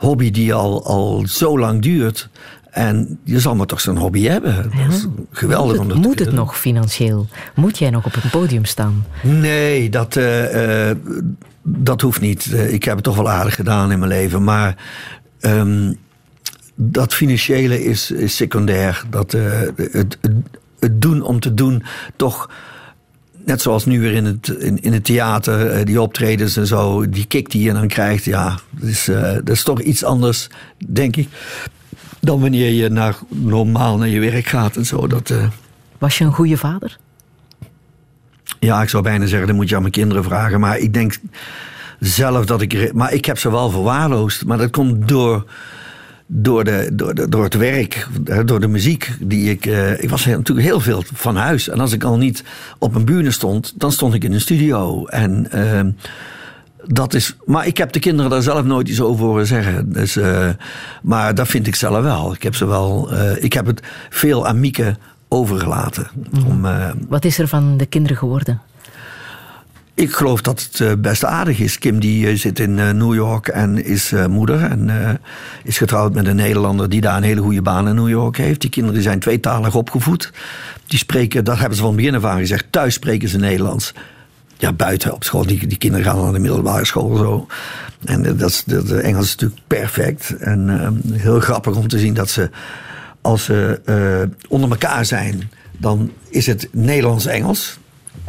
hobby 0.00 0.30
die 0.30 0.54
al, 0.54 0.84
al 0.84 1.24
zo 1.26 1.58
lang 1.58 1.82
duurt. 1.82 2.28
En 2.70 3.18
je 3.24 3.40
zal 3.40 3.54
maar 3.54 3.66
toch 3.66 3.80
zo'n 3.80 3.96
hobby 3.96 4.22
hebben. 4.22 4.70
Dat 4.86 4.94
is 4.94 5.06
geweldig 5.30 5.76
moet 5.76 5.84
om 5.84 5.90
het, 5.90 6.02
te 6.02 6.08
moet 6.08 6.18
het 6.18 6.32
nog 6.32 6.58
financieel? 6.58 7.26
Moet 7.54 7.78
jij 7.78 7.90
nog 7.90 8.04
op 8.04 8.14
een 8.14 8.30
podium 8.30 8.64
staan? 8.64 9.04
Nee, 9.22 9.90
dat, 9.90 10.16
eh, 10.16 10.88
eh, 10.90 10.96
dat 11.62 12.00
hoeft 12.00 12.20
niet. 12.20 12.52
Eh, 12.52 12.72
ik 12.72 12.84
heb 12.84 12.94
het 12.94 13.04
toch 13.04 13.16
wel 13.16 13.30
aardig 13.30 13.54
gedaan 13.54 13.92
in 13.92 13.98
mijn 13.98 14.10
leven. 14.10 14.44
Maar 14.44 14.76
ehm, 15.40 15.92
dat 16.74 17.14
financiële 17.14 17.84
is, 17.84 18.10
is 18.10 18.36
secundair. 18.36 19.04
Dat, 19.10 19.32
het, 19.32 19.72
het, 19.92 20.18
het 20.78 21.02
doen 21.02 21.22
om 21.22 21.40
te 21.40 21.54
doen 21.54 21.82
toch... 22.16 22.50
Net 23.44 23.60
zoals 23.60 23.86
nu 23.86 24.00
weer 24.00 24.12
in 24.12 24.24
het, 24.24 24.48
in, 24.48 24.82
in 24.82 24.92
het 24.92 25.04
theater, 25.04 25.70
eh, 25.70 25.84
die 25.84 26.00
optredens 26.00 26.56
en 26.56 26.66
zo, 26.66 27.08
die 27.08 27.26
kick 27.26 27.50
die 27.50 27.62
je 27.62 27.72
dan 27.72 27.88
krijgt, 27.88 28.24
ja, 28.24 28.58
dat 28.70 28.88
is, 28.88 29.08
eh, 29.08 29.32
dat 29.32 29.48
is 29.48 29.62
toch 29.62 29.80
iets 29.80 30.04
anders, 30.04 30.48
denk 30.86 31.16
ik, 31.16 31.28
dan 32.20 32.40
wanneer 32.40 32.70
je 32.70 32.88
naar, 32.88 33.18
normaal 33.28 33.98
naar 33.98 34.08
je 34.08 34.20
werk 34.20 34.46
gaat 34.46 34.76
en 34.76 34.86
zo. 34.86 35.06
Dat, 35.06 35.30
eh, 35.30 35.46
Was 35.98 36.18
je 36.18 36.24
een 36.24 36.32
goede 36.32 36.56
vader? 36.56 36.98
ja, 38.60 38.82
ik 38.82 38.88
zou 38.88 39.02
bijna 39.02 39.26
zeggen, 39.26 39.46
dat 39.46 39.56
moet 39.56 39.68
je 39.68 39.74
aan 39.74 39.80
mijn 39.80 39.92
kinderen 39.92 40.24
vragen. 40.24 40.60
Maar 40.60 40.78
ik 40.78 40.92
denk 40.92 41.18
zelf 41.98 42.46
dat 42.46 42.60
ik... 42.60 42.92
Maar 42.92 43.12
ik 43.12 43.24
heb 43.24 43.38
ze 43.38 43.50
wel 43.50 43.70
verwaarloosd. 43.70 44.44
Maar 44.44 44.58
dat 44.58 44.70
komt 44.70 45.08
door, 45.08 45.44
door, 46.32 46.64
de, 46.64 46.90
door, 46.92 47.14
de, 47.14 47.28
door 47.28 47.44
het 47.44 47.54
werk, 47.54 48.06
door 48.44 48.60
de 48.60 48.68
muziek. 48.68 49.10
Die 49.20 49.50
ik, 49.50 49.66
eh, 49.66 50.02
ik 50.02 50.10
was 50.10 50.26
natuurlijk 50.26 50.66
heel 50.66 50.80
veel 50.80 51.02
van 51.12 51.36
huis. 51.36 51.68
En 51.68 51.80
als 51.80 51.92
ik 51.92 52.04
al 52.04 52.16
niet 52.16 52.44
op 52.78 52.94
een 52.94 53.04
bühne 53.04 53.30
stond, 53.30 53.72
dan 53.76 53.92
stond 53.92 54.14
ik 54.14 54.24
in 54.24 54.32
een 54.32 54.40
studio. 54.40 55.06
En... 55.06 55.50
ehm, 55.50 55.90
dat 56.86 57.14
is, 57.14 57.36
maar 57.44 57.66
ik 57.66 57.76
heb 57.76 57.92
de 57.92 57.98
kinderen 57.98 58.30
daar 58.30 58.42
zelf 58.42 58.64
nooit 58.64 58.88
iets 58.88 59.00
over 59.00 59.24
horen 59.24 59.46
zeggen. 59.46 59.92
Dus, 59.92 60.16
eh, 60.16 60.48
maar 61.02 61.34
dat 61.34 61.48
vind 61.48 61.66
ik 61.66 61.74
zelf 61.74 62.02
wel. 62.02 62.34
Ik 62.34 62.42
heb, 62.42 62.54
ze 62.54 62.66
wel 62.66 63.12
eh, 63.12 63.44
ik 63.44 63.52
heb 63.52 63.66
het 63.66 63.82
veel 64.10 64.46
aan 64.46 64.60
Mieke 64.60 64.96
overgelaten. 65.28 66.06
Om, 66.46 66.64
eh, 66.64 66.90
Wat 67.08 67.24
is 67.24 67.38
er 67.38 67.48
van 67.48 67.76
de 67.76 67.86
kinderen 67.86 68.16
geworden? 68.16 68.60
Ik 70.00 70.12
geloof 70.12 70.40
dat 70.40 70.62
het 70.62 70.80
eh, 70.80 70.92
best 70.98 71.24
aardig 71.24 71.58
is. 71.58 71.78
Kim 71.78 72.00
die 72.00 72.28
eh, 72.28 72.36
zit 72.36 72.58
in 72.58 72.78
eh, 72.78 72.90
New 72.90 73.14
York 73.14 73.48
en 73.48 73.84
is 73.84 74.12
moeder. 74.28 74.64
En 74.64 74.90
is 75.64 75.78
getrouwd 75.78 76.14
met 76.14 76.26
een 76.26 76.36
Nederlander 76.36 76.88
die 76.88 77.00
daar 77.00 77.16
een 77.16 77.22
hele 77.22 77.40
goede 77.40 77.62
baan 77.62 77.88
in 77.88 77.94
New 77.94 78.08
York 78.08 78.36
heeft. 78.36 78.60
Die 78.60 78.70
kinderen 78.70 79.02
zijn 79.02 79.18
tweetalig 79.18 79.74
opgevoed. 79.74 80.32
Die 80.86 80.98
spreken, 80.98 81.44
dat 81.44 81.58
hebben 81.58 81.76
ze 81.76 81.82
van 81.82 81.96
begin 81.96 82.14
af 82.14 82.24
aan 82.24 82.38
gezegd. 82.38 82.64
Thuis 82.70 82.94
spreken 82.94 83.28
ze 83.28 83.38
Nederlands. 83.38 83.94
Ja, 84.58 84.72
buiten 84.72 85.14
op 85.14 85.24
school. 85.24 85.46
Die, 85.46 85.66
die 85.66 85.78
kinderen 85.78 86.06
gaan 86.06 86.22
naar 86.22 86.32
de 86.32 86.38
middelbare 86.38 86.84
school 86.84 87.16
zo. 87.16 87.46
En 88.04 88.22
dat 88.22 88.62
dat, 88.66 88.90
Engels 88.90 89.24
is 89.24 89.30
natuurlijk 89.30 89.60
perfect. 89.66 90.36
En 90.36 91.00
heel 91.12 91.40
grappig 91.40 91.76
om 91.76 91.88
te 91.88 91.98
zien 91.98 92.14
dat 92.14 92.30
ze, 92.30 92.50
als 93.20 93.44
ze 93.44 93.80
onder 94.48 94.70
elkaar 94.70 95.04
zijn, 95.04 95.50
dan 95.78 96.10
is 96.28 96.46
het 96.46 96.68
Nederlands-Engels. 96.72 97.79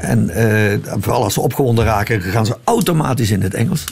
En 0.02 0.30
eh, 0.30 0.78
vooral 1.00 1.24
als 1.24 1.34
ze 1.34 1.42
opgewonden 1.42 1.86
raken, 1.86 2.22
gaan 2.22 2.46
ze 2.46 2.58
automatisch 2.64 3.32
in 3.32 3.42
het 3.42 3.54
Engels. 3.54 3.84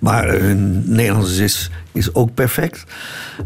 Maar 0.00 0.28
eh, 0.28 0.40
hun 0.40 0.82
Nederlands 0.86 1.36
is, 1.36 1.70
is 1.92 2.14
ook 2.14 2.34
perfect. 2.34 2.84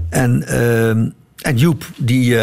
En, 0.09 0.47
eh, 0.47 0.89
en 0.89 1.57
Joep, 1.57 1.87
die, 1.97 2.37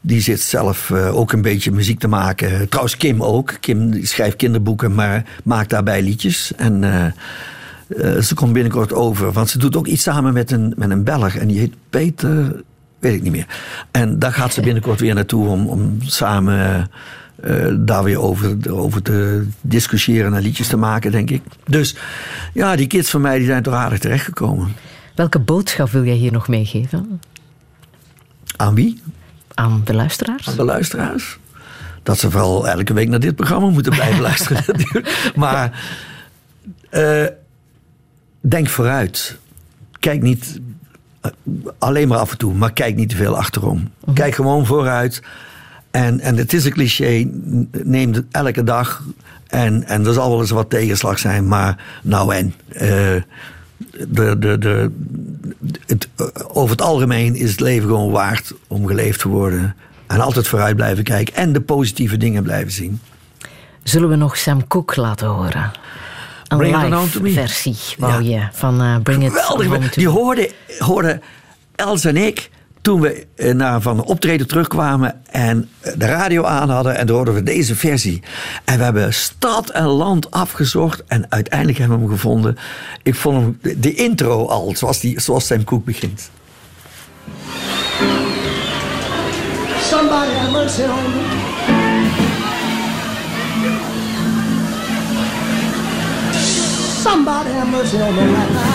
die 0.00 0.20
zit 0.20 0.40
zelf 0.40 0.90
ook 0.90 1.32
een 1.32 1.42
beetje 1.42 1.70
muziek 1.70 1.98
te 1.98 2.08
maken. 2.08 2.68
Trouwens, 2.68 2.96
Kim 2.96 3.22
ook. 3.22 3.56
Kim 3.60 4.04
schrijft 4.04 4.36
kinderboeken, 4.36 4.94
maar 4.94 5.24
maakt 5.44 5.70
daarbij 5.70 6.02
liedjes. 6.02 6.52
En 6.56 6.82
ze 8.22 8.34
komt 8.34 8.52
binnenkort 8.52 8.92
over. 8.92 9.32
Want 9.32 9.50
ze 9.50 9.58
doet 9.58 9.76
ook 9.76 9.86
iets 9.86 10.02
samen 10.02 10.32
met 10.32 10.50
een, 10.50 10.72
met 10.76 10.90
een 10.90 11.04
Belg. 11.04 11.36
En 11.36 11.48
die 11.48 11.58
heet 11.58 11.74
Peter, 11.90 12.62
weet 12.98 13.14
ik 13.14 13.22
niet 13.22 13.32
meer. 13.32 13.46
En 13.90 14.18
daar 14.18 14.32
gaat 14.32 14.52
ze 14.52 14.60
binnenkort 14.60 15.00
weer 15.00 15.14
naartoe 15.14 15.48
om, 15.48 15.66
om 15.66 15.98
samen... 16.02 16.90
eh, 17.40 17.66
daar 17.78 18.02
weer 18.02 18.20
over, 18.20 18.56
over 18.70 19.02
te 19.02 19.46
discussiëren 19.60 20.34
en 20.34 20.42
liedjes 20.42 20.68
te 20.68 20.76
maken, 20.76 21.10
denk 21.10 21.30
ik. 21.30 21.42
Dus 21.66 21.96
ja, 22.52 22.76
die 22.76 22.86
kids 22.86 23.10
van 23.10 23.20
mij 23.20 23.38
die 23.38 23.46
zijn 23.46 23.62
toch 23.62 23.74
aardig 23.74 23.98
terechtgekomen. 23.98 24.72
Welke 25.14 25.38
boodschap 25.38 25.90
wil 25.90 26.04
jij 26.04 26.14
hier 26.14 26.32
nog 26.32 26.48
meegeven? 26.48 27.20
Aan 28.56 28.74
wie? 28.74 29.02
Aan 29.54 29.82
de 29.84 29.94
luisteraars? 29.94 30.48
Aan 30.48 30.56
de 30.56 30.64
luisteraars. 30.64 31.38
Dat 32.02 32.18
ze 32.18 32.30
vooral 32.30 32.68
elke 32.68 32.92
week 32.92 33.08
naar 33.08 33.20
dit 33.20 33.36
programma 33.36 33.68
moeten 33.68 33.92
blijven 33.92 34.20
luisteren. 34.30 34.64
maar 35.34 35.84
eh, 36.90 37.24
denk 38.40 38.68
vooruit. 38.68 39.38
Kijk 39.98 40.22
niet 40.22 40.60
eh, 41.20 41.30
alleen 41.78 42.08
maar 42.08 42.18
af 42.18 42.30
en 42.30 42.38
toe, 42.38 42.54
maar 42.54 42.72
kijk 42.72 42.96
niet 42.96 43.08
te 43.08 43.16
veel 43.16 43.36
achterom. 43.36 43.90
Kijk 44.14 44.34
gewoon 44.34 44.66
vooruit. 44.66 45.22
En, 45.94 46.20
en 46.20 46.36
het 46.36 46.52
is 46.52 46.64
een 46.64 46.72
cliché, 46.72 47.28
neem 47.70 48.12
het 48.12 48.24
elke 48.30 48.64
dag. 48.64 49.02
En, 49.46 49.84
en 49.86 50.06
er 50.06 50.12
zal 50.12 50.30
wel 50.30 50.40
eens 50.40 50.50
wat 50.50 50.70
tegenslag 50.70 51.18
zijn, 51.18 51.48
maar 51.48 51.84
nou 52.02 52.34
en. 52.34 52.54
eh, 52.68 52.88
de, 54.08 54.38
de, 54.38 54.58
de, 54.58 54.90
het, 55.86 56.08
eh, 56.16 56.26
over 56.48 56.70
het 56.70 56.82
algemeen 56.82 57.34
is 57.34 57.50
het 57.50 57.60
leven 57.60 57.88
gewoon 57.88 58.10
waard 58.10 58.52
om 58.66 58.86
geleefd 58.86 59.20
te 59.20 59.28
worden. 59.28 59.74
En 60.06 60.20
altijd 60.20 60.48
vooruit 60.48 60.76
blijven 60.76 61.04
kijken 61.04 61.34
en 61.34 61.52
de 61.52 61.60
positieve 61.60 62.16
dingen 62.16 62.42
blijven 62.42 62.72
zien. 62.72 63.00
Zullen 63.82 64.08
we 64.08 64.16
nog 64.16 64.36
Sam 64.36 64.66
Cooke 64.66 65.00
laten 65.00 65.26
horen? 65.26 65.72
Een 66.48 66.58
Bring 66.58 66.94
On 66.94 67.08
live 67.22 67.40
versie, 67.40 67.76
wou 67.98 68.22
je, 68.22 68.48
van 68.52 68.80
eh, 68.80 68.96
Bring 69.02 69.24
It 69.24 69.32
Geweldig. 69.32 69.90
To 69.90 70.00
Die 70.00 70.08
hoorden, 70.08 70.48
hoorden 70.78 71.22
Els 71.74 72.04
en 72.04 72.16
ik 72.16 72.50
toen 72.84 73.00
we 73.00 73.26
eh, 73.36 73.54
naar, 73.54 73.80
van 73.80 73.98
een 73.98 74.04
optreden 74.04 74.46
terugkwamen 74.46 75.20
en 75.30 75.68
eh, 75.80 75.92
de 75.96 76.06
radio 76.06 76.44
aan 76.44 76.70
hadden. 76.70 76.96
En 76.96 77.06
toen 77.06 77.16
hoorden 77.16 77.34
we 77.34 77.42
deze 77.42 77.74
versie. 77.74 78.22
En 78.64 78.78
we 78.78 78.84
hebben 78.84 79.14
stad 79.14 79.70
en 79.70 79.84
land 79.84 80.30
afgezocht 80.30 81.02
en 81.06 81.26
uiteindelijk 81.28 81.78
hebben 81.78 81.96
we 81.96 82.04
hem 82.04 82.12
gevonden. 82.12 82.56
Ik 83.02 83.14
vond 83.14 83.36
hem, 83.36 83.58
de, 83.62 83.80
de 83.80 83.94
intro 83.94 84.46
al, 84.46 84.72
zoals, 84.76 85.00
die, 85.00 85.20
zoals 85.20 85.46
Sam 85.46 85.64
Cooke 85.64 85.84
begint. 85.84 86.30
Somebody 89.80 90.32
have 90.32 90.50
mercy 90.52 90.82
on 90.82 90.88
me. 90.88 91.22
Somebody 97.02 97.50
have 97.50 97.70
mercy 97.70 97.96
on. 97.96 98.73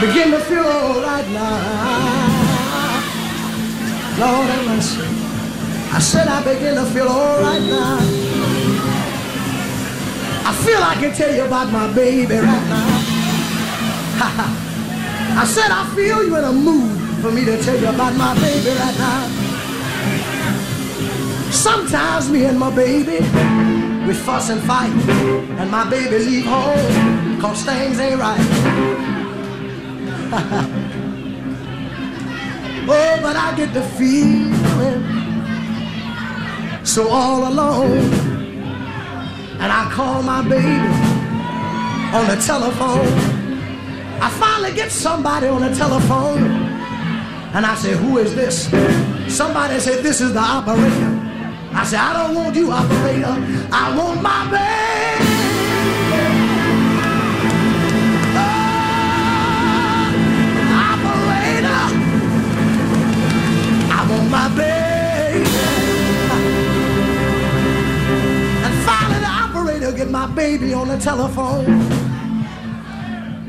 Begin 0.00 0.30
to 0.30 0.40
feel 0.40 0.58
all 0.62 1.00
right 1.00 1.26
now. 1.30 1.56
Lord 4.20 4.46
have 4.46 4.66
mercy. 4.66 5.00
I 5.90 5.98
said 6.00 6.28
I 6.28 6.44
begin 6.44 6.74
to 6.74 6.84
feel 6.84 7.08
all 7.08 7.40
right 7.40 7.62
now. 7.62 7.98
I 10.44 10.52
feel 10.64 10.82
I 10.82 10.96
can 11.00 11.14
tell 11.16 11.34
you 11.34 11.44
about 11.44 11.72
my 11.72 11.90
baby 11.94 12.34
right 12.34 12.66
now. 12.68 13.00
I 15.40 15.46
said 15.46 15.70
I 15.70 15.90
feel 15.94 16.22
you 16.26 16.36
in 16.36 16.44
a 16.44 16.52
mood 16.52 17.20
for 17.22 17.32
me 17.32 17.46
to 17.46 17.56
tell 17.62 17.80
you 17.80 17.88
about 17.88 18.14
my 18.16 18.34
baby 18.34 18.76
right 18.76 18.98
now. 18.98 19.28
Sometimes 21.50 22.28
me 22.28 22.44
and 22.44 22.58
my 22.58 22.70
baby, 22.74 23.24
we 24.06 24.12
fuss 24.12 24.50
and 24.50 24.60
fight, 24.64 24.92
and 25.58 25.70
my 25.70 25.88
baby 25.88 26.18
leave 26.18 26.44
home, 26.44 27.40
cause 27.40 27.62
things 27.64 27.98
ain't 27.98 28.20
right. 28.20 29.15
oh, 32.88 33.18
but 33.22 33.36
I 33.36 33.54
get 33.56 33.72
the 33.72 33.82
feeling 33.82 34.56
so 36.84 37.08
all 37.08 37.46
alone, 37.46 38.12
and 39.60 39.70
I 39.70 39.88
call 39.92 40.22
my 40.22 40.42
baby 40.42 40.66
on 42.16 42.26
the 42.26 42.42
telephone. 42.44 43.06
I 44.20 44.30
finally 44.30 44.72
get 44.74 44.90
somebody 44.90 45.46
on 45.46 45.60
the 45.60 45.74
telephone, 45.76 46.42
and 47.54 47.66
I 47.66 47.74
say, 47.74 47.92
Who 47.92 48.18
is 48.18 48.34
this? 48.34 48.70
Somebody 49.28 49.78
said, 49.78 50.02
This 50.02 50.20
is 50.20 50.32
the 50.32 50.40
operator. 50.40 51.20
I 51.72 51.84
say, 51.84 51.98
I 51.98 52.12
don't 52.14 52.34
want 52.34 52.56
you, 52.56 52.72
operator. 52.72 53.36
I 53.70 53.94
want 53.96 54.22
my 54.22 54.50
baby. 54.50 55.15
My 64.30 64.48
baby. 64.48 65.44
And 68.64 68.74
finally, 68.84 69.20
the 69.20 69.26
operator 69.26 69.92
get 69.92 70.10
my 70.10 70.26
baby 70.26 70.74
on 70.74 70.88
the 70.88 70.98
telephone. 70.98 71.66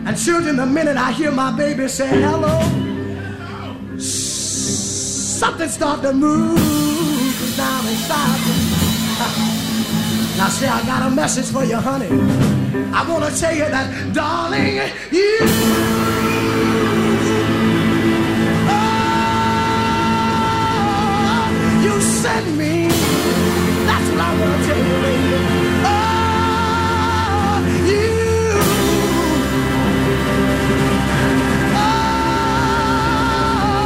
And 0.06 0.18
children, 0.18 0.56
the 0.56 0.66
minute 0.66 0.98
I 0.98 1.12
hear 1.12 1.32
my 1.32 1.52
baby 1.56 1.88
say 1.88 2.08
hello, 2.08 2.60
something 3.98 5.70
start 5.70 6.02
to 6.04 6.14
move 6.14 7.58
down 7.58 7.88
inside. 7.88 9.54
Now, 10.38 10.50
say 10.50 10.68
I 10.68 10.86
got 10.86 11.12
a 11.12 11.16
message 11.16 11.48
for 11.48 11.64
you, 11.64 11.78
honey. 11.78 12.10
I 12.94 13.04
want 13.10 13.26
to 13.26 13.40
tell 13.40 13.56
you 13.56 13.66
that, 13.66 14.14
darling, 14.14 14.82
you. 15.12 16.07
You 21.98 22.04
sent 22.04 22.46
me. 22.56 22.88
That's 23.88 24.10
what 24.12 24.22
I 24.22 24.32
want 24.40 24.64
to 24.68 24.74
baby. 25.02 25.40
Oh, 25.94 27.54
you. 27.90 28.10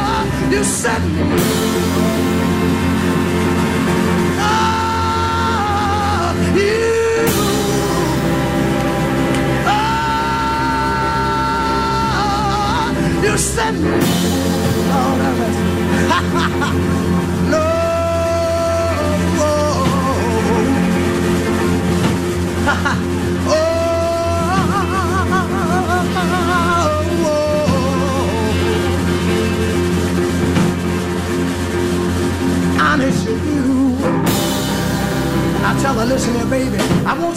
Oh, 0.04 0.50
you 0.50 0.62
sent 0.64 1.04
me. 1.14 2.31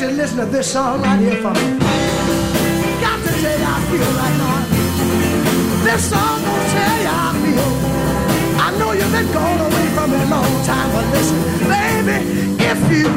You 0.09 0.11
listen 0.11 0.37
to 0.37 0.45
this 0.45 0.71
song 0.71 1.01
right 1.01 1.19
here 1.19 1.41
for 1.41 1.49
me. 1.49 1.79
Got 3.01 3.17
to 3.25 3.31
tell 3.41 3.57
you 3.57 3.65
I 3.65 3.77
feel 3.89 4.11
right 4.21 4.37
now. 4.37 4.57
This 5.83 6.09
song 6.09 6.41
will 6.45 6.65
tell 6.77 6.97
you 7.01 7.09
I 7.09 7.29
feel. 7.41 7.69
I 8.65 8.77
know 8.77 8.91
you've 8.91 9.11
been 9.11 9.31
gone 9.33 9.59
away 9.65 9.87
from 9.95 10.11
me 10.11 10.17
a 10.21 10.25
long 10.29 10.53
time, 10.63 10.89
but 10.93 11.05
listen, 11.09 11.39
baby, 11.65 12.17
if 12.61 12.79
you 12.91 13.09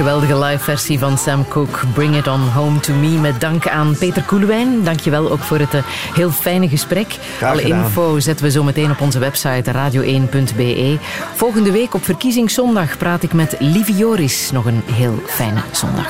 Geweldige 0.00 0.38
live 0.38 0.64
versie 0.64 0.98
van 0.98 1.18
Sam 1.18 1.48
Cooke, 1.48 1.86
Bring 1.86 2.16
It 2.16 2.28
On 2.28 2.40
Home 2.40 2.80
To 2.80 2.94
Me. 2.94 3.08
Met 3.08 3.40
dank 3.40 3.68
aan 3.68 3.96
Peter 3.98 4.22
Koelewijn. 4.22 4.84
Dankjewel 4.84 5.30
ook 5.30 5.38
voor 5.38 5.58
het 5.58 5.74
eh, 5.74 5.80
heel 6.14 6.30
fijne 6.30 6.68
gesprek. 6.68 7.18
Alle 7.42 7.62
info 7.62 8.18
zetten 8.18 8.44
we 8.44 8.50
zo 8.50 8.62
meteen 8.62 8.90
op 8.90 9.00
onze 9.00 9.18
website 9.18 9.72
radio1.be. 9.72 10.98
Volgende 11.34 11.72
week 11.72 11.94
op 11.94 12.04
verkiezingszondag 12.04 12.98
praat 12.98 13.22
ik 13.22 13.32
met 13.32 13.56
Livie 13.58 13.96
Joris. 13.96 14.50
Nog 14.50 14.64
een 14.64 14.82
heel 14.92 15.22
fijne 15.26 15.60
zondag. 15.70 16.08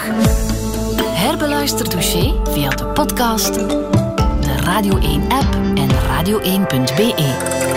Herbeluister 1.04 1.88
Touché 1.88 2.34
via 2.50 2.68
de 2.68 2.86
podcast, 2.86 3.54
de 3.54 4.56
Radio 4.64 4.98
1-app 4.98 5.54
en 5.74 5.88
radio1.be. 5.90 7.68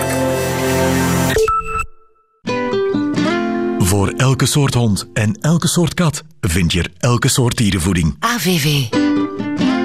Voor 4.04 4.12
elke 4.12 4.46
soort 4.46 4.74
hond 4.74 5.06
en 5.12 5.38
elke 5.40 5.68
soort 5.68 5.94
kat 5.94 6.24
vind 6.40 6.72
je 6.72 6.82
er 6.82 6.90
elke 6.98 7.28
soort 7.28 7.56
dierenvoeding. 7.56 8.16
AVV. 8.18 8.88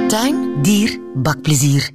Tuin, 0.07 0.61
dier, 0.61 0.99
bakplezier. 1.13 1.89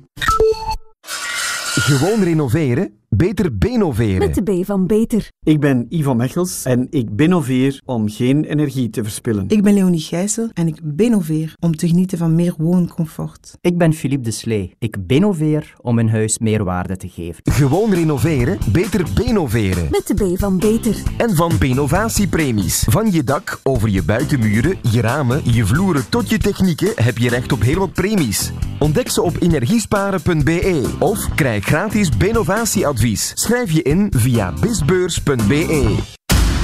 Gewoon 1.74 2.22
renoveren? 2.22 2.92
Beter 3.16 3.58
benoveren. 3.58 4.18
Met 4.18 4.34
de 4.34 4.42
B 4.42 4.64
van 4.64 4.86
Beter. 4.86 5.30
Ik 5.42 5.60
ben 5.60 5.86
Ivo 5.88 6.14
Mechels 6.14 6.64
en 6.64 6.86
ik 6.90 7.16
benoveer 7.16 7.80
om 7.84 8.08
geen 8.08 8.44
energie 8.44 8.90
te 8.90 9.02
verspillen. 9.02 9.44
Ik 9.48 9.62
ben 9.62 9.74
Leonie 9.74 10.00
Gijssel 10.00 10.48
en 10.52 10.66
ik 10.66 10.80
benoveer 10.82 11.56
om 11.60 11.76
te 11.76 11.88
genieten 11.88 12.18
van 12.18 12.34
meer 12.34 12.54
wooncomfort. 12.58 13.56
Ik 13.60 13.78
ben 13.78 13.92
Philippe 13.92 14.24
de 14.24 14.30
Slee. 14.30 14.74
Ik 14.78 15.06
benoveer 15.06 15.74
om 15.80 15.94
mijn 15.94 16.08
huis 16.08 16.38
meer 16.38 16.64
waarde 16.64 16.96
te 16.96 17.08
geven. 17.08 17.42
Gewoon 17.42 17.94
renoveren? 17.94 18.58
Beter 18.72 19.06
benoveren. 19.14 19.88
Met 19.90 20.06
de 20.06 20.14
B 20.14 20.38
van 20.38 20.58
Beter. 20.58 21.02
En 21.16 21.36
van 21.36 21.52
Benovatiepremies. 21.58 22.84
Van 22.88 23.12
je 23.12 23.24
dak, 23.24 23.60
over 23.62 23.88
je 23.88 24.02
buitenmuren, 24.02 24.78
je 24.90 25.00
ramen, 25.00 25.40
je 25.52 25.66
vloeren 25.66 26.08
tot 26.08 26.30
je 26.30 26.38
technieken 26.38 26.92
heb 26.94 27.18
je 27.18 27.28
recht 27.28 27.52
op 27.52 27.60
heel 27.60 27.78
wat 27.78 27.92
premies. 27.92 28.52
Ontdek 28.78 29.08
ze 29.08 29.22
op 29.22 29.36
energiesparen.be 29.40 30.94
of 30.98 31.34
krijg 31.34 31.64
gratis 31.64 32.16
Benovatieadvies. 32.16 33.02
Schrijf 33.12 33.70
je 33.70 33.82
in 33.82 34.12
via 34.16 34.52
bisbeurs.be. 34.60 35.94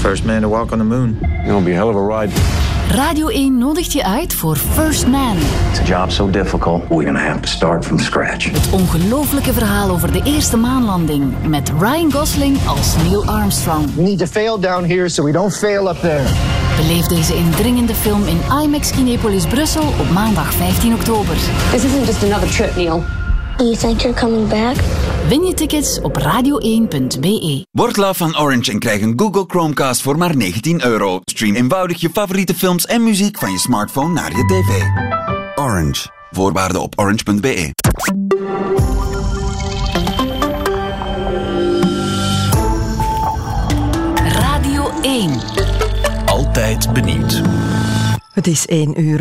First 0.01 0.25
man 0.25 0.41
to 0.41 0.49
walk 0.49 0.73
on 0.73 0.79
the 0.79 0.85
moon. 0.85 1.19
It'll 1.47 1.63
be 1.63 1.71
a 1.71 1.75
hell 1.75 1.89
of 1.89 1.97
a 1.97 2.19
ride. 2.19 2.33
Radio 2.91 3.29
1 3.29 3.59
nodigt 3.59 3.93
je 3.93 4.05
uit 4.05 4.35
voor 4.35 4.57
First 4.57 5.07
Man. 5.07 5.37
It's 5.71 5.81
a 5.81 5.85
job 5.85 6.11
so 6.11 6.31
difficult, 6.31 6.89
we're 6.89 7.05
gonna 7.05 7.27
have 7.29 7.41
to 7.41 7.49
start 7.49 7.85
from 7.85 7.99
scratch. 7.99 8.51
Het 8.51 8.71
ongelooflijke 8.71 9.53
verhaal 9.53 9.91
over 9.91 10.13
de 10.13 10.23
eerste 10.25 10.57
maanlanding 10.57 11.35
met 11.47 11.73
Ryan 11.79 12.13
Gosling 12.13 12.59
als 12.67 12.97
Neil 12.97 13.25
Armstrong. 13.27 13.95
We 13.95 14.03
need 14.03 14.19
to 14.19 14.27
fail 14.27 14.61
down 14.61 14.85
here 14.85 15.09
so 15.09 15.25
we 15.25 15.33
don't 15.33 15.57
fail 15.57 15.89
up 15.89 16.01
there. 16.01 16.25
Beleef 16.77 17.07
deze 17.07 17.37
indringende 17.37 17.95
film 17.95 18.27
in 18.27 18.41
IMAX 18.63 18.91
Kinepolis 18.91 19.47
Brussel 19.47 19.87
op 20.01 20.11
maandag 20.11 20.55
15 20.55 20.95
oktober. 20.95 21.35
This 21.71 21.85
isn't 21.85 22.07
just 22.07 22.23
another 22.23 22.49
trip, 22.49 22.77
Neil. 22.77 23.05
You 23.61 23.77
think 23.77 24.01
you're 24.01 24.21
coming 24.21 24.49
back? 24.49 24.77
Win 25.29 25.45
je 25.45 25.55
tickets 25.55 26.01
op 26.01 26.19
radio1.be. 26.19 27.67
Word 27.71 27.97
laf 27.97 28.17
van 28.17 28.39
Orange 28.39 28.71
en 28.71 28.79
krijg 28.79 29.03
een 29.03 29.13
Google 29.17 29.45
Chromecast 29.47 30.03
voor 30.03 30.19
maar 30.19 30.37
19 30.37 30.85
euro. 30.85 31.21
Stream 31.25 31.55
eenvoudig 31.55 32.01
je 32.01 32.11
favoriete 32.11 32.55
films 32.55 32.87
en 32.87 33.05
muziek 33.05 33.39
van 33.39 33.53
je 33.53 33.59
smartphone 33.59 34.13
naar 34.13 34.37
je 34.37 34.45
tv. 34.45 34.83
Orange. 35.61 36.09
Voorwaarden 36.31 36.83
op 36.83 36.99
orange.be. 36.99 37.73
Radio 44.25 44.91
1. 45.03 45.31
Altijd 46.27 46.93
benieuwd. 46.93 47.43
Het 48.33 48.47
is 48.47 48.67
één 48.67 49.01
uur. 49.01 49.19